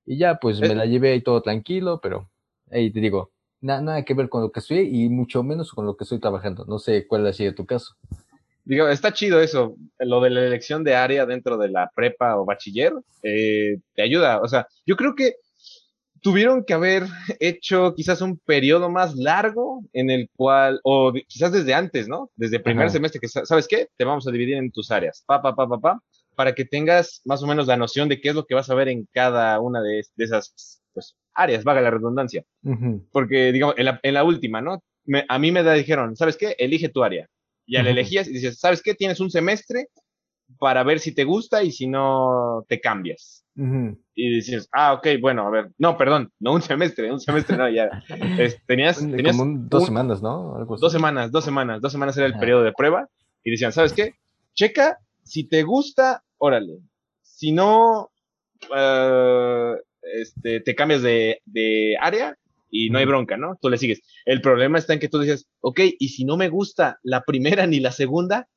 Y 0.07 0.19
ya, 0.19 0.37
pues 0.37 0.61
me 0.61 0.69
eh. 0.69 0.75
la 0.75 0.87
llevé 0.87 1.13
ahí 1.13 1.23
todo 1.23 1.43
tranquilo, 1.43 2.01
pero 2.03 2.29
ahí 2.71 2.91
te 2.91 3.01
digo, 3.01 3.31
nada 3.61 4.05
que 4.05 4.15
ver 4.15 4.29
con 4.29 4.43
lo 4.43 4.53
que 4.53 4.61
estoy 4.61 4.81
y 4.81 5.09
mucho 5.09 5.43
menos 5.43 5.73
con 5.73 5.87
lo 5.87 5.97
que 5.97 6.05
estoy 6.05 6.21
trabajando. 6.21 6.65
No 6.67 6.79
sé 6.79 7.07
cuál 7.07 7.27
ha 7.27 7.33
sido 7.33 7.55
tu 7.55 7.67
caso. 7.67 7.95
Digo, 8.65 8.87
está 8.89 9.13
chido 9.13 9.41
eso, 9.41 9.77
lo 9.99 10.21
de 10.21 10.31
la 10.31 10.47
elección 10.47 10.85
de 10.85 10.95
área 10.95 11.25
dentro 11.25 11.57
de 11.57 11.71
la 11.71 11.91
prepa 11.95 12.37
o 12.37 12.45
bachiller, 12.45 12.93
eh, 13.23 13.79
te 13.95 14.03
ayuda. 14.03 14.43
O 14.43 14.49
sea, 14.49 14.67
yo 14.85 14.95
creo 14.97 15.15
que 15.15 15.37
tuvieron 16.23 16.65
que 16.65 16.75
haber 16.75 17.05
hecho 17.41 17.95
quizás 17.95 18.21
un 18.21 18.39
periodo 18.39 18.91
más 18.91 19.15
largo 19.17 19.83
en 19.93 20.11
el 20.11 20.29
cual, 20.37 20.81
o 20.85 21.13
quizás 21.27 21.53
desde 21.53 21.75
antes, 21.75 22.09
¿no? 22.09 22.31
Desde 22.37 22.57
el 22.57 22.63
primer 22.63 22.91
semestre, 22.91 23.21
que 23.21 23.29
sabes 23.29 23.67
qué, 23.69 23.89
te 23.97 24.05
vamos 24.05 24.27
a 24.27 24.31
dividir 24.31 24.57
en 24.57 24.71
tus 24.71 24.91
áreas, 24.91 25.23
pa, 25.27 25.43
pa, 25.43 25.55
pa, 25.55 25.69
pa, 25.69 25.79
pa, 25.79 26.03
para 26.35 26.55
que 26.55 26.65
tengas 26.65 27.21
más 27.25 27.43
o 27.43 27.47
menos 27.47 27.67
la 27.67 27.77
noción 27.77 28.09
de 28.09 28.21
qué 28.21 28.31
es 28.31 28.35
lo 28.35 28.47
que 28.47 28.55
vas 28.55 28.71
a 28.71 28.75
ver 28.75 28.89
en 28.89 29.09
cada 29.13 29.61
una 29.61 29.83
de, 29.83 30.03
esas 30.17 30.83
pues, 30.93 31.17
áreas, 31.35 31.65
vaga 31.65 31.81
la 31.81 31.91
redundancia. 31.91 32.45
Porque, 33.13 33.53
digamos, 33.53 33.75
en 33.79 33.87
la, 33.87 34.01
en 34.03 34.15
la 34.15 34.25
última, 34.25 34.61
¿no? 34.61 34.83
a 35.29 35.39
mí 35.39 35.53
me 35.53 35.63
dijeron, 35.75 36.17
¿sabes 36.17 36.37
qué? 36.37 36.55
Elige 36.59 36.89
tu 36.89 37.03
área. 37.03 37.29
Y 37.67 37.77
al 37.77 37.87
elegías 37.87 38.29
y 38.29 38.33
dices, 38.33 38.59
¿sabes 38.59 38.83
qué? 38.83 38.95
Tienes 38.95 39.21
un 39.21 39.31
semestre 39.31 39.89
para 40.59 40.83
ver 40.83 41.01
si 41.01 41.15
te 41.15 41.25
gusta 41.25 41.63
y 41.63 41.73
si 41.73 41.87
no 41.87 42.65
te 42.69 42.81
cambias. 42.81 43.45
Y 44.15 44.37
dices, 44.37 44.69
ah, 44.73 44.93
ok, 44.93 45.09
bueno, 45.21 45.45
a 45.45 45.51
ver, 45.51 45.73
no, 45.79 45.97
perdón, 45.97 46.33
no 46.39 46.53
un 46.53 46.63
semestre, 46.63 47.11
un 47.13 47.19
semestre 47.19 47.57
no, 47.57 47.69
ya. 47.69 47.91
tenías, 48.67 48.99
tenías 48.99 49.37
Como 49.37 49.67
dos 49.69 49.85
semanas, 49.85 50.23
¿no? 50.23 50.65
Dos 50.81 50.93
semanas, 50.93 51.33
dos 51.33 51.45
semanas, 51.45 51.81
dos 51.81 51.91
semanas 51.91 52.17
era 52.17 52.27
el 52.27 52.39
periodo 52.39 52.63
de 52.63 52.73
prueba. 52.73 53.09
Y 53.43 53.51
decían, 53.51 53.73
¿sabes 53.73 53.93
qué? 53.93 54.15
Checa, 54.55 54.99
si 55.25 55.49
te 55.49 55.63
gusta, 55.65 56.23
órale. 56.37 56.79
Si 57.23 57.51
no, 57.53 58.11
uh, 58.71 59.77
este, 60.03 60.61
te 60.61 60.75
cambias 60.75 61.03
de, 61.03 61.41
de 61.45 61.97
área 62.01 62.37
y 62.71 62.91
no 62.91 62.99
hay 62.99 63.07
bronca, 63.07 63.37
¿no? 63.37 63.57
Tú 63.61 63.71
le 63.71 63.79
sigues. 63.79 64.03
El 64.25 64.41
problema 64.41 64.79
está 64.79 64.93
en 64.93 65.01
que 65.01 65.09
tú 65.09 65.19
dices, 65.19 65.49
ok, 65.61 65.81
y 65.99 66.09
si 66.11 66.25
no 66.25 66.37
me 66.37 66.49
gusta 66.49 66.99
la 67.03 67.23
primera 67.23 67.67
ni 67.67 67.81
la 67.81 67.93
segunda, 67.93 68.49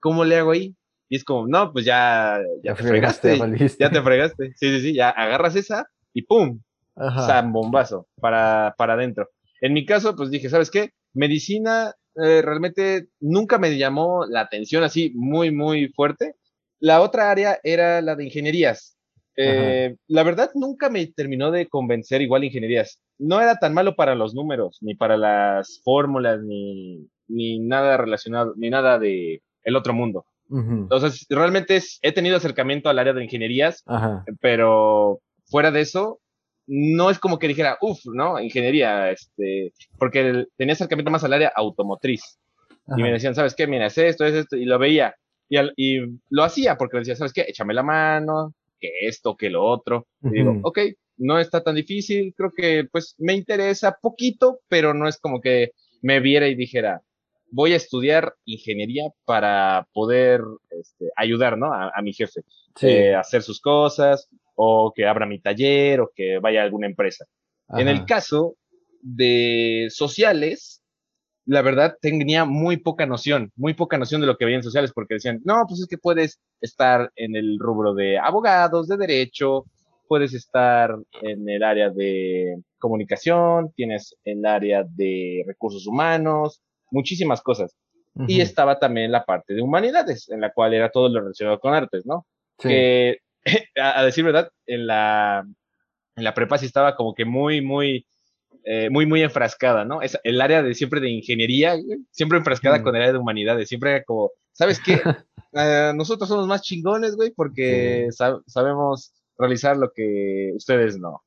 ¿cómo 0.00 0.24
le 0.24 0.36
hago 0.36 0.52
ahí? 0.52 0.74
Y 1.10 1.16
es 1.16 1.24
como, 1.24 1.48
no, 1.48 1.72
pues 1.72 1.84
ya, 1.84 2.38
ya, 2.62 2.74
te 2.74 2.84
fregaste, 2.84 3.36
ya 3.80 3.90
te 3.90 4.00
fregaste. 4.00 4.52
Sí, 4.54 4.70
sí, 4.70 4.80
sí, 4.80 4.94
ya 4.94 5.10
agarras 5.10 5.56
esa 5.56 5.86
y 6.14 6.22
¡pum! 6.22 6.60
Ajá. 6.94 7.42
bombazo 7.42 8.06
para, 8.20 8.74
para 8.78 8.94
adentro. 8.94 9.28
En 9.60 9.72
mi 9.72 9.84
caso, 9.84 10.14
pues 10.14 10.30
dije, 10.30 10.48
¿sabes 10.48 10.70
qué? 10.70 10.90
Medicina 11.12 11.92
eh, 12.14 12.42
realmente 12.42 13.08
nunca 13.18 13.58
me 13.58 13.76
llamó 13.76 14.24
la 14.24 14.42
atención 14.42 14.84
así 14.84 15.12
muy, 15.16 15.50
muy 15.50 15.88
fuerte. 15.88 16.36
La 16.78 17.00
otra 17.00 17.30
área 17.30 17.58
era 17.64 18.00
la 18.02 18.14
de 18.14 18.24
ingenierías. 18.24 18.96
Eh, 19.36 19.96
la 20.06 20.22
verdad, 20.22 20.50
nunca 20.54 20.90
me 20.90 21.06
terminó 21.08 21.50
de 21.50 21.68
convencer 21.68 22.20
igual 22.22 22.44
ingenierías. 22.44 23.00
No 23.18 23.40
era 23.40 23.56
tan 23.56 23.74
malo 23.74 23.96
para 23.96 24.14
los 24.14 24.34
números, 24.34 24.78
ni 24.80 24.94
para 24.94 25.16
las 25.16 25.80
fórmulas, 25.82 26.40
ni, 26.42 27.08
ni 27.26 27.58
nada 27.58 27.96
relacionado, 27.96 28.54
ni 28.56 28.70
nada 28.70 28.98
de 28.98 29.42
el 29.64 29.76
otro 29.76 29.92
mundo. 29.92 30.26
Entonces, 30.50 31.26
realmente 31.28 31.80
he 32.02 32.12
tenido 32.12 32.36
acercamiento 32.36 32.88
al 32.88 32.98
área 32.98 33.12
de 33.12 33.24
ingenierías, 33.24 33.84
pero 34.40 35.20
fuera 35.46 35.70
de 35.70 35.80
eso, 35.80 36.20
no 36.66 37.10
es 37.10 37.18
como 37.18 37.38
que 37.38 37.48
dijera, 37.48 37.78
uff, 37.80 38.00
¿no? 38.12 38.40
Ingeniería, 38.40 39.10
este, 39.10 39.72
porque 39.98 40.46
tenía 40.56 40.74
acercamiento 40.74 41.10
más 41.10 41.24
al 41.24 41.32
área 41.32 41.52
automotriz. 41.54 42.38
Y 42.96 43.02
me 43.02 43.12
decían, 43.12 43.34
¿sabes 43.34 43.54
qué? 43.54 43.66
Mira, 43.66 43.86
es 43.86 43.98
esto, 43.98 44.24
es 44.24 44.34
esto, 44.34 44.56
y 44.56 44.64
lo 44.64 44.78
veía. 44.78 45.14
Y, 45.48 45.58
y 45.76 46.20
lo 46.30 46.44
hacía 46.44 46.76
porque 46.76 46.96
me 46.96 47.00
decía, 47.00 47.16
¿sabes 47.16 47.32
qué? 47.32 47.42
Échame 47.42 47.74
la 47.74 47.82
mano, 47.82 48.54
que 48.80 48.90
esto, 49.02 49.36
que 49.36 49.50
lo 49.50 49.64
otro. 49.64 50.06
Y 50.22 50.30
digo, 50.30 50.58
ok, 50.62 50.78
no 51.18 51.38
está 51.38 51.62
tan 51.62 51.74
difícil, 51.76 52.34
creo 52.36 52.50
que 52.50 52.84
pues 52.90 53.14
me 53.18 53.34
interesa 53.34 53.98
poquito, 54.00 54.60
pero 54.68 54.94
no 54.94 55.06
es 55.06 55.18
como 55.18 55.40
que 55.40 55.72
me 56.02 56.18
viera 56.18 56.48
y 56.48 56.54
dijera, 56.54 57.02
voy 57.50 57.72
a 57.72 57.76
estudiar 57.76 58.34
ingeniería 58.44 59.04
para 59.24 59.86
poder 59.92 60.40
este, 60.70 61.06
ayudar, 61.16 61.58
¿no? 61.58 61.72
A, 61.72 62.00
mi 62.02 62.12
jefe, 62.12 62.42
eh, 62.82 63.14
a 63.14 63.20
hacer 63.20 63.42
sus 63.42 63.60
cosas, 63.60 64.28
o 64.54 64.92
que 64.94 65.06
abra 65.06 65.26
mi 65.26 65.40
taller, 65.40 66.00
o 66.00 66.10
que 66.14 66.38
vaya 66.38 66.60
a 66.60 66.64
alguna 66.64 66.86
empresa. 66.86 67.26
En 67.70 67.88
el 67.88 68.04
caso 68.04 68.56
de 69.00 69.86
sociales, 69.90 70.82
la 71.46 71.62
verdad 71.62 71.96
tenía 72.00 72.44
muy 72.44 72.76
poca 72.76 73.06
noción, 73.06 73.52
muy 73.56 73.74
poca 73.74 73.98
noción 73.98 74.20
de 74.20 74.26
lo 74.26 74.36
que 74.36 74.44
veía 74.44 74.56
en 74.56 74.62
sociales, 74.62 74.92
porque 74.94 75.14
decían, 75.14 75.40
no, 75.44 75.64
pues 75.68 75.80
es 75.80 75.86
que 75.86 75.98
puedes 75.98 76.40
estar 76.60 77.10
en 77.16 77.36
el 77.36 77.58
rubro 77.58 77.94
de 77.94 78.18
abogados, 78.18 78.88
de 78.88 78.96
derecho, 78.96 79.64
puedes 80.06 80.34
estar 80.34 80.96
en 81.22 81.48
el 81.48 81.62
área 81.62 81.90
de 81.90 82.60
comunicación, 82.78 83.72
tienes 83.74 84.16
el 84.24 84.44
área 84.44 84.84
de 84.84 85.44
recursos 85.46 85.86
humanos, 85.86 86.62
muchísimas 86.90 87.42
cosas. 87.42 87.76
Y 88.26 88.40
estaba 88.40 88.78
también 88.78 89.12
la 89.12 89.24
parte 89.24 89.54
de 89.54 89.62
humanidades, 89.62 90.28
en 90.30 90.40
la 90.40 90.52
cual 90.52 90.74
era 90.74 90.90
todo 90.90 91.08
lo 91.08 91.20
relacionado 91.20 91.60
con 91.60 91.74
artes, 91.74 92.04
¿no? 92.04 92.26
Que, 92.58 93.18
a, 93.80 94.04
decir 94.04 94.24
verdad, 94.24 94.50
en 94.66 94.86
la, 94.86 95.46
en 96.16 96.24
la 96.24 96.34
prepa 96.34 96.58
sí 96.58 96.66
estaba 96.66 96.96
como 96.96 97.14
que 97.14 97.24
muy, 97.24 97.60
muy, 97.60 98.04
eh, 98.64 98.90
muy, 98.90 99.06
muy 99.06 99.22
enfrascada, 99.22 99.84
¿no? 99.84 100.02
Es 100.02 100.18
el 100.24 100.40
área 100.40 100.62
de 100.62 100.74
siempre 100.74 101.00
de 101.00 101.08
ingeniería, 101.08 101.76
siempre 102.10 102.38
enfrascada 102.38 102.82
con 102.82 102.94
el 102.94 103.02
área 103.02 103.12
de 103.12 103.18
humanidades, 103.18 103.68
siempre 103.68 103.92
era 103.92 104.04
como, 104.04 104.32
¿sabes 104.52 104.80
qué? 104.80 105.00
Eh, 105.52 105.92
nosotros 105.94 106.28
somos 106.28 106.46
más 106.46 106.62
chingones, 106.62 107.16
güey, 107.16 107.30
porque 107.30 108.08
sabemos 108.46 109.12
realizar 109.38 109.76
lo 109.76 109.92
que 109.92 110.52
ustedes 110.56 110.98
no. 110.98 111.22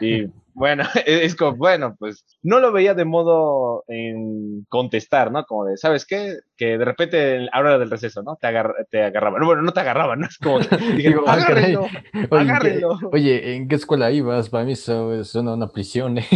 Y 0.00 0.26
bueno, 0.60 0.84
es 1.06 1.34
como, 1.34 1.56
bueno, 1.56 1.96
pues 1.98 2.26
no 2.42 2.60
lo 2.60 2.70
veía 2.70 2.92
de 2.92 3.06
modo 3.06 3.82
en 3.88 4.66
contestar, 4.68 5.32
¿no? 5.32 5.46
Como 5.46 5.64
de, 5.64 5.78
¿sabes 5.78 6.04
qué? 6.04 6.36
Que 6.54 6.76
de 6.76 6.84
repente 6.84 7.48
a 7.50 7.56
la 7.56 7.60
hora 7.60 7.78
del 7.78 7.90
receso, 7.90 8.22
¿no? 8.22 8.36
Te, 8.36 8.48
te 8.90 9.02
agarraban. 9.04 9.42
Bueno, 9.42 9.62
no 9.62 9.72
te 9.72 9.80
agarraban, 9.80 10.20
¿no? 10.20 10.26
Es 10.26 10.36
como, 10.36 10.58
dije, 10.96 11.14
ah, 11.26 11.32
agárrenlo, 11.32 11.80
oye, 12.30 12.42
agárrenlo. 12.42 12.98
oye, 13.10 13.56
¿en 13.56 13.68
qué 13.68 13.76
escuela 13.76 14.10
ibas? 14.10 14.50
Para 14.50 14.64
mí 14.64 14.72
eso 14.72 15.14
es 15.14 15.34
una, 15.34 15.68
prisión, 15.68 16.18
¿eh? 16.18 16.28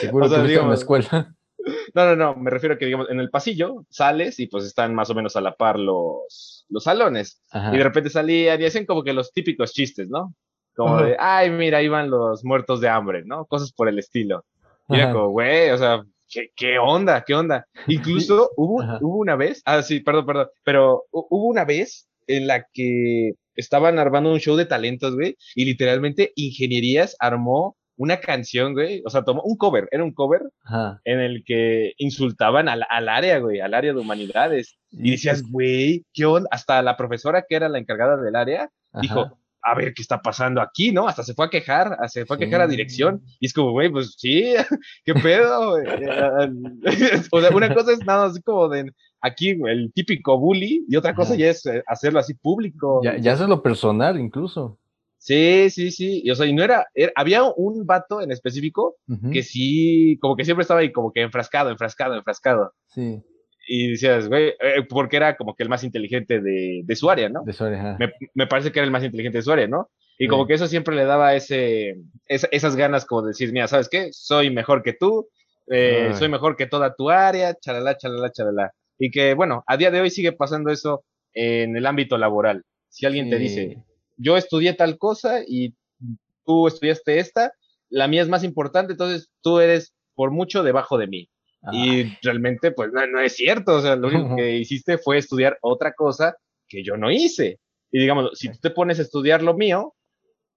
Seguro 0.00 0.30
que 0.30 0.36
sea, 0.36 0.62
en 0.62 0.68
la 0.68 0.74
escuela. 0.74 1.34
No, 1.94 2.06
no, 2.06 2.14
no, 2.14 2.36
me 2.36 2.50
refiero 2.50 2.76
a 2.76 2.78
que, 2.78 2.86
digamos, 2.86 3.10
en 3.10 3.18
el 3.18 3.30
pasillo 3.30 3.84
sales 3.90 4.38
y 4.38 4.46
pues 4.46 4.64
están 4.64 4.94
más 4.94 5.10
o 5.10 5.14
menos 5.16 5.34
a 5.34 5.40
la 5.40 5.56
par 5.56 5.80
los, 5.80 6.64
los 6.68 6.84
salones. 6.84 7.42
Y 7.72 7.76
de 7.76 7.82
repente 7.82 8.08
salían 8.08 8.62
y 8.62 8.66
hacen 8.66 8.86
como 8.86 9.02
que 9.02 9.12
los 9.12 9.32
típicos 9.32 9.72
chistes, 9.72 10.08
¿no? 10.08 10.32
Como 10.74 11.02
de, 11.02 11.16
ay, 11.18 11.50
mira, 11.50 11.78
ahí 11.78 11.88
van 11.88 12.10
los 12.10 12.44
muertos 12.44 12.80
de 12.80 12.88
hambre, 12.88 13.22
¿no? 13.24 13.44
Cosas 13.46 13.72
por 13.72 13.88
el 13.88 13.98
estilo. 13.98 14.44
Y 14.88 14.96
era 14.96 15.12
como, 15.12 15.28
güey, 15.28 15.70
o 15.70 15.78
sea, 15.78 16.02
¿qué, 16.28 16.48
¿qué, 16.56 16.78
onda? 16.78 17.22
¿Qué 17.24 17.34
onda? 17.34 17.66
Incluso 17.86 18.50
hubo, 18.56 18.82
hubo 19.00 19.18
una 19.18 19.36
vez, 19.36 19.62
ah, 19.64 19.82
sí, 19.82 20.00
perdón, 20.00 20.26
perdón, 20.26 20.48
pero 20.64 21.04
hubo 21.12 21.46
una 21.46 21.64
vez 21.64 22.08
en 22.26 22.46
la 22.46 22.66
que 22.72 23.32
estaban 23.54 23.98
armando 23.98 24.32
un 24.32 24.40
show 24.40 24.56
de 24.56 24.66
talentos, 24.66 25.14
güey, 25.14 25.36
y 25.54 25.64
literalmente 25.64 26.32
Ingenierías 26.34 27.16
armó 27.20 27.76
una 28.00 28.18
canción, 28.18 28.72
güey, 28.72 29.02
o 29.04 29.10
sea, 29.10 29.24
tomó 29.24 29.42
un 29.42 29.58
cover, 29.58 29.86
era 29.90 30.02
un 30.02 30.14
cover 30.14 30.40
en 31.04 31.20
el 31.20 31.44
que 31.44 31.92
insultaban 31.98 32.66
al, 32.66 32.86
al, 32.88 33.10
área, 33.10 33.38
güey, 33.40 33.60
al 33.60 33.74
área 33.74 33.92
de 33.92 33.98
humanidades. 33.98 34.78
Y 34.90 35.10
decías, 35.10 35.42
güey, 35.42 36.06
¿qué 36.14 36.24
onda? 36.24 36.48
Hasta 36.50 36.80
la 36.80 36.96
profesora 36.96 37.44
que 37.46 37.56
era 37.56 37.68
la 37.68 37.78
encargada 37.78 38.16
del 38.16 38.36
área 38.36 38.70
dijo, 39.02 39.38
a 39.62 39.74
ver 39.74 39.92
qué 39.94 40.02
está 40.02 40.20
pasando 40.20 40.60
aquí, 40.60 40.92
¿no? 40.92 41.06
Hasta 41.08 41.22
se 41.22 41.34
fue 41.34 41.46
a 41.46 41.50
quejar, 41.50 41.96
se 42.08 42.26
fue 42.26 42.36
a 42.36 42.38
quejar 42.38 42.60
a 42.60 42.66
dirección. 42.66 43.22
Y 43.38 43.46
es 43.46 43.52
como, 43.52 43.72
güey, 43.72 43.90
pues 43.90 44.14
sí, 44.16 44.54
qué 45.04 45.14
pedo. 45.14 45.74
o 47.32 47.40
sea, 47.40 47.50
una 47.50 47.74
cosa 47.74 47.92
es 47.92 48.04
nada 48.04 48.26
así 48.26 48.40
como 48.42 48.68
de 48.68 48.92
aquí 49.20 49.50
el 49.50 49.92
típico 49.94 50.38
bully 50.38 50.84
y 50.88 50.96
otra 50.96 51.14
cosa 51.14 51.34
ya 51.36 51.50
es 51.50 51.66
eh, 51.66 51.82
hacerlo 51.86 52.18
así 52.20 52.34
público. 52.34 53.00
Ya, 53.02 53.16
ya 53.18 53.32
es 53.32 53.40
lo 53.40 53.62
personal 53.62 54.18
incluso. 54.18 54.78
Sí, 55.18 55.68
sí, 55.68 55.90
sí. 55.90 56.22
Y, 56.24 56.30
o 56.30 56.34
sea, 56.34 56.46
y 56.46 56.54
no 56.54 56.64
era, 56.64 56.86
había 57.14 57.42
un 57.44 57.84
vato 57.84 58.22
en 58.22 58.32
específico 58.32 58.96
que 59.30 59.42
sí, 59.42 60.18
como 60.18 60.34
que 60.34 60.46
siempre 60.46 60.62
estaba 60.62 60.80
ahí 60.80 60.92
como 60.92 61.12
que 61.12 61.20
enfrascado, 61.20 61.68
enfrascado, 61.68 62.14
enfrascado. 62.14 62.72
Sí. 62.88 63.22
Y 63.72 63.92
decías, 63.92 64.26
güey, 64.26 64.48
eh, 64.48 64.82
porque 64.88 65.16
era 65.16 65.36
como 65.36 65.54
que 65.54 65.62
el 65.62 65.68
más 65.68 65.84
inteligente 65.84 66.40
de, 66.40 66.82
de 66.84 66.96
su 66.96 67.08
área, 67.08 67.28
¿no? 67.28 67.44
De 67.44 67.52
su 67.52 67.62
área, 67.62 67.96
me, 68.00 68.12
me, 68.34 68.48
parece 68.48 68.72
que 68.72 68.80
era 68.80 68.84
el 68.84 68.90
más 68.90 69.04
inteligente 69.04 69.38
de 69.38 69.42
su 69.42 69.52
área, 69.52 69.68
¿no? 69.68 69.88
Y 70.18 70.26
como 70.26 70.44
que 70.48 70.54
eso 70.54 70.66
siempre 70.66 70.96
le 70.96 71.04
daba 71.04 71.36
ese, 71.36 71.94
esas 72.26 72.74
ganas 72.74 73.04
como 73.04 73.22
de 73.22 73.28
decir, 73.28 73.52
mira, 73.52 73.68
¿sabes 73.68 73.88
qué? 73.88 74.08
Soy 74.12 74.50
mejor 74.50 74.82
que 74.82 74.92
tú, 74.92 75.28
eh, 75.68 76.10
soy 76.14 76.28
mejor 76.28 76.56
que 76.56 76.66
toda 76.66 76.96
tu 76.96 77.10
área, 77.10 77.54
chalala, 77.54 77.96
chalala, 77.96 78.32
chalala. 78.32 78.72
Y 78.98 79.12
que, 79.12 79.34
bueno, 79.34 79.62
a 79.68 79.76
día 79.76 79.92
de 79.92 80.00
hoy 80.00 80.10
sigue 80.10 80.32
pasando 80.32 80.72
eso 80.72 81.04
en 81.32 81.76
el 81.76 81.86
ámbito 81.86 82.18
laboral. 82.18 82.64
Si 82.88 83.06
alguien 83.06 83.30
te 83.30 83.38
dice, 83.38 83.84
yo 84.16 84.36
estudié 84.36 84.74
tal 84.74 84.98
cosa 84.98 85.42
y 85.46 85.76
tú 86.44 86.66
estudiaste 86.66 87.20
esta, 87.20 87.52
la 87.88 88.08
mía 88.08 88.22
es 88.22 88.28
más 88.28 88.42
importante, 88.42 88.94
entonces 88.94 89.30
tú 89.42 89.60
eres 89.60 89.94
por 90.16 90.32
mucho 90.32 90.64
debajo 90.64 90.98
de 90.98 91.06
mí. 91.06 91.30
Y 91.72 92.16
realmente, 92.22 92.72
pues 92.72 92.90
no, 92.92 93.20
es 93.20 93.36
cierto, 93.36 93.76
o 93.76 93.82
sea, 93.82 93.96
lo 93.96 94.08
único 94.08 94.36
que 94.36 94.56
hiciste 94.58 94.98
fue 94.98 95.18
estudiar 95.18 95.58
otra 95.60 95.92
cosa 95.92 96.36
que 96.68 96.82
yo 96.82 96.96
no 96.96 97.10
hice. 97.10 97.60
Y 97.90 98.00
digamos, 98.00 98.30
si 98.34 98.48
tú 98.48 98.58
te 98.60 98.70
pones 98.70 98.98
a 98.98 99.02
estudiar 99.02 99.42
lo 99.42 99.54
mío, 99.54 99.94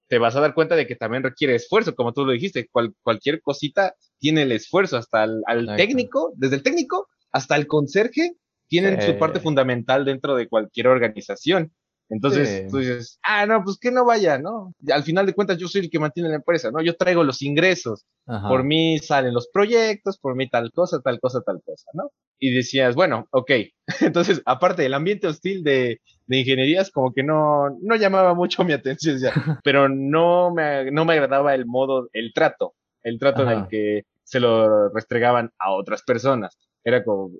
te 0.08 0.18
vas 0.20 0.36
a 0.36 0.42
dar 0.42 0.54
cuenta 0.54 0.76
de 0.76 0.86
que 0.86 0.96
también 0.96 1.24
requiere 1.24 1.56
esfuerzo, 1.56 1.96
como 1.96 2.14
tú 2.14 2.26
lo 2.26 2.32
dijiste, 2.32 2.70
cualquier 3.02 3.42
cosita 3.42 3.96
tiene 4.20 4.44
el 4.44 4.52
esfuerzo, 4.52 4.98
hasta 4.98 5.24
el 5.24 5.42
al 5.48 5.76
técnico, 5.76 6.34
desde 6.36 6.58
el 6.58 6.64
técnico 6.64 7.08
hasta 7.32 7.56
el 7.56 7.68
conserje, 7.68 8.36
tienen 8.68 9.02
su 9.02 9.18
parte 9.18 9.40
fundamental 9.40 10.06
dentro 10.06 10.36
de 10.36 10.48
cualquier 10.48 10.88
organización. 10.88 11.74
Entonces 12.14 12.68
tú 12.70 12.78
dices, 12.78 13.20
ah, 13.24 13.46
no, 13.48 13.64
pues 13.64 13.78
que 13.80 13.90
no 13.90 14.06
vaya, 14.06 14.38
¿no? 14.38 14.74
Al 14.92 15.04
final 15.04 15.26
de 15.26 15.34
cuentas 15.34 15.58
yo 15.58 15.68
soy 15.68 15.82
el 15.82 15.90
que 15.90 15.98
mantiene 15.98 16.30
la 16.30 16.36
empresa, 16.36 16.70
¿no? 16.70 16.80
Yo 16.82 16.96
traigo 16.96 17.24
los 17.24 17.42
ingresos, 17.42 18.06
por 18.26 18.64
mí 18.64 19.00
salen 19.00 19.34
los 19.34 19.48
proyectos, 19.48 20.20
por 20.20 20.36
mí 20.36 20.48
tal 20.48 20.72
cosa, 20.72 21.02
tal 21.02 21.20
cosa, 21.20 21.42
tal 21.42 21.60
cosa, 21.66 21.90
¿no? 21.94 22.12
Y 22.40 22.54
decías, 22.54 22.94
bueno, 22.94 23.28
ok, 23.32 23.52
entonces 24.02 24.42
aparte 24.46 24.86
el 24.86 24.94
ambiente 24.94 25.28
hostil 25.28 25.64
de, 25.64 26.02
de 26.28 26.38
ingenierías 26.38 26.92
como 26.92 27.12
que 27.14 27.24
no, 27.24 27.76
no 27.82 27.96
llamaba 27.96 28.36
mucho 28.36 28.64
mi 28.64 28.74
atención 28.74 29.18
ya, 29.18 29.34
pero 29.64 29.90
no 29.90 30.54
me, 30.54 30.92
no 30.92 31.06
me 31.06 31.14
agradaba 31.14 31.56
el 31.56 31.66
modo, 31.66 32.10
el 32.14 32.32
trato, 32.32 32.76
el 33.02 33.18
trato 33.18 33.44
en 33.44 33.50
el 33.50 33.68
que 33.68 34.04
se 34.24 34.40
lo 34.40 34.90
restregaban 34.90 35.52
a 35.58 35.72
otras 35.72 36.04
personas. 36.04 36.58
Era 36.84 37.04
como, 37.04 37.32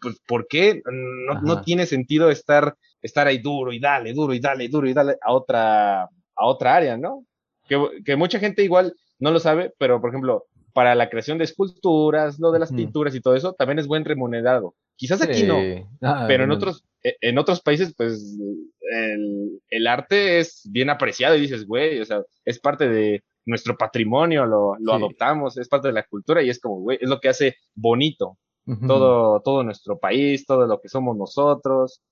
pues, 0.00 0.20
¿por 0.26 0.46
qué? 0.48 0.82
No, 0.84 1.40
no, 1.42 1.62
tiene 1.62 1.86
sentido 1.86 2.30
estar, 2.30 2.74
estar 3.02 3.26
ahí 3.26 3.38
duro 3.38 3.72
y 3.72 3.80
dale, 3.80 4.12
duro 4.12 4.34
y 4.34 4.40
dale, 4.40 4.68
duro 4.68 4.88
y 4.88 4.94
dale 4.94 5.16
a 5.20 5.32
otra, 5.32 6.02
a 6.02 6.46
otra 6.46 6.76
área, 6.76 6.96
¿no? 6.96 7.24
Que, 7.68 7.78
que 8.04 8.16
mucha 8.16 8.38
gente 8.38 8.64
igual 8.64 8.94
no 9.18 9.30
lo 9.30 9.40
sabe, 9.40 9.72
pero 9.78 10.00
por 10.00 10.10
ejemplo, 10.10 10.46
para 10.72 10.94
la 10.94 11.10
creación 11.10 11.38
de 11.38 11.44
esculturas, 11.44 12.38
lo 12.38 12.52
de 12.52 12.60
las 12.60 12.72
pinturas 12.72 13.14
y 13.14 13.20
todo 13.20 13.34
eso, 13.34 13.52
también 13.52 13.78
es 13.78 13.86
buen 13.86 14.04
remunerado. 14.04 14.74
Quizás 14.96 15.22
aquí 15.22 15.44
no, 15.44 15.58
ah, 16.02 16.24
pero 16.28 16.44
en 16.44 16.50
otros, 16.50 16.84
e, 17.02 17.16
en 17.20 17.38
otros 17.38 17.60
países, 17.60 17.94
pues 17.96 18.38
el, 18.80 19.60
el, 19.70 19.86
arte 19.86 20.40
es 20.40 20.68
bien 20.70 20.90
apreciado 20.90 21.36
y 21.36 21.40
dices, 21.40 21.66
güey, 21.66 22.00
o 22.00 22.04
sea, 22.04 22.22
es 22.44 22.58
parte 22.58 22.88
de 22.88 23.22
nuestro 23.44 23.76
patrimonio, 23.76 24.44
lo, 24.44 24.76
lo 24.78 24.94
adoptamos, 24.94 25.56
es 25.56 25.68
parte 25.68 25.88
de 25.88 25.94
la 25.94 26.04
cultura 26.04 26.42
y 26.42 26.50
es 26.50 26.60
como, 26.60 26.80
güey, 26.80 26.98
es 27.00 27.08
lo 27.08 27.20
que 27.20 27.28
hace 27.28 27.56
bonito 27.74 28.38
todo, 28.86 29.40
todo 29.40 29.62
nuestro 29.62 29.98
país, 29.98 30.44
todo 30.46 30.66
lo 30.66 30.80
que 30.80 30.88
somos 30.88 31.16
nosotros. 31.16 32.02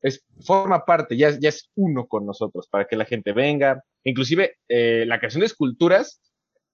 Es, 0.00 0.24
forma 0.40 0.84
parte, 0.84 1.16
ya, 1.16 1.36
ya 1.38 1.48
es 1.48 1.70
uno 1.74 2.06
con 2.06 2.24
nosotros 2.24 2.68
para 2.68 2.86
que 2.86 2.96
la 2.96 3.04
gente 3.04 3.32
venga. 3.32 3.82
Inclusive 4.04 4.56
eh, 4.68 5.04
la 5.06 5.18
creación 5.18 5.40
de 5.40 5.46
esculturas 5.46 6.20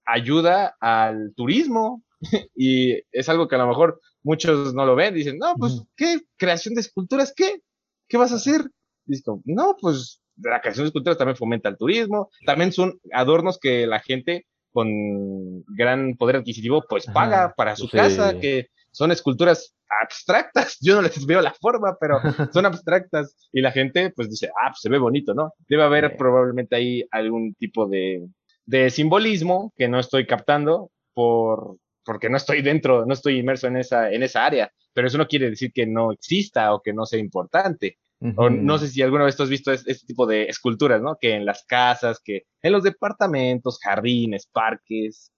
ayuda 0.05 0.75
al 0.79 1.33
turismo 1.35 2.03
y 2.55 2.93
es 3.11 3.29
algo 3.29 3.47
que 3.47 3.55
a 3.55 3.59
lo 3.59 3.67
mejor 3.67 3.99
muchos 4.23 4.73
no 4.73 4.85
lo 4.85 4.95
ven. 4.95 5.13
Dicen, 5.13 5.37
no, 5.37 5.55
pues, 5.55 5.83
¿qué? 5.95 6.19
¿Creación 6.37 6.75
de 6.75 6.81
esculturas? 6.81 7.33
¿Qué? 7.35 7.61
¿Qué 8.07 8.17
vas 8.17 8.31
a 8.31 8.35
hacer? 8.35 8.61
Digo, 9.05 9.41
no, 9.45 9.75
pues 9.79 10.21
la 10.37 10.61
creación 10.61 10.83
de 10.83 10.87
esculturas 10.87 11.17
también 11.17 11.37
fomenta 11.37 11.69
el 11.69 11.77
turismo, 11.77 12.29
también 12.45 12.71
son 12.71 12.99
adornos 13.11 13.59
que 13.59 13.87
la 13.87 13.99
gente 13.99 14.45
con 14.71 15.63
gran 15.67 16.17
poder 16.17 16.35
adquisitivo 16.37 16.83
pues 16.89 17.05
paga 17.05 17.53
para 17.55 17.77
su 17.77 17.87
casa, 17.89 18.37
que 18.39 18.67
son 18.95 19.11
esculturas 19.11 19.75
abstractas, 20.01 20.77
yo 20.81 20.95
no 20.95 21.01
les 21.01 21.25
veo 21.25 21.41
la 21.41 21.53
forma, 21.53 21.97
pero 21.99 22.19
son 22.53 22.65
abstractas 22.65 23.35
y 23.51 23.61
la 23.61 23.71
gente 23.71 24.11
pues 24.15 24.29
dice, 24.29 24.47
ah, 24.47 24.69
pues 24.69 24.79
se 24.81 24.89
ve 24.89 24.97
bonito, 24.97 25.33
¿no? 25.33 25.53
Debe 25.67 25.83
haber 25.83 26.15
probablemente 26.17 26.75
ahí 26.75 27.03
algún 27.11 27.53
tipo 27.55 27.87
de, 27.87 28.25
de 28.65 28.89
simbolismo 28.89 29.73
que 29.77 29.87
no 29.87 29.99
estoy 29.99 30.25
captando 30.25 30.91
por, 31.13 31.77
porque 32.03 32.29
no 32.29 32.37
estoy 32.37 32.61
dentro, 32.61 33.05
no 33.05 33.13
estoy 33.13 33.39
inmerso 33.39 33.67
en 33.67 33.77
esa, 33.77 34.11
en 34.11 34.23
esa 34.23 34.45
área, 34.45 34.71
pero 34.93 35.07
eso 35.07 35.17
no 35.17 35.27
quiere 35.27 35.49
decir 35.49 35.71
que 35.73 35.85
no 35.85 36.11
exista 36.11 36.73
o 36.73 36.81
que 36.81 36.93
no 36.93 37.05
sea 37.05 37.19
importante. 37.19 37.97
O 38.37 38.49
no 38.49 38.79
sé 38.79 38.87
si 38.87 39.03
alguna 39.03 39.25
vez 39.25 39.35
tú 39.35 39.43
has 39.43 39.49
visto 39.49 39.71
este, 39.71 39.93
tipo 40.07 40.25
de 40.25 40.45
esculturas, 40.45 40.99
¿no? 40.99 41.17
Que 41.19 41.35
en 41.35 41.45
las 41.45 41.63
casas, 41.65 42.19
que 42.23 42.43
en 42.63 42.71
los 42.71 42.81
departamentos, 42.81 43.77
jardines, 43.79 44.47
parques, 44.47 45.31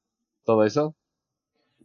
todo 0.46 0.64
eso. 0.64 0.96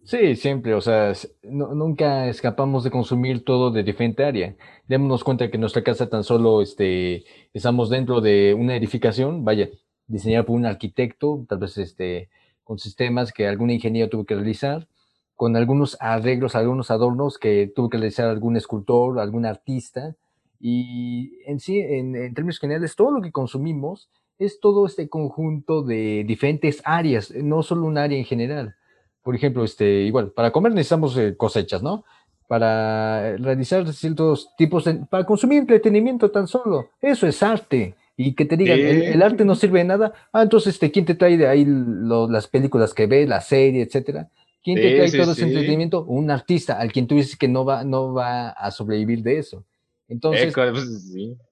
Sí, 0.05 0.35
siempre, 0.35 0.75
o 0.75 0.81
sea, 0.81 1.13
nunca 1.45 2.27
escapamos 2.29 2.83
de 2.83 2.91
consumir 2.91 3.45
todo 3.45 3.71
de 3.71 3.85
diferente 3.85 4.25
área. 4.25 4.57
Démonos 4.89 5.23
cuenta 5.23 5.49
que 5.49 5.59
nuestra 5.59 5.85
casa 5.85 6.09
tan 6.11 6.25
solo 6.25 6.61
este, 6.61 7.25
estamos 7.55 7.89
dentro 7.89 8.21
de 8.21 8.53
una 8.53 8.75
edificación, 8.77 9.45
vaya, 9.45 9.69
diseñada 10.09 10.45
por 10.45 10.57
un 10.57 10.67
arquitecto, 10.67 11.47
tal 11.49 11.59
vez 11.59 11.79
este, 11.79 12.31
con 12.65 12.79
sistemas 12.79 13.33
que 13.33 13.47
algún 13.47 13.71
ingeniero 13.71 14.11
tuvo 14.11 14.25
que 14.25 14.35
realizar, 14.35 14.89
con 15.37 15.57
algunos 15.57 15.97
arreglos, 16.01 16.57
algunos 16.57 16.91
adornos 16.91 17.39
que 17.39 17.71
tuvo 17.75 17.89
que 17.89 17.99
realizar 17.99 18.29
algún 18.29 18.57
escultor, 18.57 19.21
algún 19.21 19.47
artista. 19.47 20.17
Y 20.59 21.39
en 21.47 21.61
sí, 21.61 21.79
en, 21.79 22.17
en 22.17 22.35
términos 22.35 22.59
generales, 22.59 22.97
todo 22.97 23.13
lo 23.13 23.23
que 23.23 23.31
consumimos 23.31 24.11
es 24.41 24.59
todo 24.59 24.85
este 24.85 25.09
conjunto 25.09 25.83
de 25.83 26.25
diferentes 26.27 26.83
áreas, 26.85 27.33
no 27.37 27.63
solo 27.63 27.87
un 27.87 27.99
área 27.99 28.19
en 28.19 28.25
general 28.25 28.75
por 29.23 29.35
ejemplo, 29.35 29.65
este, 29.65 30.03
igual, 30.03 30.31
para 30.31 30.51
comer 30.51 30.73
necesitamos 30.73 31.17
eh, 31.17 31.37
cosechas, 31.37 31.83
¿no? 31.83 32.05
Para 32.49 33.37
realizar 33.39 33.91
ciertos 33.93 34.51
tipos 34.57 34.85
de, 34.85 34.95
para 34.95 35.25
consumir 35.25 35.59
entretenimiento 35.59 36.31
tan 36.31 36.47
solo. 36.47 36.91
Eso 37.01 37.27
es 37.27 37.43
arte. 37.43 37.95
Y 38.17 38.35
que 38.35 38.45
te 38.45 38.57
digan, 38.57 38.79
el, 38.79 39.23
arte 39.23 39.45
no 39.45 39.55
sirve 39.55 39.79
de 39.79 39.87
nada. 39.87 40.13
Ah, 40.33 40.43
entonces, 40.43 40.75
este, 40.75 40.91
¿quién 40.91 41.07
te 41.07 41.15
trae 41.15 41.39
de 41.39 41.49
ahí 41.49 41.65
las 41.67 42.47
películas 42.47 42.93
que 42.93 43.07
ve, 43.07 43.27
la 43.27 43.41
serie, 43.41 43.83
etcétera? 43.83 44.29
¿Quién 44.63 44.77
te 44.77 44.97
trae 44.97 45.11
todo 45.11 45.33
ese 45.33 45.45
entretenimiento? 45.45 46.05
Un 46.05 46.31
artista, 46.31 46.79
al 46.79 46.93
quien 46.93 47.07
tú 47.07 47.15
dices 47.15 47.37
que 47.37 47.49
no 47.49 47.65
va, 47.65 47.85
no 47.85 48.13
va 48.13 48.51
a 48.51 48.71
sobrevivir 48.71 49.23
de 49.23 49.39
eso. 49.39 49.65
Entonces, 50.09 50.53
pues, 50.55 50.85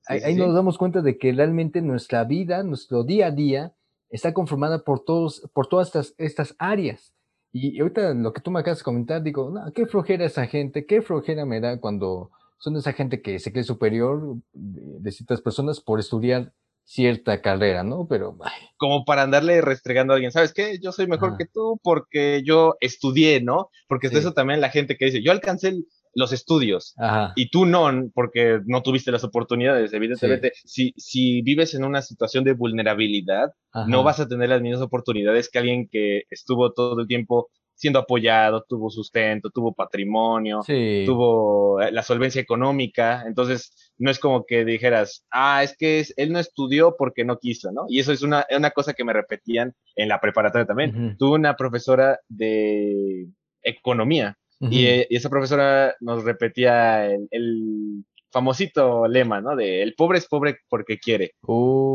ahí, 0.07 0.35
nos 0.35 0.55
damos 0.55 0.77
cuenta 0.77 1.01
de 1.01 1.16
que 1.16 1.33
realmente 1.33 1.81
nuestra 1.81 2.25
vida, 2.25 2.62
nuestro 2.62 3.05
día 3.05 3.29
a 3.29 3.31
día, 3.31 3.73
está 4.11 4.35
conformada 4.35 4.85
por, 4.85 5.01
todos, 5.01 5.49
por 5.55 5.66
todas 5.66 5.89
estas, 5.89 6.14
estas 6.18 6.55
áreas. 6.59 7.14
Y 7.53 7.81
ahorita 7.81 8.15
lo 8.15 8.33
que 8.33 8.41
tú 8.41 8.51
me 8.51 8.61
acabas 8.61 8.79
de 8.79 8.85
comentar, 8.85 9.23
digo, 9.23 9.51
no, 9.51 9.73
qué 9.73 9.87
flojera 9.87 10.25
esa 10.25 10.47
gente, 10.47 10.87
qué 10.87 11.03
flojera 11.03 11.45
me 11.45 11.61
da 11.61 11.81
cuando 11.81 12.31
son 12.59 12.77
esa 12.77 12.93
gente 12.93 13.23
que 13.23 13.39
se 13.39 13.53
cree 13.53 13.65
superior 13.65 14.37
de, 14.53 15.11
ciertas 15.11 15.41
personas 15.41 15.81
por 15.81 15.99
estudiar 15.99 16.53
cierta 16.85 17.41
carrera, 17.41 17.83
¿no? 17.83 18.07
Pero... 18.09 18.37
Como 18.77 19.05
para 19.05 19.23
andarle 19.23 19.61
restregando 19.63 20.13
a 20.13 20.17
alguien, 20.17 20.33
¿sabes 20.33 20.53
qué? 20.53 20.79
Yo 20.81 20.93
soy 20.93 21.07
mejor 21.07 21.37
que 21.37 21.47
tú 21.47 21.81
porque 21.83 22.43
yo 22.45 22.77
estudié, 22.81 23.41
¿no? 23.41 23.71
Porque 23.89 24.09
es 24.09 24.13
de 24.13 24.21
eso 24.21 24.33
también 24.33 24.61
la 24.61 24.71
gente 24.71 24.97
que 24.97 25.07
dice, 25.07 25.23
yo 25.23 25.33
alcancé 25.33 25.69
el, 25.69 25.87
los 26.15 26.33
estudios 26.33 26.95
y 27.37 27.51
tú 27.51 27.67
no, 27.67 27.91
porque 28.15 28.61
no 28.67 28.83
tuviste 28.83 29.13
las 29.13 29.25
oportunidades, 29.25 29.93
evidentemente. 29.93 30.53
Si, 30.65 30.93
si 30.97 31.43
vives 31.43 31.75
en 31.75 31.85
una 31.85 32.03
situación 32.03 32.45
de 32.45 32.55
vulnerabilidad, 32.55 33.53
no 33.87 34.03
vas 34.03 34.21
a 34.21 34.29
tener 34.29 34.49
las 34.49 34.63
mismas 34.63 34.83
oportunidades 34.83 35.49
que 35.49 35.59
alguien 35.59 35.89
que 35.91 36.23
estuvo 36.31 36.73
todo 36.73 37.01
el 37.01 37.07
tiempo 37.07 37.49
siendo 37.81 37.99
apoyado, 37.99 38.63
tuvo 38.69 38.91
sustento, 38.91 39.49
tuvo 39.49 39.73
patrimonio, 39.73 40.61
tuvo 41.07 41.81
eh, 41.81 41.91
la 41.91 42.03
solvencia 42.03 42.39
económica. 42.39 43.25
Entonces, 43.27 43.93
no 43.97 44.11
es 44.11 44.19
como 44.19 44.45
que 44.45 44.67
dijeras, 44.67 45.25
ah, 45.31 45.63
es 45.63 45.75
que 45.79 46.05
él 46.19 46.31
no 46.31 46.39
estudió 46.39 46.95
porque 46.99 47.25
no 47.25 47.39
quiso, 47.39 47.73
¿no? 47.73 47.87
Y 47.89 48.01
eso 48.01 48.13
es 48.13 48.21
una, 48.21 48.45
una 48.55 48.71
cosa 48.73 48.93
que 48.93 49.03
me 49.03 49.15
repetían 49.15 49.73
en 49.97 50.09
la 50.11 50.21
preparatoria 50.21 50.67
también. 50.67 51.17
Tuve 51.17 51.37
una 51.37 51.57
profesora 51.57 52.19
de 52.29 53.29
economía 53.63 54.37
eh, 54.61 55.07
y, 55.09 55.17
esa 55.17 55.31
profesora 55.31 55.95
nos 56.01 56.25
repetía 56.25 57.07
el, 57.07 58.05
famosito 58.31 59.07
lema, 59.09 59.41
¿no? 59.41 59.57
De 59.57 59.83
el 59.83 59.95
pobre 59.95 60.19
es 60.19 60.27
pobre 60.27 60.59
porque 60.69 60.99
quiere. 60.99 61.35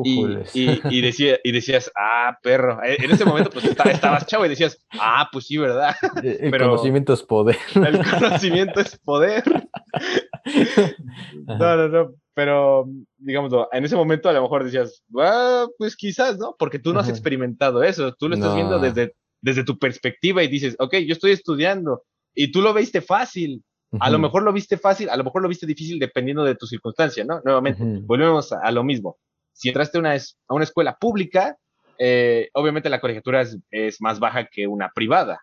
y, 0.04 0.26
y, 0.90 1.02
decía, 1.02 1.40
y 1.44 1.52
decías, 1.52 1.92
ah, 1.98 2.38
perro. 2.42 2.82
E, 2.84 3.04
en 3.04 3.12
ese 3.12 3.26
momento, 3.26 3.50
pues 3.50 3.66
estabas 3.66 4.28
chavo 4.28 4.46
y 4.46 4.50
decías, 4.50 4.78
ah, 5.00 5.28
pues 5.32 5.48
sí, 5.48 5.58
¿verdad? 5.58 5.96
El 6.24 6.52
conocimiento 6.52 7.14
es 7.14 7.24
poder. 7.24 7.58
El 7.76 8.06
conocimiento 8.06 8.80
es 8.80 8.98
poder. 9.00 9.44
no, 11.48 11.78
no, 11.78 11.88
no. 11.88 12.14
Pero, 12.34 12.86
digamos, 13.18 13.54
en 13.72 13.86
ese 13.86 13.96
momento 13.96 14.28
a 14.28 14.34
lo 14.34 14.42
mejor 14.42 14.66
decías, 14.66 15.04
ah, 15.18 15.68
pues 15.78 15.96
quizás, 15.96 16.38
¿no? 16.38 16.56
Porque 16.60 16.80
tú 16.80 16.94
no 16.94 17.00
has 17.00 17.08
experimentado 17.08 17.82
eso. 17.82 18.14
Tú 18.14 18.28
lo 18.28 18.36
estás 18.36 18.56
viendo 18.56 18.78
desde, 18.80 19.16
desde 19.42 19.64
tu 19.64 19.80
perspectiva 19.80 20.44
y 20.44 20.50
dices, 20.50 20.76
ok, 20.80 20.98
yo 20.98 21.14
estoy 21.14 21.32
estudiando 21.32 22.04
y 22.36 22.52
tú 22.52 22.62
lo 22.62 22.74
viste 22.74 23.02
fácil. 23.02 23.64
A 23.98 24.10
lo 24.10 24.20
mejor 24.20 24.44
lo 24.44 24.52
viste 24.52 24.78
fácil, 24.78 25.10
a 25.10 25.16
lo 25.16 25.24
mejor 25.24 25.42
lo 25.42 25.48
viste 25.48 25.66
difícil 25.66 26.00
dependiendo 26.00 26.44
de 26.44 26.56
tu 26.56 26.68
circunstancia, 26.68 27.24
¿no? 27.24 27.40
Nuevamente, 27.46 27.82
volvemos 28.02 28.52
a, 28.52 28.70
lo 28.72 28.84
mismo. 28.84 29.16
Si 29.54 29.70
entraste 29.70 29.98
a 29.98 30.02
una, 30.02 30.14
a 30.14 30.54
una 30.54 30.66
escuela 30.66 30.98
pública, 31.00 31.56
eh, 31.98 32.50
obviamente 32.54 32.90
la 32.90 33.00
colegiatura 33.00 33.46
es, 33.72 34.02
más 34.02 34.20
baja 34.20 34.48
que 34.52 34.68
una 34.68 34.92
privada, 34.94 35.40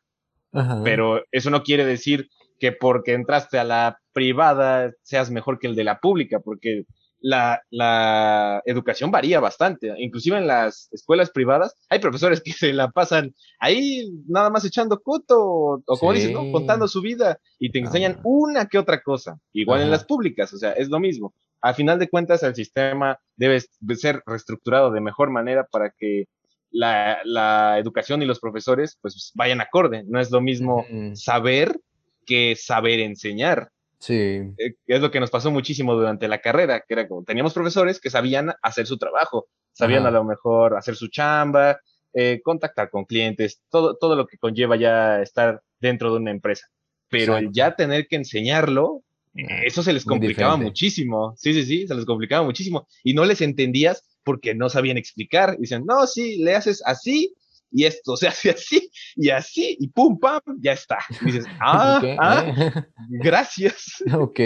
pero 0.84 1.22
eso 1.30 1.48
no 1.48 1.62
quiere 1.62 1.86
decir 1.86 2.28
que 2.60 2.72
porque 2.72 3.14
entraste 3.14 3.58
a 3.58 3.64
la 3.64 3.98
privada 4.12 4.92
seas 5.02 5.30
mejor 5.30 5.58
que 5.58 5.66
el 5.66 5.74
de 5.74 5.84
la 5.84 5.98
pública, 5.98 6.40
porque 6.40 6.84
la, 7.22 7.62
la, 7.70 8.62
educación 8.66 9.10
varía 9.10 9.40
bastante. 9.40 9.94
Inclusive 9.98 10.38
en 10.38 10.46
las 10.46 10.88
escuelas 10.92 11.30
privadas 11.30 11.74
hay 11.88 12.00
profesores 12.00 12.42
que 12.42 12.52
se 12.52 12.72
la 12.72 12.90
pasan 12.90 13.34
ahí 13.58 14.10
nada 14.26 14.50
más 14.50 14.64
echando 14.64 15.00
coto 15.00 15.40
o, 15.40 15.82
como 15.86 16.12
dices, 16.12 16.32
¿no? 16.32 16.50
contando 16.52 16.88
su 16.88 17.00
vida 17.00 17.38
y 17.58 17.70
te 17.70 17.78
enseñan 17.78 18.20
una 18.24 18.66
que 18.66 18.78
otra 18.78 19.02
cosa. 19.02 19.38
Igual 19.52 19.82
en 19.82 19.90
las 19.90 20.04
públicas, 20.04 20.52
o 20.52 20.58
sea, 20.58 20.72
es 20.72 20.88
lo 20.88 21.00
mismo. 21.00 21.34
Al 21.60 21.74
final 21.74 21.98
de 21.98 22.08
cuentas, 22.08 22.42
el 22.42 22.56
sistema 22.56 23.18
debe 23.36 23.60
ser 23.94 24.22
reestructurado 24.26 24.90
de 24.90 25.00
mejor 25.00 25.30
manera 25.30 25.64
para 25.70 25.90
que 25.96 26.26
la, 26.72 27.18
la 27.24 27.78
educación 27.78 28.22
y 28.22 28.26
los 28.26 28.40
profesores 28.40 28.98
pues 29.00 29.30
vayan 29.34 29.60
acorde. 29.60 30.04
No 30.08 30.18
es 30.18 30.30
lo 30.30 30.40
mismo 30.40 30.84
saber 31.14 31.78
que 32.26 32.56
saber 32.56 33.00
enseñar. 33.00 33.70
Sí. 34.02 34.14
Eh, 34.58 34.74
es 34.88 35.00
lo 35.00 35.12
que 35.12 35.20
nos 35.20 35.30
pasó 35.30 35.52
muchísimo 35.52 35.94
durante 35.94 36.26
la 36.26 36.40
carrera, 36.40 36.80
que 36.80 36.94
era 36.94 37.06
como, 37.06 37.22
teníamos 37.22 37.54
profesores 37.54 38.00
que 38.00 38.10
sabían 38.10 38.52
hacer 38.60 38.84
su 38.88 38.98
trabajo, 38.98 39.46
sabían 39.70 40.04
a 40.06 40.10
lo 40.10 40.24
mejor 40.24 40.76
hacer 40.76 40.96
su 40.96 41.06
chamba, 41.06 41.78
eh, 42.12 42.40
contactar 42.42 42.90
con 42.90 43.04
clientes, 43.04 43.62
todo, 43.70 43.96
todo 43.96 44.16
lo 44.16 44.26
que 44.26 44.38
conlleva 44.38 44.74
ya 44.74 45.22
estar 45.22 45.62
dentro 45.78 46.10
de 46.10 46.18
una 46.18 46.32
empresa. 46.32 46.66
Pero 47.08 47.36
el 47.36 47.52
ya 47.52 47.76
tener 47.76 48.08
que 48.08 48.16
enseñarlo, 48.16 49.04
eso 49.34 49.84
se 49.84 49.92
les 49.92 50.04
complicaba 50.04 50.56
muchísimo. 50.56 51.34
Sí, 51.36 51.54
sí, 51.54 51.64
sí, 51.64 51.86
se 51.86 51.94
les 51.94 52.04
complicaba 52.04 52.44
muchísimo. 52.44 52.88
Y 53.04 53.14
no 53.14 53.24
les 53.24 53.40
entendías 53.40 54.02
porque 54.24 54.54
no 54.56 54.68
sabían 54.68 54.98
explicar. 54.98 55.56
Dicen, 55.58 55.84
no, 55.86 56.08
sí, 56.08 56.42
le 56.42 56.56
haces 56.56 56.82
así 56.84 57.36
y 57.72 57.84
esto 57.84 58.16
se 58.16 58.28
hace 58.28 58.50
así 58.50 58.90
y 59.16 59.30
así 59.30 59.76
y 59.78 59.88
pum, 59.88 60.18
pam, 60.18 60.40
ya 60.60 60.72
está. 60.72 60.98
dices, 61.24 61.44
ah, 61.60 62.00
ah 62.18 62.86
gracias. 63.08 64.02
Ok. 64.14 64.40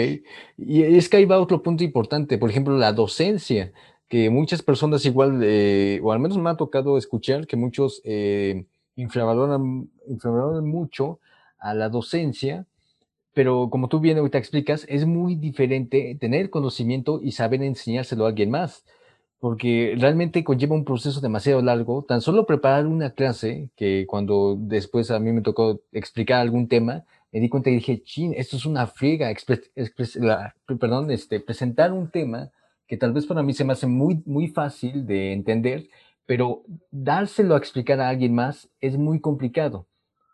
Y 0.57 0.83
es 0.83 1.09
que 1.09 1.17
ahí 1.17 1.25
va 1.25 1.39
otro 1.39 1.61
punto 1.61 1.83
importante, 1.83 2.37
por 2.37 2.49
ejemplo, 2.49 2.77
la 2.77 2.93
docencia, 2.93 3.71
que 4.07 4.29
muchas 4.29 4.61
personas 4.61 5.05
igual, 5.05 5.41
eh, 5.43 5.99
o 6.01 6.11
al 6.11 6.19
menos 6.19 6.37
me 6.37 6.49
ha 6.49 6.55
tocado 6.55 6.97
escuchar 6.97 7.45
que 7.45 7.57
muchos 7.57 8.01
eh, 8.05 8.65
infravaloran, 8.95 9.89
mucho 10.63 11.19
a 11.59 11.73
la 11.73 11.89
docencia, 11.89 12.65
pero 13.33 13.69
como 13.69 13.89
tú 13.89 13.99
bien 13.99 14.17
ahorita 14.17 14.37
explicas, 14.37 14.85
es 14.89 15.05
muy 15.05 15.35
diferente 15.35 16.17
tener 16.19 16.49
conocimiento 16.49 17.19
y 17.21 17.33
saber 17.33 17.61
enseñárselo 17.61 18.25
a 18.25 18.29
alguien 18.29 18.49
más 18.49 18.83
porque 19.39 19.95
realmente 19.97 20.43
conlleva 20.43 20.75
un 20.75 20.85
proceso 20.85 21.21
demasiado 21.21 21.61
largo. 21.61 22.03
Tan 22.03 22.21
solo 22.21 22.45
preparar 22.45 22.87
una 22.87 23.11
clase, 23.11 23.69
que 23.75 24.05
cuando 24.07 24.55
después 24.59 25.11
a 25.11 25.19
mí 25.19 25.31
me 25.31 25.41
tocó 25.41 25.81
explicar 25.91 26.41
algún 26.41 26.67
tema, 26.67 27.05
me 27.31 27.39
di 27.39 27.49
cuenta 27.49 27.69
y 27.69 27.75
dije, 27.75 28.01
chin, 28.03 28.33
esto 28.35 28.55
es 28.55 28.65
una 28.65 28.87
friega, 28.87 29.31
perdón, 30.79 31.11
este, 31.11 31.39
presentar 31.39 31.91
un 31.91 32.09
tema 32.09 32.51
que 32.87 32.97
tal 32.97 33.13
vez 33.13 33.25
para 33.25 33.43
mí 33.43 33.53
se 33.53 33.65
me 33.65 33.73
hace 33.73 33.85
muy, 33.85 34.23
muy 34.25 34.47
fácil 34.47 35.05
de 35.05 35.33
entender, 35.33 35.89
pero 36.25 36.63
dárselo 36.89 37.55
a 37.55 37.57
explicar 37.57 37.99
a 37.99 38.09
alguien 38.09 38.33
más 38.33 38.69
es 38.79 38.97
muy 38.97 39.19
complicado, 39.19 39.85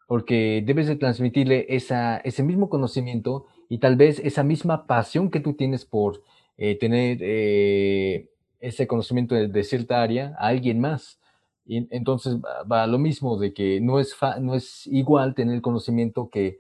porque 0.08 0.64
debes 0.66 0.88
de 0.88 0.96
transmitirle 0.96 1.66
esa, 1.70 2.18
ese 2.18 2.44
mismo 2.44 2.70
conocimiento 2.70 3.48
y 3.70 3.80
tal 3.80 3.96
vez 3.96 4.20
esa 4.20 4.44
misma 4.44 4.86
pasión 4.86 5.32
que 5.32 5.40
tú 5.40 5.54
tienes 5.54 5.84
por 5.86 6.22
eh, 6.58 6.78
tener... 6.78 7.18
Eh, 7.22 8.30
ese 8.64 8.88
conocimiento 8.88 9.36
de, 9.36 9.64
cierta 9.64 10.02
área 10.02 10.36
a 10.40 10.48
alguien 10.48 10.80
más. 10.80 11.20
Y 11.66 11.88
entonces 11.96 12.38
va, 12.72 12.88
lo 12.88 12.98
mismo 12.98 13.38
de 13.38 13.54
que 13.54 13.82
no 13.82 14.00
es, 14.00 14.16
no 14.40 14.56
es 14.56 14.88
igual 14.88 15.36
tener 15.36 15.62
conocimiento 15.62 16.30
que 16.30 16.58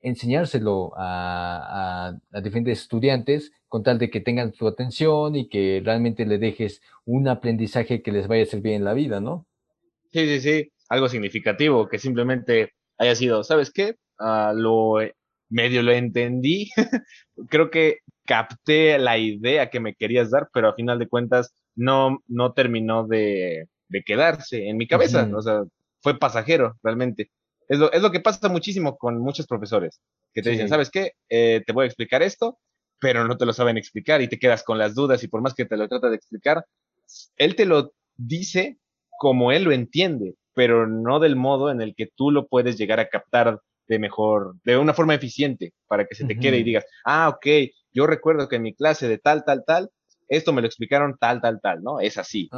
enseñárselo 0.00 0.92
a, 0.96 2.20
a, 2.32 2.40
diferentes 2.40 2.82
estudiantes 2.82 3.50
con 3.66 3.82
tal 3.82 3.98
de 3.98 4.10
que 4.10 4.20
tengan 4.20 4.52
su 4.52 4.68
atención 4.68 5.36
y 5.36 5.48
que 5.48 5.82
realmente 5.84 6.24
le 6.26 6.38
dejes 6.38 6.82
un 7.04 7.28
aprendizaje 7.28 8.02
que 8.02 8.12
les 8.12 8.28
vaya 8.28 8.42
a 8.42 8.46
servir 8.46 8.74
en 8.74 8.84
la 8.84 8.94
vida, 8.94 9.20
¿no? 9.20 9.46
Sí, 10.12 10.26
sí, 10.26 10.40
sí, 10.40 10.72
algo 10.88 11.08
significativo, 11.08 11.88
que 11.88 11.98
simplemente 11.98 12.72
haya 12.98 13.14
sido, 13.14 13.42
¿sabes 13.42 13.70
qué? 13.70 13.96
Ah, 14.18 14.52
lo 14.54 15.00
medio 15.48 15.82
lo 15.82 15.92
entendí. 15.92 16.70
Creo 17.48 17.70
que 17.70 17.98
capté 18.24 18.98
la 18.98 19.18
idea 19.18 19.70
que 19.70 19.80
me 19.80 19.94
querías 19.94 20.30
dar, 20.30 20.48
pero 20.52 20.68
a 20.68 20.74
final 20.74 20.98
de 20.98 21.08
cuentas 21.08 21.54
no, 21.74 22.22
no 22.26 22.52
terminó 22.52 23.06
de, 23.06 23.68
de 23.88 24.02
quedarse 24.02 24.68
en 24.68 24.76
mi 24.76 24.86
cabeza. 24.86 25.28
O 25.34 25.42
sea, 25.42 25.62
fue 26.00 26.18
pasajero 26.18 26.76
realmente. 26.82 27.30
Es 27.68 27.78
lo, 27.78 27.92
es 27.92 28.00
lo, 28.00 28.10
que 28.10 28.20
pasa 28.20 28.48
muchísimo 28.48 28.96
con 28.96 29.18
muchos 29.18 29.46
profesores, 29.46 30.00
que 30.32 30.42
te 30.42 30.50
dicen, 30.50 30.68
¿sabes 30.68 30.90
qué? 30.90 31.12
Eh, 31.28 31.62
te 31.66 31.72
voy 31.72 31.84
a 31.84 31.86
explicar 31.86 32.22
esto, 32.22 32.58
pero 32.98 33.26
no 33.26 33.36
te 33.36 33.44
lo 33.44 33.52
saben 33.52 33.76
explicar 33.76 34.22
y 34.22 34.28
te 34.28 34.38
quedas 34.38 34.62
con 34.62 34.78
las 34.78 34.94
dudas 34.94 35.22
y 35.22 35.28
por 35.28 35.42
más 35.42 35.54
que 35.54 35.66
te 35.66 35.76
lo 35.76 35.86
trata 35.86 36.08
de 36.08 36.16
explicar, 36.16 36.64
él 37.36 37.56
te 37.56 37.66
lo 37.66 37.92
dice 38.16 38.78
como 39.18 39.52
él 39.52 39.64
lo 39.64 39.72
entiende, 39.72 40.36
pero 40.54 40.86
no 40.86 41.20
del 41.20 41.36
modo 41.36 41.70
en 41.70 41.82
el 41.82 41.94
que 41.94 42.06
tú 42.06 42.30
lo 42.30 42.46
puedes 42.46 42.78
llegar 42.78 43.00
a 43.00 43.08
captar 43.08 43.60
de 43.88 43.98
mejor, 43.98 44.54
de 44.64 44.76
una 44.76 44.94
forma 44.94 45.14
eficiente, 45.14 45.72
para 45.86 46.06
que 46.06 46.14
se 46.14 46.26
te 46.26 46.38
quede 46.38 46.58
y 46.58 46.62
digas, 46.62 46.84
ah, 47.04 47.28
ok, 47.30 47.46
yo 47.92 48.06
recuerdo 48.06 48.48
que 48.48 48.56
en 48.56 48.62
mi 48.62 48.74
clase 48.74 49.08
de 49.08 49.18
tal, 49.18 49.44
tal, 49.44 49.64
tal, 49.66 49.90
esto 50.28 50.52
me 50.52 50.60
lo 50.60 50.66
explicaron 50.66 51.16
tal, 51.18 51.40
tal, 51.40 51.60
tal, 51.60 51.82
¿no? 51.82 52.00
Es 52.00 52.18
así. 52.18 52.48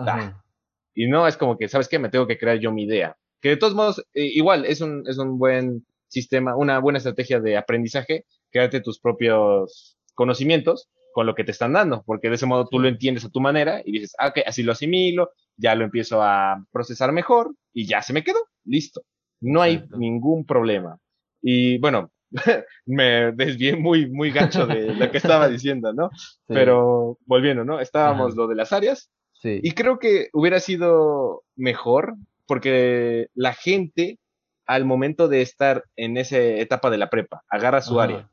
Y 0.95 1.07
no 1.07 1.26
es 1.26 1.37
como 1.37 1.57
que, 1.57 1.68
¿sabes 1.68 1.89
qué? 1.89 1.99
Me 1.99 2.09
tengo 2.09 2.26
que 2.26 2.37
crear 2.37 2.59
yo 2.59 2.72
mi 2.72 2.83
idea. 2.83 3.16
Que 3.41 3.51
de 3.51 3.57
todos 3.57 3.74
modos, 3.74 4.05
eh, 4.12 4.24
igual, 4.24 4.66
es 4.66 4.81
un, 4.81 5.05
es 5.07 5.18
un 5.18 5.39
buen 5.39 5.87
sistema, 6.09 6.57
una 6.57 6.81
buena 6.81 6.99
estrategia 6.99 7.41
de 7.41 7.57
aprendizaje, 7.57 8.26
crearte 8.51 8.81
tus 8.81 8.99
propios 8.99 9.97
conocimientos 10.14 10.91
con 11.12 11.26
lo 11.26 11.35
que 11.35 11.45
te 11.45 11.53
están 11.53 11.72
dando, 11.72 12.03
porque 12.05 12.28
de 12.28 12.35
ese 12.35 12.47
modo 12.47 12.66
tú 12.68 12.78
lo 12.78 12.89
entiendes 12.89 13.24
a 13.24 13.31
tu 13.31 13.41
manera 13.41 13.83
y 13.85 13.93
dices, 13.93 14.14
ah, 14.18 14.28
ok, 14.28 14.41
así 14.47 14.62
lo 14.62 14.72
asimilo, 14.72 15.31
ya 15.57 15.74
lo 15.74 15.85
empiezo 15.85 16.22
a 16.22 16.64
procesar 16.72 17.12
mejor 17.12 17.55
y 17.72 17.87
ya 17.87 18.03
se 18.03 18.12
me 18.12 18.24
quedó, 18.24 18.39
listo. 18.64 19.03
No 19.41 19.62
hay 19.62 19.85
ningún 19.97 20.45
problema. 20.45 20.99
Y 21.43 21.78
bueno, 21.78 22.11
me 22.86 23.32
desvié 23.32 23.76
muy, 23.76 24.11
muy 24.11 24.30
gancho 24.30 24.66
de 24.66 24.95
lo 24.95 25.11
que 25.11 25.16
estaba 25.16 25.49
diciendo, 25.49 25.93
¿no? 25.93 26.11
Pero 26.47 27.18
volviendo, 27.26 27.64
¿no? 27.64 27.80
Estábamos 27.80 28.36
lo 28.36 28.47
de 28.47 28.55
las 28.55 28.72
áreas. 28.72 29.11
Sí. 29.34 29.61
Y 29.62 29.72
creo 29.72 29.99
que 29.99 30.28
hubiera 30.32 30.61
sido 30.61 31.45
mejor 31.57 32.14
porque 32.47 33.28
la 33.34 33.55
gente 33.55 34.18
al 34.70 34.84
momento 34.84 35.26
de 35.26 35.43
estar 35.43 35.84
en 35.97 36.16
esa 36.16 36.38
etapa 36.38 36.91
de 36.91 36.99
la 36.99 37.11
prepa, 37.11 37.43
agarra 37.49 37.82
su 37.82 37.99
área. 37.99 38.30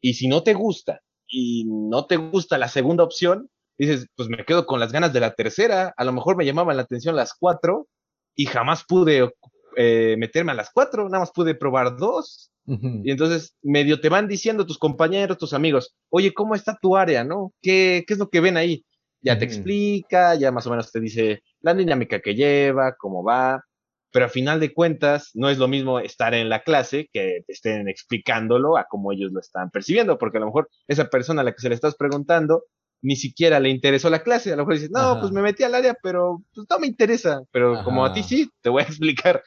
Y 0.00 0.14
si 0.14 0.28
no 0.28 0.44
te 0.44 0.54
gusta 0.54 1.00
y 1.26 1.64
no 1.66 2.06
te 2.06 2.18
gusta 2.18 2.56
la 2.56 2.68
segunda 2.68 3.02
opción, 3.02 3.50
dices, 3.76 4.06
pues 4.14 4.28
me 4.28 4.44
quedo 4.44 4.64
con 4.64 4.78
las 4.78 4.92
ganas 4.92 5.12
de 5.12 5.18
la 5.18 5.34
tercera, 5.34 5.92
a 5.96 6.04
lo 6.04 6.12
mejor 6.12 6.36
me 6.36 6.46
llamaban 6.46 6.76
la 6.76 6.84
atención 6.84 7.16
las 7.16 7.34
cuatro 7.34 7.88
y 8.36 8.46
jamás 8.46 8.84
pude 8.84 9.32
eh, 9.76 10.16
meterme 10.18 10.52
a 10.52 10.56
las 10.56 10.70
cuatro, 10.72 11.04
nada 11.04 11.20
más 11.20 11.32
pude 11.32 11.54
probar 11.54 11.96
dos. 11.96 12.50
Y 12.64 13.10
entonces 13.10 13.56
medio 13.60 14.00
te 14.00 14.08
van 14.08 14.28
diciendo 14.28 14.64
tus 14.64 14.78
compañeros, 14.78 15.36
tus 15.36 15.52
amigos, 15.52 15.96
oye, 16.10 16.32
¿cómo 16.32 16.54
está 16.54 16.78
tu 16.80 16.96
área? 16.96 17.24
¿No? 17.24 17.52
¿Qué, 17.60 18.04
qué 18.06 18.12
es 18.12 18.20
lo 18.20 18.28
que 18.30 18.40
ven 18.40 18.56
ahí? 18.56 18.84
Ya 19.20 19.36
te 19.36 19.44
explica, 19.44 20.36
ya 20.36 20.52
más 20.52 20.66
o 20.66 20.70
menos 20.70 20.92
te 20.92 21.00
dice 21.00 21.42
la 21.60 21.74
dinámica 21.74 22.20
que 22.20 22.36
lleva, 22.36 22.94
cómo 22.96 23.24
va, 23.24 23.64
pero 24.12 24.26
a 24.26 24.28
final 24.28 24.60
de 24.60 24.72
cuentas 24.72 25.30
no 25.34 25.48
es 25.48 25.58
lo 25.58 25.66
mismo 25.68 25.98
estar 25.98 26.34
en 26.34 26.48
la 26.48 26.62
clase 26.62 27.08
que 27.12 27.42
te 27.46 27.52
estén 27.52 27.88
explicándolo 27.88 28.76
a 28.76 28.86
cómo 28.88 29.10
ellos 29.10 29.32
lo 29.32 29.40
están 29.40 29.70
percibiendo, 29.70 30.18
porque 30.18 30.36
a 30.36 30.40
lo 30.40 30.46
mejor 30.46 30.68
esa 30.86 31.08
persona 31.08 31.40
a 31.40 31.44
la 31.44 31.52
que 31.52 31.62
se 31.62 31.68
le 31.68 31.74
estás 31.74 31.96
preguntando 31.96 32.64
ni 33.02 33.16
siquiera 33.16 33.60
le 33.60 33.68
interesó 33.68 34.08
la 34.08 34.22
clase, 34.22 34.52
a 34.52 34.56
lo 34.56 34.62
mejor 34.62 34.74
dices, 34.74 34.90
no, 34.90 35.18
pues 35.20 35.32
me 35.32 35.42
metí 35.42 35.64
al 35.64 35.74
área, 35.74 35.94
pero 36.02 36.42
pues 36.54 36.66
no 36.70 36.78
me 36.78 36.86
interesa, 36.86 37.42
pero 37.50 37.82
como 37.84 38.04
a 38.04 38.12
ti 38.12 38.22
sí, 38.22 38.50
te 38.60 38.70
voy 38.70 38.82
a 38.82 38.86
explicar. 38.88 39.42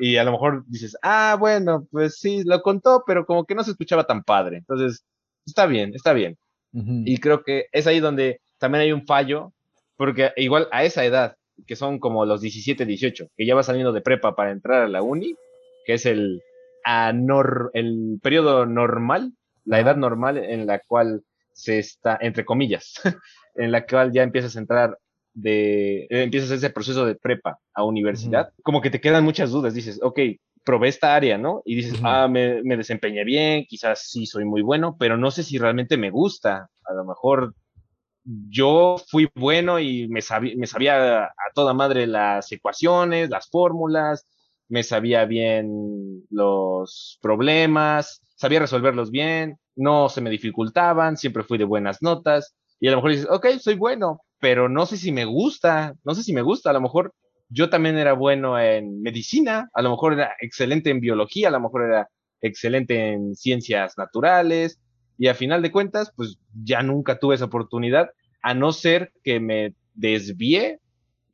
Y 0.00 0.16
a 0.16 0.24
lo 0.24 0.32
mejor 0.32 0.64
dices, 0.68 0.96
ah, 1.02 1.36
bueno, 1.40 1.88
pues 1.90 2.18
sí, 2.20 2.42
lo 2.44 2.62
contó, 2.62 3.02
pero 3.06 3.26
como 3.26 3.44
que 3.44 3.54
no 3.54 3.64
se 3.64 3.72
escuchaba 3.72 4.04
tan 4.04 4.22
padre. 4.22 4.58
Entonces, 4.58 5.04
está 5.44 5.66
bien, 5.66 5.92
está 5.94 6.12
bien. 6.12 6.38
Y 6.70 7.18
creo 7.18 7.42
que 7.42 7.64
es 7.72 7.86
ahí 7.88 7.98
donde 7.98 8.40
también 8.58 8.82
hay 8.82 8.92
un 8.92 9.06
fallo, 9.06 9.52
porque 9.96 10.30
igual 10.36 10.68
a 10.70 10.84
esa 10.84 11.04
edad, 11.04 11.34
que 11.66 11.74
son 11.74 11.98
como 11.98 12.26
los 12.26 12.40
17, 12.40 12.84
18, 12.84 13.28
que 13.36 13.46
ya 13.46 13.56
va 13.56 13.64
saliendo 13.64 13.92
de 13.92 14.02
prepa 14.02 14.36
para 14.36 14.52
entrar 14.52 14.82
a 14.82 14.88
la 14.88 15.02
uni, 15.02 15.34
que 15.86 15.94
es 15.94 16.06
el, 16.06 16.40
anor, 16.88 17.70
el 17.74 18.18
periodo 18.22 18.64
normal, 18.64 19.32
la 19.64 19.80
edad 19.80 19.96
normal 19.96 20.38
en 20.38 20.66
la 20.66 20.80
cual 20.80 21.22
se 21.58 21.80
está, 21.80 22.18
entre 22.20 22.44
comillas, 22.44 22.94
en 23.56 23.72
la 23.72 23.84
cual 23.84 24.12
ya 24.12 24.22
empiezas 24.22 24.56
a 24.56 24.60
entrar 24.60 24.98
de, 25.34 26.02
eh, 26.04 26.22
empiezas 26.22 26.50
ese 26.52 26.70
proceso 26.70 27.04
de 27.04 27.16
prepa 27.16 27.58
a 27.74 27.84
universidad, 27.84 28.52
como 28.62 28.80
que 28.80 28.90
te 28.90 29.00
quedan 29.00 29.24
muchas 29.24 29.50
dudas, 29.50 29.74
dices, 29.74 29.98
ok, 30.02 30.20
probé 30.64 30.88
esta 30.88 31.14
área, 31.14 31.36
¿no? 31.36 31.62
Y 31.64 31.74
dices, 31.74 32.00
ah, 32.04 32.28
me, 32.28 32.62
me 32.62 32.76
desempeñé 32.76 33.24
bien, 33.24 33.64
quizás 33.68 34.08
sí 34.08 34.26
soy 34.26 34.44
muy 34.44 34.62
bueno, 34.62 34.96
pero 34.98 35.16
no 35.16 35.30
sé 35.30 35.42
si 35.42 35.58
realmente 35.58 35.96
me 35.96 36.10
gusta, 36.10 36.70
a 36.84 36.94
lo 36.94 37.04
mejor 37.04 37.54
yo 38.24 38.96
fui 39.08 39.28
bueno 39.34 39.80
y 39.80 40.08
me, 40.08 40.20
me 40.56 40.66
sabía 40.66 41.24
a 41.24 41.52
toda 41.54 41.74
madre 41.74 42.06
las 42.06 42.52
ecuaciones, 42.52 43.30
las 43.30 43.48
fórmulas, 43.48 44.26
me 44.68 44.82
sabía 44.82 45.24
bien 45.24 46.24
los 46.30 47.18
problemas, 47.22 48.20
sabía 48.36 48.60
resolverlos 48.60 49.10
bien, 49.10 49.58
no 49.78 50.08
se 50.08 50.20
me 50.20 50.30
dificultaban, 50.30 51.16
siempre 51.16 51.44
fui 51.44 51.56
de 51.56 51.64
buenas 51.64 52.02
notas. 52.02 52.54
Y 52.80 52.88
a 52.88 52.90
lo 52.90 52.98
mejor 52.98 53.10
dices, 53.12 53.28
ok, 53.30 53.46
soy 53.58 53.74
bueno, 53.74 54.20
pero 54.40 54.68
no 54.68 54.86
sé 54.86 54.96
si 54.96 55.12
me 55.12 55.24
gusta, 55.24 55.94
no 56.04 56.14
sé 56.14 56.22
si 56.22 56.32
me 56.32 56.42
gusta, 56.42 56.70
a 56.70 56.72
lo 56.72 56.80
mejor 56.80 57.14
yo 57.48 57.70
también 57.70 57.96
era 57.96 58.12
bueno 58.12 58.58
en 58.58 59.00
medicina, 59.00 59.70
a 59.72 59.82
lo 59.82 59.90
mejor 59.90 60.12
era 60.12 60.36
excelente 60.40 60.90
en 60.90 61.00
biología, 61.00 61.48
a 61.48 61.52
lo 61.52 61.60
mejor 61.60 61.84
era 61.84 62.08
excelente 62.40 63.12
en 63.12 63.34
ciencias 63.34 63.96
naturales, 63.96 64.78
y 65.16 65.26
a 65.28 65.34
final 65.34 65.62
de 65.62 65.72
cuentas, 65.72 66.12
pues 66.14 66.38
ya 66.62 66.82
nunca 66.82 67.18
tuve 67.18 67.34
esa 67.34 67.46
oportunidad, 67.46 68.10
a 68.42 68.54
no 68.54 68.70
ser 68.72 69.12
que 69.24 69.40
me 69.40 69.74
desvíe 69.94 70.78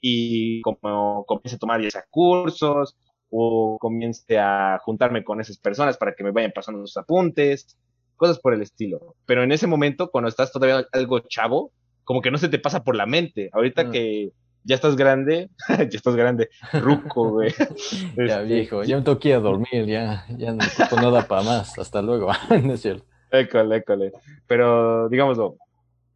y 0.00 0.62
como 0.62 1.24
comience 1.26 1.56
a 1.56 1.58
tomar 1.58 1.82
ya 1.82 2.04
cursos 2.10 2.96
o 3.28 3.76
comience 3.78 4.38
a 4.38 4.78
juntarme 4.82 5.24
con 5.24 5.40
esas 5.40 5.58
personas 5.58 5.98
para 5.98 6.14
que 6.14 6.24
me 6.24 6.30
vayan 6.30 6.52
pasando 6.54 6.80
los 6.80 6.96
apuntes, 6.96 7.76
cosas 8.16 8.38
por 8.38 8.54
el 8.54 8.62
estilo. 8.62 9.14
Pero 9.26 9.42
en 9.42 9.52
ese 9.52 9.66
momento, 9.66 10.10
cuando 10.10 10.28
estás 10.28 10.52
todavía 10.52 10.86
algo 10.92 11.20
chavo, 11.20 11.72
como 12.04 12.20
que 12.20 12.30
no 12.30 12.38
se 12.38 12.48
te 12.48 12.58
pasa 12.58 12.84
por 12.84 12.96
la 12.96 13.06
mente. 13.06 13.50
Ahorita 13.52 13.84
mm. 13.84 13.90
que 13.90 14.32
ya 14.64 14.74
estás 14.74 14.96
grande, 14.96 15.50
ya 15.68 15.84
estás 15.84 16.16
grande, 16.16 16.48
ruco, 16.72 17.30
güey. 17.30 17.52
ya 18.16 18.40
este, 18.40 18.44
viejo, 18.44 18.82
ya 18.82 18.96
me 18.96 19.02
toqué 19.02 19.34
a 19.34 19.40
dormir, 19.40 19.86
ya, 19.86 20.26
ya 20.30 20.52
no, 20.52 20.64
no 21.00 21.10
da 21.10 21.28
para 21.28 21.42
más, 21.42 21.78
hasta 21.78 22.02
luego, 22.02 22.30
no 22.62 22.74
es 22.74 22.80
cierto. 22.80 23.04
École, 23.30 23.76
école. 23.76 24.12
Pero, 24.46 25.08
digámoslo, 25.08 25.56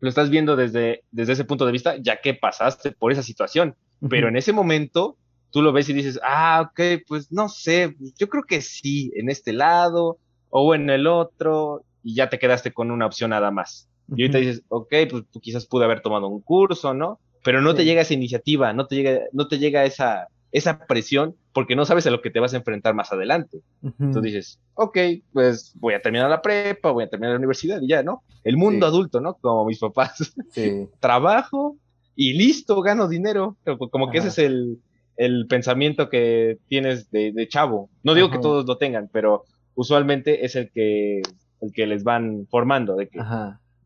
lo 0.01 0.09
estás 0.09 0.31
viendo 0.31 0.57
desde, 0.57 1.05
desde 1.11 1.33
ese 1.33 1.45
punto 1.45 1.67
de 1.67 1.73
vista, 1.73 1.97
ya 2.01 2.21
que 2.21 2.35
pasaste 2.35 2.93
por 2.93 3.13
esa 3.13 3.23
situación. 3.23 3.75
Pero 4.09 4.29
en 4.29 4.37
ese 4.37 4.53
momento, 4.53 5.17
tú 5.51 5.61
lo 5.61 5.73
ves 5.73 5.89
y 5.89 5.93
dices, 5.93 6.21
ah, 6.23 6.71
ok, 6.71 7.03
pues 7.09 7.33
no 7.33 7.49
sé, 7.49 7.97
yo 8.17 8.29
creo 8.29 8.45
que 8.45 8.61
sí, 8.61 9.11
en 9.17 9.29
este 9.29 9.53
lado 9.53 10.19
o 10.51 10.75
en 10.75 10.89
el 10.89 11.09
otro, 11.09 11.83
y 12.09 12.15
ya 12.15 12.31
te 12.31 12.39
quedaste 12.39 12.73
con 12.73 12.91
una 12.91 13.05
opción 13.05 13.31
nada 13.31 13.51
más. 13.51 13.87
Y 14.17 14.23
ahorita 14.23 14.39
dices, 14.39 14.63
ok, 14.69 14.95
pues 15.11 15.25
tú 15.31 15.41
quizás 15.41 15.67
pude 15.67 15.85
haber 15.85 16.01
tomado 16.01 16.27
un 16.27 16.41
curso, 16.41 16.95
¿no? 16.95 17.21
Pero 17.45 17.61
no 17.61 17.75
te 17.75 17.85
llega 17.85 18.01
esa 18.01 18.15
iniciativa, 18.15 18.73
no 18.73 18.87
te 18.87 18.97
llega, 18.97 19.21
no 19.33 19.47
te 19.47 19.59
llega 19.59 19.85
esa, 19.85 20.29
esa 20.51 20.87
presión 20.87 21.37
porque 21.53 21.77
no 21.77 21.85
sabes 21.85 22.07
a 22.07 22.11
lo 22.11 22.23
que 22.23 22.31
te 22.31 22.41
vas 22.41 22.55
a 22.55 22.57
enfrentar 22.57 22.95
más 22.95 23.13
adelante. 23.13 23.59
Entonces 23.83 24.23
dices, 24.23 24.61
ok, 24.73 24.97
pues 25.35 25.75
voy 25.79 25.93
a 25.93 26.01
terminar 26.01 26.31
la 26.31 26.41
prepa, 26.41 26.93
voy 26.93 27.05
a 27.05 27.11
terminar 27.11 27.33
la 27.33 27.39
universidad 27.39 27.83
y 27.83 27.89
ya, 27.89 28.03
¿no? 28.03 28.23
El 28.43 28.57
mundo 28.57 28.87
adulto, 28.87 29.21
¿no? 29.21 29.35
Como 29.35 29.67
mis 29.67 29.79
papás. 29.79 30.33
Sí. 30.53 30.89
Trabajo 31.01 31.77
y 32.17 32.33
listo, 32.33 32.81
gano 32.81 33.07
dinero. 33.07 33.59
Como 33.91 34.11
que 34.11 34.17
ese 34.17 34.29
es 34.29 34.39
el, 34.39 34.79
el, 35.19 35.47
pensamiento 35.47 36.09
que 36.09 36.57
tienes 36.69 37.11
de, 37.11 37.33
de 37.33 37.49
chavo. 37.49 37.91
No 38.03 38.15
digo 38.15 38.31
que 38.31 38.39
todos 38.39 38.65
lo 38.65 38.79
tengan, 38.79 39.11
pero 39.13 39.45
usualmente 39.75 40.47
es 40.47 40.57
el 40.57 40.71
que, 40.71 41.21
el 41.61 41.73
que 41.73 41.87
les 41.87 42.05
van 42.05 42.47
formando, 42.51 42.97
de 42.97 43.09
que 43.09 43.21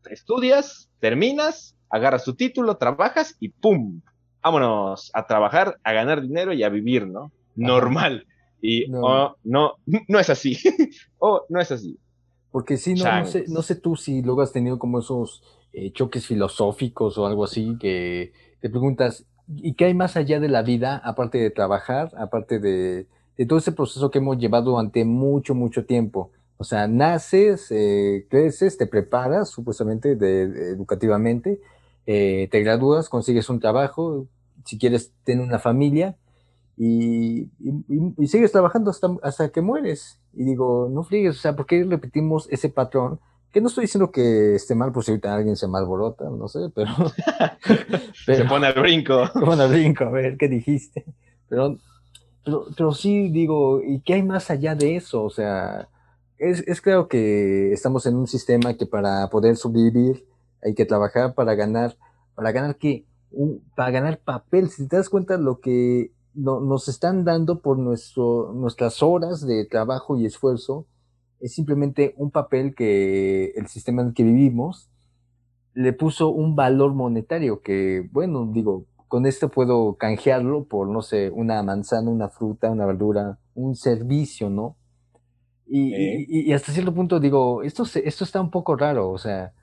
estudias, 0.09 0.89
terminas, 0.99 1.75
agarras 1.89 2.23
tu 2.23 2.35
título, 2.35 2.77
trabajas 2.77 3.35
y 3.39 3.49
¡pum! 3.49 4.01
vámonos 4.43 5.09
a 5.13 5.25
trabajar, 5.25 5.79
a 5.83 5.93
ganar 5.93 6.21
dinero 6.21 6.53
y 6.53 6.63
a 6.63 6.69
vivir, 6.69 7.07
¿no? 7.07 7.31
Normal. 7.55 8.27
Y 8.61 8.87
no. 8.89 9.01
Oh, 9.01 9.35
no, 9.43 9.73
no 10.07 10.19
es 10.19 10.29
así. 10.29 10.57
oh, 11.19 11.45
no 11.49 11.59
es 11.59 11.71
así. 11.71 11.97
Porque 12.51 12.77
sí, 12.77 12.93
no, 12.93 13.19
no, 13.19 13.25
sé, 13.25 13.45
no 13.47 13.61
sé 13.63 13.75
tú 13.75 13.95
si 13.95 14.21
luego 14.21 14.41
has 14.41 14.51
tenido 14.51 14.77
como 14.77 14.99
esos 14.99 15.41
eh, 15.71 15.91
choques 15.91 16.27
filosóficos 16.27 17.17
o 17.17 17.25
algo 17.25 17.45
así 17.45 17.77
que 17.79 18.31
te 18.59 18.69
preguntas, 18.69 19.25
¿y 19.47 19.73
qué 19.73 19.85
hay 19.85 19.95
más 19.95 20.17
allá 20.17 20.39
de 20.39 20.49
la 20.49 20.61
vida, 20.61 21.01
aparte 21.03 21.39
de 21.39 21.49
trabajar, 21.49 22.11
aparte 22.15 22.59
de, 22.59 23.07
de 23.37 23.45
todo 23.47 23.57
ese 23.57 23.71
proceso 23.71 24.11
que 24.11 24.19
hemos 24.19 24.37
llevado 24.37 24.71
durante 24.71 25.03
mucho, 25.03 25.55
mucho 25.55 25.85
tiempo? 25.85 26.31
O 26.57 26.63
sea, 26.63 26.87
naces, 26.87 27.67
eh, 27.71 28.25
creces, 28.29 28.77
te 28.77 28.87
preparas 28.87 29.49
supuestamente 29.49 30.15
de, 30.15 30.43
educativamente, 30.71 31.59
eh, 32.05 32.47
te 32.51 32.61
gradúas, 32.61 33.09
consigues 33.09 33.49
un 33.49 33.59
trabajo, 33.59 34.27
si 34.65 34.77
quieres 34.77 35.11
tener 35.23 35.45
una 35.45 35.59
familia, 35.59 36.15
y, 36.77 37.49
y, 38.17 38.27
sigues 38.27 38.51
trabajando 38.51 38.89
hasta, 38.89 39.07
hasta 39.21 39.49
que 39.49 39.61
mueres. 39.61 40.19
Y 40.33 40.43
digo, 40.43 40.89
no 40.91 41.03
friegues, 41.03 41.37
o 41.37 41.39
sea, 41.39 41.55
¿por 41.55 41.65
qué 41.65 41.83
repetimos 41.83 42.47
ese 42.49 42.69
patrón? 42.69 43.19
Que 43.51 43.61
no 43.61 43.67
estoy 43.67 43.83
diciendo 43.83 44.11
que 44.11 44.55
esté 44.55 44.73
mal, 44.73 44.91
por 44.91 45.03
si 45.03 45.11
ahorita 45.11 45.35
alguien 45.35 45.55
se 45.55 45.67
malborota, 45.67 46.25
no 46.29 46.47
sé, 46.47 46.71
pero... 46.73 46.89
se 48.25 48.45
pone 48.45 48.67
al 48.67 48.73
brinco. 48.73 49.27
Se 49.33 49.39
pone 49.39 49.63
al 49.63 49.69
brinco, 49.69 50.05
a 50.05 50.09
ver, 50.09 50.37
¿qué 50.37 50.47
dijiste? 50.47 51.05
Pero, 51.49 51.77
pero, 52.43 52.65
pero 52.75 52.91
sí 52.93 53.29
digo, 53.29 53.81
¿y 53.83 53.99
qué 53.99 54.15
hay 54.15 54.23
más 54.23 54.49
allá 54.49 54.73
de 54.73 54.95
eso? 54.95 55.23
O 55.23 55.29
sea, 55.29 55.87
es, 56.37 56.63
es 56.67 56.81
claro 56.81 57.07
que 57.07 57.71
estamos 57.73 58.05
en 58.05 58.15
un 58.15 58.27
sistema 58.27 58.75
que 58.75 58.85
para 58.85 59.29
poder 59.29 59.55
sobrevivir 59.55 60.27
hay 60.61 60.73
que 60.73 60.85
trabajar 60.85 61.35
para 61.35 61.55
ganar, 61.55 61.97
para 62.35 62.51
ganar 62.51 62.77
qué? 62.77 63.05
Un, 63.31 63.63
para 63.75 63.91
ganar 63.91 64.19
papel. 64.19 64.69
Si 64.69 64.87
te 64.87 64.95
das 64.95 65.09
cuenta 65.09 65.37
lo 65.37 65.59
que 65.59 66.11
no, 66.33 66.59
nos 66.59 66.87
están 66.87 67.23
dando 67.23 67.61
por 67.61 67.77
nuestro, 67.77 68.53
nuestras 68.53 69.03
horas 69.03 69.45
de 69.45 69.65
trabajo 69.65 70.17
y 70.17 70.25
esfuerzo, 70.25 70.87
es 71.39 71.53
simplemente 71.53 72.13
un 72.17 72.31
papel 72.31 72.73
que 72.73 73.51
el 73.55 73.67
sistema 73.67 74.01
en 74.01 74.09
el 74.09 74.13
que 74.13 74.23
vivimos 74.23 74.89
le 75.73 75.91
puso 75.91 76.29
un 76.29 76.55
valor 76.55 76.93
monetario 76.93 77.61
que, 77.61 78.07
bueno, 78.11 78.49
digo, 78.51 78.85
con 79.07 79.25
esto 79.25 79.49
puedo 79.49 79.95
canjearlo 79.95 80.65
por, 80.65 80.87
no 80.87 81.01
sé, 81.01 81.29
una 81.31 81.61
manzana, 81.63 82.09
una 82.09 82.29
fruta, 82.29 82.69
una 82.69 82.85
verdura, 82.85 83.39
un 83.55 83.75
servicio, 83.75 84.49
¿no? 84.49 84.77
Y, 85.75 86.49
y, 86.49 86.53
hasta 86.53 86.71
cierto 86.71 86.93
punto 86.93 87.19
digo, 87.19 87.63
esto, 87.63 87.81
esto 87.81 88.23
está 88.23 88.39
un 88.39 88.51
poco 88.51 88.75
raro, 88.75 89.09
o 89.09 89.17
sea, 89.17 89.53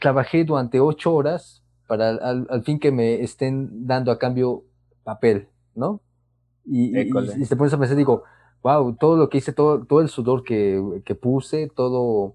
trabajé 0.00 0.42
durante 0.42 0.80
ocho 0.80 1.14
horas 1.14 1.62
para 1.86 2.08
al, 2.08 2.64
fin 2.64 2.80
que 2.80 2.90
me 2.90 3.22
estén 3.22 3.86
dando 3.86 4.10
a 4.10 4.18
cambio 4.18 4.64
papel, 5.04 5.46
¿no? 5.76 6.00
Y, 6.64 6.98
y, 6.98 7.04
te 7.46 7.54
pones 7.54 7.72
a 7.72 7.78
pensar, 7.78 7.96
digo, 7.96 8.24
wow, 8.64 8.96
todo 8.96 9.16
lo 9.16 9.28
que 9.28 9.38
hice, 9.38 9.52
todo, 9.52 9.84
todo 9.84 10.00
el 10.00 10.08
sudor 10.08 10.42
que, 10.42 11.00
que, 11.04 11.14
puse, 11.14 11.68
todo, 11.68 12.34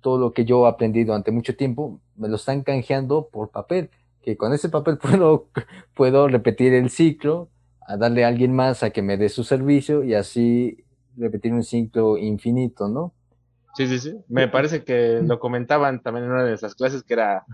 todo 0.00 0.18
lo 0.18 0.32
que 0.32 0.44
yo 0.44 0.66
aprendí 0.66 1.04
durante 1.04 1.30
mucho 1.30 1.54
tiempo, 1.54 2.00
me 2.16 2.28
lo 2.28 2.34
están 2.34 2.64
canjeando 2.64 3.28
por 3.28 3.50
papel, 3.50 3.88
que 4.20 4.36
con 4.36 4.52
ese 4.52 4.68
papel 4.68 4.98
puedo, 4.98 5.46
puedo 5.94 6.26
repetir 6.26 6.74
el 6.74 6.90
ciclo, 6.90 7.50
a 7.86 7.96
darle 7.96 8.24
a 8.24 8.28
alguien 8.28 8.52
más 8.52 8.82
a 8.82 8.90
que 8.90 9.00
me 9.00 9.16
dé 9.16 9.28
su 9.28 9.44
servicio 9.44 10.02
y 10.02 10.14
así 10.14 10.84
repetir 11.16 11.52
un 11.52 11.62
ciclo 11.62 12.16
infinito, 12.16 12.88
¿no? 12.88 13.14
Sí, 13.74 13.86
sí, 13.86 13.98
sí. 13.98 14.16
Me 14.28 14.48
parece 14.48 14.84
que 14.84 15.20
lo 15.22 15.38
comentaban 15.38 16.02
también 16.02 16.26
en 16.26 16.32
una 16.32 16.44
de 16.44 16.54
esas 16.54 16.74
clases 16.74 17.02
que 17.02 17.14
era 17.14 17.44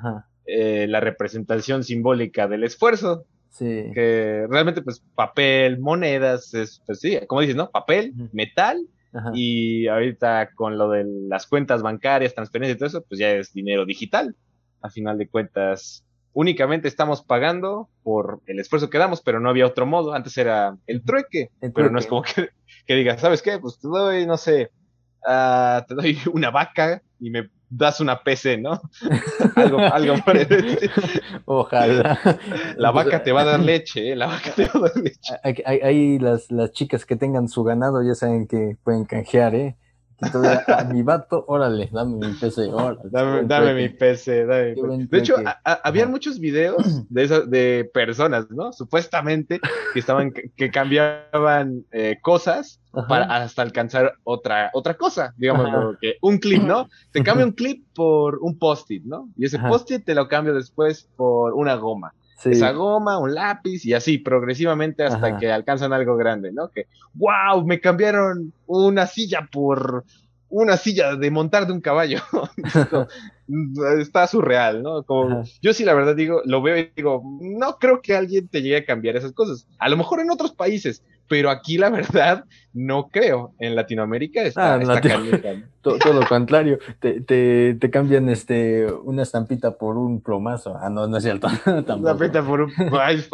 eh, 0.46 0.86
la 0.88 1.00
representación 1.00 1.84
simbólica 1.84 2.48
del 2.48 2.64
esfuerzo. 2.64 3.26
Sí. 3.50 3.90
Que 3.94 4.46
realmente, 4.48 4.82
pues, 4.82 5.02
papel, 5.14 5.78
monedas, 5.78 6.52
es, 6.54 6.82
pues 6.86 7.00
sí, 7.00 7.18
como 7.26 7.40
dices, 7.40 7.57
¿no? 7.57 7.70
Papel, 7.70 8.14
metal, 8.32 8.86
y 9.32 9.86
ahorita 9.86 10.50
con 10.54 10.76
lo 10.76 10.90
de 10.90 11.04
las 11.28 11.46
cuentas 11.46 11.82
bancarias, 11.82 12.34
transferencias 12.34 12.76
y 12.76 12.78
todo 12.78 12.88
eso, 12.88 13.04
pues 13.09 13.18
ya 13.18 13.30
es 13.32 13.52
dinero 13.52 13.86
digital. 13.86 14.36
A 14.82 14.90
final 14.90 15.16
de 15.18 15.28
cuentas, 15.28 16.04
únicamente 16.37 16.87
estamos 16.87 17.22
pagando 17.22 17.89
por 18.03 18.41
el 18.47 18.61
esfuerzo 18.61 18.91
que 18.91 18.99
damos, 18.99 19.22
pero 19.22 19.41
no 19.41 19.49
había 19.49 19.66
otro 19.66 19.87
modo. 19.87 20.12
Antes 20.12 20.37
era 20.37 20.76
el 20.87 21.03
trueque, 21.03 21.51
pero 21.74 21.91
no 21.91 21.99
es 21.99 22.07
como 22.07 22.22
que, 22.22 22.51
que 22.87 22.95
digas, 22.95 23.22
¿sabes 23.22 23.41
qué? 23.41 23.59
Pues 23.59 23.78
te 23.78 23.89
doy, 23.89 24.26
no 24.26 24.37
sé, 24.37 24.70
uh, 25.26 25.82
te 25.89 25.95
doy 25.95 26.18
una 26.34 26.51
vaca 26.51 27.01
y 27.18 27.30
me 27.30 27.49
das 27.70 28.01
una 28.01 28.22
PC, 28.22 28.59
¿no? 28.59 28.78
algo, 29.57 29.78
algo 29.80 30.14
Ojalá. 31.47 32.20
La 32.76 32.91
vaca 32.91 33.22
te 33.22 33.32
va 33.32 33.41
a 33.41 33.45
dar 33.47 33.61
leche, 33.61 34.12
¿eh? 34.12 34.14
La 34.14 34.26
vaca 34.26 34.51
te 34.55 34.66
va 34.66 34.72
a 34.74 34.91
dar 34.91 34.97
leche. 34.97 35.34
Hay, 35.64 36.18
las, 36.18 36.53
las 36.53 36.70
chicas 36.72 37.07
que 37.07 37.16
tengan 37.16 37.49
su 37.49 37.64
ganado 37.64 38.03
ya 38.03 38.14
saben 38.14 38.47
que 38.47 38.76
pueden 38.84 39.07
canjear, 39.07 39.55
¿eh? 39.55 39.76
A 40.20 40.84
mi 40.84 41.02
vato, 41.02 41.44
órale, 41.48 41.88
dame 41.92 42.26
mi 42.26 42.32
PC, 42.34 42.68
órale. 42.68 43.00
Dame, 43.10 43.74
mi 43.74 43.88
PC, 43.88 44.46
dame 44.46 44.74
De 45.06 45.18
hecho, 45.18 45.36
había 45.64 46.06
muchos 46.06 46.38
videos 46.38 47.04
de 47.08 47.26
de 47.46 47.90
personas, 47.92 48.50
¿no? 48.50 48.72
Supuestamente 48.72 49.60
que 49.92 49.98
estaban, 49.98 50.32
que 50.32 50.70
cambiaban 50.70 51.84
eh, 51.92 52.18
cosas 52.22 52.80
para 53.08 53.24
hasta 53.24 53.62
alcanzar 53.62 54.14
otra, 54.24 54.70
otra 54.72 54.94
cosa, 54.94 55.34
digamos, 55.36 55.96
que 56.00 56.16
un 56.22 56.38
clip, 56.38 56.62
¿no? 56.62 56.88
Te 57.12 57.22
cambia 57.22 57.44
un 57.44 57.52
clip 57.52 57.84
por 57.94 58.38
un 58.40 58.58
post-it, 58.58 59.04
¿no? 59.04 59.28
Y 59.36 59.44
ese 59.44 59.58
post-it 59.58 60.04
te 60.04 60.14
lo 60.14 60.28
cambio 60.28 60.54
después 60.54 61.08
por 61.16 61.52
una 61.54 61.74
goma 61.74 62.14
esa 62.45 62.72
goma, 62.72 63.18
un 63.18 63.34
lápiz 63.34 63.84
y 63.84 63.95
así 63.95 64.18
progresivamente 64.18 65.05
hasta 65.05 65.39
que 65.39 65.51
alcanzan 65.51 65.93
algo 65.93 66.16
grande, 66.16 66.53
¿no? 66.53 66.68
Que, 66.68 66.87
wow, 67.14 67.64
me 67.64 67.80
cambiaron 67.80 68.53
una 68.66 69.07
silla 69.07 69.49
por 69.51 70.05
una 70.49 70.76
silla 70.76 71.16
de 71.16 71.30
montar 71.30 71.66
de 71.66 71.72
un 71.72 71.80
caballo. 71.80 72.20
está 74.01 74.26
surreal, 74.26 74.82
¿no? 74.82 75.03
Como, 75.05 75.45
yo 75.62 75.72
sí 75.72 75.84
la 75.84 75.95
verdad 75.95 76.16
digo, 76.16 76.43
lo 76.45 76.62
veo 76.62 76.76
y 76.78 76.91
digo, 76.97 77.22
no 77.41 77.78
creo 77.78 78.01
que 78.01 78.16
alguien 78.16 78.49
te 78.49 78.62
llegue 78.62 78.78
a 78.78 78.84
cambiar 78.84 79.16
esas 79.16 79.32
cosas. 79.32 79.66
A 79.78 79.89
lo 79.89 79.97
mejor 79.97 80.20
en 80.20 80.30
otros 80.30 80.53
países, 80.53 81.03
pero 81.29 81.51
aquí 81.51 81.79
la 81.79 81.91
verdad 81.91 82.45
no 82.72 83.09
creo. 83.09 83.55
En 83.59 83.74
Latinoamérica 83.74 84.43
está, 84.43 84.74
ah, 84.74 84.81
todo, 85.81 86.12
lo 86.12 86.27
contrario, 86.27 86.79
te, 87.01 87.20
te, 87.20 87.74
te, 87.74 87.91
cambian 87.91 88.29
este 88.29 88.87
una 89.05 89.22
estampita 89.22 89.77
por 89.77 89.97
un 89.97 90.20
plomazo. 90.20 90.77
Ah, 90.81 90.91
no, 90.91 91.07
no 91.07 91.16
es 91.16 91.22
cierto. 91.22 91.49
estampita 91.66 92.43
por 92.43 92.62
un 92.62 92.72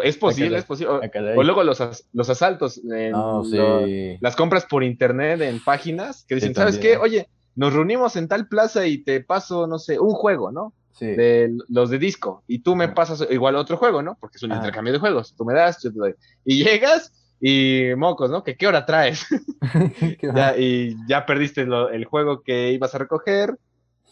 es, 0.03 0.17
posible, 0.17 0.59
es 0.59 0.65
posible. 0.65 1.01
O, 1.37 1.43
luego 1.43 1.65
los, 1.65 2.07
los 2.13 2.31
asaltos, 2.31 2.81
las 2.85 4.37
compras 4.37 4.67
por 4.67 4.85
internet 4.85 5.41
en 5.41 5.63
páginas 5.63 6.25
que 6.29 6.37
dicen, 6.37 6.55
¿sabes 6.55 6.79
qué? 6.79 6.97
Oye, 6.97 7.29
nos 7.55 7.73
reunimos 7.73 8.17
en 8.17 8.29
tal 8.29 8.49
plaza 8.49 8.87
y 8.87 8.99
te 8.99 9.21
paso, 9.21 9.67
no 9.67 9.79
sé, 9.79 9.99
un 9.99 10.13
juego, 10.13 10.53
¿no? 10.53 10.73
Sí. 10.93 11.07
De 11.07 11.51
los 11.69 11.91
de 11.91 11.99
disco. 11.99 12.45
Y 12.47 12.61
tú 12.61 12.77
me 12.77 12.89
pasas 12.89 13.27
igual 13.31 13.57
otro 13.57 13.77
juego, 13.77 14.03
¿no? 14.03 14.17
Porque 14.21 14.37
es 14.37 14.43
un 14.43 14.53
intercambio 14.53 14.93
de 14.93 14.99
juegos. 14.99 15.35
Tú 15.37 15.45
me 15.45 15.55
das, 15.55 15.83
yo 15.83 15.91
te 15.91 15.99
doy. 15.99 16.15
Y 16.45 16.63
llegas 16.63 17.13
y 17.45 17.89
mocos, 17.97 18.31
¿no? 18.31 18.45
¿Que 18.45 18.57
qué 18.57 18.69
hora 18.69 18.87
traes? 18.87 19.27
y 20.59 20.95
ya 21.09 21.27
perdiste 21.27 21.63
el 21.63 22.05
juego 22.05 22.43
que 22.43 22.71
ibas 22.71 22.95
a 22.95 22.99
recoger. 22.99 23.59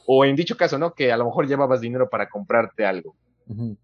O 0.05 0.25
en 0.25 0.35
dicho 0.35 0.57
caso, 0.57 0.79
¿no? 0.79 0.95
Que 0.95 1.13
a 1.13 1.17
lo 1.17 1.27
mejor 1.27 1.47
llevabas 1.47 1.81
dinero 1.81 2.11
para 2.11 2.29
comprarte 2.29 2.85
algo. 2.85 3.15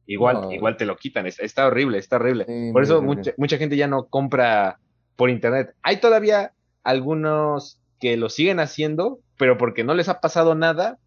Igual, 0.07 0.53
igual 0.53 0.77
te 0.77 0.85
lo 0.85 0.97
quitan. 0.97 1.27
Está, 1.27 1.69
horrible, 1.69 1.99
está 1.99 2.17
horrible. 2.17 2.73
Por 2.73 2.83
eso 2.83 3.01
mucha, 3.03 3.33
mucha 3.37 3.57
gente 3.57 3.77
ya 3.77 3.87
no 3.87 4.07
compra 4.07 4.81
por 5.15 5.31
internet. 5.31 5.75
Hay 5.83 5.99
todavía 5.99 6.53
algunos 6.83 7.81
que 8.01 8.17
lo 8.17 8.29
siguen 8.29 8.59
haciendo, 8.59 9.21
pero 9.39 9.59
porque 9.59 9.85
no 9.85 9.95
les 9.95 10.09
ha 10.09 10.21
pasado 10.21 10.57
nada, 10.57 10.99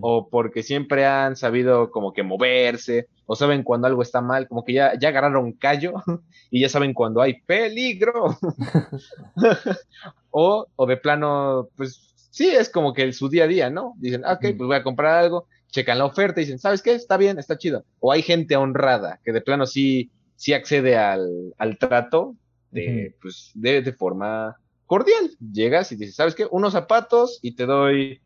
o 0.00 0.28
porque 0.28 0.62
siempre 0.62 1.04
han 1.04 1.36
sabido 1.36 1.90
como 1.90 2.12
que 2.12 2.22
moverse, 2.22 3.08
o 3.26 3.36
saben 3.36 3.62
cuando 3.62 3.86
algo 3.86 4.02
está 4.02 4.20
mal, 4.20 4.48
como 4.48 4.64
que 4.64 4.72
ya, 4.72 4.98
ya 4.98 5.08
agarraron 5.08 5.52
callo 5.52 5.94
y 6.50 6.60
ya 6.60 6.68
saben 6.68 6.94
cuando 6.94 7.20
hay 7.20 7.40
peligro. 7.42 8.36
o, 10.30 10.66
o 10.74 10.86
de 10.86 10.96
plano, 10.96 11.68
pues 11.76 12.10
sí, 12.30 12.48
es 12.48 12.68
como 12.68 12.92
que 12.92 13.12
su 13.12 13.28
día 13.28 13.44
a 13.44 13.48
día, 13.48 13.70
¿no? 13.70 13.94
Dicen, 13.98 14.24
ok, 14.24 14.40
pues 14.40 14.56
voy 14.56 14.76
a 14.76 14.82
comprar 14.82 15.18
algo, 15.18 15.46
checan 15.68 15.98
la 15.98 16.06
oferta 16.06 16.40
y 16.40 16.44
dicen, 16.44 16.58
¿sabes 16.58 16.82
qué? 16.82 16.92
Está 16.94 17.16
bien, 17.16 17.38
está 17.38 17.58
chido. 17.58 17.84
O 17.98 18.12
hay 18.12 18.22
gente 18.22 18.56
honrada 18.56 19.20
que 19.24 19.32
de 19.32 19.40
plano 19.40 19.66
sí, 19.66 20.10
sí 20.36 20.52
accede 20.52 20.96
al, 20.96 21.54
al 21.58 21.78
trato 21.78 22.34
de, 22.70 23.14
pues, 23.20 23.50
de, 23.54 23.82
de 23.82 23.92
forma 23.92 24.56
cordial. 24.86 25.30
Llegas 25.52 25.92
y 25.92 25.96
dices, 25.96 26.16
¿sabes 26.16 26.34
qué? 26.34 26.46
Unos 26.50 26.72
zapatos 26.72 27.38
y 27.42 27.54
te 27.54 27.66
doy 27.66 28.20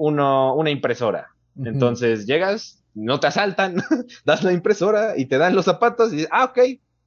uno, 0.00 0.54
una 0.54 0.70
impresora. 0.70 1.28
Entonces 1.62 2.24
llegas, 2.24 2.82
no 2.94 3.20
te 3.20 3.26
asaltan, 3.26 3.76
das 4.24 4.42
la 4.42 4.52
impresora 4.52 5.18
y 5.18 5.26
te 5.26 5.36
dan 5.36 5.54
los 5.54 5.66
zapatos 5.66 6.10
y 6.10 6.16
dices, 6.16 6.30
ah, 6.32 6.46
ok, 6.46 6.58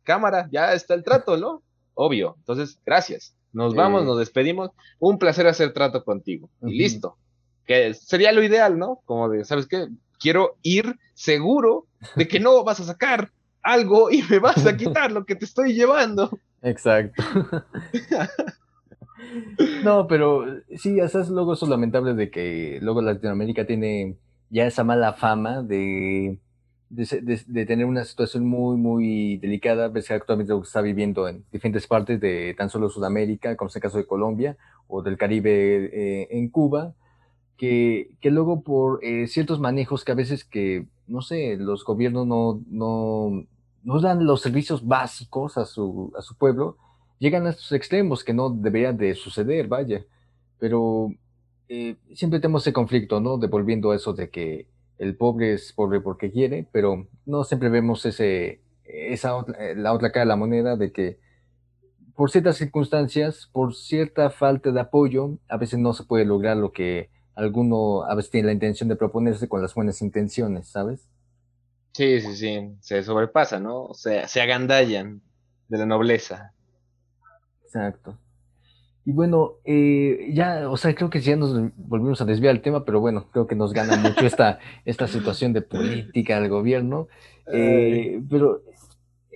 cámara, 0.03 0.47
ya 0.51 0.73
está 0.73 0.93
el 0.93 1.03
trato, 1.03 1.35
¿no? 1.37 1.63
Obvio. 1.95 2.35
Entonces, 2.37 2.79
gracias. 2.85 3.35
Nos 3.51 3.73
vamos, 3.73 4.05
nos 4.05 4.19
despedimos. 4.19 4.71
Un 4.99 5.17
placer 5.17 5.47
hacer 5.47 5.73
trato 5.73 6.03
contigo. 6.03 6.49
Y 6.61 6.77
listo. 6.77 7.17
Que 7.65 7.93
sería 7.95 8.31
lo 8.31 8.43
ideal, 8.43 8.77
¿no? 8.77 9.01
Como 9.05 9.27
de, 9.29 9.43
¿sabes 9.43 9.65
qué? 9.67 9.87
Quiero 10.19 10.57
ir 10.61 10.95
seguro 11.15 11.87
de 12.15 12.27
que 12.27 12.39
no 12.39 12.63
vas 12.63 12.79
a 12.79 12.83
sacar 12.83 13.31
algo 13.63 14.11
y 14.11 14.21
me 14.23 14.37
vas 14.37 14.65
a 14.67 14.77
quitar 14.77 15.11
lo 15.11 15.25
que 15.25 15.35
te 15.35 15.45
estoy 15.45 15.73
llevando. 15.73 16.37
Exacto. 16.61 17.23
No, 19.83 20.07
pero 20.07 20.45
sí, 20.75 20.99
esas 20.99 21.29
luego 21.29 21.53
eso 21.53 21.67
lamentable 21.67 22.13
de 22.13 22.29
que 22.29 22.79
luego 22.81 23.01
Latinoamérica 23.01 23.65
tiene 23.65 24.17
ya 24.49 24.65
esa 24.65 24.83
mala 24.83 25.13
fama 25.13 25.61
de, 25.63 26.37
de, 26.89 27.65
tener 27.65 27.85
una 27.85 28.03
situación 28.03 28.47
muy, 28.47 28.77
muy 28.77 29.37
delicada, 29.37 29.87
ves 29.87 30.11
actualmente 30.11 30.53
lo 30.53 30.61
que 30.61 30.67
está 30.67 30.81
viviendo 30.81 31.27
en 31.27 31.43
diferentes 31.51 31.87
partes 31.87 32.19
de 32.19 32.53
tan 32.55 32.69
solo 32.69 32.89
Sudamérica, 32.89 33.55
como 33.55 33.69
es 33.69 33.75
el 33.75 33.81
caso 33.81 33.97
de 33.97 34.05
Colombia, 34.05 34.57
o 34.87 35.01
del 35.01 35.17
Caribe 35.17 35.85
eh, 35.85 36.27
en 36.31 36.49
Cuba, 36.49 36.93
que, 37.57 38.11
que 38.21 38.29
luego 38.29 38.61
por 38.61 39.03
eh, 39.03 39.27
ciertos 39.27 39.59
manejos 39.59 40.03
que 40.05 40.11
a 40.11 40.15
veces 40.15 40.45
que, 40.45 40.85
no 41.07 41.21
sé, 41.21 41.57
los 41.57 41.83
gobiernos 41.83 42.27
no, 42.27 42.61
no, 42.67 43.45
no 43.83 44.01
dan 44.01 44.25
los 44.25 44.41
servicios 44.41 44.85
básicos 44.85 45.57
a 45.57 45.65
su, 45.65 46.13
a 46.17 46.21
su 46.21 46.35
pueblo, 46.35 46.77
llegan 47.23 47.47
a 47.47 47.51
estos 47.51 47.71
extremos 47.71 48.21
que 48.21 48.33
no 48.33 48.49
deberían 48.49 48.97
de 48.97 49.15
suceder, 49.15 49.69
vaya. 49.69 50.05
Pero 50.59 51.09
eh, 51.69 51.95
siempre 52.13 52.41
tenemos 52.41 52.63
ese 52.63 52.73
conflicto, 52.73 53.21
¿no? 53.21 53.37
Devolviendo 53.37 53.93
eso 53.93 54.11
de 54.13 54.29
que 54.29 54.67
el 54.97 55.15
pobre 55.15 55.53
es 55.53 55.71
pobre 55.71 56.01
porque 56.01 56.31
quiere, 56.31 56.67
pero 56.73 57.07
no 57.25 57.45
siempre 57.45 57.69
vemos 57.69 58.05
ese, 58.05 58.61
esa 58.83 59.45
la 59.77 59.93
otra 59.93 60.11
cara 60.11 60.25
de 60.25 60.27
la 60.27 60.35
moneda 60.35 60.75
de 60.75 60.91
que 60.91 61.19
por 62.13 62.29
ciertas 62.29 62.57
circunstancias, 62.57 63.49
por 63.51 63.73
cierta 63.73 64.29
falta 64.29 64.71
de 64.71 64.81
apoyo, 64.81 65.39
a 65.47 65.57
veces 65.57 65.79
no 65.79 65.93
se 65.93 66.03
puede 66.03 66.25
lograr 66.25 66.57
lo 66.57 66.73
que 66.73 67.09
alguno 67.35 68.03
a 68.03 68.13
veces 68.15 68.31
tiene 68.31 68.47
la 68.47 68.53
intención 68.53 68.89
de 68.89 68.97
proponerse 68.97 69.47
con 69.47 69.61
las 69.61 69.73
buenas 69.73 70.01
intenciones, 70.01 70.67
¿sabes? 70.67 71.09
Sí, 71.93 72.19
sí, 72.19 72.35
sí, 72.35 72.75
se 72.81 73.01
sobrepasa, 73.01 73.59
¿no? 73.59 73.85
O 73.85 73.93
sea, 73.93 74.27
se 74.27 74.41
agandallan 74.41 75.21
de 75.69 75.77
la 75.77 75.85
nobleza. 75.85 76.52
Exacto. 77.73 78.17
Y 79.05 79.11
bueno, 79.11 79.55
eh, 79.65 80.29
ya, 80.33 80.69
o 80.69 80.77
sea, 80.77 80.95
creo 80.95 81.09
que 81.09 81.19
ya 81.19 81.35
nos 81.35 81.53
volvimos 81.75 82.21
a 82.21 82.25
desviar 82.25 82.55
el 82.55 82.61
tema, 82.61 82.85
pero 82.85 83.01
bueno, 83.01 83.25
creo 83.31 83.47
que 83.47 83.55
nos 83.55 83.73
gana 83.73 83.97
mucho 83.97 84.25
esta, 84.25 84.59
esta 84.85 85.07
situación 85.07 85.51
de 85.51 85.61
política 85.61 86.39
del 86.39 86.49
gobierno. 86.49 87.07
Eh, 87.51 88.21
pero 88.29 88.61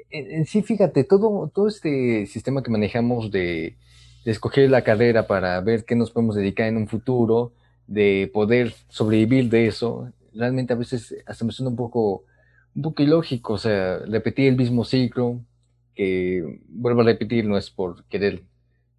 en, 0.09 0.45
sí, 0.45 0.61
fíjate, 0.61 1.03
todo, 1.03 1.51
todo 1.53 1.67
este 1.67 2.27
sistema 2.27 2.63
que 2.63 2.71
manejamos 2.71 3.29
de, 3.29 3.75
de, 4.23 4.31
escoger 4.31 4.69
la 4.69 4.83
carrera 4.83 5.27
para 5.27 5.59
ver 5.59 5.83
qué 5.83 5.95
nos 5.95 6.11
podemos 6.11 6.35
dedicar 6.35 6.67
en 6.67 6.77
un 6.77 6.87
futuro, 6.87 7.51
de 7.87 8.29
poder 8.33 8.73
sobrevivir 8.87 9.49
de 9.49 9.67
eso, 9.67 10.11
realmente 10.33 10.73
a 10.73 10.77
veces 10.77 11.15
hasta 11.25 11.43
me 11.43 11.51
suena 11.51 11.71
un 11.71 11.75
poco, 11.75 12.23
un 12.75 12.83
poco 12.83 13.03
ilógico, 13.03 13.53
o 13.53 13.57
sea, 13.57 13.99
repetir 13.99 14.47
el 14.47 14.55
mismo 14.55 14.85
ciclo, 14.85 15.41
que 15.97 16.61
vuelvo 16.69 17.01
a 17.01 17.05
repetir, 17.05 17.45
no 17.45 17.57
es 17.57 17.71
por 17.71 18.05
querer 18.05 18.43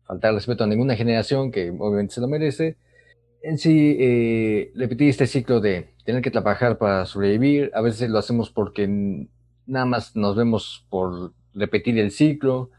faltar 0.02 0.34
respeto 0.34 0.64
a 0.64 0.66
ninguna 0.66 0.96
generación 0.96 1.52
que 1.52 1.70
obviamente 1.70 2.14
se 2.14 2.20
lo 2.20 2.26
merece. 2.26 2.76
En 3.40 3.56
sí, 3.56 3.96
eh, 4.00 4.72
repetir 4.74 5.08
este 5.08 5.28
ciclo 5.28 5.60
de 5.60 5.94
tener 6.04 6.22
que 6.22 6.32
trabajar 6.32 6.76
para 6.76 7.06
sobrevivir, 7.06 7.70
a 7.72 7.82
veces 7.82 8.10
lo 8.10 8.18
hacemos 8.18 8.50
porque 8.50 8.88
nada 9.66 9.86
más 9.86 10.16
nos 10.16 10.34
vemos 10.34 10.84
por 10.90 11.32
repetir 11.54 11.98
el 11.98 12.10
ciclo, 12.10 12.70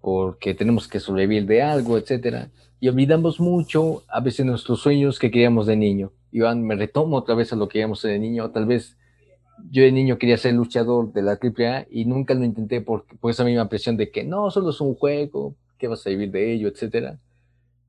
porque 0.00 0.54
tenemos 0.54 0.88
que 0.88 0.98
sobrevivir 0.98 1.44
de 1.44 1.60
algo, 1.60 1.98
etcétera, 1.98 2.50
y 2.80 2.88
olvidamos 2.88 3.38
mucho 3.38 4.02
a 4.08 4.20
veces 4.20 4.46
nuestros 4.46 4.80
sueños 4.80 5.18
que 5.18 5.30
queríamos 5.30 5.66
de 5.66 5.76
niño. 5.76 6.12
Iván, 6.32 6.62
me 6.62 6.74
retomo 6.74 7.16
otra 7.16 7.34
vez 7.34 7.52
a 7.52 7.56
lo 7.56 7.68
que 7.68 7.74
queríamos 7.74 8.00
de 8.00 8.18
niño, 8.18 8.50
tal 8.50 8.64
vez 8.64 8.96
yo 9.70 9.82
de 9.82 9.92
niño 9.92 10.18
quería 10.18 10.36
ser 10.36 10.54
luchador 10.54 11.12
de 11.12 11.22
la 11.22 11.32
AAA 11.32 11.86
y 11.90 12.04
nunca 12.04 12.34
lo 12.34 12.44
intenté 12.44 12.80
por, 12.80 13.04
por 13.18 13.30
esa 13.30 13.44
misma 13.44 13.68
presión 13.68 13.96
de 13.96 14.10
que 14.10 14.24
no, 14.24 14.50
solo 14.50 14.70
es 14.70 14.80
un 14.80 14.94
juego, 14.94 15.54
que 15.78 15.88
vas 15.88 16.06
a 16.06 16.10
vivir 16.10 16.30
de 16.30 16.52
ello, 16.52 16.68
etcétera. 16.68 17.18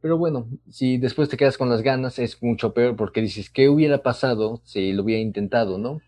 Pero 0.02 0.18
bueno, 0.18 0.48
si 0.70 0.98
después 0.98 1.28
te 1.28 1.38
quedas 1.38 1.58
con 1.58 1.70
las 1.70 1.82
ganas, 1.82 2.20
es 2.20 2.42
mucho 2.42 2.74
peor 2.74 2.96
porque 2.96 3.22
dices, 3.22 3.50
¿qué 3.50 3.68
hubiera 3.68 4.02
pasado 4.02 4.62
si 4.64 4.94
lo 4.94 5.04
hubiera 5.04 5.22
intentado, 5.22 5.78
no? 5.78 6.00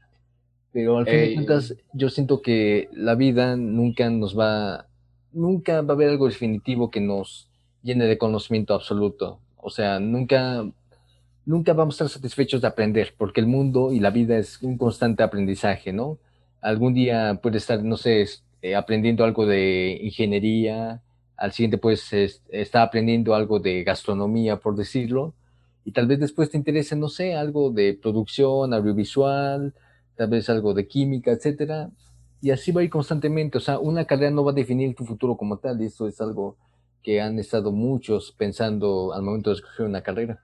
Pero 0.72 0.98
al 0.98 1.06
fin 1.06 1.16
de 1.20 1.34
cuentas, 1.34 1.76
yo 1.94 2.10
siento 2.10 2.42
que 2.42 2.88
la 2.94 3.16
vida 3.16 3.58
nunca 3.58 4.10
nos 4.10 4.38
va, 4.38 4.88
nunca 5.34 5.82
va 5.82 5.94
a 5.94 5.96
haber 5.96 6.10
algo 6.10 6.28
definitivo 6.28 6.90
que 6.90 7.02
nos 7.02 7.50
llene 7.84 8.06
de 8.06 8.18
conocimiento 8.18 8.74
absoluto. 8.74 9.40
O 9.58 9.70
sea, 9.70 10.00
nunca, 10.00 10.66
nunca 11.46 11.74
vamos 11.74 11.96
a 11.96 12.06
estar 12.06 12.22
satisfechos 12.22 12.62
de 12.62 12.68
aprender, 12.68 13.14
porque 13.18 13.42
el 13.42 13.48
mundo 13.48 13.92
y 13.92 14.00
la 14.00 14.12
vida 14.12 14.38
es 14.38 14.62
un 14.62 14.78
constante 14.78 15.24
aprendizaje, 15.24 15.94
¿no? 15.94 16.18
Algún 16.62 16.94
día 16.94 17.40
puede 17.42 17.58
estar, 17.58 17.84
no 17.84 17.98
sé, 17.98 18.26
eh, 18.62 18.76
aprendiendo 18.76 19.24
algo 19.24 19.46
de 19.46 20.00
ingeniería, 20.02 21.02
al 21.38 21.52
siguiente 21.52 21.78
pues 21.80 22.14
está 22.14 22.84
aprendiendo 22.84 23.34
algo 23.34 23.60
de 23.60 23.84
gastronomía, 23.84 24.58
por 24.58 24.76
decirlo, 24.76 25.34
y 25.84 25.92
tal 25.92 26.08
vez 26.08 26.20
después 26.20 26.52
te 26.52 26.58
interese, 26.58 26.96
no 26.96 27.10
sé, 27.10 27.36
algo 27.36 27.72
de 27.72 27.98
producción 28.00 28.74
audiovisual, 28.74 29.74
tal 30.16 30.30
vez 30.30 30.50
algo 30.50 30.76
de 30.76 30.88
química, 30.88 31.32
etcétera, 31.32 31.90
y 32.42 32.52
así 32.52 32.72
va 32.72 32.82
a 32.82 32.84
ir 32.84 32.92
constantemente, 32.92 33.58
o 33.58 33.62
sea, 33.62 33.80
una 33.80 34.06
carrera 34.06 34.32
no 34.32 34.44
va 34.44 34.52
a 34.52 34.56
definir 34.56 34.96
tu 34.96 35.06
futuro 35.06 35.36
como 35.36 35.58
tal, 35.58 35.82
y 35.82 35.86
eso 35.86 36.08
es 36.08 36.22
algo 36.22 36.58
que 37.02 37.20
han 37.22 37.40
estado 37.40 37.72
muchos 37.72 38.32
pensando 38.32 39.14
al 39.14 39.24
momento 39.24 39.50
de 39.50 39.56
escoger 39.56 39.88
una 39.88 40.02
carrera. 40.02 40.40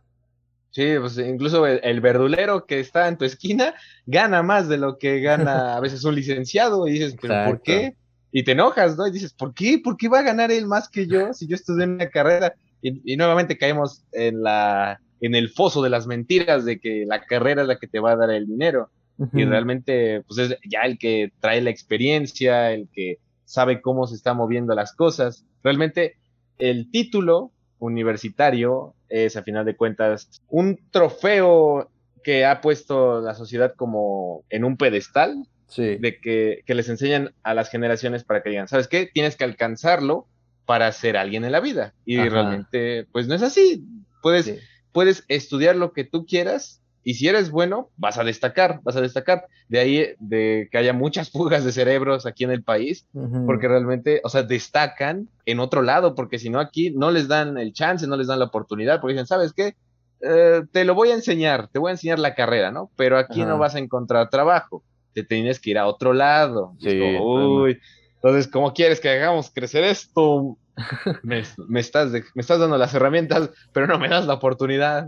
Sí, 0.78 0.93
pues 0.99 1.17
incluso 1.17 1.65
el, 1.65 2.01
verdulero 2.01 2.67
que 2.67 2.80
está 2.80 3.07
en 3.07 3.17
tu 3.17 3.25
esquina 3.25 3.73
gana 4.05 4.43
más 4.43 4.69
de 4.69 4.78
lo 4.78 4.99
que 4.99 5.21
gana 5.21 5.75
a 5.75 5.80
veces 5.80 6.03
un 6.03 6.13
licenciado 6.13 6.88
y 6.88 6.91
dices, 6.91 7.15
pero 7.19 7.34
¿por 7.45 7.63
qué? 7.63 7.95
y 8.32 8.43
te 8.43 8.51
enojas, 8.51 8.95
¿no? 8.95 9.07
Y 9.07 9.11
dices, 9.11 9.34
¿por 9.34 9.55
qué? 9.55 9.82
¿Por 9.84 9.97
qué 9.97 10.07
va 10.07 10.19
a 10.19 10.21
ganar 10.21 10.51
él 10.51 10.67
más 10.67 10.88
que 10.88 11.07
yo 11.07 11.34
si 11.34 11.47
yo 11.47 11.55
estudié 11.55 11.88
una 11.88 12.11
carrera? 12.11 12.53
Y, 12.84 13.17
nuevamente 13.17 13.57
caemos 13.57 14.03
en 14.11 14.43
la 14.43 14.99
en 15.19 15.34
el 15.34 15.49
foso 15.49 15.82
de 15.82 15.89
las 15.89 16.05
mentiras 16.05 16.63
de 16.63 16.80
que 16.80 17.05
la 17.07 17.25
carrera 17.25 17.63
es 17.63 17.67
la 17.67 17.80
que 17.80 17.88
te 17.88 17.99
va 17.99 18.11
a 18.11 18.15
dar 18.15 18.30
el 18.30 18.45
dinero. 18.45 18.91
Y 19.34 19.45
realmente, 19.45 20.21
pues 20.28 20.38
es 20.38 20.59
ya 20.63 20.82
el 20.82 20.99
que 20.99 21.32
trae 21.39 21.59
la 21.59 21.71
experiencia, 21.71 22.71
el 22.71 22.88
que 22.93 23.17
sabe 23.45 23.82
cómo 23.82 24.05
se 24.05 24.13
están 24.13 24.38
moviendo 24.38 24.75
las 24.75 24.93
cosas. 24.93 25.43
Realmente, 25.63 26.17
el 26.59 26.91
título 26.91 27.51
universitario 27.80 28.93
es, 29.09 29.36
a 29.38 29.43
final 29.43 29.65
de 29.65 29.75
cuentas, 29.75 30.41
un 30.49 30.80
trofeo 30.91 31.89
que 32.23 32.45
ha 32.45 32.61
puesto 32.61 33.21
la 33.21 33.36
sociedad 33.36 33.73
como 33.75 34.43
en 34.49 34.63
un 34.63 34.78
pedestal, 34.78 35.47
de 35.75 36.19
que, 36.21 36.63
les 36.73 36.89
enseñan 36.89 37.34
a 37.43 37.53
las 37.53 37.69
generaciones 37.69 38.23
para 38.23 38.41
que 38.41 38.49
digan, 38.49 38.67
¿sabes 38.67 38.88
qué? 38.88 39.09
Tienes 39.13 39.36
que 39.36 39.43
alcanzarlo 39.43 40.28
para 40.65 40.91
ser 40.91 41.17
alguien 41.17 41.45
en 41.45 41.51
la 41.51 41.59
vida. 41.59 41.93
Y 42.05 42.17
realmente, 42.30 43.05
pues 43.11 43.28
no 43.28 43.36
es 43.36 43.41
así. 43.41 43.86
Puedes, 44.21 44.61
puedes 44.91 45.25
estudiar 45.28 45.75
lo 45.75 45.93
que 45.93 46.03
tú 46.03 46.25
quieras 46.25 46.82
y 47.08 47.14
si 47.14 47.30
eres 47.30 47.51
bueno, 47.51 47.89
vas 47.95 48.18
a 48.18 48.26
destacar, 48.26 48.82
vas 48.84 48.97
a 48.97 49.01
destacar. 49.01 49.45
De 49.70 49.80
ahí 49.80 50.08
de 50.20 50.68
que 50.70 50.78
haya 50.78 50.91
muchas 50.91 51.32
fugas 51.32 51.64
de 51.64 51.72
cerebros 51.72 52.26
aquí 52.26 52.43
en 52.43 52.51
el 52.51 52.64
país, 52.64 53.08
porque 53.45 53.70
realmente, 53.70 54.20
o 54.26 54.30
sea, 54.30 54.43
destacan 54.43 55.30
en 55.45 55.62
otro 55.62 55.84
lado, 55.84 56.16
porque 56.16 56.38
si 56.38 56.49
no 56.49 56.60
aquí 56.60 56.91
no 56.91 57.10
les 57.12 57.30
dan 57.30 57.58
el 57.58 57.72
chance, 57.72 58.05
no 58.08 58.18
les 58.18 58.28
dan 58.28 58.39
la 58.39 58.45
oportunidad, 58.45 58.99
porque 58.99 59.14
dicen, 59.14 59.26
¿sabes 59.26 59.53
qué? 59.53 59.76
Eh, 60.20 60.64
te 60.74 60.84
lo 60.84 60.95
voy 60.95 61.12
a 61.12 61.14
enseñar, 61.14 61.70
te 61.70 61.80
voy 61.80 61.91
a 61.91 61.93
enseñar 61.93 62.20
la 62.20 62.36
carrera, 62.36 62.72
¿no? 62.72 62.91
Pero 62.97 63.18
aquí 63.18 63.45
no 63.45 63.58
vas 63.58 63.76
a 63.76 63.80
encontrar 63.80 64.30
trabajo 64.30 64.84
te 65.14 65.24
tienes 65.24 65.60
que 65.60 65.72
ir 65.72 65.80
a 65.80 65.88
otro 65.88 66.14
lado. 66.14 66.76
Uy, 67.24 67.80
entonces, 68.16 68.47
¿cómo 68.47 68.74
quieres 68.74 68.99
que 68.99 69.10
hagamos 69.10 69.49
crecer 69.49 69.84
esto? 69.86 70.58
me, 71.24 71.39
estás 71.80 72.12
me 72.12 72.41
estás 72.41 72.60
dando 72.60 72.78
las 72.78 72.93
herramientas, 72.93 73.49
pero 73.74 73.88
no 73.88 73.97
me 73.97 74.10
das 74.10 74.28
la 74.28 74.36
oportunidad. 74.36 75.08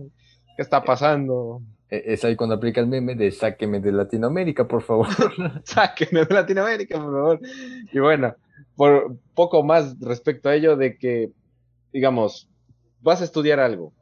¿Qué 0.56 0.64
está 0.64 0.84
pasando? 0.84 1.62
E, 1.90 2.14
es 2.14 2.24
ahí 2.24 2.36
cuando 2.36 2.56
aplica 2.56 2.82
el 2.82 2.88
meme 2.88 3.16
de 3.16 3.32
sáqueme 3.32 3.80
de 3.80 3.92
Latinoamérica, 3.92 4.68
por 4.68 4.82
favor. 4.82 5.08
sáqueme 5.64 6.26
de 6.26 6.34
Latinoamérica, 6.34 6.98
por 6.98 7.12
favor. 7.12 7.39
Y 7.92 8.00
bueno, 8.00 8.36
por 8.76 9.18
poco 9.34 9.63
más 9.63 10.00
respecto 10.00 10.50
a 10.50 10.55
ello 10.55 10.76
de 10.76 10.97
que, 10.97 11.32
digamos, 11.92 12.50
vas 13.01 13.22
a 13.22 13.26
estudiar 13.26 13.59
algo 13.59 13.93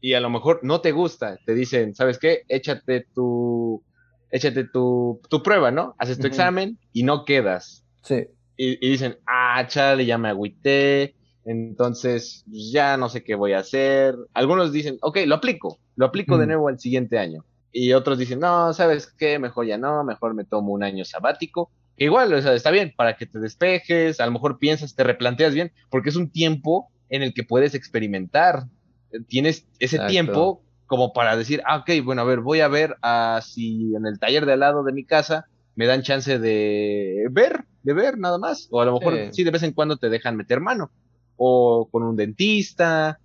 y 0.00 0.12
a 0.12 0.20
lo 0.20 0.28
mejor 0.28 0.60
no 0.62 0.80
te 0.82 0.92
gusta, 0.92 1.38
te 1.46 1.54
dicen, 1.54 1.94
¿sabes 1.94 2.18
qué? 2.18 2.42
Échate 2.48 3.06
tu 3.14 3.82
échate 4.30 4.64
tu, 4.64 5.20
tu 5.30 5.42
prueba, 5.42 5.70
¿no? 5.70 5.94
Haces 5.98 6.18
tu 6.18 6.26
examen 6.26 6.78
y 6.92 7.04
no 7.04 7.24
quedas. 7.24 7.82
Sí. 8.02 8.26
Y, 8.58 8.76
dicen, 8.88 9.16
ah, 9.26 9.66
chale, 9.66 10.04
ya 10.04 10.18
me 10.18 10.28
agüité, 10.28 11.14
entonces 11.46 12.42
pues, 12.50 12.72
ya 12.72 12.96
no 12.96 13.08
sé 13.08 13.22
qué 13.22 13.36
voy 13.36 13.52
a 13.52 13.60
hacer. 13.60 14.16
Algunos 14.34 14.72
dicen, 14.72 14.98
ok, 15.00 15.18
lo 15.26 15.36
aplico, 15.36 15.78
lo 15.94 16.06
aplico 16.06 16.36
de 16.38 16.46
nuevo 16.46 16.68
al 16.68 16.80
siguiente 16.80 17.18
año. 17.18 17.44
Y 17.72 17.92
otros 17.92 18.18
dicen, 18.18 18.40
no, 18.40 18.72
¿sabes 18.72 19.06
qué? 19.16 19.38
Mejor 19.38 19.66
ya 19.66 19.78
no, 19.78 20.02
mejor 20.02 20.34
me 20.34 20.44
tomo 20.44 20.72
un 20.72 20.82
año 20.82 21.04
sabático. 21.04 21.70
igual, 21.96 22.34
o 22.34 22.42
sea, 22.42 22.52
está 22.52 22.70
bien, 22.70 22.92
para 22.96 23.16
que 23.16 23.26
te 23.26 23.38
despejes, 23.38 24.20
a 24.20 24.26
lo 24.26 24.32
mejor 24.32 24.58
piensas, 24.58 24.94
te 24.94 25.04
replanteas 25.04 25.54
bien, 25.54 25.72
porque 25.88 26.08
es 26.08 26.16
un 26.16 26.30
tiempo 26.30 26.88
en 27.08 27.22
el 27.22 27.32
que 27.32 27.44
puedes 27.44 27.74
experimentar. 27.74 28.64
Tienes 29.28 29.68
ese 29.78 30.00
tiempo 30.00 30.62
como 30.86 31.12
para 31.12 31.36
decir, 31.36 31.62
ah, 31.64 31.78
ok, 31.78 32.04
bueno, 32.04 32.22
a 32.22 32.24
ver, 32.24 32.40
voy 32.40 32.60
a 32.60 32.68
ver 32.68 32.96
a 33.02 33.40
si 33.42 33.94
en 33.94 34.06
el 34.06 34.18
taller 34.18 34.46
de 34.46 34.54
al 34.54 34.60
lado 34.60 34.82
de 34.82 34.92
mi 34.92 35.04
casa 35.04 35.46
me 35.76 35.86
dan 35.86 36.02
chance 36.02 36.38
de 36.38 37.26
ver, 37.30 37.64
de 37.82 37.92
ver 37.92 38.18
nada 38.18 38.38
más. 38.38 38.68
O 38.70 38.80
a 38.80 38.84
lo 38.84 38.94
mejor 38.98 39.32
sí, 39.32 39.44
de 39.44 39.50
vez 39.50 39.62
en 39.62 39.72
cuando 39.72 39.96
te 39.96 40.08
dejan 40.08 40.36
meter 40.36 40.60
mano. 40.60 40.90
O 41.36 41.88
con 41.90 42.02
un 42.02 42.16
dentista, 42.16 43.18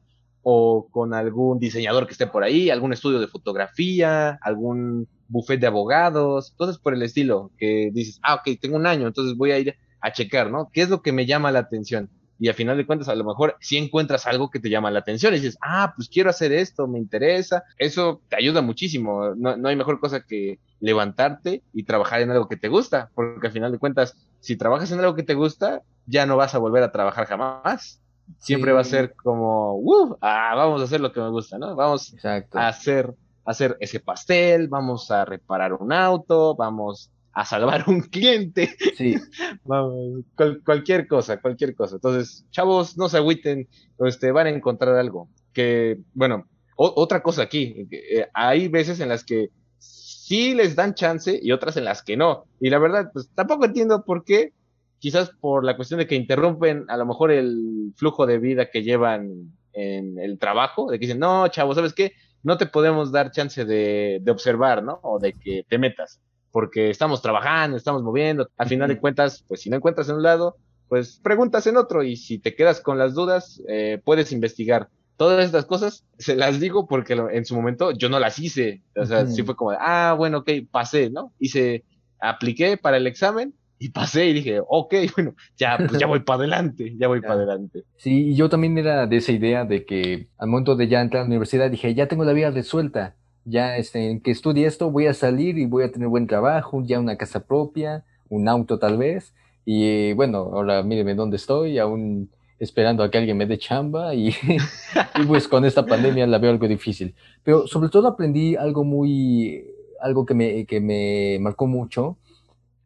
o 0.43 0.87
con 0.91 1.13
algún 1.13 1.59
diseñador 1.59 2.07
que 2.07 2.13
esté 2.13 2.27
por 2.27 2.43
ahí, 2.43 2.69
algún 2.69 2.93
estudio 2.93 3.19
de 3.19 3.27
fotografía, 3.27 4.39
algún 4.41 5.07
buffet 5.27 5.59
de 5.59 5.67
abogados, 5.67 6.53
cosas 6.57 6.77
por 6.77 6.93
el 6.93 7.03
estilo, 7.03 7.51
que 7.57 7.89
dices, 7.93 8.19
ah, 8.23 8.35
ok, 8.35 8.59
tengo 8.59 8.75
un 8.75 8.87
año, 8.87 9.07
entonces 9.07 9.37
voy 9.37 9.51
a 9.51 9.59
ir 9.59 9.75
a 10.01 10.11
checar, 10.11 10.49
¿no? 10.49 10.69
¿Qué 10.73 10.81
es 10.81 10.89
lo 10.89 11.01
que 11.01 11.11
me 11.11 11.25
llama 11.25 11.51
la 11.51 11.59
atención? 11.59 12.09
y 12.41 12.49
a 12.49 12.55
final 12.55 12.75
de 12.75 12.87
cuentas 12.87 13.07
a 13.07 13.13
lo 13.13 13.23
mejor 13.23 13.55
si 13.61 13.77
encuentras 13.77 14.25
algo 14.25 14.49
que 14.49 14.59
te 14.59 14.71
llama 14.71 14.89
la 14.89 14.97
atención 14.97 15.31
y 15.31 15.37
dices, 15.37 15.59
ah, 15.61 15.93
pues 15.95 16.09
quiero 16.09 16.31
hacer 16.31 16.51
esto, 16.51 16.87
me 16.87 16.97
interesa, 16.97 17.63
eso 17.77 18.23
te 18.29 18.35
ayuda 18.35 18.63
muchísimo, 18.63 19.35
no, 19.37 19.55
no 19.57 19.69
hay 19.69 19.75
mejor 19.75 19.99
cosa 19.99 20.25
que 20.25 20.57
levantarte 20.79 21.61
y 21.71 21.83
trabajar 21.83 22.21
en 22.21 22.31
algo 22.31 22.49
que 22.49 22.57
te 22.57 22.67
gusta, 22.67 23.11
porque 23.13 23.45
al 23.45 23.53
final 23.53 23.71
de 23.71 23.77
cuentas, 23.77 24.17
si 24.39 24.55
trabajas 24.55 24.91
en 24.91 24.97
algo 24.97 25.13
que 25.13 25.21
te 25.21 25.35
gusta, 25.35 25.83
ya 26.07 26.25
no 26.25 26.35
vas 26.35 26.55
a 26.55 26.57
volver 26.57 26.81
a 26.81 26.91
trabajar 26.91 27.27
jamás. 27.27 28.00
Siempre 28.39 28.71
va 28.71 28.81
a 28.81 28.85
ser 28.85 29.13
como, 29.15 29.75
uh, 29.75 30.17
ah, 30.21 30.53
vamos 30.55 30.81
a 30.81 30.85
hacer 30.85 31.01
lo 31.01 31.11
que 31.11 31.21
me 31.21 31.29
gusta, 31.29 31.57
¿no? 31.57 31.75
Vamos 31.75 32.15
a 32.23 32.67
hacer, 32.67 33.13
hacer 33.45 33.77
ese 33.79 33.99
pastel, 33.99 34.67
vamos 34.67 35.09
a 35.11 35.25
reparar 35.25 35.73
un 35.73 35.91
auto, 35.91 36.55
vamos 36.55 37.11
a 37.33 37.45
salvar 37.45 37.85
un 37.87 38.01
cliente. 38.01 38.75
Sí. 38.97 39.15
Vamos, 39.63 40.25
cualquier 40.65 41.07
cosa, 41.07 41.39
cualquier 41.39 41.75
cosa. 41.75 41.95
Entonces, 41.95 42.45
chavos, 42.51 42.97
no 42.97 43.07
se 43.09 43.17
agüiten, 43.17 43.67
este, 43.99 44.31
van 44.31 44.47
a 44.47 44.49
encontrar 44.49 44.95
algo. 44.95 45.29
Que, 45.53 45.97
bueno, 46.13 46.47
otra 46.75 47.21
cosa 47.21 47.43
aquí, 47.43 47.87
eh, 47.91 48.27
hay 48.33 48.67
veces 48.67 48.99
en 48.99 49.09
las 49.09 49.23
que 49.23 49.49
sí 49.77 50.53
les 50.53 50.75
dan 50.75 50.93
chance 50.93 51.39
y 51.41 51.51
otras 51.51 51.77
en 51.77 51.85
las 51.85 52.03
que 52.03 52.17
no. 52.17 52.45
Y 52.59 52.69
la 52.69 52.79
verdad, 52.79 53.11
pues 53.13 53.29
tampoco 53.35 53.65
entiendo 53.65 54.03
por 54.03 54.23
qué. 54.23 54.53
Quizás 55.01 55.31
por 55.31 55.65
la 55.65 55.75
cuestión 55.75 55.99
de 55.99 56.07
que 56.07 56.15
interrumpen 56.15 56.85
a 56.87 56.95
lo 56.95 57.05
mejor 57.05 57.31
el 57.31 57.91
flujo 57.97 58.25
de 58.25 58.37
vida 58.37 58.69
que 58.69 58.83
llevan 58.83 59.51
en 59.73 60.17
el 60.19 60.37
trabajo, 60.37 60.89
de 60.89 60.99
que 60.99 61.07
dicen, 61.07 61.19
no, 61.19 61.47
chavos, 61.49 61.75
¿sabes 61.75 61.93
qué? 61.93 62.13
No 62.43 62.57
te 62.57 62.67
podemos 62.67 63.11
dar 63.11 63.31
chance 63.31 63.65
de, 63.65 64.19
de 64.21 64.31
observar, 64.31 64.83
¿no? 64.83 64.99
O 65.03 65.19
de 65.19 65.33
que 65.33 65.65
te 65.67 65.77
metas 65.77 66.21
porque 66.51 66.89
estamos 66.89 67.21
trabajando, 67.21 67.77
estamos 67.77 68.03
moviendo. 68.03 68.49
Al 68.57 68.67
final 68.67 68.89
de 68.89 68.99
cuentas, 68.99 69.43
pues 69.47 69.61
si 69.61 69.69
no 69.69 69.77
encuentras 69.77 70.09
en 70.09 70.15
un 70.15 70.23
lado, 70.23 70.57
pues 70.87 71.19
preguntas 71.23 71.65
en 71.67 71.77
otro 71.77 72.03
y 72.03 72.17
si 72.17 72.37
te 72.37 72.53
quedas 72.53 72.81
con 72.81 72.97
las 72.97 73.13
dudas, 73.13 73.61
eh, 73.67 73.99
puedes 74.03 74.31
investigar. 74.31 74.89
Todas 75.17 75.45
estas 75.45 75.65
cosas 75.65 76.03
se 76.17 76.35
las 76.35 76.59
digo 76.59 76.87
porque 76.87 77.13
en 77.13 77.45
su 77.45 77.55
momento 77.55 77.91
yo 77.91 78.09
no 78.09 78.19
las 78.19 78.39
hice. 78.39 78.81
O 78.95 79.05
sea, 79.05 79.25
sí 79.27 79.43
fue 79.43 79.55
como, 79.55 79.71
ah, 79.71 80.13
bueno, 80.17 80.39
ok, 80.39 80.49
pasé, 80.69 81.09
¿no? 81.09 81.31
Hice, 81.39 81.85
apliqué 82.19 82.77
para 82.77 82.97
el 82.97 83.07
examen 83.07 83.53
y 83.81 83.89
pasé 83.89 84.27
y 84.27 84.33
dije, 84.33 84.61
ok, 84.65 84.93
bueno, 85.15 85.35
ya, 85.57 85.77
pues 85.77 85.99
ya 85.99 86.07
voy 86.07 86.19
para 86.25 86.39
adelante, 86.39 86.95
ya 86.97 87.07
voy 87.07 87.21
para 87.21 87.33
adelante. 87.33 87.83
Sí, 87.97 88.29
y 88.29 88.35
yo 88.35 88.47
también 88.47 88.77
era 88.77 89.07
de 89.07 89.17
esa 89.17 89.31
idea 89.31 89.65
de 89.65 89.85
que 89.85 90.27
al 90.37 90.49
momento 90.49 90.75
de 90.75 90.87
ya 90.87 91.01
entrar 91.01 91.21
a 91.21 91.23
la 91.23 91.29
universidad 91.29 91.69
dije, 91.69 91.93
ya 91.93 92.07
tengo 92.07 92.23
la 92.23 92.33
vida 92.33 92.51
resuelta 92.51 93.15
ya 93.45 93.77
este, 93.77 94.11
en 94.11 94.21
que 94.21 94.31
estudie 94.31 94.67
esto 94.67 94.91
voy 94.91 95.07
a 95.07 95.13
salir 95.13 95.57
y 95.57 95.65
voy 95.65 95.83
a 95.83 95.91
tener 95.91 96.07
buen 96.07 96.27
trabajo, 96.27 96.83
ya 96.85 96.99
una 96.99 97.17
casa 97.17 97.45
propia, 97.45 98.05
un 98.29 98.47
auto 98.47 98.79
tal 98.79 98.97
vez. 98.97 99.33
Y 99.65 100.13
bueno, 100.13 100.37
ahora 100.53 100.83
míreme 100.83 101.15
dónde 101.15 101.37
estoy, 101.37 101.77
aún 101.79 102.29
esperando 102.59 103.03
a 103.03 103.09
que 103.09 103.17
alguien 103.17 103.37
me 103.37 103.47
dé 103.47 103.57
chamba 103.57 104.13
y, 104.13 104.29
y 105.19 105.25
pues 105.27 105.47
con 105.47 105.65
esta 105.65 105.85
pandemia 105.85 106.27
la 106.27 106.37
veo 106.37 106.51
algo 106.51 106.67
difícil. 106.67 107.15
Pero 107.43 107.67
sobre 107.67 107.89
todo 107.89 108.07
aprendí 108.07 108.55
algo 108.55 108.83
muy, 108.83 109.65
algo 109.99 110.25
que 110.25 110.33
me, 110.33 110.65
que 110.65 110.79
me 110.79 111.39
marcó 111.39 111.67
mucho, 111.67 112.17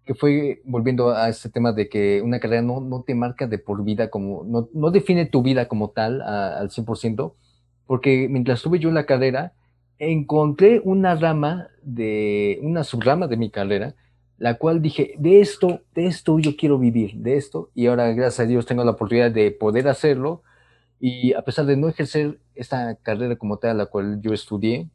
que 0.06 0.14
fue 0.14 0.62
volviendo 0.66 1.10
a 1.12 1.30
ese 1.30 1.50
tema 1.50 1.74
de 1.74 1.90
que 1.90 2.22
una 2.22 2.40
carrera 2.40 2.62
no, 2.62 2.80
no 2.80 3.02
te 3.04 3.16
marca 3.16 3.48
de 3.48 3.58
por 3.58 3.84
vida 3.84 4.10
como, 4.10 4.44
no, 4.46 4.70
no 4.74 4.92
define 4.92 5.26
tu 5.26 5.42
vida 5.42 5.68
como 5.68 5.90
tal 5.90 6.22
al 6.22 6.70
100%, 6.70 7.34
porque 7.88 8.28
mientras 8.30 8.60
estuve 8.60 8.80
yo 8.80 8.90
en 8.90 8.96
la 8.96 9.06
carrera, 9.06 9.54
encontré 9.98 10.82
una 10.84 11.16
rama 11.16 11.70
de, 11.82 12.60
una 12.62 12.84
subrama 12.84 13.28
de 13.28 13.38
mi 13.38 13.50
carrera, 13.50 13.96
la 14.38 14.56
cual 14.56 14.82
dije, 14.82 15.16
de 15.18 15.40
esto, 15.40 15.82
de 15.94 16.08
esto 16.08 16.38
yo 16.40 16.56
quiero 16.56 16.78
vivir, 16.78 17.16
de 17.16 17.38
esto, 17.38 17.72
y 17.74 17.88
ahora 17.88 18.12
gracias 18.14 18.42
a 18.42 18.48
Dios 18.48 18.66
tengo 18.66 18.84
la 18.84 18.92
oportunidad 18.92 19.32
de 19.32 19.52
poder 19.52 19.88
hacerlo, 19.88 20.44
y 21.00 21.34
a 21.34 21.42
pesar 21.42 21.66
de 21.66 21.78
no 21.78 21.90
ejercer 21.90 22.40
esta 22.54 22.96
carrera 22.96 23.36
como 23.38 23.58
tal, 23.58 23.78
la 23.78 23.86
cual 23.88 24.22
yo 24.22 24.34
estudié, 24.34 24.90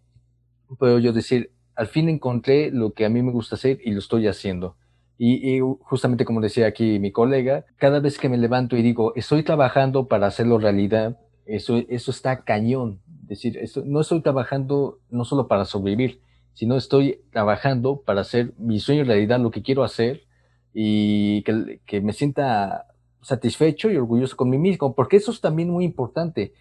puedo 0.79 0.99
yo 0.99 1.13
decir, 1.13 1.53
al 1.75 1.89
fin 1.89 2.09
encontré 2.09 2.71
lo 2.71 2.93
que 2.93 3.05
a 3.05 3.09
mí 3.09 3.23
me 3.23 3.33
gusta 3.33 3.57
hacer 3.57 3.81
y 3.85 3.93
lo 3.93 3.99
estoy 3.99 4.27
haciendo. 4.27 4.77
Y, 5.23 5.57
y, 5.57 5.61
justamente 5.83 6.25
como 6.25 6.41
decía 6.41 6.67
aquí 6.67 6.99
mi 6.99 7.13
colega, 7.13 7.67
cada 7.77 8.01
vez 8.01 8.19
que 8.19 8.31
me 8.31 8.39
levanto 8.39 8.75
y 8.79 8.81
digo, 8.81 9.13
estoy 9.17 9.43
trabajando 9.43 10.09
para 10.09 10.27
hacerlo 10.27 10.59
realidad, 10.59 11.19
eso, 11.45 11.77
eso 11.91 12.11
está 12.11 12.43
cañón, 12.43 13.03
decir, 13.07 13.59
esto, 13.59 13.83
no 13.85 14.01
estoy 14.01 14.23
trabajando 14.23 14.99
no 15.11 15.27
solo 15.27 15.47
para 15.47 15.67
sobrevivir, 15.67 16.23
sino 16.55 16.79
estoy 16.79 17.21
trabajando 17.33 18.01
para 18.01 18.23
hacer 18.23 18.55
mi 18.57 18.81
sueño 18.81 19.05
realidad, 19.05 19.39
lo 19.41 19.51
que 19.51 19.61
quiero 19.61 19.85
hacer 19.85 20.23
y 20.73 21.43
que, 21.43 21.83
que 21.85 22.01
me 22.01 22.15
sienta 22.15 22.87
satisfecho 23.21 23.91
y 23.91 23.99
orgulloso 23.99 24.39
con 24.39 24.49
mí 24.49 24.57
mismo, 24.57 24.95
porque 24.95 25.19
eso 25.19 25.33
es 25.33 25.43
también 25.43 25.69
muy 25.69 25.85
importante. 25.85 26.55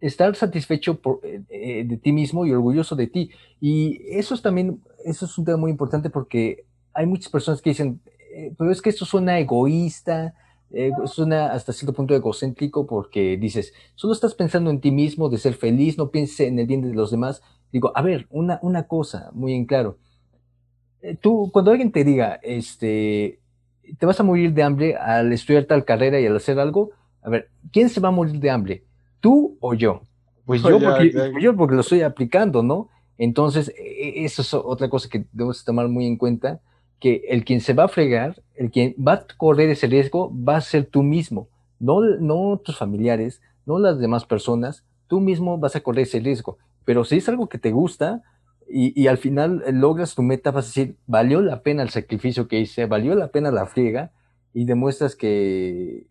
Estar 0.00 0.34
satisfecho 0.34 0.98
por, 1.02 1.20
eh, 1.24 1.42
eh, 1.50 1.84
de 1.84 1.98
ti 1.98 2.12
mismo 2.12 2.46
y 2.46 2.52
orgulloso 2.52 2.96
de 2.96 3.06
ti. 3.06 3.32
Y 3.60 4.00
eso 4.16 4.34
es 4.34 4.40
también, 4.40 4.80
eso 5.04 5.26
es 5.26 5.36
un 5.36 5.44
tema 5.44 5.58
muy 5.58 5.70
importante 5.70 6.08
porque 6.08 6.64
hay 6.96 7.06
muchas 7.06 7.30
personas 7.30 7.60
que 7.60 7.70
dicen, 7.70 8.00
eh, 8.34 8.52
pero 8.58 8.70
es 8.70 8.82
que 8.82 8.90
esto 8.90 9.04
suena 9.04 9.38
egoísta, 9.38 10.34
eh, 10.72 10.90
suena 11.04 11.52
hasta 11.52 11.72
cierto 11.72 11.92
punto 11.92 12.14
egocéntrico 12.14 12.86
porque 12.86 13.36
dices, 13.36 13.72
solo 13.94 14.12
estás 14.12 14.34
pensando 14.34 14.70
en 14.70 14.80
ti 14.80 14.90
mismo, 14.90 15.28
de 15.28 15.38
ser 15.38 15.54
feliz, 15.54 15.96
no 15.96 16.10
pienses 16.10 16.40
en 16.40 16.58
el 16.58 16.66
bien 16.66 16.82
de 16.82 16.94
los 16.94 17.10
demás. 17.10 17.42
Digo, 17.72 17.92
a 17.94 18.02
ver, 18.02 18.26
una, 18.30 18.58
una 18.62 18.84
cosa 18.84 19.30
muy 19.32 19.52
en 19.54 19.66
claro. 19.66 19.98
Eh, 21.02 21.16
tú, 21.20 21.50
cuando 21.52 21.70
alguien 21.70 21.92
te 21.92 22.02
diga, 22.02 22.40
este, 22.42 23.40
te 23.98 24.06
vas 24.06 24.18
a 24.18 24.24
morir 24.24 24.52
de 24.54 24.62
hambre 24.62 24.96
al 24.96 25.32
estudiar 25.32 25.64
tal 25.64 25.84
carrera 25.84 26.18
y 26.20 26.26
al 26.26 26.36
hacer 26.36 26.58
algo, 26.58 26.90
a 27.22 27.30
ver, 27.30 27.50
¿quién 27.72 27.88
se 27.88 28.00
va 28.00 28.08
a 28.08 28.12
morir 28.12 28.40
de 28.40 28.50
hambre? 28.50 28.84
¿Tú 29.20 29.56
o 29.60 29.74
yo? 29.74 30.02
Pues 30.44 30.62
yo, 30.62 30.78
porque, 30.78 31.12
yo 31.40 31.56
porque 31.56 31.74
lo 31.74 31.80
estoy 31.80 32.02
aplicando, 32.02 32.62
¿no? 32.62 32.88
Entonces, 33.18 33.68
e, 33.68 34.20
e, 34.20 34.24
eso 34.24 34.42
es 34.42 34.54
otra 34.54 34.88
cosa 34.88 35.08
que 35.08 35.26
debemos 35.32 35.64
tomar 35.64 35.88
muy 35.88 36.06
en 36.06 36.16
cuenta 36.16 36.60
que 37.00 37.22
el 37.28 37.44
quien 37.44 37.60
se 37.60 37.74
va 37.74 37.84
a 37.84 37.88
fregar, 37.88 38.42
el 38.54 38.70
quien 38.70 38.94
va 38.96 39.12
a 39.12 39.26
correr 39.36 39.68
ese 39.70 39.86
riesgo, 39.86 40.32
va 40.32 40.56
a 40.56 40.60
ser 40.60 40.86
tú 40.86 41.02
mismo, 41.02 41.48
no, 41.78 42.00
no 42.00 42.60
tus 42.64 42.78
familiares, 42.78 43.42
no 43.66 43.78
las 43.78 43.98
demás 43.98 44.24
personas, 44.24 44.84
tú 45.06 45.20
mismo 45.20 45.58
vas 45.58 45.76
a 45.76 45.80
correr 45.80 46.02
ese 46.02 46.20
riesgo. 46.20 46.58
Pero 46.84 47.04
si 47.04 47.16
es 47.16 47.28
algo 47.28 47.48
que 47.48 47.58
te 47.58 47.72
gusta 47.72 48.22
y, 48.68 49.00
y 49.00 49.08
al 49.08 49.18
final 49.18 49.62
logras 49.72 50.14
tu 50.14 50.22
meta, 50.22 50.50
vas 50.50 50.66
a 50.66 50.68
decir, 50.68 50.96
valió 51.06 51.40
la 51.40 51.62
pena 51.62 51.82
el 51.82 51.90
sacrificio 51.90 52.48
que 52.48 52.60
hice, 52.60 52.86
valió 52.86 53.14
la 53.14 53.28
pena 53.28 53.50
la 53.50 53.66
friega 53.66 54.12
y 54.54 54.64
demuestras 54.64 55.16
que 55.16 56.06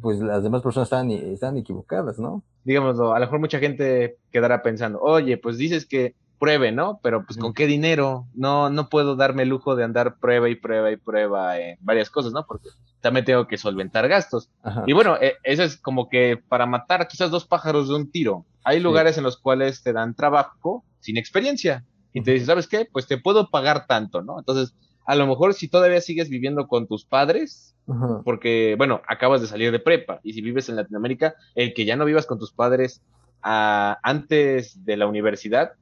pues 0.00 0.20
las 0.20 0.42
demás 0.42 0.62
personas 0.62 0.90
están, 1.12 1.56
equivocadas, 1.56 2.18
¿no? 2.18 2.42
Digámoslo, 2.64 3.12
a 3.12 3.18
lo 3.18 3.26
mejor 3.26 3.40
mucha 3.40 3.58
gente 3.58 4.18
quedará 4.30 4.62
pensando, 4.62 5.00
oye, 5.00 5.36
pues 5.36 5.58
dices 5.58 5.86
que 5.86 6.14
pruebe, 6.42 6.72
¿no? 6.72 6.98
Pero 7.04 7.24
pues 7.24 7.38
con 7.38 7.54
qué 7.54 7.68
dinero, 7.68 8.26
no, 8.34 8.68
no 8.68 8.88
puedo 8.88 9.14
darme 9.14 9.44
el 9.44 9.48
lujo 9.48 9.76
de 9.76 9.84
andar 9.84 10.16
prueba 10.18 10.48
y 10.48 10.56
prueba 10.56 10.90
y 10.90 10.96
prueba 10.96 11.56
en 11.60 11.78
varias 11.82 12.10
cosas, 12.10 12.32
¿no? 12.32 12.44
Porque 12.46 12.68
también 13.00 13.24
tengo 13.24 13.46
que 13.46 13.56
solventar 13.56 14.08
gastos. 14.08 14.50
Y 14.88 14.92
bueno, 14.92 15.16
e, 15.20 15.36
eso 15.44 15.62
es 15.62 15.76
como 15.76 16.08
que 16.08 16.36
para 16.48 16.66
matar 16.66 17.06
quizás 17.06 17.30
dos 17.30 17.46
pájaros 17.46 17.88
de 17.88 17.94
un 17.94 18.10
tiro. 18.10 18.44
Hay 18.64 18.80
lugares 18.80 19.16
en 19.18 19.22
los 19.22 19.36
cuales 19.36 19.84
te 19.84 19.92
dan 19.92 20.16
trabajo 20.16 20.84
sin 20.98 21.16
experiencia 21.16 21.84
y 22.12 22.22
te 22.22 22.32
dicen, 22.32 22.48
¿sabes 22.48 22.66
qué? 22.66 22.88
Pues 22.90 23.06
te 23.06 23.18
puedo 23.18 23.48
pagar 23.48 23.86
tanto, 23.86 24.20
¿no? 24.22 24.40
Entonces, 24.40 24.74
a 25.06 25.14
lo 25.14 25.28
mejor 25.28 25.54
si 25.54 25.68
todavía 25.68 26.00
sigues 26.00 26.28
viviendo 26.28 26.66
con 26.66 26.88
tus 26.88 27.04
padres, 27.04 27.76
porque, 28.24 28.74
bueno, 28.76 29.00
acabas 29.06 29.42
de 29.42 29.46
salir 29.46 29.70
de 29.70 29.78
prepa 29.78 30.18
y 30.24 30.32
si 30.32 30.42
vives 30.42 30.68
en 30.68 30.74
Latinoamérica, 30.74 31.36
el 31.54 31.72
que 31.72 31.84
ya 31.84 31.94
no 31.94 32.04
vivas 32.04 32.26
con 32.26 32.40
tus 32.40 32.52
padres 32.52 33.00
ah, 33.44 34.00
antes 34.02 34.84
de 34.84 34.96
la 34.96 35.06
universidad, 35.06 35.74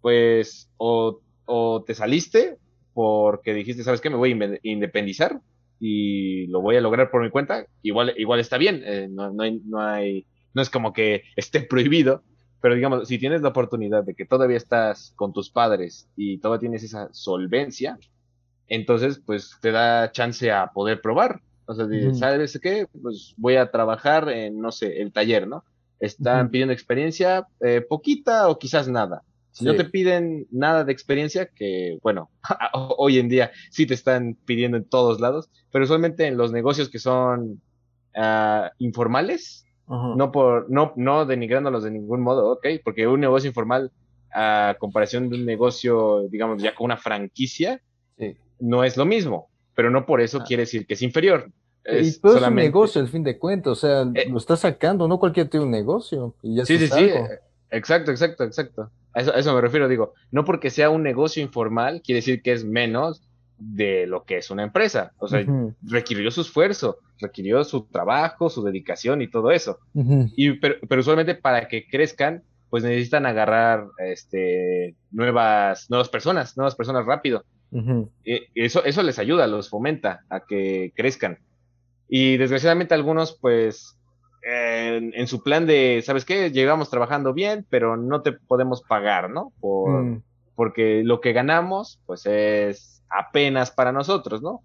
pues 0.00 0.70
o, 0.76 1.20
te 1.86 1.94
saliste 1.94 2.58
porque 2.94 3.54
dijiste, 3.54 3.84
¿sabes 3.84 4.00
qué? 4.00 4.10
Me 4.10 4.16
voy 4.16 4.32
a 4.32 4.58
independizar 4.62 5.40
y 5.80 6.46
lo 6.48 6.60
voy 6.60 6.76
a 6.76 6.80
lograr 6.80 7.10
por 7.10 7.22
mi 7.22 7.30
cuenta, 7.30 7.66
igual, 7.82 8.14
igual 8.16 8.38
está 8.38 8.56
bien, 8.56 8.82
eh, 8.84 9.08
no, 9.10 9.32
no, 9.32 9.42
hay, 9.42 9.60
no, 9.64 9.80
hay, 9.80 10.26
no 10.54 10.62
es 10.62 10.70
como 10.70 10.92
que 10.92 11.24
esté 11.36 11.62
prohibido, 11.62 12.22
pero 12.60 12.76
digamos, 12.76 13.08
si 13.08 13.18
tienes 13.18 13.42
la 13.42 13.48
oportunidad 13.48 14.04
de 14.04 14.14
que 14.14 14.24
todavía 14.24 14.56
estás 14.56 15.12
con 15.16 15.32
tus 15.32 15.50
padres 15.50 16.08
y 16.16 16.38
todavía 16.38 16.60
tienes 16.60 16.84
esa 16.84 17.08
solvencia, 17.12 17.98
entonces 18.68 19.20
pues 19.24 19.58
te 19.60 19.72
da 19.72 20.12
chance 20.12 20.50
a 20.50 20.68
poder 20.68 21.00
probar. 21.00 21.40
O 21.66 21.74
sea, 21.74 21.86
¿sabes 22.14 22.58
qué? 22.62 22.86
Pues 23.02 23.34
voy 23.36 23.56
a 23.56 23.70
trabajar 23.70 24.28
en, 24.28 24.60
no 24.60 24.72
sé, 24.72 25.00
el 25.00 25.12
taller, 25.12 25.46
¿no? 25.46 25.64
Están 26.00 26.50
pidiendo 26.50 26.72
experiencia, 26.72 27.46
eh, 27.60 27.80
poquita 27.80 28.48
o 28.48 28.58
quizás 28.58 28.88
nada. 28.88 29.22
Si 29.52 29.66
no 29.66 29.76
te 29.76 29.84
piden 29.84 30.46
nada 30.50 30.82
de 30.84 30.92
experiencia, 30.92 31.46
que 31.46 31.98
bueno, 32.02 32.30
hoy 32.96 33.18
en 33.18 33.28
día 33.28 33.52
sí 33.70 33.86
te 33.86 33.94
están 33.94 34.36
pidiendo 34.46 34.78
en 34.78 34.84
todos 34.84 35.20
lados, 35.20 35.50
pero 35.70 35.84
usualmente 35.84 36.26
en 36.26 36.38
los 36.38 36.52
negocios 36.52 36.88
que 36.88 36.98
son 36.98 37.60
uh, 38.16 38.68
informales, 38.78 39.66
no 39.86 40.32
por, 40.32 40.70
no, 40.70 40.94
no 40.96 41.26
denigrándolos 41.26 41.84
de 41.84 41.90
ningún 41.90 42.22
modo, 42.22 42.52
ok, 42.52 42.66
porque 42.82 43.06
un 43.06 43.20
negocio 43.20 43.48
informal, 43.48 43.92
a 44.32 44.74
comparación 44.78 45.28
de 45.28 45.36
un 45.36 45.44
negocio, 45.44 46.26
digamos, 46.30 46.62
ya 46.62 46.74
con 46.74 46.86
una 46.86 46.96
franquicia, 46.96 47.82
no 48.58 48.84
es 48.84 48.96
lo 48.96 49.04
mismo, 49.04 49.50
pero 49.74 49.90
no 49.90 50.06
por 50.06 50.22
eso 50.22 50.38
ah. 50.40 50.44
quiere 50.46 50.62
decir 50.62 50.86
que 50.86 50.94
es 50.94 51.02
inferior. 51.02 51.50
y 51.84 52.18
todo 52.20 52.38
es 52.38 52.42
un 52.42 52.54
negocio, 52.54 53.02
al 53.02 53.08
fin 53.08 53.22
de 53.22 53.38
cuentas, 53.38 53.72
o 53.72 53.74
sea, 53.74 54.02
eh, 54.14 54.30
lo 54.30 54.38
está 54.38 54.56
sacando, 54.56 55.06
no 55.06 55.18
cualquier 55.18 55.50
tiene 55.50 55.66
un 55.66 55.72
negocio. 55.72 56.36
Y 56.40 56.56
ya 56.56 56.64
sí, 56.64 56.78
sí, 56.78 56.86
sí, 56.86 57.10
exacto, 57.70 58.12
exacto, 58.12 58.44
exacto. 58.44 58.90
A 59.14 59.20
eso, 59.20 59.34
eso 59.34 59.54
me 59.54 59.60
refiero, 59.60 59.88
digo, 59.88 60.14
no 60.30 60.44
porque 60.44 60.70
sea 60.70 60.90
un 60.90 61.02
negocio 61.02 61.42
informal, 61.42 62.02
quiere 62.02 62.18
decir 62.18 62.42
que 62.42 62.52
es 62.52 62.64
menos 62.64 63.22
de 63.58 64.06
lo 64.06 64.24
que 64.24 64.38
es 64.38 64.50
una 64.50 64.64
empresa. 64.64 65.12
O 65.18 65.28
sea, 65.28 65.44
requirió 65.82 66.30
su 66.30 66.40
esfuerzo, 66.40 66.98
requirió 67.20 67.62
su 67.64 67.84
trabajo, 67.86 68.50
su 68.50 68.62
dedicación 68.62 69.22
y 69.22 69.28
todo 69.28 69.50
eso. 69.50 69.78
y, 69.94 70.52
pero, 70.52 70.78
usualmente 70.98 71.34
para 71.34 71.68
que 71.68 71.86
crezcan, 71.86 72.42
pues 72.70 72.82
necesitan 72.82 73.26
agarrar 73.26 73.86
este, 73.98 74.94
nuevas, 75.10 75.90
nuevas 75.90 76.08
personas, 76.08 76.56
nuevas 76.56 76.74
personas 76.74 77.06
rápido. 77.06 77.44
y 78.24 78.40
eso, 78.54 78.84
eso 78.84 79.02
les 79.02 79.18
ayuda, 79.18 79.46
los 79.46 79.68
fomenta 79.68 80.24
a 80.28 80.40
que 80.40 80.92
crezcan. 80.96 81.38
Y 82.08 82.36
desgraciadamente 82.36 82.94
algunos, 82.94 83.38
pues, 83.40 83.96
en, 84.42 85.26
su 85.26 85.42
plan 85.42 85.66
de, 85.66 86.02
¿sabes 86.04 86.24
qué? 86.24 86.50
Llegamos 86.50 86.90
trabajando 86.90 87.32
bien, 87.32 87.66
pero 87.70 87.96
no 87.96 88.22
te 88.22 88.32
podemos 88.32 88.82
pagar, 88.82 89.30
¿no? 89.30 89.52
Por, 89.60 90.02
mm. 90.02 90.22
Porque 90.54 91.02
lo 91.04 91.20
que 91.20 91.32
ganamos, 91.32 92.00
pues, 92.06 92.26
es 92.26 93.02
apenas 93.08 93.70
para 93.70 93.92
nosotros, 93.92 94.42
¿no? 94.42 94.62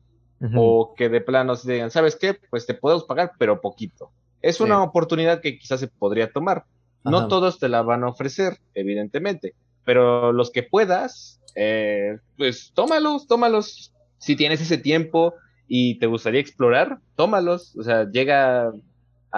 O 0.56 0.94
que 0.96 1.10
de 1.10 1.20
plano 1.20 1.56
se 1.56 1.72
digan, 1.72 1.90
¿sabes 1.90 2.16
qué? 2.16 2.36
Pues 2.52 2.68
te 2.68 2.76
podemos 2.76 3.06
pagar, 3.06 3.32
pero 3.40 3.60
poquito. 3.60 4.12
Es 4.44 4.62
una 4.62 4.84
oportunidad 4.84 5.42
que 5.42 5.58
quizás 5.58 5.80
se 5.80 5.88
podría 5.88 6.32
tomar. 6.32 6.66
No 7.04 7.28
todos 7.28 7.58
te 7.58 7.70
la 7.70 7.82
van 7.82 8.04
a 8.04 8.10
ofrecer, 8.10 8.60
evidentemente, 8.76 9.56
pero 9.84 10.32
los 10.34 10.52
que 10.52 10.62
puedas, 10.62 11.40
eh, 11.56 12.20
pues 12.38 12.72
tómalos, 12.76 13.26
tómalos. 13.26 13.94
Si 14.20 14.36
tienes 14.36 14.62
ese 14.62 14.78
tiempo, 14.78 15.34
y 15.68 16.00
te 16.00 16.06
gustaría 16.06 16.40
explorar, 16.40 17.00
tómalos. 17.16 17.76
O 17.78 17.84
sea, 17.84 18.10
llega 18.10 18.72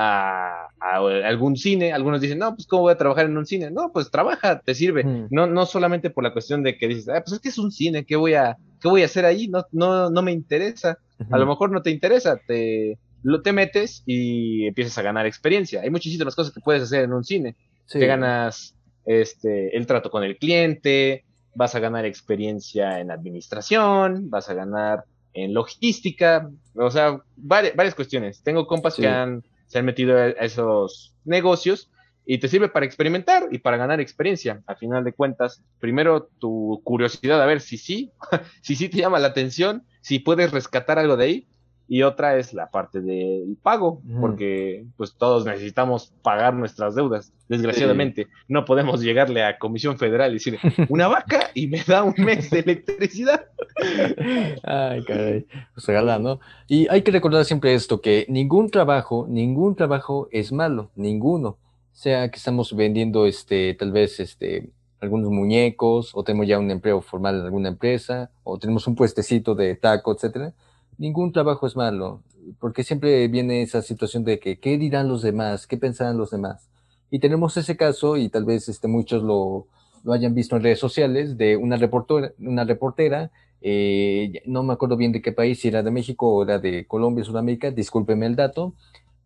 a, 0.01 0.69
algún 0.79 1.57
cine, 1.57 1.91
algunos 1.91 2.21
dicen, 2.21 2.39
no, 2.39 2.55
pues 2.55 2.65
¿cómo 2.67 2.83
voy 2.83 2.93
a 2.93 2.97
trabajar 2.97 3.25
en 3.25 3.37
un 3.37 3.45
cine? 3.45 3.69
No, 3.69 3.91
pues 3.91 4.09
trabaja, 4.09 4.61
te 4.61 4.73
sirve. 4.73 5.03
No, 5.29 5.45
no 5.45 5.65
solamente 5.65 6.09
por 6.09 6.23
la 6.23 6.31
cuestión 6.31 6.63
de 6.63 6.77
que 6.77 6.87
dices, 6.87 7.09
ah, 7.09 7.21
pues 7.21 7.33
es 7.33 7.39
que 7.39 7.49
es 7.49 7.57
un 7.57 7.71
cine, 7.71 8.05
¿qué 8.05 8.15
voy 8.15 8.33
a, 8.33 8.57
qué 8.81 8.87
voy 8.87 9.01
a 9.01 9.05
hacer 9.05 9.25
ahí? 9.25 9.49
No, 9.49 9.65
no, 9.73 10.09
no 10.09 10.21
me 10.21 10.31
interesa. 10.31 10.99
A 11.29 11.37
lo 11.37 11.45
mejor 11.45 11.71
no 11.71 11.81
te 11.81 11.91
interesa, 11.91 12.39
te, 12.47 12.97
lo, 13.23 13.41
te 13.41 13.51
metes 13.51 14.03
y 14.05 14.67
empiezas 14.67 14.97
a 14.97 15.01
ganar 15.01 15.25
experiencia. 15.25 15.81
Hay 15.81 15.89
muchísimas 15.89 16.33
cosas 16.33 16.53
que 16.53 16.61
puedes 16.61 16.83
hacer 16.83 17.03
en 17.03 17.11
un 17.11 17.25
cine. 17.25 17.57
Te 17.91 18.05
ganas 18.05 18.75
este, 19.05 19.75
el 19.75 19.85
trato 19.85 20.09
con 20.09 20.23
el 20.23 20.37
cliente, 20.37 21.25
vas 21.55 21.75
a 21.75 21.79
ganar 21.79 22.05
experiencia 22.05 23.01
en 23.01 23.11
administración, 23.11 24.29
vas 24.29 24.49
a 24.49 24.53
ganar 24.53 25.03
en 25.33 25.53
logística, 25.53 26.49
o 26.75 26.89
sea, 26.89 27.19
varias, 27.35 27.75
varias 27.75 27.95
cuestiones. 27.95 28.41
Tengo 28.43 28.65
compas 28.65 28.95
que 28.95 29.07
han, 29.07 29.43
se 29.69 29.79
han 29.79 29.85
metido 29.85 30.17
a 30.17 30.27
esos 30.27 31.15
negocios 31.23 31.89
y 32.25 32.39
te 32.39 32.47
sirve 32.47 32.69
para 32.69 32.85
experimentar 32.85 33.47
y 33.51 33.59
para 33.59 33.77
ganar 33.77 34.01
experiencia. 34.01 34.61
Al 34.67 34.77
final 34.77 35.03
de 35.03 35.13
cuentas, 35.13 35.63
primero 35.79 36.29
tu 36.39 36.81
curiosidad 36.83 37.41
a 37.41 37.45
ver 37.45 37.61
si 37.61 37.77
sí, 37.77 38.11
si 38.61 38.75
sí 38.75 38.89
te 38.89 38.97
llama 38.97 39.19
la 39.19 39.29
atención, 39.29 39.85
si 40.01 40.19
puedes 40.19 40.51
rescatar 40.51 40.99
algo 40.99 41.15
de 41.17 41.23
ahí 41.23 41.47
y 41.91 42.03
otra 42.03 42.37
es 42.37 42.53
la 42.53 42.69
parte 42.69 43.01
del 43.01 43.57
pago, 43.63 43.99
porque 44.21 44.85
pues 44.95 45.15
todos 45.15 45.43
necesitamos 45.43 46.13
pagar 46.21 46.53
nuestras 46.53 46.93
deudas. 46.93 47.33
Desgraciadamente, 47.47 48.27
no 48.47 48.63
podemos 48.63 49.01
llegarle 49.01 49.43
a 49.43 49.57
Comisión 49.57 49.97
Federal 49.97 50.29
y 50.29 50.33
decir, 50.35 50.59
una 50.87 51.07
vaca 51.07 51.49
y 51.55 51.65
me 51.65 51.83
da 51.83 52.03
un 52.03 52.13
mes 52.19 52.51
de 52.51 52.59
electricidad. 52.59 53.47
Ay, 54.63 55.03
caray, 55.03 55.47
pues 55.73 55.87
regala, 55.87 56.19
¿no? 56.19 56.39
Y 56.67 56.87
hay 56.89 57.01
que 57.01 57.09
recordar 57.09 57.43
siempre 57.43 57.73
esto, 57.73 58.01
que 58.01 58.27
ningún 58.29 58.69
trabajo, 58.69 59.25
ningún 59.27 59.75
trabajo 59.75 60.27
es 60.31 60.51
malo, 60.51 60.91
ninguno. 60.95 61.57
Sea 61.91 62.29
que 62.29 62.37
estamos 62.37 62.75
vendiendo, 62.75 63.25
este, 63.25 63.73
tal 63.73 63.91
vez, 63.91 64.19
este, 64.19 64.69
algunos 65.01 65.31
muñecos, 65.31 66.11
o 66.13 66.23
tenemos 66.23 66.47
ya 66.47 66.59
un 66.59 66.69
empleo 66.69 67.01
formal 67.01 67.39
en 67.39 67.45
alguna 67.45 67.69
empresa, 67.69 68.29
o 68.43 68.59
tenemos 68.59 68.85
un 68.85 68.93
puestecito 68.93 69.55
de 69.55 69.75
taco, 69.75 70.13
etcétera 70.13 70.53
ningún 70.99 71.31
trabajo 71.31 71.65
es 71.65 71.75
malo, 71.75 72.21
porque 72.59 72.83
siempre 72.83 73.27
viene 73.27 73.63
esa 73.63 73.81
situación 73.81 74.23
de 74.23 74.39
que, 74.39 74.59
¿qué 74.59 74.77
dirán 74.77 75.07
los 75.07 75.23
demás? 75.23 75.65
¿Qué 75.65 75.77
pensarán 75.77 76.17
los 76.17 76.29
demás? 76.29 76.69
Y 77.09 77.17
tenemos 77.17 77.57
ese 77.57 77.75
caso, 77.75 78.17
y 78.17 78.29
tal 78.29 78.45
vez 78.45 78.69
este, 78.69 78.87
muchos 78.87 79.23
lo, 79.23 79.65
lo 80.03 80.13
hayan 80.13 80.35
visto 80.35 80.55
en 80.55 80.63
redes 80.63 80.79
sociales, 80.79 81.37
de 81.37 81.57
una 81.57 81.77
reportera, 81.77 82.33
una 82.37 82.63
reportera 82.63 83.31
eh, 83.61 84.41
no 84.45 84.63
me 84.63 84.73
acuerdo 84.73 84.95
bien 84.95 85.11
de 85.11 85.21
qué 85.21 85.31
país, 85.31 85.59
si 85.59 85.67
era 85.67 85.83
de 85.83 85.91
México 85.91 86.29
o 86.33 86.43
era 86.43 86.59
de 86.59 86.85
Colombia, 86.85 87.23
Sudamérica, 87.23 87.71
discúlpeme 87.71 88.25
el 88.25 88.35
dato, 88.35 88.73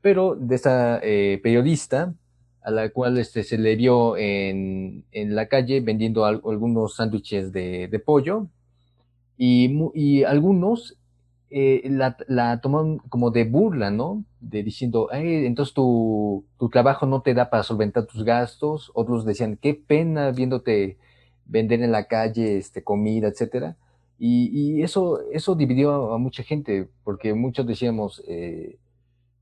pero 0.01 0.35
de 0.35 0.55
esa 0.55 0.99
eh, 1.03 1.39
periodista 1.43 2.13
a 2.61 2.71
la 2.71 2.89
cual 2.89 3.17
este, 3.17 3.43
se 3.43 3.57
le 3.57 3.75
vio 3.75 4.17
en, 4.17 5.03
en 5.11 5.35
la 5.35 5.47
calle 5.47 5.81
vendiendo 5.81 6.25
algunos 6.25 6.95
sándwiches 6.95 7.51
de, 7.51 7.89
de 7.89 7.99
pollo 7.99 8.47
y, 9.37 9.77
y 9.93 10.23
algunos 10.23 10.97
eh, 11.55 11.83
la, 11.87 12.17
la 12.27 12.61
toman 12.61 12.97
como 13.09 13.29
de 13.29 13.43
burla, 13.45 13.91
¿no? 13.91 14.25
De 14.41 14.63
diciendo, 14.63 15.09
entonces 15.11 15.75
tu, 15.75 16.45
tu, 16.57 16.69
trabajo 16.69 17.05
no 17.05 17.21
te 17.21 17.35
da 17.35 17.51
para 17.51 17.61
solventar 17.61 18.07
tus 18.07 18.23
gastos. 18.23 18.91
Otros 18.95 19.23
decían, 19.23 19.57
qué 19.61 19.75
pena 19.75 20.31
viéndote 20.31 20.97
vender 21.45 21.83
en 21.83 21.91
la 21.91 22.05
calle 22.07 22.57
este, 22.57 22.83
comida, 22.83 23.27
etcétera. 23.27 23.77
Y, 24.17 24.81
eso, 24.81 25.19
eso 25.31 25.53
dividió 25.53 26.13
a, 26.13 26.17
mucha 26.17 26.41
gente, 26.43 26.89
porque 27.03 27.35
muchos 27.35 27.67
decíamos 27.67 28.23
eh, 28.27 28.79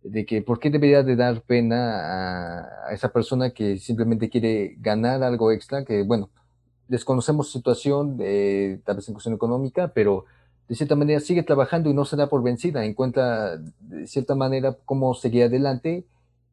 de 0.03 0.25
que 0.25 0.41
por 0.41 0.59
qué 0.59 0.69
debería 0.69 1.03
de 1.03 1.15
dar 1.15 1.41
pena 1.43 2.87
a, 2.87 2.93
esa 2.93 3.09
persona 3.13 3.51
que 3.51 3.77
simplemente 3.77 4.29
quiere 4.29 4.75
ganar 4.79 5.23
algo 5.23 5.51
extra, 5.51 5.85
que 5.85 6.03
bueno, 6.03 6.29
desconocemos 6.89 7.47
su 7.47 7.59
situación, 7.59 8.17
eh, 8.19 8.81
tal 8.83 8.97
vez 8.97 9.07
en 9.07 9.13
cuestión 9.13 9.35
económica, 9.35 9.93
pero 9.93 10.25
de 10.71 10.77
cierta 10.77 10.95
manera 10.95 11.19
sigue 11.19 11.43
trabajando 11.43 11.89
y 11.89 11.93
no 11.93 12.05
se 12.05 12.15
da 12.15 12.29
por 12.29 12.41
vencida, 12.41 12.85
encuentra 12.85 13.57
de 13.57 14.07
cierta 14.07 14.35
manera 14.35 14.77
cómo 14.85 15.13
seguir 15.13 15.43
adelante 15.43 16.05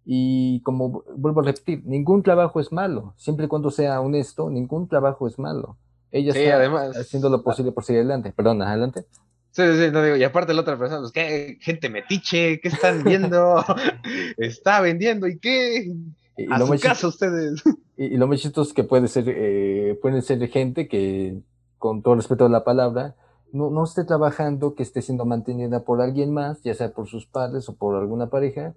y 0.05 0.61
como 0.63 1.05
vuelvo 1.15 1.41
a 1.41 1.45
repetir, 1.45 1.85
ningún 1.85 2.25
trabajo 2.25 2.59
es 2.59 2.73
malo, 2.73 3.15
siempre 3.17 3.45
y 3.45 3.49
cuando 3.49 3.71
sea 3.71 4.01
honesto, 4.01 4.51
ningún 4.51 4.89
trabajo 4.89 5.29
es 5.29 5.39
malo. 5.39 5.77
Ella 6.11 6.33
está 6.33 6.57
además, 6.57 6.97
haciendo 6.97 7.31
lo 7.31 7.45
posible 7.45 7.71
por 7.71 7.85
seguir 7.85 8.01
adelante. 8.01 8.33
Perdón, 8.33 8.61
adelante. 8.61 9.05
Sí, 9.53 9.63
sí, 9.63 9.93
no 9.93 10.03
digo, 10.03 10.17
y 10.17 10.25
aparte 10.25 10.53
la 10.53 10.63
otra 10.63 10.77
persona, 10.77 10.99
pues, 10.99 11.13
¿qué? 11.13 11.57
Gente 11.61 11.89
metiche, 11.89 12.59
¿qué 12.59 12.69
están 12.69 13.05
viendo? 13.05 13.65
Está 14.37 14.81
vendiendo, 14.81 15.29
¿y 15.29 15.39
qué? 15.39 15.95
Y, 16.37 16.53
a 16.53 16.59
su 16.59 16.77
casa 16.81 17.07
ustedes. 17.07 17.63
Y, 17.97 18.17
lo 18.17 18.27
más 18.27 18.41
chistoso 18.41 18.69
es 18.69 18.75
que 18.75 18.83
puede 18.83 19.07
ser, 19.07 19.27
eh, 19.29 19.97
pueden 20.03 20.23
ser 20.23 20.45
gente 20.49 20.89
que, 20.89 21.39
con 21.79 22.03
todo 22.03 22.17
respeto 22.17 22.47
a 22.47 22.49
la 22.49 22.65
palabra, 22.65 23.15
no, 23.53 23.71
no 23.71 23.85
esté 23.85 24.05
trabajando, 24.05 24.75
que 24.75 24.83
esté 24.83 25.03
siendo 25.03 25.25
mantenida 25.25 25.81
por 25.81 26.01
alguien 26.01 26.33
más, 26.33 26.63
ya 26.63 26.75
sea 26.75 26.93
por 26.93 27.09
sus 27.09 27.27
padres 27.27 27.69
o 27.69 27.75
por 27.75 27.97
alguna 27.97 28.29
pareja, 28.29 28.75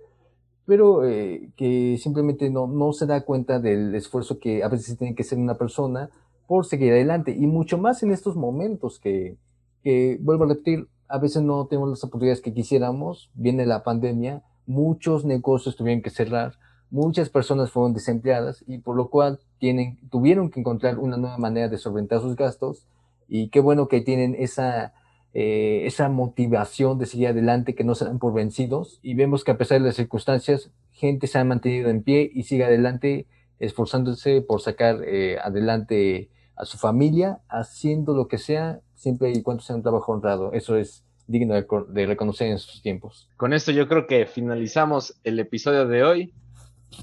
pero 0.65 1.05
eh, 1.05 1.49
que 1.55 1.97
simplemente 2.01 2.49
no, 2.49 2.67
no 2.67 2.93
se 2.93 3.05
da 3.05 3.21
cuenta 3.21 3.59
del 3.59 3.93
esfuerzo 3.95 4.39
que 4.39 4.63
a 4.63 4.67
veces 4.67 4.97
tiene 4.97 5.15
que 5.15 5.23
hacer 5.23 5.37
una 5.37 5.55
persona 5.55 6.09
por 6.47 6.65
seguir 6.65 6.91
adelante, 6.91 7.35
y 7.37 7.47
mucho 7.47 7.77
más 7.77 8.03
en 8.03 8.11
estos 8.11 8.35
momentos 8.35 8.99
que, 8.99 9.37
que, 9.83 10.17
vuelvo 10.21 10.43
a 10.45 10.47
repetir, 10.47 10.87
a 11.07 11.17
veces 11.17 11.43
no 11.43 11.65
tenemos 11.67 11.89
las 11.89 12.03
oportunidades 12.03 12.41
que 12.41 12.53
quisiéramos, 12.53 13.29
viene 13.33 13.65
la 13.65 13.83
pandemia, 13.83 14.43
muchos 14.65 15.25
negocios 15.25 15.75
tuvieron 15.75 16.01
que 16.01 16.09
cerrar, 16.09 16.53
muchas 16.89 17.29
personas 17.29 17.71
fueron 17.71 17.93
desempleadas 17.93 18.63
y 18.67 18.79
por 18.79 18.95
lo 18.95 19.09
cual 19.09 19.39
tienen, 19.59 19.97
tuvieron 20.09 20.51
que 20.51 20.59
encontrar 20.59 20.99
una 20.99 21.17
nueva 21.17 21.37
manera 21.37 21.69
de 21.69 21.77
solventar 21.77 22.19
sus 22.19 22.35
gastos 22.35 22.85
y 23.33 23.47
qué 23.47 23.61
bueno 23.61 23.87
que 23.87 24.01
tienen 24.01 24.35
esa, 24.37 24.93
eh, 25.33 25.83
esa 25.85 26.09
motivación 26.09 26.99
de 26.99 27.05
seguir 27.05 27.29
adelante, 27.29 27.75
que 27.75 27.85
no 27.85 27.95
se 27.95 28.03
dan 28.03 28.19
por 28.19 28.33
vencidos. 28.33 28.99
Y 29.01 29.13
vemos 29.13 29.45
que 29.45 29.51
a 29.51 29.57
pesar 29.57 29.79
de 29.79 29.87
las 29.87 29.95
circunstancias, 29.95 30.69
gente 30.91 31.27
se 31.27 31.39
ha 31.39 31.45
mantenido 31.45 31.89
en 31.89 32.03
pie 32.03 32.29
y 32.33 32.43
sigue 32.43 32.65
adelante, 32.65 33.27
esforzándose 33.57 34.41
por 34.41 34.59
sacar 34.59 35.01
eh, 35.05 35.37
adelante 35.41 36.29
a 36.57 36.65
su 36.65 36.77
familia, 36.77 37.39
haciendo 37.47 38.13
lo 38.13 38.27
que 38.27 38.37
sea, 38.37 38.81
siempre 38.95 39.31
y 39.31 39.41
cuando 39.41 39.63
sea 39.63 39.77
un 39.77 39.81
trabajo 39.81 40.11
honrado. 40.11 40.51
Eso 40.51 40.75
es 40.75 41.05
digno 41.25 41.53
de, 41.53 42.05
reconocer 42.05 42.47
en 42.47 42.55
estos 42.55 42.81
tiempos. 42.81 43.29
Con 43.37 43.53
esto 43.53 43.71
yo 43.71 43.87
creo 43.87 44.07
que 44.07 44.25
finalizamos 44.25 45.15
el 45.23 45.39
episodio 45.39 45.87
de 45.87 46.03
hoy. 46.03 46.33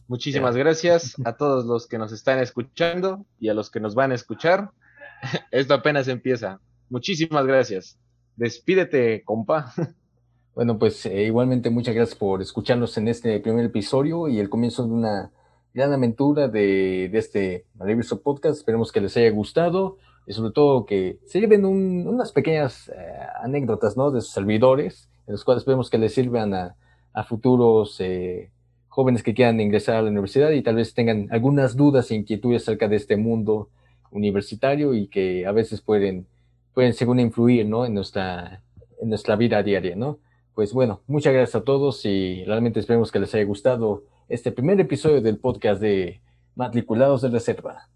Muchísimas 0.09 0.55
gracias 0.55 1.17
a 1.25 1.39
todos 1.39 1.65
los 1.65 1.87
que 1.87 1.97
nos 1.97 2.13
están 2.13 2.39
escuchando 2.41 3.25
y 3.41 3.49
a 3.49 3.55
los 3.55 3.71
que 3.71 3.81
nos 3.81 3.95
van 3.95 4.13
a 4.13 4.15
escuchar. 4.15 4.73
Esto 5.51 5.75
apenas 5.75 6.09
empieza. 6.09 6.61
Muchísimas 6.89 7.47
gracias. 7.47 7.99
Despídete, 8.37 9.23
compa. 9.25 9.73
Bueno, 10.55 10.77
pues 10.77 11.07
eh, 11.07 11.23
igualmente 11.23 11.71
muchas 11.71 11.95
gracias 11.95 12.19
por 12.19 12.43
escucharnos 12.43 12.99
en 12.99 13.07
este 13.07 13.39
primer 13.39 13.65
episodio 13.67 14.27
y 14.27 14.41
el 14.41 14.49
comienzo 14.51 14.85
de 14.85 14.93
una 14.93 15.31
gran 15.73 15.93
aventura 15.93 16.49
de, 16.49 17.09
de 17.13 17.17
este 17.17 17.67
maravilloso 17.77 18.23
podcast. 18.23 18.59
Esperemos 18.59 18.91
que 18.91 19.01
les 19.01 19.17
haya 19.17 19.31
gustado 19.31 19.99
y 20.27 20.33
sobre 20.33 20.51
todo 20.51 20.85
que 20.85 21.21
se 21.27 21.39
lleven 21.39 21.65
unas 21.65 22.33
pequeñas 22.33 22.89
eh, 22.89 22.93
anécdotas 23.41 23.97
¿no? 23.97 24.11
de 24.11 24.21
sus 24.21 24.33
servidores, 24.33 25.09
en 25.29 25.35
los 25.35 25.45
cuales 25.45 25.61
esperemos 25.61 25.91
que 25.91 25.99
les 25.99 26.13
sirvan 26.13 26.53
a, 26.53 26.75
a 27.13 27.25
futuros 27.25 28.01
eh, 28.01 28.51
jóvenes 28.89 29.23
que 29.23 29.35
quieran 29.35 29.61
ingresar 29.61 29.95
a 29.95 30.03
la 30.03 30.11
universidad 30.11 30.51
y 30.51 30.63
tal 30.63 30.75
vez 30.75 30.93
tengan 30.93 31.29
algunas 31.31 31.77
dudas 31.77 32.11
e 32.11 32.17
inquietudes 32.17 32.63
acerca 32.63 32.89
de 32.89 32.97
este 32.97 33.17
mundo 33.17 33.71
universitario 34.11 34.95
y 34.95 35.09
que 35.09 35.47
a 35.47 35.53
veces 35.53 35.81
pueden, 35.81 36.27
pueden 36.75 36.95
según 36.95 37.21
influir 37.21 37.67
¿no? 37.67 37.87
en, 37.87 37.95
nuestra, 37.95 38.63
en 39.01 39.09
nuestra 39.09 39.37
vida 39.37 39.63
diaria. 39.63 39.97
¿no? 39.97 40.19
Pues 40.55 40.73
bueno, 40.73 41.01
muchas 41.07 41.33
gracias 41.33 41.57
a 41.57 41.65
todos 41.65 42.05
y 42.05 42.45
realmente 42.45 42.81
esperemos 42.81 43.13
que 43.13 43.21
les 43.21 43.35
haya 43.35 43.45
gustado 43.45 44.05
este 44.29 44.53
primer 44.53 44.81
episodio 44.81 45.21
del 45.21 45.39
podcast 45.39 45.81
de 45.81 46.21
Matriculados 46.55 47.23
de 47.23 47.29
Reserva. 47.29 47.89